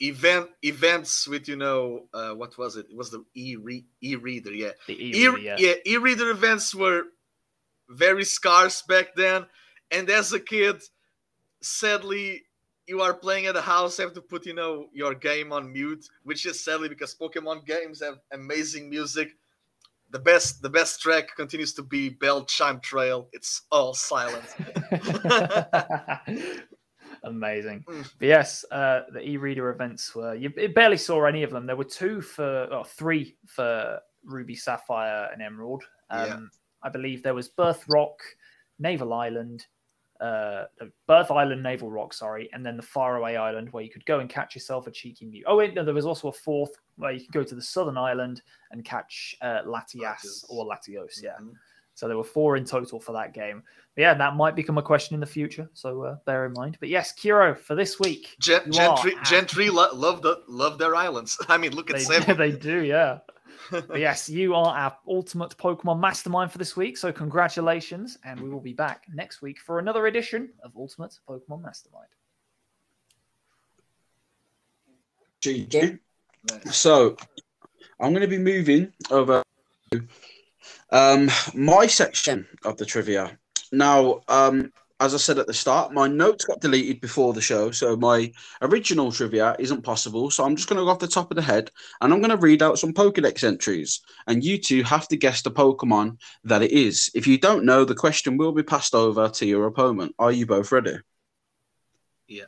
[0.00, 2.86] event events with you know uh, what was it?
[2.90, 3.56] It was the e
[4.02, 4.72] e reader, yeah.
[4.88, 5.56] The E, E- yeah.
[5.58, 7.04] yeah, e-reader events were
[7.88, 9.46] very scarce back then,
[9.92, 10.82] and as a kid,
[11.64, 12.42] sadly,
[12.86, 16.06] you are playing at a house, have to put you know your game on mute,
[16.22, 19.36] which is sadly because Pokemon games have amazing music.
[20.10, 23.28] The best, the best track continues to be Bell Chime Trail.
[23.32, 24.44] It's all silent.
[27.24, 27.84] Amazing.
[27.88, 28.12] Mm.
[28.18, 31.66] But yes, uh, the e-reader events were you barely saw any of them.
[31.66, 35.82] There were two for or three for Ruby, Sapphire, and Emerald.
[36.10, 36.38] Um, Yeah.
[36.82, 38.20] I believe there was Birth Rock,
[38.78, 39.66] Naval Island,
[40.20, 44.06] uh, no, Birth Island, Naval Rock, sorry, and then the Faraway Island where you could
[44.06, 45.44] go and catch yourself a cheeky Mew.
[45.46, 47.98] Oh wait, no, there was also a fourth where you could go to the Southern
[47.98, 51.22] Island and catch uh, Latias or Latios.
[51.22, 51.36] Yeah.
[51.40, 51.54] Mhm.
[51.94, 53.62] So there were four in total for that game.
[53.94, 55.70] But yeah, that might become a question in the future.
[55.74, 56.76] So uh, bear in mind.
[56.80, 61.38] But yes, Kiro, for this week, Gen- Gentry, Gentry lo- love the love their islands.
[61.48, 62.36] I mean, look at they, Sam.
[62.36, 63.18] they do, yeah.
[63.94, 66.96] Yes, you are our ultimate Pokemon mastermind for this week.
[66.96, 68.18] So congratulations.
[68.24, 72.08] And we will be back next week for another edition of Ultimate Pokemon Mastermind.
[75.42, 75.98] GG.
[76.70, 77.16] So,
[78.00, 79.42] I'm going to be moving over
[80.90, 83.38] um, my section of the trivia.
[83.72, 84.72] Now, um,
[85.04, 88.32] as I said at the start, my notes got deleted before the show, so my
[88.62, 90.30] original trivia isn't possible.
[90.30, 92.30] So I'm just going to go off the top of the head and I'm going
[92.30, 96.62] to read out some Pokedex entries, and you two have to guess the Pokemon that
[96.62, 97.10] it is.
[97.14, 100.14] If you don't know, the question will be passed over to your opponent.
[100.18, 100.96] Are you both ready?
[102.26, 102.44] Yeah,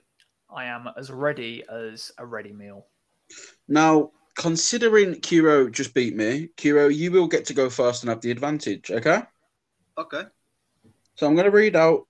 [0.48, 2.86] I am as ready as a ready meal.
[3.68, 8.22] Now, considering Kiro just beat me, Kiro, you will get to go first and have
[8.22, 8.90] the advantage.
[8.90, 9.22] Okay.
[9.98, 10.22] okay.
[11.16, 12.06] So I'm going to read out.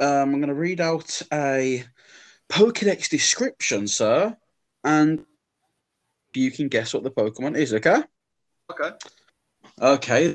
[0.00, 1.84] Um, I'm going to read out a
[2.48, 4.34] Pokedex description, sir,
[4.82, 5.24] and
[6.34, 7.74] you can guess what the Pokemon is.
[7.74, 8.02] Okay.
[8.70, 8.90] Okay.
[9.80, 10.34] Okay.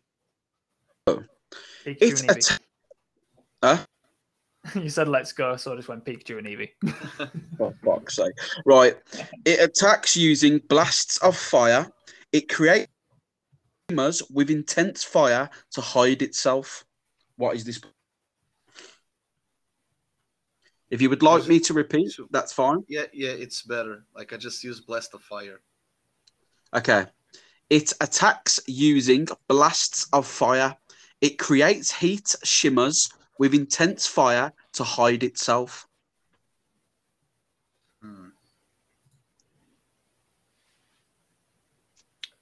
[1.08, 2.34] Pikachu It's and a.
[3.66, 3.86] Eevee.
[4.74, 6.72] You said let's go, so I just went Pikachu and Eevee.
[7.58, 8.34] for fuck's sake.
[8.66, 8.96] Right.
[9.46, 11.88] It attacks using blasts of fire.
[12.32, 12.92] It creates
[13.88, 16.84] tremors with intense fire to hide itself.
[17.38, 17.80] What is this?
[20.96, 22.86] If you would like me to repeat, that's fine.
[22.88, 24.06] Yeah, yeah, it's better.
[24.16, 25.60] Like I just use Blast of Fire.
[26.74, 27.06] Okay.
[27.70, 30.74] It attacks using blasts of fire.
[31.20, 35.86] It creates heat shimmers with intense fire to hide itself.
[38.02, 38.30] Hmm.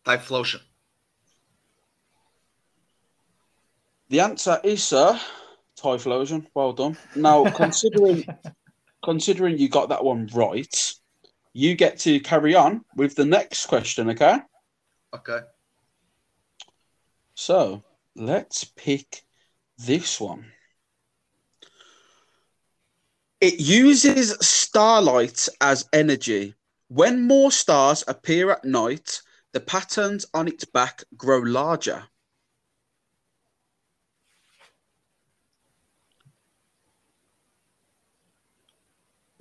[0.05, 0.61] Typhlosion.
[4.09, 5.19] The answer is, sir,
[5.83, 6.45] Typhlosion.
[6.53, 6.97] Well done.
[7.15, 8.25] Now, considering
[9.03, 10.93] considering you got that one right,
[11.53, 14.39] you get to carry on with the next question, okay?
[15.13, 15.39] Okay.
[17.35, 17.83] So
[18.15, 19.23] let's pick
[19.77, 20.45] this one.
[23.41, 26.55] It uses starlight as energy.
[26.87, 29.21] When more stars appear at night,
[29.51, 32.03] the patterns on its back grow larger.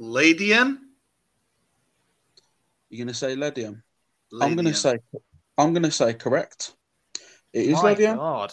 [0.03, 0.79] Ledian?
[2.91, 3.83] You're gonna say Ledian?
[4.41, 4.99] I'm gonna say
[5.57, 6.75] I'm gonna say correct.
[7.53, 8.17] It is My Ledian.
[8.17, 8.53] God.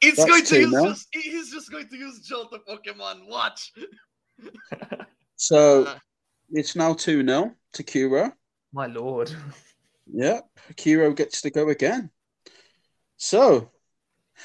[0.00, 3.28] It's That's going to use just, he's just going to use Johto Pokemon.
[3.28, 3.72] Watch.
[5.40, 5.98] So Uh,
[6.50, 8.32] it's now 2 0 to Kuro.
[8.72, 9.30] My lord.
[10.10, 12.10] Yep, Kiro gets to go again.
[13.18, 13.70] So,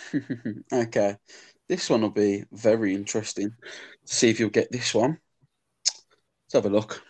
[0.74, 1.16] okay,
[1.70, 3.56] this one will be very interesting.
[4.04, 5.20] See if you'll get this one.
[6.54, 7.04] Let's have a look.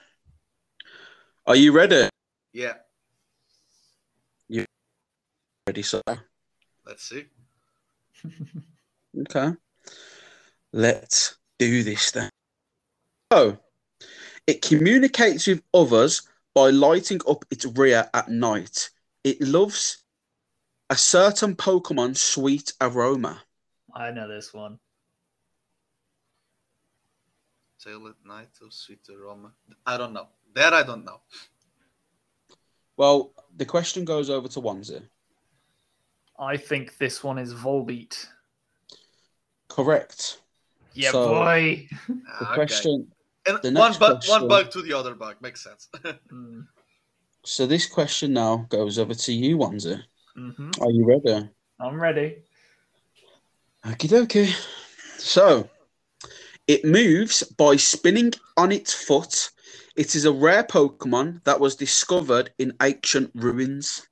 [1.46, 2.08] Are you ready?
[2.54, 2.76] yeah.
[4.48, 4.64] You
[5.68, 6.02] ready, sir.
[6.86, 7.26] Let's see.
[9.20, 9.52] Okay,
[10.72, 12.30] let's do this then.
[13.34, 13.58] So,
[14.48, 16.22] it communicates with others
[16.56, 18.92] by lighting up its rear at night.
[19.26, 20.06] It loves
[20.90, 23.44] a certain Pokemon sweet aroma.
[23.94, 24.80] I know this one.
[27.84, 29.52] Tail at night of sweet aroma.
[29.86, 30.28] I don't know.
[30.56, 31.20] That I don't know.
[32.98, 35.02] Well, the question goes over to Onesie.
[36.40, 38.28] I think this one is Volbeat.
[39.68, 40.40] Correct.
[40.94, 41.88] Yeah, So- boy.
[42.08, 42.54] The okay.
[42.56, 43.08] question.
[43.46, 45.90] And the one next bug, question- one bug to the other bug makes sense.
[46.32, 46.68] Mm,
[47.44, 50.02] So this question now goes over to you, Onesie.
[50.38, 50.82] mhm.
[50.82, 51.50] Are you ready?
[51.80, 52.38] I'm ready.
[53.84, 54.54] Okie dokie.
[55.18, 55.70] So,
[56.68, 59.52] it moves by spinning on its foot.
[59.96, 64.08] It is a rare Pokemon that was discovered in ancient ruins.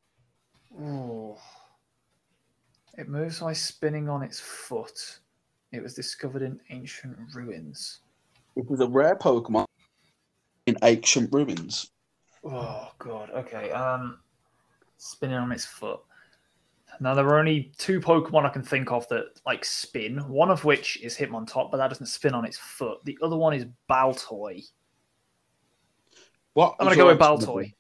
[0.80, 1.36] Ooh.
[2.98, 5.20] It moves by spinning on its foot.
[5.72, 8.02] It was discovered in ancient ruins.
[8.56, 9.66] It is a rare Pokemon
[10.66, 11.90] in ancient ruins.
[12.44, 13.30] Oh god.
[13.32, 13.72] Okay.
[13.72, 14.20] Um,
[14.98, 16.02] spinning on its foot.
[17.02, 20.20] Now there are only two Pokemon I can think of that like spin.
[20.30, 23.00] One of which is Hitmontop, but that doesn't spin on its foot.
[23.06, 24.64] The other one is Baltoy.
[26.54, 26.76] What?
[26.80, 27.62] I'm gonna go with answer, Baltoy.
[27.62, 27.76] Nicky?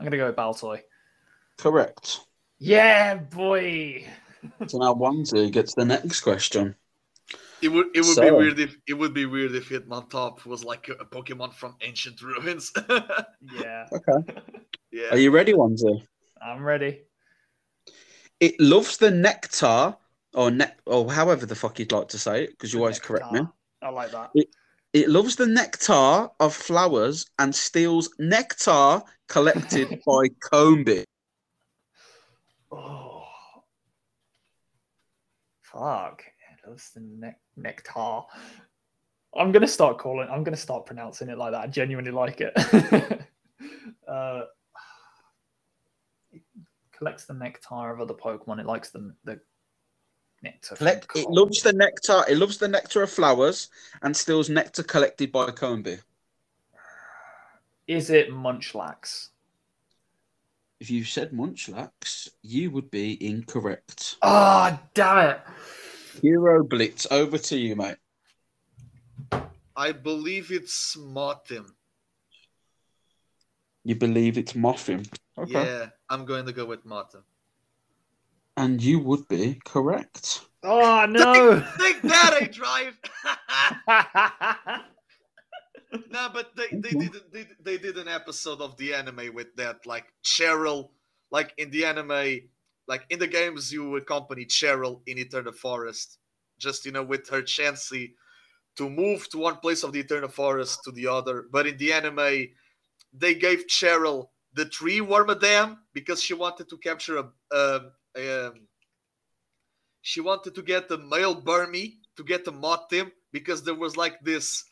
[0.00, 0.80] I'm gonna go with Baltoy.
[1.58, 2.20] Correct.
[2.58, 4.06] Yeah, boy.
[4.66, 6.74] So now Onesie gets the next question.
[7.60, 10.88] It would it would be weird if it would be weird if Hitmontop was like
[10.88, 12.72] a, a Pokemon from ancient ruins.
[13.60, 14.40] Yeah, Okay.
[14.90, 15.08] yeah.
[15.10, 16.06] Are you ready, Onesie?
[16.40, 17.02] I'm ready.
[18.42, 19.96] It loves the nectar,
[20.34, 23.30] or ne- or however the fuck you'd like to say it, because you always correct
[23.30, 23.42] me.
[23.80, 24.32] I like that.
[24.92, 31.04] It loves the nectar of flowers and steals nectar collected by Combee.
[32.72, 33.22] Oh,
[35.60, 36.24] fuck!
[36.24, 38.22] It loves the ne- nectar.
[39.36, 40.26] I'm gonna start calling.
[40.28, 41.60] I'm gonna start pronouncing it like that.
[41.60, 42.52] I genuinely like it.
[44.08, 44.48] uh, it
[47.02, 48.60] collects the nectar of other Pokemon.
[48.60, 49.40] It likes the the
[50.42, 50.76] nectar.
[50.76, 52.22] Collect- it loves the nectar.
[52.28, 53.68] It loves the nectar of flowers
[54.02, 55.98] and steals nectar collected by Combee.
[57.88, 59.30] Is it Munchlax?
[60.78, 64.16] If you said Munchlax, you would be incorrect.
[64.22, 65.40] Ah, damn it!
[66.22, 67.96] Hero Blitz, over to you, mate.
[69.74, 71.66] I believe it's Mothim.
[73.84, 75.08] You believe it's Moffin.
[75.36, 75.52] Okay.
[75.52, 77.22] Yeah, I'm going to go with Mothim.
[78.58, 80.42] And you would be correct.
[80.62, 81.64] Oh no!
[81.80, 82.98] Take that, I drive.
[86.10, 89.86] no, but they, they did they, they did an episode of the anime with that,
[89.86, 90.90] like Cheryl,
[91.30, 92.40] like in the anime,
[92.86, 96.18] like in the games you accompany Cheryl in Eternal Forest,
[96.58, 98.12] just you know with her Chansey
[98.76, 101.46] to move to one place of the Eternal Forest to the other.
[101.50, 102.48] But in the anime,
[103.14, 107.80] they gave Cheryl the tree Wormadam because she wanted to capture a, a
[108.16, 108.68] um,
[110.02, 114.20] she wanted to get the male Burmy to get the Mothim because there was like
[114.20, 114.64] this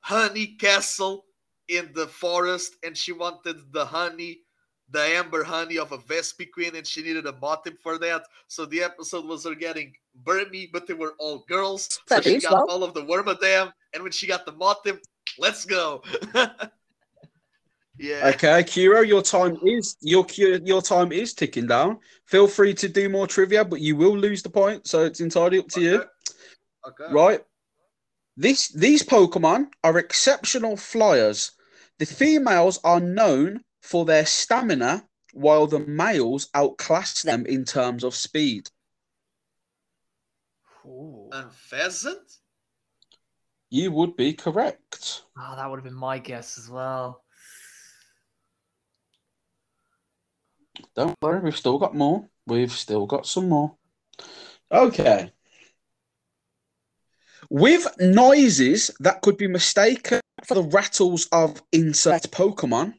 [0.00, 1.24] honey castle
[1.68, 4.40] in the forest and she wanted the honey,
[4.90, 8.24] the amber honey of a Vespiquen and she needed a Mothim for that.
[8.48, 9.94] So the episode was her getting
[10.24, 12.00] Burmy, but they were all girls.
[12.08, 12.66] So she got well.
[12.68, 14.98] all of the Wormadam and when she got the Mothim,
[15.38, 16.02] let's go.
[17.98, 18.30] Yeah.
[18.34, 21.98] Okay, Kiro, your time is your your time is ticking down.
[22.26, 25.58] Feel free to do more trivia, but you will lose the point, so it's entirely
[25.58, 25.94] up to you.
[25.96, 27.04] Okay.
[27.04, 27.12] Okay.
[27.12, 27.40] Right.
[28.36, 31.52] This these Pokemon are exceptional flyers.
[31.98, 38.14] The females are known for their stamina, while the males outclass them in terms of
[38.14, 38.70] speed.
[40.86, 41.28] Ooh.
[41.30, 42.38] Unfezant?
[43.70, 45.22] You would be correct.
[45.38, 47.21] Oh, that would have been my guess as well.
[50.94, 52.28] Don't worry, we've still got more.
[52.46, 53.76] We've still got some more.
[54.70, 55.32] Okay.
[57.50, 62.94] With noises that could be mistaken for the rattles of insect Pokemon,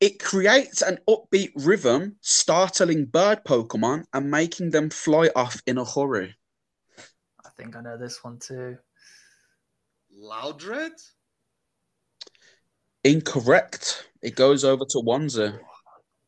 [0.00, 5.84] it creates an upbeat rhythm, startling bird Pokemon and making them fly off in a
[5.84, 6.36] hurry.
[7.44, 8.78] I think I know this one too.
[10.16, 10.92] Loudred?
[13.02, 14.08] Incorrect.
[14.22, 15.60] It goes over to Wanzer.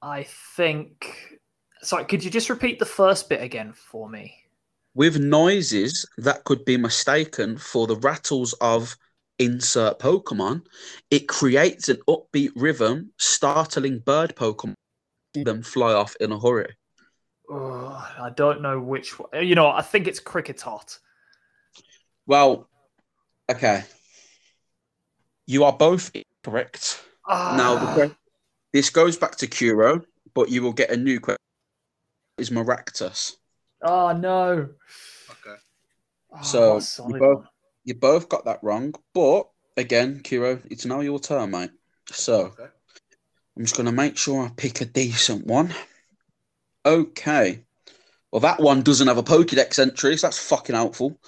[0.03, 0.25] I
[0.57, 1.39] think.
[1.83, 4.35] Sorry, could you just repeat the first bit again for me?
[4.95, 8.97] With noises that could be mistaken for the rattles of
[9.39, 10.63] insert Pokemon,
[11.11, 14.75] it creates an upbeat rhythm, startling bird Pokemon,
[15.35, 16.75] them fly off in a hurry.
[17.49, 19.45] Oh, I don't know which one.
[19.45, 20.99] You know, I think it's Kricketot.
[22.27, 22.69] Well,
[23.51, 23.85] okay.
[25.47, 26.13] You are both
[26.45, 27.03] correct.
[27.29, 28.11] Now, the Ah,
[28.73, 30.03] this goes back to Kuro,
[30.35, 31.37] but you will get a new question.
[32.39, 33.37] Is Maractus.
[33.83, 34.69] oh no.
[35.31, 35.57] Okay.
[36.33, 37.45] Oh, So, what you both-
[37.85, 41.71] You both got that wrong, but again, Kuro, it's now your turn, mate.
[42.11, 42.67] So, Okay.
[43.57, 45.75] I'm just going to make sure I pick a decent one.
[46.87, 47.65] Okay.
[48.31, 51.21] Well, that one doesn't have a Pokédex entry, so that's fucking helpful.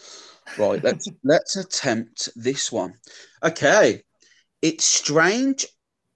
[0.59, 2.95] Right, let's let's attempt this one.
[3.43, 4.03] Okay.
[4.62, 5.67] Its strange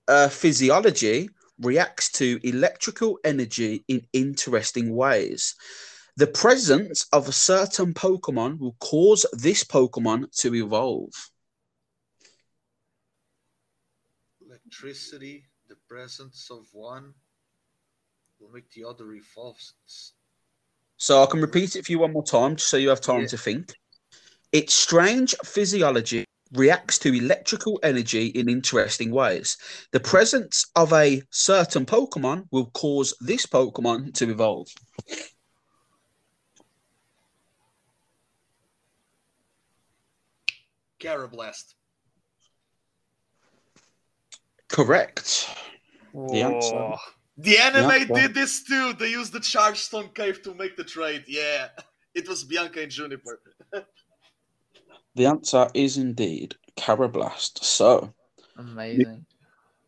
[0.08, 1.28] uh, physiology
[1.58, 5.54] reacts to electrical energy in interesting ways.
[6.16, 11.12] The presence of a certain Pokemon will cause this Pokemon to evolve.
[14.46, 17.12] Electricity, the presence of one
[18.38, 19.60] will make the other evolve.
[20.96, 23.22] So I can repeat it for you one more time, just so you have time
[23.22, 23.28] Yeah.
[23.28, 23.74] to think.
[24.52, 29.56] Its strange physiology reacts to electrical energy in interesting ways.
[29.92, 34.68] The presence of a certain Pokemon will cause this Pokemon to evolve.
[41.00, 41.74] Karrablast.
[44.68, 45.48] Correct.
[46.12, 46.94] The answer.
[47.38, 48.94] The anime Yeah, did this too.
[48.94, 51.24] They used the Charge Stone Cave to make the trade.
[51.26, 51.68] Yeah.
[52.14, 53.42] It was Bianca and Juniper.
[55.16, 57.64] The answer is indeed Karrablast.
[57.64, 58.12] So
[58.58, 59.24] Amazing.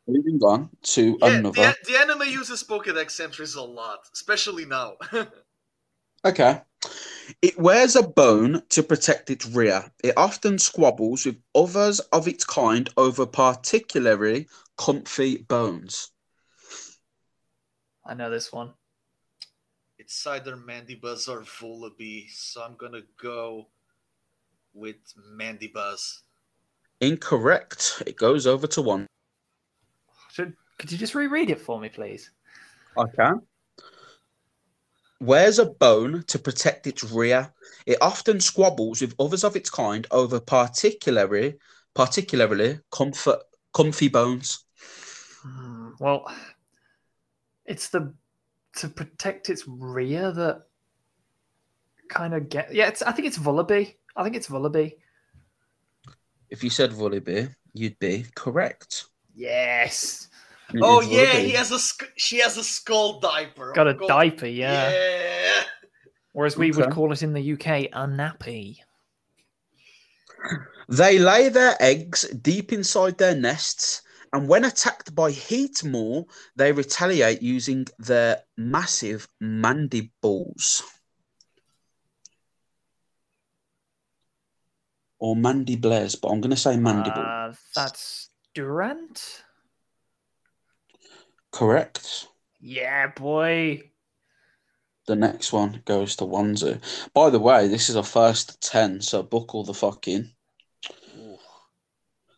[0.07, 1.75] moving on to Yeah, another.
[1.87, 4.97] the, the anime uses Pokedex entries a lot, especially now.
[6.25, 6.63] Okay.
[7.43, 9.93] It wears a bone to protect its rear.
[10.03, 16.11] It often squabbles with others of its kind over particularly comfy bones.
[18.05, 18.73] I know this one.
[19.99, 23.69] it's either Mandibuzz or Vullaby, so I'm gonna go
[24.75, 24.97] with
[25.33, 26.21] Mandibuzz.
[27.01, 28.03] Incorrect.
[28.07, 29.07] It goes over to one.
[30.33, 32.31] Should, could you just reread it for me, please?
[32.97, 33.43] I can.
[35.21, 37.53] Wears a bone to protect its rear.
[37.87, 41.59] It often squabbles with others of its kind over particularly
[41.95, 43.41] particularly comfort
[43.75, 44.65] comfy bones.
[45.43, 46.33] Hmm, Well,
[47.65, 48.15] it's the
[48.77, 50.63] to protect its rear that
[52.09, 52.73] kind of get.
[52.73, 53.03] Yeah, it's.
[53.03, 53.97] I think it's Vullaby.
[54.19, 54.95] I think it's Vullaby.
[56.51, 59.05] If you said Vullaby, you'd be correct.
[59.35, 60.29] Yes,
[60.75, 61.45] It Oh yeah, Vullaby.
[61.45, 63.73] he has a sk- she has a skull diaper.
[63.75, 64.47] got a Oh, diaper.
[64.47, 64.91] Yeah.
[64.91, 65.63] Yeah.
[66.33, 68.79] Whereas we would call it in the UK a nappy.
[70.89, 76.25] They lay their eggs deep inside their nests, and when attacked by Heatmor,
[76.57, 80.83] they retaliate using their massive mandibles.
[85.21, 87.25] Or mandibles, but I'm going to say mandible.
[87.27, 89.43] Uh, that's Durant.
[91.51, 92.29] Correct.
[92.61, 93.91] Yeah, boy.
[95.07, 96.81] The next one goes to Wanzu.
[97.15, 100.33] By the way, this is a first 10, so buckle the fuck in.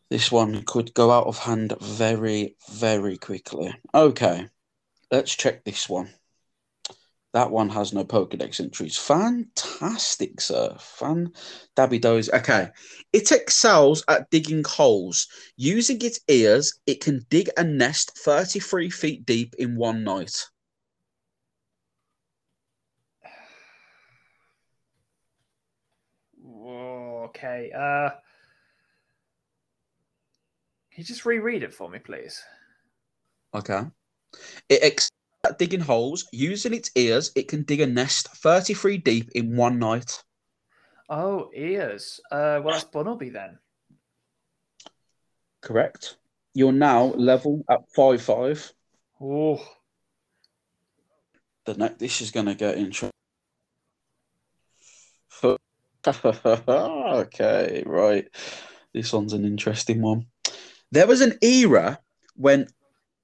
[0.09, 3.75] This one could go out of hand very, very quickly.
[3.95, 4.49] Okay,
[5.11, 6.11] let's check this one.
[7.33, 8.97] That one has no Pokedex entries.
[8.97, 10.75] Fantastic, sir.
[10.81, 11.33] Fan
[11.77, 12.29] Dabby Doze.
[12.29, 12.69] Okay.
[13.13, 15.29] It excels at digging holes.
[15.57, 20.45] Using its ears, it can dig a nest 33 feet deep in one night.
[26.43, 27.71] Whoa, okay.
[27.73, 28.11] Uh,
[30.91, 32.43] can you just reread it for me, please?
[33.55, 33.83] Okay.
[34.69, 36.27] It excels at digging holes.
[36.33, 40.23] Using its ears, it can dig a nest 33 deep in one night.
[41.09, 42.21] Oh, ears.
[42.31, 43.59] Uh, well, that's Bunnelby then.
[45.61, 46.17] Correct.
[46.55, 48.73] You're now level at 5 5.
[49.21, 49.63] Oh,
[51.65, 53.11] The next, this is going to get interesting.
[56.07, 58.27] okay, right.
[58.95, 60.27] This one's an interesting one.
[60.91, 61.99] There was an era
[62.37, 62.69] when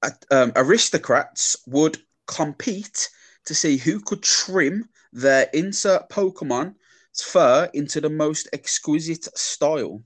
[0.03, 1.97] uh, um, aristocrats would
[2.27, 3.09] compete
[3.45, 6.75] to see who could trim their insert Pokemon's
[7.23, 10.03] fur into the most exquisite style.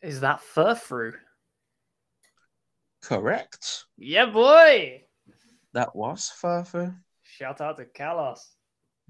[0.00, 1.12] is that Furfrou?
[3.02, 3.84] Correct.
[3.96, 5.02] Yeah, boy.
[5.74, 6.96] That was Furfrou.
[7.22, 8.40] Shout out to Kalos.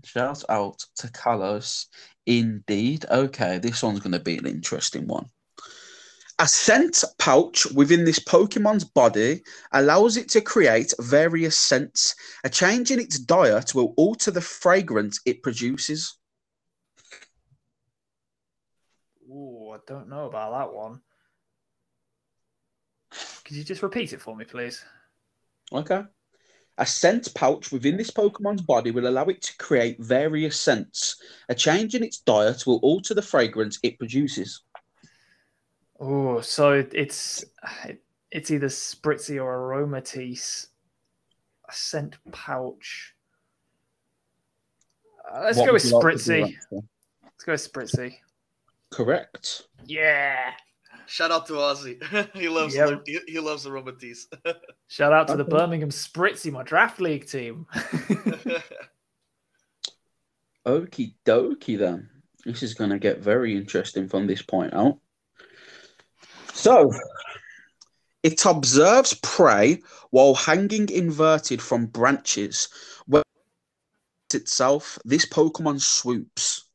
[0.04, 1.86] Shout out to Kalos.
[2.26, 3.04] Indeed.
[3.10, 5.26] Okay, this one's going to be an interesting one.
[6.42, 12.16] A scent pouch within this Pokemon's body allows it to create various scents.
[12.42, 16.18] A change in its diet will alter the fragrance it produces.
[19.30, 21.00] Ooh, I don't know about that one.
[23.44, 24.84] Could you just repeat it for me, please?
[25.72, 26.02] Okay.
[26.78, 31.22] A scent pouch within this Pokemon's body will allow it to create various scents.
[31.48, 34.64] A change in its diet will alter the fragrance it produces.
[36.04, 37.44] Oh, so it's
[38.32, 40.66] it's either Spritzee or Aromatisse.
[41.68, 43.14] A scent pouch.
[45.32, 46.56] Uh, let's What go would with you like to Spritzee.
[47.22, 48.16] Let's go with Spritzee.
[48.90, 49.62] Correct.
[49.86, 50.50] Yeah.
[51.06, 52.02] Shout out to Ozzy.
[52.36, 52.86] he loves Yeah.
[52.86, 54.26] the, he, he loves the Robotees.
[54.88, 57.66] Shout out to the Birmingham Spritzee, my draft league team.
[60.66, 62.08] Okie dokie then.
[62.44, 64.98] This is going to get very interesting from this point out.
[66.62, 66.92] So,
[68.22, 72.68] it observes prey while hanging inverted from branches.
[73.06, 73.24] When
[74.32, 76.68] itself, this Pokemon swoops.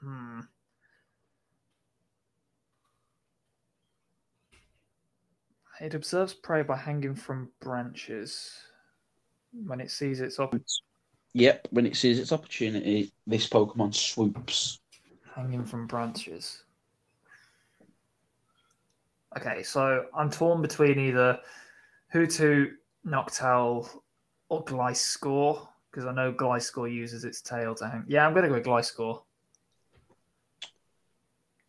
[0.00, 0.40] hmm.
[5.78, 8.50] It observes prey by hanging from branches.
[9.52, 10.56] When it sees its op-
[11.34, 14.80] Yep, when it sees its opportunity, this Pokemon swoops.
[15.38, 16.64] Hanging from branches.
[19.36, 21.38] Okay, so I'm torn between either
[22.12, 22.70] Hoothoot,
[23.06, 23.88] Noctowl,
[24.48, 28.04] or Gliscor because I know Gliscor uses its tail to hang.
[28.08, 29.22] Yeah, I'm gonna go with Gliscor.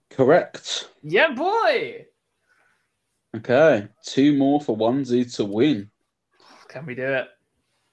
[0.10, 0.90] Correct.
[1.04, 2.08] Yeah, boy.
[3.38, 5.92] Okay, two more for Onesie to win.
[6.70, 7.28] Can we do it?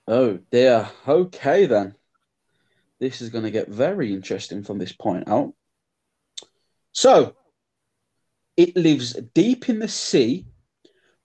[0.09, 0.89] Oh dear.
[1.07, 1.95] Okay then.
[2.99, 5.53] This is going to get very interesting from this point out.
[6.97, 7.37] So,
[8.57, 10.47] it lives deep in the sea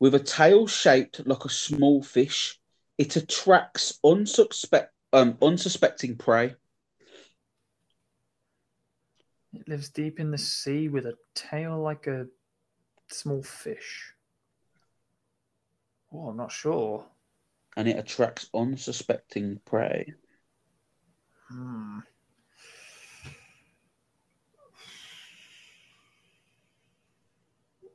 [0.02, 2.60] with a tail shaped like a small fish.
[2.98, 6.56] It attracts unsuspect, um, unsuspecting prey.
[9.54, 12.28] It lives deep in the sea with a tail like a
[13.10, 14.14] small fish.
[16.12, 17.06] Oh, I'm not sure.
[17.78, 20.16] and it attracts unsuspecting prey.
[21.48, 22.00] Hmm.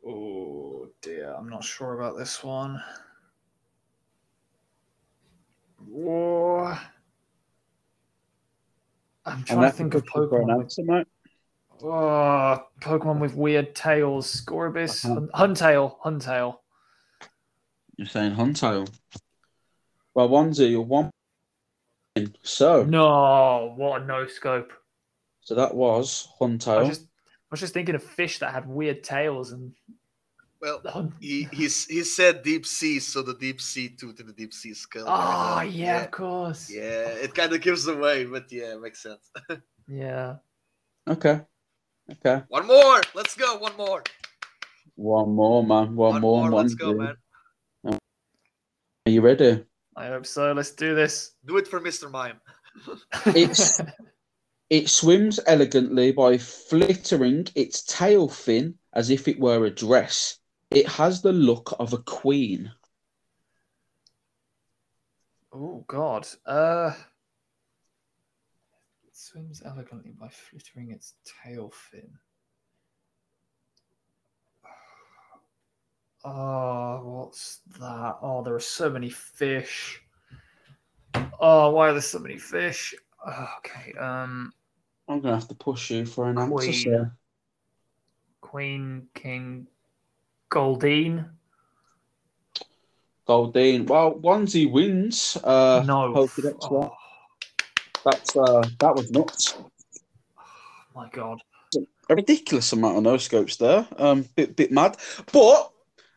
[0.08, 2.80] Oh dear, I'm not sure about this one.
[5.88, 6.74] Whoa.
[9.24, 11.06] I'm trying to think of Pokemon with, mate.
[11.82, 14.40] oh, Pokemon with weird tails.
[14.44, 15.26] Scorabus, Uh-huh.
[15.34, 16.58] Hun- Huntail, Huntail.
[17.96, 18.88] You're saying Huntail.
[20.14, 21.10] Well, Onesie, you're one.
[22.42, 24.72] So, No, what a no scope.
[25.40, 26.86] so that was I was Huntail.
[26.86, 27.06] just, I
[27.50, 29.72] was just thinking of fish that had weird tails and
[30.84, 34.52] well, he he's, he said deep sea, so the deep sea tooth and the deep
[34.52, 35.04] sea skull.
[35.06, 36.70] Oh, Uh, yeah, of course.
[36.72, 37.08] yeah.
[37.24, 39.30] It kind of gives away, but yeah, it makes sense.
[39.88, 40.36] Yeah.
[41.08, 41.40] Okay.
[42.10, 42.42] Okay.
[42.48, 43.00] One more.
[43.14, 43.56] Let's go.
[43.58, 44.02] One more.
[44.96, 45.94] One more, man.
[45.94, 46.78] One, more, Let's Onesie.
[46.78, 47.14] go, man.
[49.06, 49.64] Are you ready?
[49.94, 50.52] I hope so.
[50.52, 51.36] Let's do this.
[51.44, 52.10] Do it for Mr.
[52.10, 52.40] Mime.
[53.26, 53.80] It's
[54.70, 60.38] it swims elegantly by flittering its tail fin as if it were a dress.
[60.70, 62.72] It has the look of a queen.
[65.52, 66.26] Oh God.
[66.44, 66.92] Uh,
[69.06, 72.10] it swims elegantly by flittering its tail fin.
[76.24, 78.18] Oh, what's that?
[78.20, 80.02] Oh, there are so many fish.
[81.40, 82.94] Oh, why are there so many fish?
[83.26, 83.92] Oh, okay.
[83.98, 84.52] Um,
[85.08, 86.72] I'm gonna have to push you for an answer.
[86.72, 87.12] Sir.
[88.40, 89.66] Queen, King,
[90.50, 91.30] Goldeen.
[93.28, 93.86] Goldeen.
[93.86, 95.36] Well, Onesie wins.
[95.42, 96.12] Uh, no.
[96.14, 96.90] Pokedex Oh, one.
[98.04, 99.56] That's uh, that was nuts.
[100.94, 101.40] my God.
[102.08, 103.86] A ridiculous amount of no scopes there.
[103.98, 104.96] Um, bit bit mad,
[105.32, 105.72] but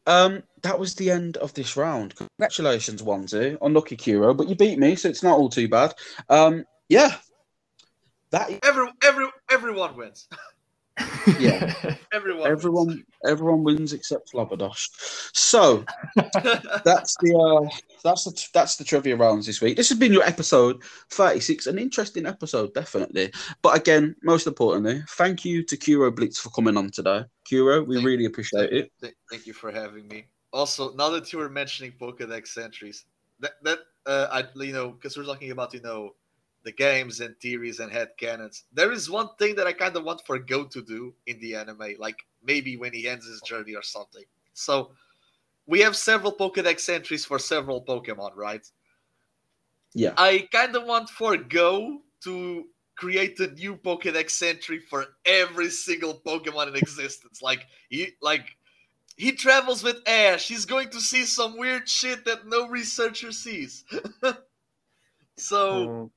[0.05, 2.13] um, that was the end of this round.
[2.15, 3.57] Congratulations, Onesie.
[3.61, 5.95] Unlucky Kuro, but you beat me, so it's not all too bad.
[6.29, 7.15] Um, yeah.
[8.31, 10.27] That Every every everyone wins.
[11.39, 11.73] Yeah.
[12.11, 12.47] Everyone.
[12.51, 14.89] everyone everyone wins except Flabberdash.
[15.33, 15.85] So
[16.83, 17.69] that's the uh,
[18.03, 19.77] that's the that's the trivia rounds this week.
[19.77, 23.31] This has been your episode 36, an interesting episode, definitely.
[23.61, 27.25] But again, most importantly, thank you to Kuro Blitz for coming on today.
[27.47, 28.91] Kuro, we Thank- really appreciate it.
[29.01, 30.25] Th- Thank you for having me.
[30.51, 33.05] Also, now that you were mentioning Pokedex entries,
[33.39, 36.15] that that uh, I you know because we're talking about you know
[36.69, 38.65] the games and theories and head canons.
[38.71, 41.55] There is one thing that I kind of want for Goh to do in the
[41.55, 44.23] anime, like maybe when he ends his journey or something.
[44.53, 44.91] So
[45.65, 48.63] we have several Pokedex entries for several Pokemon, right?
[49.95, 50.13] Yeah.
[50.15, 52.65] I kind of want for Goh to
[52.95, 57.41] create a new Pokedex entry for every single Pokemon in existence.
[57.41, 58.45] Like he like
[59.17, 60.47] he travels with Ash.
[60.47, 63.85] He's going to see some weird shit that no researcher sees.
[65.35, 66.11] so Oh,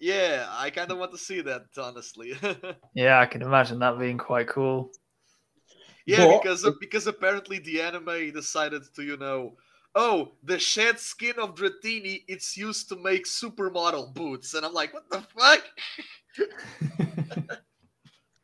[0.00, 2.34] yeah, I kind of want to see that honestly.
[2.94, 4.90] yeah, I can imagine that being quite cool.
[6.06, 9.56] yeah, But- because because apparently the anime decided to you know.
[9.94, 14.54] Oh, the shed skin of Dratini, it's used to make supermodel boots.
[14.54, 15.64] And I'm like, what the fuck?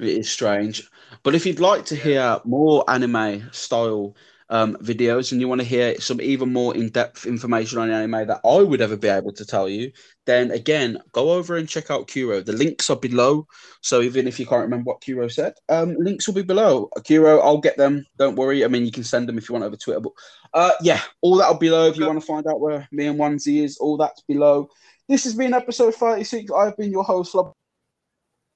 [0.00, 0.91] It is strange.
[1.23, 4.16] But if you'd like to hear more anime style
[4.50, 8.26] um, videos and you want to hear some even more in depth information on anime
[8.26, 9.92] that I would ever be able to tell you,
[10.26, 12.40] then again, go over and check out Kuro.
[12.40, 13.47] The links are below.
[13.81, 16.89] So even if you can't remember what Kuro said, um, links will be below.
[17.06, 18.05] Kuro, I'll get them.
[18.18, 18.64] Don't worry.
[18.64, 20.00] I mean, you can send them if you want over Twitter.
[20.00, 20.12] But
[20.52, 21.89] uh, yeah, all that'll be below.
[21.89, 24.68] If you want to find out where me and Onesie is, all that's below.
[25.08, 26.50] This has been episode 36.
[26.50, 27.52] I've been your host, Flub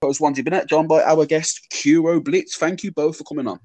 [0.02, 2.57] host Onesie Bennett, joined by our guest Kuro Blitz.
[2.57, 3.58] Thank you both for coming on.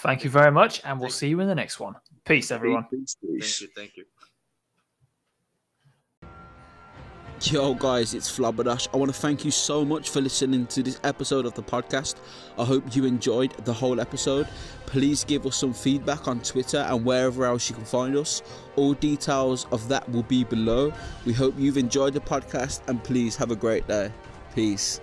[0.00, 1.96] Thank you very much, and we'll see you in the next one.
[2.24, 2.84] Peace, everyone.
[2.84, 3.58] Peace, peace.
[3.58, 4.04] Thank you, thank you.
[7.42, 8.88] Yo, guys, it's Flabberdash.
[8.92, 12.16] I want to thank you so much for listening to this episode of the podcast.
[12.58, 14.48] I hope you enjoyed the whole episode.
[14.86, 18.42] Please give us some feedback on Twitter and wherever else you can find us.
[18.74, 20.92] All details of that will be below.
[21.26, 24.12] We hope you've enjoyed the podcast and please have a great day.
[24.54, 25.00] Peace.